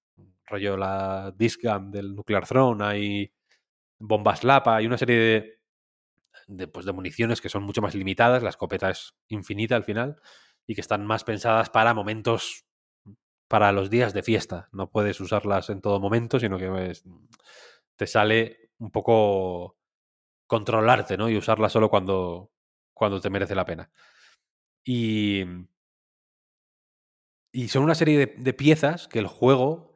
rollo 0.46 0.76
la 0.76 1.32
disc 1.36 1.60
gun 1.62 1.90
del 1.90 2.14
Nuclear 2.14 2.46
Throne, 2.46 2.84
hay 2.84 3.32
bombas 3.98 4.44
Lapa, 4.44 4.76
hay 4.76 4.86
una 4.86 4.98
serie 4.98 5.16
de, 5.18 5.60
de, 6.46 6.68
pues, 6.68 6.86
de 6.86 6.92
municiones 6.92 7.40
que 7.40 7.48
son 7.48 7.62
mucho 7.62 7.82
más 7.82 7.94
limitadas, 7.94 8.42
la 8.42 8.50
escopeta 8.50 8.90
es 8.90 9.14
infinita 9.28 9.76
al 9.76 9.84
final, 9.84 10.16
y 10.66 10.74
que 10.74 10.80
están 10.80 11.06
más 11.06 11.24
pensadas 11.24 11.70
para 11.70 11.94
momentos, 11.94 12.64
para 13.48 13.72
los 13.72 13.90
días 13.90 14.14
de 14.14 14.22
fiesta. 14.22 14.68
No 14.72 14.90
puedes 14.90 15.20
usarlas 15.20 15.70
en 15.70 15.80
todo 15.80 16.00
momento, 16.00 16.38
sino 16.38 16.58
que 16.58 16.92
te 17.96 18.06
sale 18.06 18.70
un 18.78 18.90
poco 18.90 19.76
controlarte, 20.46 21.16
¿no? 21.16 21.28
Y 21.28 21.36
usarla 21.36 21.68
solo 21.68 21.90
cuando, 21.90 22.50
cuando 22.94 23.20
te 23.20 23.30
merece 23.30 23.54
la 23.54 23.64
pena. 23.64 23.90
Y, 24.88 25.44
y 27.52 27.68
son 27.68 27.82
una 27.84 27.94
serie 27.94 28.18
de, 28.18 28.26
de 28.38 28.54
piezas 28.54 29.06
que 29.06 29.18
el 29.18 29.26
juego, 29.26 29.94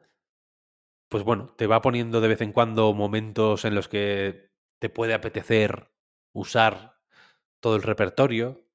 pues 1.09 1.23
bueno, 1.23 1.53
te 1.57 1.67
va 1.67 1.81
poniendo 1.81 2.21
de 2.21 2.27
vez 2.27 2.41
en 2.41 2.51
cuando 2.51 2.93
momentos 2.93 3.65
en 3.65 3.75
los 3.75 3.87
que 3.87 4.51
te 4.79 4.89
puede 4.89 5.13
apetecer 5.13 5.91
usar 6.33 6.99
todo 7.61 7.75
el 7.75 7.83
repertorio. 7.83 8.65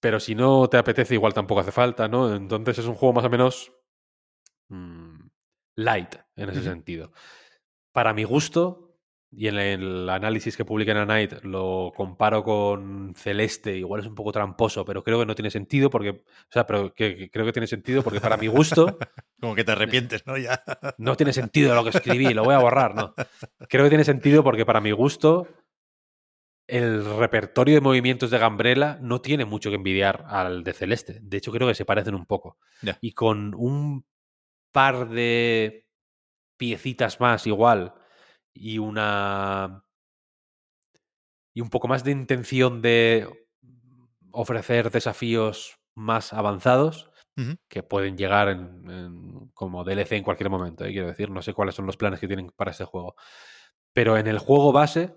Pero 0.00 0.20
si 0.20 0.34
no 0.34 0.68
te 0.68 0.76
apetece, 0.76 1.14
igual 1.14 1.32
tampoco 1.34 1.60
hace 1.60 1.72
falta, 1.72 2.08
¿no? 2.08 2.34
Entonces 2.34 2.78
es 2.78 2.86
un 2.86 2.94
juego 2.94 3.14
más 3.14 3.24
o 3.24 3.30
menos 3.30 3.72
mm, 4.68 5.28
light 5.76 6.16
en 6.36 6.50
ese 6.50 6.62
sentido. 6.62 7.12
Para 7.92 8.14
mi 8.14 8.24
gusto, 8.24 8.83
y 9.36 9.48
en 9.48 9.58
el 9.58 10.08
análisis 10.08 10.56
que 10.56 10.64
publiqué 10.64 10.92
en 10.92 10.98
A 10.98 11.06
Night 11.06 11.42
lo 11.42 11.92
comparo 11.96 12.42
con 12.44 13.14
Celeste, 13.16 13.76
igual 13.76 14.00
es 14.00 14.06
un 14.06 14.14
poco 14.14 14.32
tramposo, 14.32 14.84
pero 14.84 15.02
creo 15.02 15.18
que 15.18 15.26
no 15.26 15.34
tiene 15.34 15.50
sentido 15.50 15.90
porque, 15.90 16.10
o 16.10 16.22
sea, 16.50 16.66
pero 16.66 16.94
que, 16.94 17.16
que 17.16 17.30
creo 17.30 17.44
que 17.46 17.52
tiene 17.52 17.66
sentido 17.66 18.02
porque 18.02 18.20
para 18.20 18.36
mi 18.36 18.46
gusto 18.46 18.98
Como 19.40 19.54
que 19.54 19.64
te 19.64 19.72
arrepientes, 19.72 20.26
¿no? 20.26 20.38
Ya. 20.38 20.62
no 20.98 21.16
tiene 21.16 21.32
sentido 21.32 21.74
lo 21.74 21.84
que 21.84 21.90
escribí, 21.90 22.32
lo 22.32 22.44
voy 22.44 22.54
a 22.54 22.60
borrar, 22.60 22.94
no. 22.94 23.14
Creo 23.68 23.84
que 23.84 23.90
tiene 23.90 24.04
sentido 24.04 24.42
porque 24.42 24.64
para 24.64 24.80
mi 24.80 24.90
gusto 24.92 25.46
el 26.66 27.04
repertorio 27.18 27.74
de 27.74 27.82
movimientos 27.82 28.30
de 28.30 28.38
Gambrela 28.38 28.98
no 29.02 29.20
tiene 29.20 29.44
mucho 29.44 29.68
que 29.68 29.76
envidiar 29.76 30.24
al 30.28 30.64
de 30.64 30.72
Celeste. 30.72 31.18
De 31.20 31.36
hecho, 31.36 31.52
creo 31.52 31.68
que 31.68 31.74
se 31.74 31.84
parecen 31.84 32.14
un 32.14 32.24
poco. 32.24 32.56
Y 33.02 33.12
con 33.12 33.54
un 33.54 34.06
par 34.72 35.10
de 35.10 35.86
piecitas 36.56 37.20
más 37.20 37.46
igual 37.46 37.94
y 38.54 38.78
una 38.78 39.84
y 41.52 41.60
un 41.60 41.70
poco 41.70 41.88
más 41.88 42.04
de 42.04 42.10
intención 42.10 42.82
de 42.82 43.28
ofrecer 44.32 44.90
desafíos 44.90 45.78
más 45.94 46.32
avanzados 46.32 47.10
que 47.68 47.82
pueden 47.82 48.16
llegar 48.18 48.48
en, 48.48 48.90
en- 48.90 49.48
como 49.54 49.84
DLC 49.84 50.16
en 50.16 50.24
cualquier 50.24 50.50
momento. 50.50 50.84
¿eh? 50.84 50.92
Quiero 50.92 51.08
decir, 51.08 51.30
no 51.30 51.42
sé 51.42 51.54
cuáles 51.54 51.74
son 51.74 51.86
los 51.86 51.96
planes 51.96 52.20
que 52.20 52.28
tienen 52.28 52.50
para 52.56 52.72
este 52.72 52.84
juego. 52.84 53.16
Pero 53.94 54.16
en 54.18 54.26
el 54.28 54.38
juego 54.38 54.72
base 54.72 55.14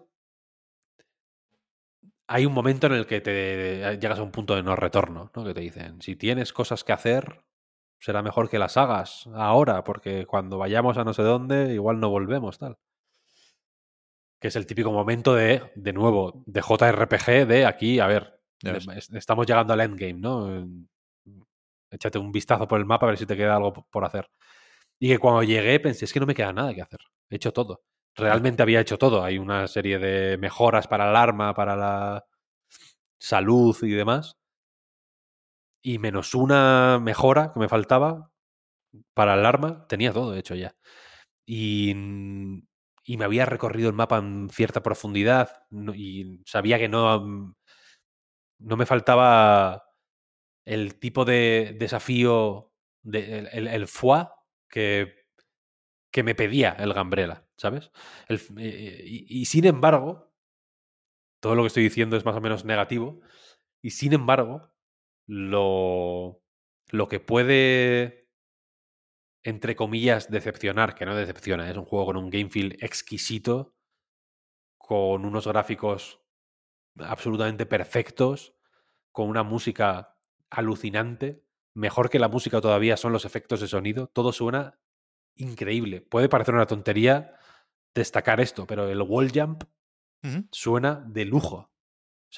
hay 2.28 2.46
un 2.46 2.54
momento 2.54 2.88
en 2.88 2.94
el 2.94 3.06
que 3.06 3.22
te 3.22 3.98
llegas 4.00 4.20
a 4.20 4.24
un 4.24 4.32
punto 4.32 4.56
de 4.56 4.64
no 4.64 4.76
retorno, 4.76 5.32
¿no? 5.36 5.44
Que 5.46 5.54
te 5.54 5.62
dicen, 5.62 6.02
si 6.02 6.16
tienes 6.16 6.52
cosas 6.54 6.84
que 6.84 6.94
hacer, 6.94 7.44
será 8.00 8.22
mejor 8.22 8.50
que 8.50 8.60
las 8.60 8.78
hagas 8.78 9.28
ahora, 9.34 9.84
porque 9.84 10.26
cuando 10.26 10.58
vayamos 10.58 10.98
a 10.98 11.04
no 11.04 11.14
sé 11.14 11.24
dónde, 11.24 11.74
igual 11.74 12.00
no 12.00 12.10
volvemos, 12.10 12.60
tal. 12.60 12.78
Que 14.40 14.50
es 14.50 14.56
el 14.56 14.68
típico 14.68 14.92
momento 14.92 15.34
de, 15.36 15.72
de 15.76 15.94
nuevo, 15.94 16.44
de 16.46 16.62
JRPG, 16.62 17.48
de 17.48 17.66
aquí, 17.66 18.00
a 18.00 18.08
ver, 18.08 18.40
de- 18.72 18.80
estamos 19.14 19.48
llegando 19.48 19.74
al 19.74 19.82
endgame, 19.82 20.14
¿no? 20.14 20.68
Échate 21.90 22.18
un 22.20 22.32
vistazo 22.32 22.68
por 22.68 22.80
el 22.80 22.86
mapa 22.86 23.06
a 23.06 23.10
ver 23.10 23.18
si 23.18 23.26
te 23.26 23.36
queda 23.38 23.56
algo 23.56 23.74
por 23.74 24.04
hacer. 24.06 24.30
Y 25.00 25.10
que 25.10 25.20
cuando 25.20 25.44
llegué 25.44 25.80
pensé, 25.80 26.06
es 26.06 26.14
que 26.14 26.20
no 26.20 26.26
me 26.26 26.36
queda 26.36 26.54
nada 26.54 26.74
que 26.74 26.82
hacer. 26.82 27.00
He 27.30 27.36
hecho 27.38 27.54
todo. 27.54 27.84
Realmente 28.16 28.64
había 28.64 28.82
hecho 28.82 28.98
todo. 28.98 29.24
Hay 29.24 29.38
una 29.40 29.68
serie 29.68 30.00
de 30.00 30.38
mejoras 30.38 30.88
para 30.88 31.10
el 31.10 31.16
arma, 31.16 31.54
para 31.54 31.76
la 31.76 32.26
salud 33.20 33.78
y 33.84 33.92
demás. 33.92 34.38
Y 35.82 36.00
menos 36.00 36.36
una 36.36 37.00
mejora 37.02 37.52
que 37.54 37.60
me 37.60 37.70
faltaba 37.70 38.32
para 39.14 39.36
el 39.36 39.46
arma, 39.46 39.88
tenía 39.88 40.14
todo 40.14 40.36
hecho 40.36 40.56
ya. 40.56 40.76
Y, 41.46 41.94
y 43.08 43.18
me 43.18 43.26
había 43.26 43.46
recorrido 43.48 43.90
el 43.90 43.96
mapa 43.96 44.20
en 44.20 44.50
cierta 44.52 44.84
profundidad 44.84 45.50
y 45.96 46.42
sabía 46.46 46.80
que 46.80 46.90
no, 46.90 47.22
mm, 47.22 47.56
no 48.60 48.78
me 48.78 48.86
faltaba 48.86 49.84
el 50.66 51.00
tipo 51.00 51.26
de 51.26 51.76
desafío, 51.80 52.74
de, 53.04 53.40
el, 53.54 53.68
el, 53.68 53.88
foie 53.88 54.28
que, 54.70 55.16
que 56.12 56.24
me 56.24 56.36
pedía 56.36 56.72
el 56.80 56.94
Gambrela, 56.94 57.48
¿sabes? 57.58 57.92
El- 58.28 58.42
eh, 58.60 59.04
y, 59.06 59.42
y 59.42 59.46
sin 59.46 59.66
embargo, 59.66 60.32
todo 61.40 61.56
lo 61.56 61.64
que 61.64 61.68
estoy 61.68 61.84
diciendo 61.84 62.18
es 62.18 62.26
más 62.26 62.36
o 62.36 62.42
menos 62.42 62.66
negativo, 62.66 63.22
y 63.82 63.92
sin 63.92 64.14
embargo, 64.14 64.72
lo, 65.28 66.42
lo 66.92 67.08
que 67.08 67.20
puede, 67.20 68.27
entre 69.48 69.78
comillas, 69.78 70.30
decepcionar, 70.30 70.94
que 70.94 71.06
no 71.06 71.16
decepciona, 71.16 71.72
es 71.72 71.78
un 71.78 71.86
juego 71.86 72.08
con 72.08 72.18
un 72.18 72.30
game 72.30 72.50
feel 72.50 72.78
exquisito, 72.82 73.74
con 74.78 75.24
unos 75.24 75.48
gráficos 75.48 76.20
absolutamente 77.00 77.66
perfectos, 77.66 78.56
con 79.14 79.30
una 79.30 79.44
música 79.44 80.18
alucinante. 80.50 81.46
Mejor 81.74 82.10
que 82.10 82.20
la 82.20 82.28
música 82.28 82.60
todavía 82.60 82.98
son 82.98 83.14
los 83.14 83.24
efectos 83.24 83.62
de 83.62 83.70
sonido. 83.70 84.08
Todo 84.08 84.34
suena 84.34 84.82
increíble. 85.36 86.02
Puede 86.02 86.28
parecer 86.28 86.54
una 86.54 86.68
tontería 86.68 87.40
destacar 87.96 88.42
esto, 88.42 88.68
pero 88.68 88.90
el 88.90 89.02
wall 89.02 89.32
jump 89.34 89.64
suena 90.52 91.06
de 91.08 91.24
lujo. 91.24 91.72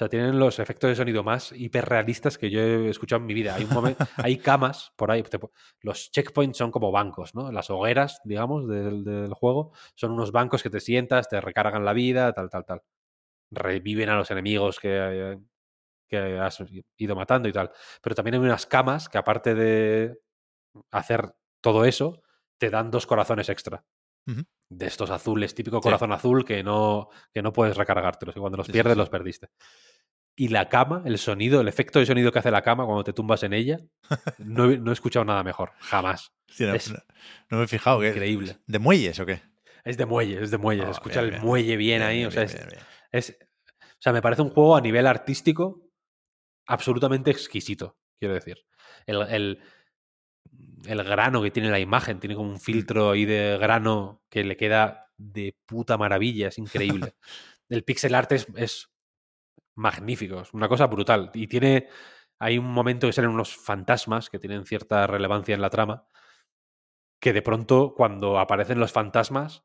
O 0.00 0.02
sea, 0.02 0.08
tienen 0.08 0.38
los 0.38 0.58
efectos 0.58 0.88
de 0.88 0.96
sonido 0.96 1.22
más 1.22 1.52
hiperrealistas 1.52 2.38
que 2.38 2.48
yo 2.48 2.58
he 2.58 2.88
escuchado 2.88 3.20
en 3.20 3.26
mi 3.26 3.34
vida. 3.34 3.56
Hay, 3.56 3.64
un 3.64 3.70
hay 4.16 4.38
camas 4.38 4.94
por 4.96 5.10
ahí. 5.10 5.22
te 5.22 5.38
los 5.82 6.10
checkpoints 6.10 6.56
son 6.56 6.70
como 6.70 6.90
bancos, 6.90 7.34
¿no? 7.34 7.52
Las 7.52 7.68
hogueras, 7.68 8.18
digamos, 8.24 8.66
del, 8.66 9.04
del 9.04 9.34
juego 9.34 9.72
son 9.94 10.12
unos 10.12 10.32
bancos 10.32 10.62
que 10.62 10.70
te 10.70 10.80
sientas, 10.80 11.28
te 11.28 11.38
recargan 11.42 11.84
la 11.84 11.92
vida, 11.92 12.32
tal, 12.32 12.48
tal, 12.48 12.64
tal. 12.64 12.82
Reviven 13.50 14.08
a 14.08 14.16
los 14.16 14.30
enemigos 14.30 14.80
que, 14.80 15.38
que 16.08 16.16
has 16.38 16.64
ido 16.96 17.14
matando 17.14 17.50
y 17.50 17.52
tal. 17.52 17.70
Pero 18.00 18.14
también 18.14 18.36
hay 18.36 18.40
unas 18.40 18.64
camas 18.64 19.06
que 19.10 19.18
aparte 19.18 19.54
de 19.54 20.18
hacer 20.90 21.34
todo 21.60 21.84
eso, 21.84 22.22
te 22.56 22.70
dan 22.70 22.90
dos 22.90 23.06
corazones 23.06 23.50
extra. 23.50 23.84
De 24.26 24.86
estos 24.86 25.10
azules, 25.10 25.54
típico 25.54 25.78
Sí. 25.78 25.82
corazón 25.82 26.12
azul 26.12 26.44
que 26.44 26.62
no, 26.62 27.08
que 27.34 27.42
no 27.42 27.52
puedes 27.52 27.76
recargártelos. 27.76 28.36
Y 28.36 28.40
cuando 28.40 28.56
los 28.58 28.66
Sí, 28.66 28.72
pierdes, 28.72 28.94
sí. 28.94 28.98
los 28.98 29.08
perdiste. 29.10 29.48
Y 30.36 30.48
la 30.48 30.68
cama, 30.68 31.02
el 31.04 31.18
sonido, 31.18 31.60
el 31.60 31.68
efecto 31.68 31.98
de 31.98 32.06
sonido 32.06 32.30
que 32.32 32.38
hace 32.38 32.50
la 32.52 32.62
cama 32.62 32.84
cuando 32.86 33.02
te 33.04 33.12
tumbas 33.12 33.42
en 33.42 33.52
ella, 33.52 33.78
no, 34.38 34.70
he- 34.70 34.78
no 34.78 34.90
he 34.90 34.94
escuchado 34.94 35.24
nada 35.24 35.42
mejor. 35.42 35.72
Jamás. 35.80 36.32
No, 36.60 36.74
Es 36.74 36.90
no- 36.92 36.98
no 37.50 37.58
me 37.58 37.64
he 37.64 37.68
fijado. 37.68 38.04
increíble. 38.04 38.58
¿De 38.66 38.78
muelles 38.78 39.18
o 39.20 39.26
qué? 39.26 39.42
Es 39.84 39.96
de 39.96 40.06
muelle, 40.06 40.42
es 40.42 40.50
de 40.50 40.58
muelle. 40.58 40.82
Ah, 40.82 40.86
Se 40.86 40.90
escucha 40.92 41.20
bien, 41.20 41.24
el 41.26 41.30
bien. 41.40 41.42
muelle 41.46 41.76
bien, 41.76 41.98
Bien, 42.00 42.02
ahí. 42.02 42.24
o 42.24 42.30
sea, 42.30 42.42
es, 42.44 42.56
es- 43.12 43.38
o 43.82 43.96
sea, 44.02 44.12
me 44.12 44.20
parece 44.22 44.42
un 44.42 44.50
juego 44.50 44.76
a 44.76 44.80
nivel 44.80 45.06
artístico 45.06 45.80
absolutamente 46.66 47.30
exquisito, 47.30 47.96
quiero 48.18 48.34
decir. 48.34 48.58
El, 49.06 49.22
el- 49.22 49.62
el 50.86 51.02
grano 51.04 51.42
que 51.42 51.50
tiene 51.50 51.70
la 51.70 51.78
imagen, 51.78 52.20
tiene 52.20 52.36
como 52.36 52.50
un 52.50 52.60
filtro 52.60 53.10
ahí 53.10 53.24
de 53.24 53.58
grano 53.58 54.22
que 54.28 54.44
le 54.44 54.56
queda 54.56 55.10
de 55.16 55.54
puta 55.66 55.98
maravilla, 55.98 56.48
es 56.48 56.58
increíble. 56.58 57.14
el 57.68 57.84
pixel 57.84 58.14
art 58.14 58.32
es, 58.32 58.46
es 58.56 58.90
magnífico, 59.74 60.40
es 60.40 60.52
una 60.54 60.68
cosa 60.68 60.86
brutal. 60.86 61.30
Y 61.34 61.46
tiene 61.46 61.88
hay 62.40 62.56
un 62.56 62.72
momento 62.72 63.06
que 63.06 63.12
salen 63.12 63.30
unos 63.30 63.54
fantasmas 63.54 64.30
que 64.30 64.38
tienen 64.38 64.64
cierta 64.64 65.06
relevancia 65.06 65.54
en 65.54 65.60
la 65.60 65.68
trama, 65.68 66.06
que 67.20 67.34
de 67.34 67.42
pronto 67.42 67.94
cuando 67.94 68.38
aparecen 68.38 68.80
los 68.80 68.92
fantasmas 68.92 69.62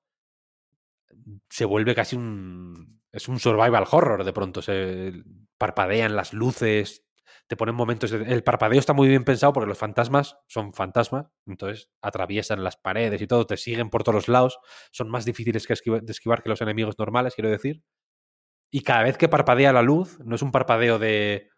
se 1.50 1.66
vuelve 1.66 1.96
casi 1.96 2.16
un... 2.18 3.02
Es 3.14 3.30
un 3.30 3.40
survival 3.40 3.86
horror 3.90 4.26
de 4.26 4.34
pronto, 4.34 4.62
se 4.62 5.24
parpadean 5.58 6.18
las 6.18 6.34
luces, 6.34 7.06
te 7.48 7.56
ponen 7.56 7.76
momentos... 7.76 8.12
El 8.12 8.44
parpadeo 8.44 8.80
está 8.80 8.94
muy 8.94 9.08
bien 9.08 9.24
pensado 9.24 9.54
porque 9.54 9.68
los 9.68 9.78
fantasmas 9.78 10.38
son 10.48 10.74
fantasmas, 10.74 11.28
entonces 11.46 11.90
atraviesan 12.02 12.64
las 12.64 12.78
paredes 12.78 13.22
y 13.22 13.28
todo, 13.28 13.46
te 13.46 13.58
siguen 13.58 13.90
por 13.90 14.04
todos 14.04 14.16
los 14.16 14.28
lados, 14.28 14.60
son 14.92 15.10
más 15.10 15.26
difíciles 15.26 15.68
que 15.68 15.76
de 15.76 16.12
esquivar 16.12 16.44
que 16.44 16.50
los 16.50 16.62
enemigos 16.62 16.98
normales, 16.98 17.36
quiero 17.36 17.50
decir. 17.50 17.84
Y 18.72 18.82
cada 18.82 19.04
vez 19.04 19.18
que 19.18 19.30
parpadea 19.30 19.72
la 19.72 19.82
luz, 19.82 20.20
no 20.20 20.36
es 20.36 20.42
un 20.42 20.52
parpadeo 20.52 21.00
de 21.00 21.50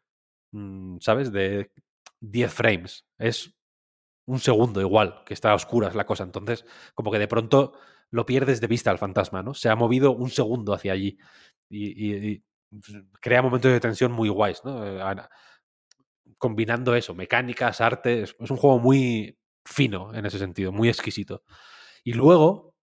Mm, 0.51 0.97
¿sabes? 1.01 1.31
De 1.31 1.71
10 2.21 2.53
frames. 2.53 3.05
Es 3.17 3.53
un 4.27 4.39
segundo 4.39 4.81
igual, 4.81 5.23
que 5.25 5.33
está 5.33 5.51
a 5.51 5.55
oscuras 5.55 5.95
la 5.95 6.05
cosa. 6.05 6.23
Entonces, 6.23 6.65
como 6.95 7.11
que 7.11 7.19
de 7.19 7.27
pronto 7.27 7.73
lo 8.11 8.25
pierdes 8.25 8.61
de 8.61 8.67
vista 8.67 8.91
al 8.91 8.99
fantasma, 8.99 9.43
¿no? 9.43 9.53
Se 9.53 9.69
ha 9.69 9.75
movido 9.75 10.11
un 10.13 10.29
segundo 10.29 10.73
hacia 10.73 10.93
allí. 10.93 11.17
Y, 11.69 12.39
pues, 12.69 13.03
crea 13.21 13.41
momentos 13.41 13.71
de 13.71 13.79
tensión 13.79 14.11
muy 14.11 14.29
guays, 14.29 14.61
¿no? 14.65 14.83
Combinando 16.37 16.95
eso, 16.95 17.13
mecánicas, 17.15 17.81
arte. 17.81 18.23
Es, 18.23 18.35
un 18.39 18.57
juego 18.57 18.79
muy 18.79 19.39
fino 19.65 20.13
en 20.13 20.25
ese 20.25 20.39
sentido, 20.39 20.71
muy 20.71 20.89
exquisito. 20.89 21.43
Y 22.03 22.13
luego, 22.13 22.75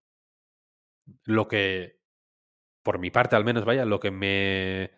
lo 1.24 1.48
que, 1.48 1.98
por 2.82 2.98
mi 2.98 3.10
parte 3.10 3.36
al 3.36 3.44
menos, 3.44 3.64
vaya, 3.64 3.85
lo 3.85 4.01
que 4.01 4.10
me 4.10 4.90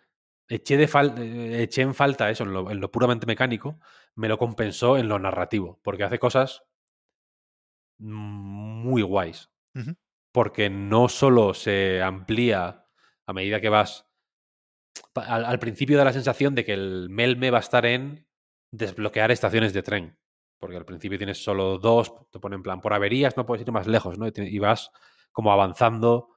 eché, 0.48 0.76
de 0.76 0.84
eh, 0.84 1.62
eché 1.62 1.82
en 1.82 1.94
falta 1.94 2.30
eso, 2.30 2.44
en 2.44 2.80
lo, 2.80 2.90
puramente 2.90 3.26
mecánico, 3.26 3.78
me 4.14 4.28
lo 4.28 4.38
compensó 4.38 4.96
en 4.96 5.08
lo 5.08 5.18
narrativo, 5.18 5.80
porque 5.82 6.04
hace 6.04 6.18
cosas 6.18 6.64
muy 7.98 9.02
guays. 9.02 9.50
Porque 10.32 10.70
no 10.70 11.08
solo 11.08 11.52
se 11.52 12.02
amplía 12.02 12.86
a 13.26 13.32
medida 13.32 13.60
que 13.60 13.68
vas. 13.68 14.06
Al, 15.14 15.58
principio 15.58 15.98
da 15.98 16.04
la 16.04 16.12
sensación 16.12 16.54
de 16.54 16.64
que 16.64 16.72
el 16.72 17.08
Melme 17.10 17.50
va 17.50 17.58
a 17.58 17.60
estar 17.60 17.84
en 17.84 18.25
desbloquear 18.70 19.30
estaciones 19.30 19.72
de 19.72 19.82
tren. 19.82 20.18
Porque 20.58 20.76
al 20.76 20.84
principio 20.84 21.18
tienes 21.18 21.42
solo 21.42 21.78
dos, 21.78 22.12
te 22.30 22.40
ponen 22.40 22.58
en 22.58 22.62
plan 22.62 22.80
por 22.80 22.94
averías, 22.94 23.36
no 23.36 23.44
puedes 23.44 23.66
ir 23.66 23.72
más 23.72 23.86
lejos, 23.86 24.18
¿no? 24.18 24.26
Y 24.26 24.58
vas 24.58 24.90
como 25.32 25.52
avanzando 25.52 26.30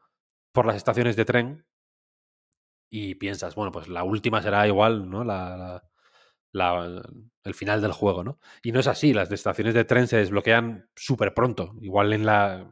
por 0.51 0.65
las 0.65 0.75
estaciones 0.75 1.15
de 1.15 1.25
tren 1.25 1.65
y 2.89 3.15
piensas, 3.15 3.55
bueno, 3.55 3.71
pues 3.71 3.87
la 3.87 4.03
última 4.03 4.41
será 4.41 4.67
igual, 4.67 5.09
¿no? 5.09 5.23
La, 5.23 5.83
el 6.51 7.53
final 7.53 7.81
del 7.81 7.91
juego, 7.91 8.23
¿no? 8.23 8.39
Y 8.63 8.71
no 8.71 8.79
es 8.79 8.87
así, 8.87 9.13
las 9.13 9.31
estaciones 9.31 9.73
de 9.73 9.85
tren 9.85 10.07
se 10.07 10.17
desbloquean 10.17 10.89
súper 10.95 11.33
pronto. 11.33 11.75
Igual 11.81 12.13
en 12.13 12.25
la. 12.25 12.71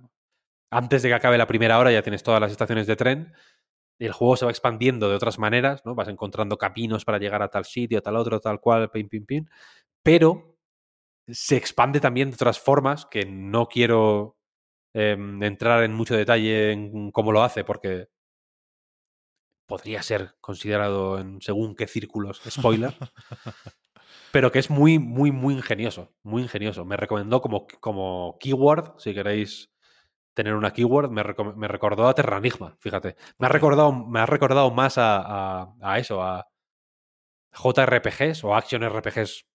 Antes 0.70 1.02
de 1.02 1.10
que 1.10 1.16
acabe 1.16 1.38
la 1.38 1.48
primera 1.48 1.80
hora 1.80 1.92
ya 1.92 2.02
tienes 2.02 2.24
todas 2.24 2.42
las 2.42 2.52
estaciones 2.52 2.88
de 2.88 2.96
tren. 2.96 3.34
El 4.00 4.12
juego 4.12 4.38
se 4.38 4.46
va 4.46 4.52
expandiendo 4.52 5.10
de 5.10 5.16
otras 5.16 5.40
maneras, 5.40 5.84
¿no? 5.86 5.96
Vas 5.96 6.08
encontrando 6.08 6.58
caminos 6.58 7.06
para 7.06 7.18
llegar 7.18 7.42
a 7.42 7.50
tal 7.50 7.66
sitio, 7.66 8.02
tal 8.02 8.16
otro, 8.16 8.40
tal 8.40 8.60
cual, 8.60 8.90
pim, 8.92 9.10
pim, 9.10 9.26
pim. 9.26 9.46
Pero 10.04 10.58
se 11.28 11.58
expande 11.58 12.00
también 12.00 12.30
de 12.30 12.36
otras 12.36 12.60
formas 12.60 13.06
que 13.06 13.26
no 13.26 13.68
quiero 13.68 14.38
em, 14.94 15.42
entrar 15.44 15.84
en 15.84 15.94
mucho 15.94 16.16
detalle 16.16 16.72
en 16.72 17.12
cómo 17.12 17.32
lo 17.32 17.44
hace, 17.44 17.64
porque 17.64 18.08
podría 19.68 20.02
ser 20.02 20.36
considerado 20.40 21.20
en 21.20 21.42
según 21.42 21.76
qué 21.76 21.88
círculos 21.88 22.42
spoiler, 22.50 22.96
pero 24.32 24.52
que 24.52 24.60
es 24.60 24.70
muy, 24.70 24.98
muy, 24.98 25.32
muy 25.32 25.54
ingenioso, 25.54 26.14
muy 26.24 26.42
ingenioso. 26.42 26.86
Me 26.86 26.98
recomendó 26.98 27.42
como, 27.42 27.68
como 27.82 28.38
keyword, 28.40 28.98
si 28.98 29.14
queréis 29.14 29.70
tener 30.38 30.54
una 30.54 30.72
keyword, 30.72 31.10
me, 31.10 31.24
me 31.56 31.68
recordó 31.68 32.08
a 32.08 32.14
Terranigma, 32.14 32.78
fíjate. 32.80 33.16
Me 33.40 33.48
ha 33.48 33.50
recordado, 33.50 33.92
me 33.92 34.20
ha 34.20 34.28
recordado 34.28 34.70
más 34.70 35.00
a, 35.00 35.74
a, 35.82 35.98
eso, 35.98 36.22
a 36.22 36.46
JRPGs 37.52 38.44
o 38.44 38.56
Action 38.56 38.88
RPGs 38.88 39.48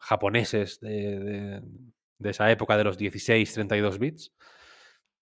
japoneses 0.00 0.80
de, 0.80 1.20
de, 1.20 1.62
de 2.18 2.30
esa 2.30 2.50
época 2.50 2.76
de 2.76 2.82
los 2.82 2.98
16-32 2.98 3.98
bits 3.98 4.34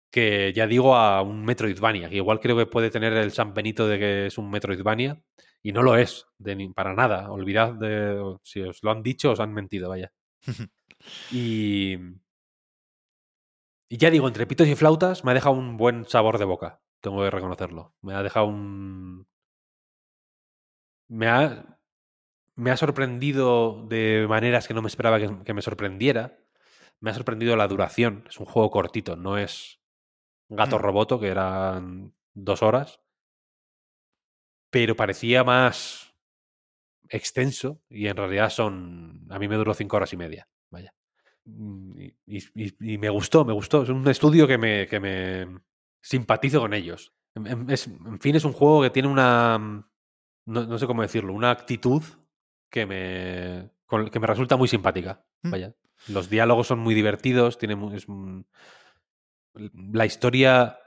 que 0.09 0.53
ya 0.53 0.65
digo 0.65 0.95
a 0.95 1.21
un 1.21 1.43
Metroidvania, 1.43 2.07
que 2.07 2.15
igual 2.15 2.39
creo 2.39 2.55
que 2.55 2.65
puede 2.65 2.89
tener 2.89 3.11
el 3.11 3.33
San 3.33 3.53
Benito 3.53 3.85
de 3.85 3.99
que 3.99 4.25
es 4.27 4.37
un 4.37 4.49
Metroidvania, 4.49 5.21
y 5.61 5.73
no 5.73 5.83
lo 5.83 5.97
es, 5.97 6.25
de 6.37 6.71
para 6.73 6.93
nada. 6.93 7.29
Olvidad 7.31 7.73
de. 7.73 8.37
Si 8.43 8.61
os 8.61 8.81
lo 8.81 8.91
han 8.91 9.03
dicho, 9.03 9.31
os 9.31 9.41
han 9.41 9.51
mentido, 9.51 9.89
vaya. 9.89 10.13
y. 11.33 11.97
Y 13.89 13.97
ya 13.97 14.09
digo, 14.09 14.27
entre 14.27 14.47
pitos 14.47 14.67
y 14.67 14.75
flautas 14.75 15.23
me 15.23 15.31
ha 15.31 15.33
dejado 15.35 15.55
un 15.55 15.77
buen 15.77 16.05
sabor 16.05 16.37
de 16.37 16.45
boca. 16.45 16.81
Tengo 17.01 17.21
que 17.23 17.29
reconocerlo. 17.29 17.93
Me 18.01 18.13
ha 18.15 18.23
dejado 18.23 18.47
un. 18.47 19.27
Me 21.07 21.27
ha. 21.27 21.77
Me 22.55 22.71
ha 22.71 22.77
sorprendido 22.77 23.85
de 23.87 24.25
maneras 24.29 24.67
que 24.67 24.73
no 24.73 24.81
me 24.81 24.87
esperaba 24.87 25.19
que, 25.19 25.43
que 25.43 25.53
me 25.53 25.61
sorprendiera. 25.61 26.39
Me 26.99 27.11
ha 27.11 27.13
sorprendido 27.13 27.55
la 27.55 27.67
duración. 27.67 28.23
Es 28.27 28.39
un 28.39 28.45
juego 28.45 28.71
cortito, 28.71 29.15
no 29.17 29.37
es 29.37 29.81
Gato 30.49 30.77
mm. 30.77 30.81
Roboto, 30.81 31.19
que 31.19 31.27
eran 31.27 32.13
dos 32.33 32.63
horas. 32.63 33.01
Pero 34.69 34.95
parecía 34.95 35.43
más 35.43 36.15
extenso 37.09 37.81
y 37.89 38.07
en 38.07 38.17
realidad 38.17 38.49
son. 38.49 39.27
A 39.29 39.39
mí 39.39 39.47
me 39.47 39.55
duró 39.55 39.73
cinco 39.73 39.97
horas 39.97 40.13
y 40.13 40.17
media. 40.17 40.47
Vaya. 40.69 40.93
Mm, 41.45 42.07
y, 42.25 42.97
me 42.97 43.09
gustó, 43.09 43.45
me 43.45 43.53
gustó. 43.53 43.83
Es 43.83 43.89
un 43.89 44.07
estudio 44.07 44.47
que 44.47 44.57
me, 44.57 44.87
que 44.87 44.99
me 44.99 45.59
simpatizo 46.01 46.59
con 46.59 46.73
ellos. 46.73 47.13
En, 47.35 47.67
fin, 48.19 48.35
es 48.35 48.45
un 48.45 48.53
juego 48.53 48.81
que 48.81 48.89
tiene 48.89 49.09
una. 49.09 49.89
No, 50.45 50.77
sé 50.77 50.87
cómo 50.87 51.01
decirlo, 51.01 51.33
una 51.33 51.51
actitud 51.51 52.03
que 52.69 52.85
me, 52.85 53.71
que 54.11 54.19
me 54.19 54.27
resulta 54.27 54.57
muy 54.57 54.67
simpática. 54.67 55.25
Mm. 55.41 55.51
Vaya. 55.51 55.75
Los 56.07 56.29
diálogos 56.29 56.67
son 56.67 56.79
muy 56.79 56.93
divertidos, 56.93 57.57
tiene, 57.57 57.95
es, 57.95 58.05
la 59.53 60.05
historia 60.05 60.77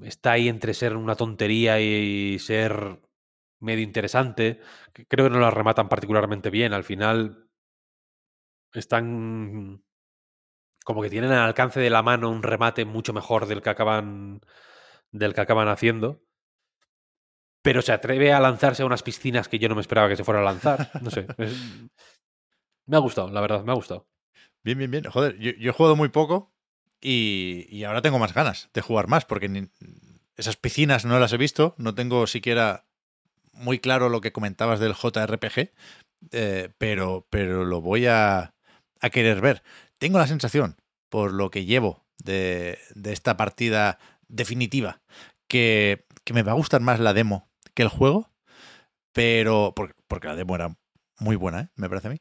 está 0.00 0.32
ahí 0.32 0.48
entre 0.48 0.74
ser 0.74 0.96
una 0.96 1.16
tontería 1.16 1.80
y 1.80 2.38
ser 2.38 3.00
medio 3.60 3.82
interesante. 3.82 4.60
Creo 5.08 5.26
que 5.26 5.30
no 5.30 5.40
la 5.40 5.50
rematan 5.50 5.88
particularmente 5.88 6.50
bien. 6.50 6.72
Al 6.72 6.84
final 6.84 7.45
están 8.78 9.82
como 10.84 11.02
que 11.02 11.10
tienen 11.10 11.32
al 11.32 11.46
alcance 11.46 11.80
de 11.80 11.90
la 11.90 12.02
mano 12.02 12.30
un 12.30 12.42
remate 12.42 12.84
mucho 12.84 13.12
mejor 13.12 13.46
del 13.46 13.62
que 13.62 13.70
acaban 13.70 14.40
del 15.10 15.34
que 15.34 15.40
acaban 15.40 15.68
haciendo. 15.68 16.22
Pero 17.62 17.82
se 17.82 17.92
atreve 17.92 18.32
a 18.32 18.40
lanzarse 18.40 18.82
a 18.82 18.86
unas 18.86 19.02
piscinas 19.02 19.48
que 19.48 19.58
yo 19.58 19.68
no 19.68 19.74
me 19.74 19.80
esperaba 19.80 20.08
que 20.08 20.16
se 20.16 20.24
fuera 20.24 20.40
a 20.40 20.44
lanzar. 20.44 20.90
No 21.02 21.10
sé. 21.10 21.26
me 22.86 22.96
ha 22.96 23.00
gustado, 23.00 23.30
la 23.30 23.40
verdad, 23.40 23.64
me 23.64 23.72
ha 23.72 23.74
gustado. 23.74 24.06
Bien, 24.62 24.78
bien, 24.78 24.90
bien. 24.90 25.04
Joder, 25.04 25.36
yo, 25.38 25.50
yo 25.52 25.70
he 25.70 25.74
jugado 25.74 25.96
muy 25.96 26.10
poco, 26.10 26.56
y, 27.00 27.84
ahora 27.84 28.02
tengo 28.02 28.18
más 28.18 28.34
ganas 28.34 28.68
de 28.74 28.80
jugar 28.80 29.06
más, 29.06 29.24
porque 29.24 29.68
esas 30.36 30.56
piscinas 30.56 31.04
no 31.04 31.20
las 31.20 31.32
he 31.32 31.36
visto, 31.36 31.74
no 31.78 31.94
tengo 31.94 32.26
siquiera 32.26 32.86
muy 33.52 33.78
claro 33.78 34.08
lo 34.08 34.20
que 34.20 34.32
comentabas 34.32 34.80
del 34.80 34.94
JRPG, 34.94 35.72
eh, 36.32 36.70
pero, 36.78 37.26
pero 37.30 37.64
lo 37.64 37.80
voy 37.80 38.06
a, 38.06 38.55
a, 39.00 39.10
querer 39.10 39.40
ver. 39.40 39.62
Tengo 39.98 40.18
la 40.18 40.26
sensación, 40.26 40.76
por 41.08 41.32
lo 41.32 41.50
que 41.50 41.64
llevo 41.64 42.06
de, 42.18 42.78
de 42.94 43.12
esta 43.12 43.36
partida 43.36 43.98
definitiva, 44.28 45.02
que, 45.48 46.06
que, 46.24 46.34
me 46.34 46.42
va 46.42 46.52
a 46.52 46.56
gustar 46.56 46.80
más 46.80 47.00
la 47.00 47.14
demo 47.14 47.48
que 47.74 47.82
el 47.82 47.88
juego, 47.88 48.30
pero 49.12 49.72
porque, 49.74 49.94
porque 50.08 50.28
la 50.28 50.36
demo 50.36 50.54
era 50.54 50.76
muy 51.18 51.36
buena, 51.36 51.60
¿eh? 51.60 51.68
me 51.76 51.88
parece 51.88 52.08
a 52.08 52.10
mí, 52.10 52.20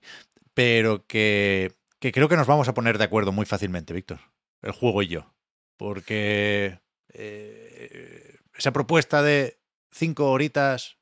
pero 0.54 1.06
que, 1.08 1.74
que 2.00 2.12
creo 2.12 2.30
que 2.30 2.38
nos 2.38 2.48
vamos 2.48 2.68
a 2.68 2.74
poner 2.74 2.98
de 2.98 3.04
acuerdo 3.06 3.32
muy 3.32 3.46
fácilmente, 3.46 3.94
Víctor 3.94 4.20
el 4.66 4.72
juego 4.72 5.02
y 5.02 5.08
yo. 5.08 5.34
Porque 5.78 6.80
eh, 7.14 8.38
esa 8.56 8.74
propuesta 8.74 9.22
de 9.22 9.60
5 9.92 10.30
horitas, 10.30 10.98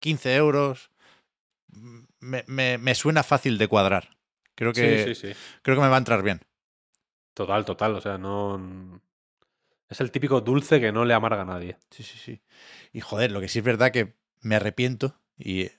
15 0.00 0.36
euros, 0.36 0.90
me, 2.20 2.44
me, 2.46 2.94
suena 2.94 3.22
fácil 3.22 3.58
de 3.58 3.68
cuadrar. 3.68 4.17
Creo 4.58 4.72
que, 4.72 5.14
creo 5.62 5.76
que 5.76 5.82
me 5.82 5.88
va 5.88 5.94
a 5.94 5.98
entrar 5.98 6.20
bien. 6.24 6.40
Total, 7.32 7.64
total. 7.64 7.94
O 7.94 8.00
sea, 8.00 8.18
no. 8.18 9.00
Es 9.88 10.00
el 10.00 10.10
típico 10.10 10.40
dulce 10.40 10.80
que 10.80 10.90
no 10.90 11.04
le 11.04 11.14
amarga 11.14 11.42
a 11.42 11.44
nadie. 11.44 11.76
Sí, 11.90 12.02
sí, 12.02 12.18
sí. 12.18 12.42
Y 12.92 13.00
joder, 13.00 13.30
lo 13.30 13.40
que 13.40 13.46
sí 13.46 13.60
es 13.60 13.64
verdad 13.64 13.92
que 13.92 14.16
me 14.40 14.56
arrepiento, 14.56 15.14
y 15.36 15.70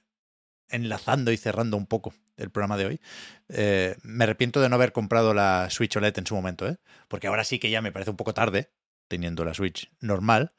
enlazando 0.70 1.34
y 1.34 1.38
cerrando 1.38 1.76
un 1.76 1.88
poco 1.88 2.14
el 2.38 2.52
programa 2.52 2.78
de 2.78 2.86
hoy, 2.86 3.02
eh, 3.50 3.98
me 4.02 4.24
arrepiento 4.24 4.62
de 4.62 4.70
no 4.70 4.76
haber 4.76 4.94
comprado 4.94 5.34
la 5.34 5.70
Switch 5.70 5.98
OLED 5.98 6.18
en 6.18 6.28
su 6.28 6.36
momento, 6.36 6.66
¿eh? 6.66 6.78
porque 7.10 7.28
ahora 7.28 7.44
sí 7.44 7.60
que 7.60 7.70
ya 7.70 7.82
me 7.82 7.92
parece 7.92 8.12
un 8.12 8.18
poco 8.18 8.34
tarde, 8.34 8.72
teniendo 9.10 9.44
la 9.44 9.54
Switch 9.54 9.92
normal, 10.00 10.54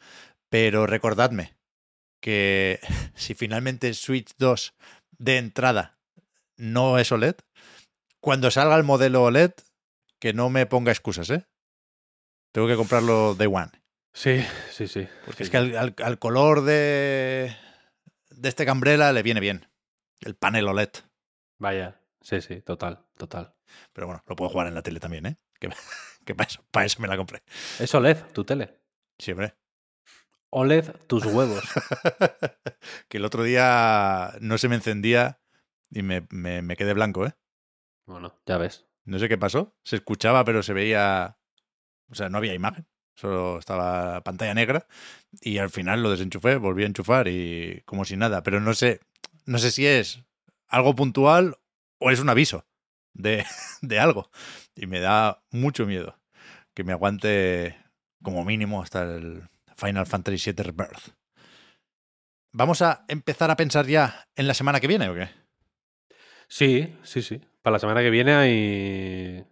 pero 0.50 0.86
recordadme 0.86 1.54
que 2.20 2.80
si 3.14 3.32
finalmente 3.32 3.94
Switch 3.94 4.32
2 4.36 4.74
de 5.16 5.38
entrada 5.38 5.98
no 6.58 6.98
es 6.98 7.10
OLED, 7.10 7.36
cuando 8.20 8.50
salga 8.50 8.76
el 8.76 8.84
modelo 8.84 9.22
OLED, 9.24 9.52
que 10.18 10.32
no 10.32 10.50
me 10.50 10.66
ponga 10.66 10.92
excusas, 10.92 11.30
¿eh? 11.30 11.46
Tengo 12.52 12.66
que 12.68 12.76
comprarlo 12.76 13.34
Day 13.34 13.46
One. 13.46 13.70
Sí, 14.12 14.44
sí, 14.70 14.88
sí. 14.88 15.08
Porque 15.24 15.38
sí. 15.38 15.42
es 15.44 15.50
que 15.50 15.56
al, 15.56 15.76
al- 15.76 15.94
al 16.02 16.18
color 16.18 16.62
de, 16.62 17.56
de 18.30 18.48
este 18.48 18.66
Cambrela 18.66 19.12
le 19.12 19.22
viene 19.22 19.40
bien. 19.40 19.68
El 20.20 20.34
panel 20.34 20.66
OLED. 20.68 20.90
Vaya, 21.58 22.00
sí, 22.20 22.40
sí, 22.40 22.60
total, 22.62 23.06
total. 23.16 23.54
Pero 23.92 24.06
bueno, 24.08 24.22
lo 24.26 24.36
puedo 24.36 24.50
jugar 24.50 24.66
en 24.66 24.74
la 24.74 24.82
tele 24.82 24.98
también, 25.00 25.26
¿eh? 25.26 25.36
Que, 25.60 25.68
que 26.26 26.34
para, 26.34 26.48
eso, 26.48 26.64
para 26.70 26.86
eso 26.86 27.00
me 27.00 27.08
la 27.08 27.16
compré. 27.16 27.42
Es 27.78 27.94
OLED, 27.94 28.18
tu 28.32 28.44
tele. 28.44 28.80
Siempre. 29.18 29.54
OLED, 30.50 30.90
tus 31.06 31.24
huevos. 31.26 31.62
que 33.08 33.18
el 33.18 33.24
otro 33.24 33.44
día 33.44 34.34
no 34.40 34.58
se 34.58 34.68
me 34.68 34.74
encendía 34.74 35.40
y 35.90 36.02
me, 36.02 36.26
me- 36.30 36.62
me 36.62 36.76
quedé 36.76 36.92
blanco, 36.94 37.26
¿eh? 37.26 37.34
Bueno, 38.06 38.40
ya 38.46 38.58
ves. 38.58 38.86
No 39.04 39.18
sé 39.18 39.28
qué 39.28 39.38
pasó. 39.38 39.74
Se 39.84 39.96
escuchaba, 39.96 40.44
pero 40.44 40.62
se 40.62 40.72
veía. 40.72 41.38
O 42.10 42.14
sea, 42.14 42.28
no 42.28 42.38
había 42.38 42.54
imagen. 42.54 42.86
Solo 43.14 43.58
estaba 43.58 44.22
pantalla 44.22 44.54
negra. 44.54 44.86
Y 45.40 45.58
al 45.58 45.70
final 45.70 46.02
lo 46.02 46.10
desenchufé, 46.10 46.56
volví 46.56 46.84
a 46.84 46.86
enchufar 46.86 47.28
y 47.28 47.82
como 47.84 48.04
si 48.04 48.16
nada. 48.16 48.42
Pero 48.42 48.60
no 48.60 48.74
sé. 48.74 49.00
No 49.46 49.58
sé 49.58 49.70
si 49.70 49.86
es 49.86 50.24
algo 50.68 50.94
puntual 50.94 51.56
o 51.98 52.10
es 52.10 52.20
un 52.20 52.28
aviso 52.28 52.66
de, 53.12 53.44
de 53.82 53.98
algo. 54.00 54.30
Y 54.74 54.86
me 54.86 55.00
da 55.00 55.42
mucho 55.50 55.86
miedo 55.86 56.18
que 56.74 56.84
me 56.84 56.92
aguante 56.92 57.76
como 58.22 58.44
mínimo 58.44 58.82
hasta 58.82 59.02
el 59.02 59.48
Final 59.76 60.06
Fantasy 60.06 60.52
VII 60.52 60.64
Rebirth. 60.64 61.14
¿Vamos 62.52 62.82
a 62.82 63.04
empezar 63.08 63.50
a 63.50 63.56
pensar 63.56 63.86
ya 63.86 64.28
en 64.34 64.46
la 64.46 64.54
semana 64.54 64.80
que 64.80 64.88
viene 64.88 65.08
o 65.08 65.14
qué? 65.14 65.39
Sí, 66.50 66.92
sí, 67.04 67.22
sí. 67.22 67.40
Para 67.62 67.74
la 67.74 67.78
semana 67.78 68.00
que 68.00 68.10
viene 68.10 68.34
hay 68.34 69.44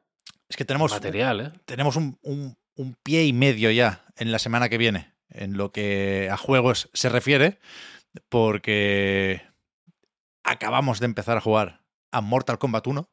Es 0.49 0.57
que 0.57 0.65
tenemos 0.65 0.91
material, 0.93 1.41
¿eh? 1.41 1.53
tenemos 1.65 1.97
un, 1.97 2.19
un- 2.23 2.57
un 2.75 2.95
pie 3.03 3.25
y 3.25 3.33
medio 3.33 3.71
ya 3.71 4.05
en 4.17 4.31
la 4.33 4.39
semana 4.39 4.69
que 4.69 4.79
viene, 4.79 5.15
en 5.31 5.57
lo 5.57 5.73
que 5.73 6.29
a 6.31 6.37
juegos 6.37 6.91
se 6.93 7.09
refiere, 7.09 7.59
porque 8.29 9.43
acabamos 10.45 11.01
de 11.01 11.07
empezar 11.07 11.37
a 11.37 11.41
jugar 11.41 11.83
a 12.11 12.21
Mortal 12.21 12.59
Kombat 12.59 12.87
1. 12.87 13.09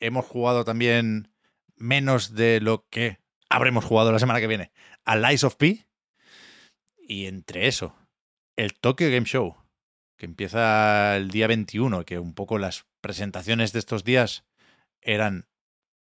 Hemos 0.00 0.24
jugado 0.26 0.64
también 0.64 1.30
menos 1.76 2.34
de 2.34 2.60
lo 2.60 2.86
que 2.88 3.18
habremos 3.48 3.84
jugado 3.84 4.12
la 4.12 4.18
semana 4.18 4.40
que 4.40 4.46
viene 4.46 4.72
a 5.04 5.16
Lies 5.16 5.44
of 5.44 5.56
P. 5.56 5.86
Y 7.08 7.26
entre 7.26 7.66
eso, 7.68 7.94
el 8.56 8.74
Tokyo 8.74 9.08
Game 9.10 9.26
Show, 9.26 9.56
que 10.16 10.26
empieza 10.26 11.16
el 11.16 11.30
día 11.30 11.46
21, 11.46 12.04
que 12.04 12.18
un 12.18 12.34
poco 12.34 12.58
las 12.58 12.86
presentaciones 13.06 13.72
de 13.72 13.78
estos 13.78 14.02
días 14.02 14.44
eran 15.00 15.46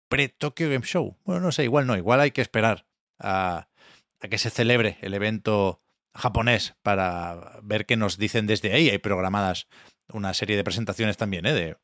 pre-Tokyo 0.09 0.71
Game 0.71 0.87
Show. 0.87 1.19
Bueno, 1.25 1.43
no 1.43 1.53
sé, 1.53 1.65
igual 1.65 1.87
no, 1.87 1.95
igual 1.95 2.21
hay 2.21 2.31
que 2.31 2.41
esperar 2.41 2.87
a, 3.19 3.69
que 4.19 4.39
se 4.39 4.49
celebre 4.49 4.97
el 5.03 5.13
evento 5.13 5.83
japonés 6.15 6.75
para 6.81 7.61
ver 7.63 7.85
qué 7.85 7.99
nos 7.99 8.17
dicen 8.17 8.47
desde 8.47 8.73
ahí. 8.73 8.89
Hay 8.89 8.97
programadas 8.97 9.69
una 10.11 10.33
serie 10.33 10.57
de 10.57 10.65
presentaciones 10.65 11.19
también, 11.19 11.45
¿eh? 11.45 11.53
De 11.53 11.77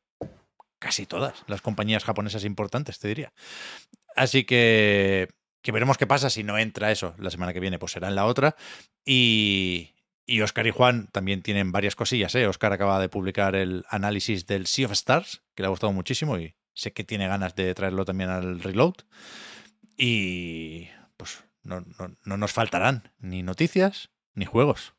casi 0.79 1.05
todas 1.05 1.43
las 1.45 1.61
compañías 1.61 2.03
japonesas 2.03 2.43
importantes, 2.43 2.97
te 2.97 3.07
diría. 3.07 3.33
Así 4.15 4.45
que, 4.45 5.29
que 5.61 5.71
veremos 5.71 5.99
qué 5.99 6.07
pasa 6.07 6.31
si 6.31 6.43
no 6.43 6.57
entra 6.57 6.91
eso 6.91 7.13
la 7.19 7.29
semana 7.29 7.53
que 7.53 7.59
viene, 7.59 7.77
pues 7.77 7.91
será 7.91 8.07
en 8.07 8.15
la 8.15 8.25
otra. 8.25 8.55
Y, 9.05 9.92
y 10.25 10.41
Oscar 10.41 10.67
y 10.67 10.71
Juan 10.71 11.07
también 11.11 11.41
tienen 11.41 11.71
varias 11.71 11.95
cosillas, 11.95 12.33
¿eh? 12.35 12.47
Oscar 12.47 12.73
acaba 12.73 12.99
de 12.99 13.09
publicar 13.09 13.55
el 13.55 13.85
análisis 13.89 14.45
del 14.47 14.67
Sea 14.67 14.85
of 14.85 14.93
Stars, 14.93 15.43
que 15.55 15.63
le 15.63 15.67
ha 15.67 15.69
gustado 15.69 15.91
muchísimo 15.93 16.37
y 16.37 16.55
sé 16.73 16.93
que 16.93 17.03
tiene 17.03 17.27
ganas 17.27 17.55
de 17.55 17.73
traerlo 17.75 18.05
también 18.05 18.29
al 18.29 18.61
reload. 18.61 18.95
Y 19.97 20.87
pues 21.17 21.43
no, 21.63 21.81
no, 21.81 22.15
no 22.23 22.37
nos 22.37 22.51
faltarán 22.51 23.11
ni 23.19 23.43
noticias 23.43 24.09
ni 24.33 24.45
juegos. 24.45 24.93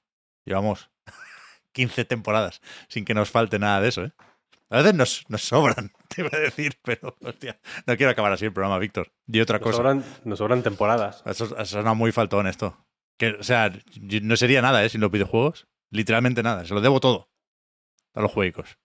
Llevamos 0.44 0.90
15 1.72 2.04
temporadas 2.04 2.60
sin 2.88 3.04
que 3.04 3.14
nos 3.14 3.30
falte 3.30 3.58
nada 3.58 3.80
de 3.80 3.88
eso, 3.88 4.04
¿eh? 4.04 4.12
A 4.70 4.78
veces 4.78 4.94
nos, 4.94 5.24
nos 5.28 5.42
sobran, 5.42 5.92
te 6.08 6.22
iba 6.22 6.30
a 6.32 6.40
decir, 6.40 6.78
pero 6.82 7.16
hostia, 7.22 7.60
no 7.86 7.96
quiero 7.96 8.10
acabar 8.10 8.32
así 8.32 8.46
el 8.46 8.52
programa, 8.52 8.78
Víctor. 8.78 9.12
Y 9.26 9.40
otra 9.40 9.58
Nos 9.58 9.64
cosa. 9.64 9.76
sobran, 9.76 10.04
nos 10.24 10.38
sobran 10.38 10.62
temporadas. 10.62 11.22
Eso, 11.26 11.44
eso 11.44 11.64
suena 11.64 11.94
muy 11.94 12.12
faltón 12.12 12.46
esto. 12.46 12.76
Que, 13.18 13.30
o 13.38 13.42
sea, 13.42 13.72
no 14.22 14.36
sería 14.36 14.60
nada, 14.62 14.84
¿eh? 14.84 14.88
Sin 14.88 15.00
los 15.00 15.10
videojuegos. 15.10 15.66
Literalmente 15.90 16.42
nada. 16.42 16.64
Se 16.64 16.74
lo 16.74 16.80
debo 16.80 17.00
todo 17.00 17.30
a 18.14 18.20
los 18.20 18.32
juegos. 18.32 18.78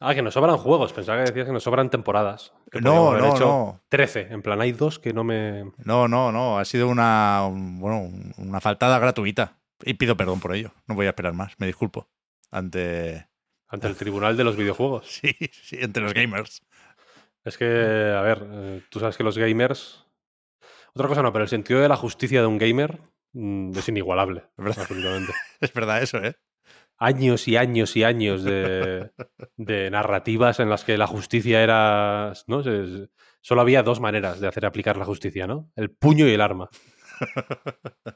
Ah, 0.00 0.14
que 0.14 0.22
nos 0.22 0.34
sobran 0.34 0.56
juegos. 0.58 0.92
Pensaba 0.92 1.18
que 1.18 1.30
decías 1.30 1.46
que 1.46 1.52
nos 1.52 1.62
sobran 1.62 1.90
temporadas. 1.90 2.52
Que 2.70 2.80
No, 2.80 3.16
no, 3.16 3.34
hecho 3.34 3.44
no. 3.46 3.80
13. 3.88 4.28
En 4.30 4.42
plan, 4.42 4.60
hay 4.60 4.72
dos 4.72 4.98
que 4.98 5.12
no 5.12 5.22
me. 5.24 5.72
No, 5.78 6.08
no, 6.08 6.32
no. 6.32 6.58
Ha 6.58 6.64
sido 6.64 6.88
una, 6.88 7.44
un- 7.46 7.78
bueno, 7.80 8.00
un- 8.00 8.34
una 8.38 8.60
faltada 8.60 8.98
gratuita. 8.98 9.58
Y 9.84 9.94
pido 9.94 10.16
perdón 10.16 10.40
por 10.40 10.54
ello. 10.54 10.72
No 10.86 10.94
voy 10.94 11.06
a 11.06 11.10
esperar 11.10 11.32
más. 11.34 11.54
Me 11.58 11.66
disculpo. 11.66 12.08
Ante. 12.50 13.28
Ante 13.68 13.86
el 13.88 13.96
tribunal 13.96 14.36
de 14.36 14.44
los 14.44 14.56
videojuegos. 14.56 15.06
Sí, 15.22 15.34
sí, 15.50 15.76
entre 15.80 16.02
los 16.02 16.14
gamers. 16.14 16.62
Es 17.44 17.56
que, 17.58 17.64
a 17.64 18.20
ver, 18.22 18.46
eh, 18.52 18.82
tú 18.90 19.00
sabes 19.00 19.16
que 19.16 19.24
los 19.24 19.36
gamers. 19.38 20.04
Otra 20.94 21.08
cosa 21.08 21.22
no, 21.22 21.32
pero 21.32 21.42
el 21.44 21.48
sentido 21.48 21.80
de 21.80 21.88
la 21.88 21.96
justicia 21.96 22.40
de 22.40 22.46
un 22.46 22.58
gamer 22.58 23.00
es 23.34 23.88
inigualable. 23.88 24.44
Es 24.58 24.64
verdad. 24.64 24.80
absolutamente. 24.82 25.32
Es 25.60 25.72
verdad 25.72 26.02
eso, 26.02 26.18
¿eh? 26.18 26.34
Años 26.98 27.48
y 27.48 27.56
años 27.56 27.96
y 27.96 28.04
años 28.04 28.44
de, 28.44 29.10
de 29.56 29.90
narrativas 29.90 30.60
en 30.60 30.70
las 30.70 30.84
que 30.84 30.96
la 30.98 31.06
justicia 31.06 31.62
era. 31.62 32.32
¿no? 32.46 32.62
Se- 32.62 33.08
Solo 33.40 33.60
había 33.62 33.82
dos 33.82 33.98
maneras 34.00 34.38
de 34.40 34.46
hacer 34.46 34.64
aplicar 34.66 34.96
la 34.96 35.04
justicia, 35.04 35.46
¿no? 35.48 35.68
El 35.74 35.90
puño 35.90 36.28
y 36.28 36.32
el 36.32 36.40
arma. 36.40 36.68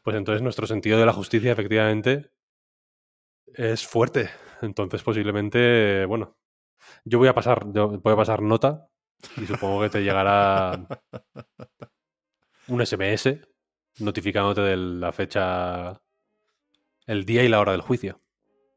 Pues 0.05 0.17
entonces 0.17 0.41
nuestro 0.43 0.67
sentido 0.69 0.99
de 1.01 1.07
la 1.07 1.13
justicia, 1.13 1.51
efectivamente, 1.51 2.31
es 3.55 3.85
fuerte. 3.87 4.31
Entonces, 4.63 5.03
posiblemente, 5.03 6.05
bueno, 6.07 6.37
yo 7.05 7.19
voy 7.19 7.27
a 7.29 7.35
pasar, 7.35 7.67
yo 7.73 7.89
voy 7.99 8.13
a 8.13 8.17
pasar 8.17 8.41
nota 8.41 8.89
y 9.37 9.47
supongo 9.47 9.83
que 9.83 9.91
te 9.91 10.03
llegará 10.03 10.87
un 12.69 12.81
SMS 12.81 13.41
notificándote 13.99 14.61
de 14.61 14.77
la 14.77 15.13
fecha, 15.13 16.01
el 17.07 17.25
día 17.25 17.45
y 17.45 17.49
la 17.49 17.61
hora 17.61 17.73
del 17.73 17.81
juicio. 17.81 18.21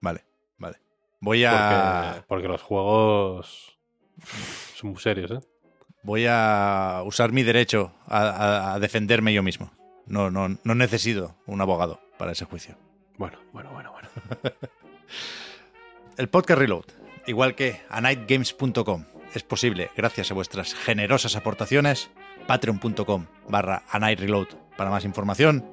Vale, 0.02 0.26
vale. 0.58 0.78
Voy 1.22 1.44
a. 1.46 2.24
porque 2.28 2.48
los 2.48 2.62
juegos 2.62 3.78
son 4.76 4.92
muy 4.92 5.00
serios, 5.02 5.32
¿eh? 5.32 5.40
Voy 6.04 6.26
a 6.30 7.02
usar 7.06 7.32
mi 7.34 7.44
derecho 7.44 7.92
a, 8.08 8.22
a- 8.22 8.74
a 8.76 8.80
defenderme 8.80 9.34
yo 9.34 9.44
mismo. 9.44 9.72
No, 10.06 10.32
no, 10.32 10.58
no 10.64 10.76
necesito 10.76 11.36
un 11.46 11.60
abogado 11.62 12.00
para 12.18 12.32
ese 12.32 12.46
juicio. 12.46 12.76
Bueno, 13.18 13.38
bueno, 13.52 13.72
bueno, 13.74 13.92
bueno. 13.92 14.10
El 16.18 16.30
podcast 16.30 16.60
Reload, 16.60 16.86
igual 17.28 17.56
que 17.56 17.82
a 17.90 18.02
nightgames.com, 18.02 19.06
es 19.34 19.44
posible 19.44 19.92
gracias 19.96 20.32
a 20.32 20.34
vuestras 20.34 20.74
generosas 20.74 21.36
aportaciones. 21.36 22.10
Patreon.com 22.48 23.26
barra 23.48 23.84
a 23.90 24.00
night 24.00 24.20
reload 24.20 24.48
para 24.80 24.92
más 24.92 25.04
información. 25.04 25.66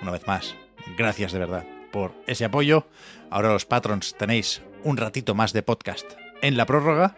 Una 0.00 0.12
vez 0.12 0.26
más, 0.26 0.54
gracias 0.96 1.32
de 1.32 1.38
verdad 1.38 1.66
por 1.92 2.14
ese 2.26 2.46
apoyo. 2.46 2.86
Ahora 3.28 3.52
los 3.52 3.66
patrons 3.66 4.16
tenéis 4.16 4.62
un 4.82 4.96
ratito 4.96 5.34
más 5.34 5.52
de 5.52 5.62
podcast 5.62 6.10
en 6.40 6.56
la 6.56 6.64
prórroga. 6.64 7.16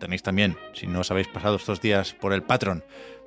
Tenéis 0.00 0.24
también, 0.24 0.58
si 0.72 0.88
no 0.88 0.98
os 0.98 1.10
habéis 1.12 1.28
pasado 1.28 1.54
estos 1.54 1.80
días 1.80 2.14
por 2.14 2.32
el 2.32 2.42
Patreon, 2.42 2.82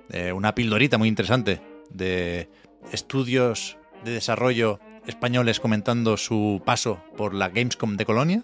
eh, 0.10 0.34
una 0.34 0.54
pildorita 0.54 0.98
muy 0.98 1.08
interesante 1.08 1.62
de 1.90 2.50
estudios 2.92 3.78
de 4.04 4.12
desarrollo 4.12 4.82
españoles 5.08 5.62
comentando 5.62 6.18
su 6.18 6.62
paso 6.66 7.02
por 7.16 7.34
la 7.34 7.48
Gamescom 7.48 7.96
de 7.96 8.06
Colonia. 8.06 8.44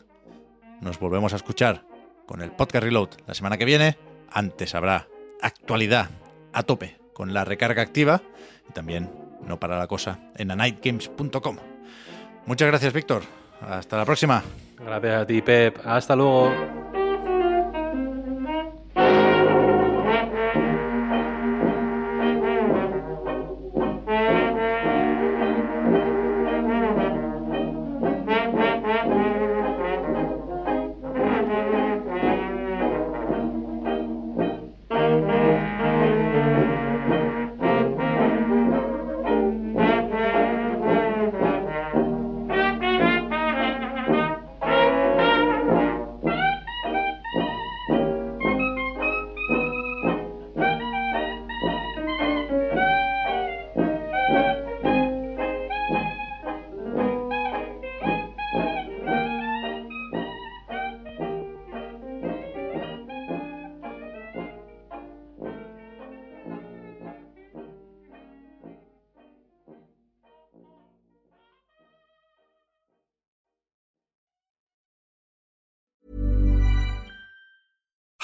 Nos 0.80 1.00
volvemos 1.00 1.34
a 1.34 1.36
escuchar 1.36 1.84
con 2.26 2.42
el 2.42 2.52
podcast 2.54 2.86
Reload 2.86 3.10
la 3.28 3.34
semana 3.34 3.58
que 3.58 3.66
viene. 3.66 3.98
Antes 4.32 4.74
habrá 4.74 5.10
actualidad 5.42 6.10
a 6.54 6.64
tope 6.64 6.98
con 7.14 7.34
la 7.34 7.44
recarga 7.44 7.82
activa 7.82 8.22
y 8.72 8.74
también 8.74 9.10
no 9.46 9.60
para 9.60 9.78
la 9.78 9.88
cosa 9.88 10.18
en 10.36 10.50
anightgames.com. 10.52 11.58
Muchas 12.46 12.68
gracias, 12.68 12.94
Víctor. 12.94 13.24
Hasta 13.62 13.98
la 13.98 14.06
próxima. 14.06 14.42
Gracias 14.80 15.22
a 15.22 15.26
ti, 15.26 15.42
Pep. 15.42 15.78
Hasta 15.86 16.16
luego. 16.16 16.52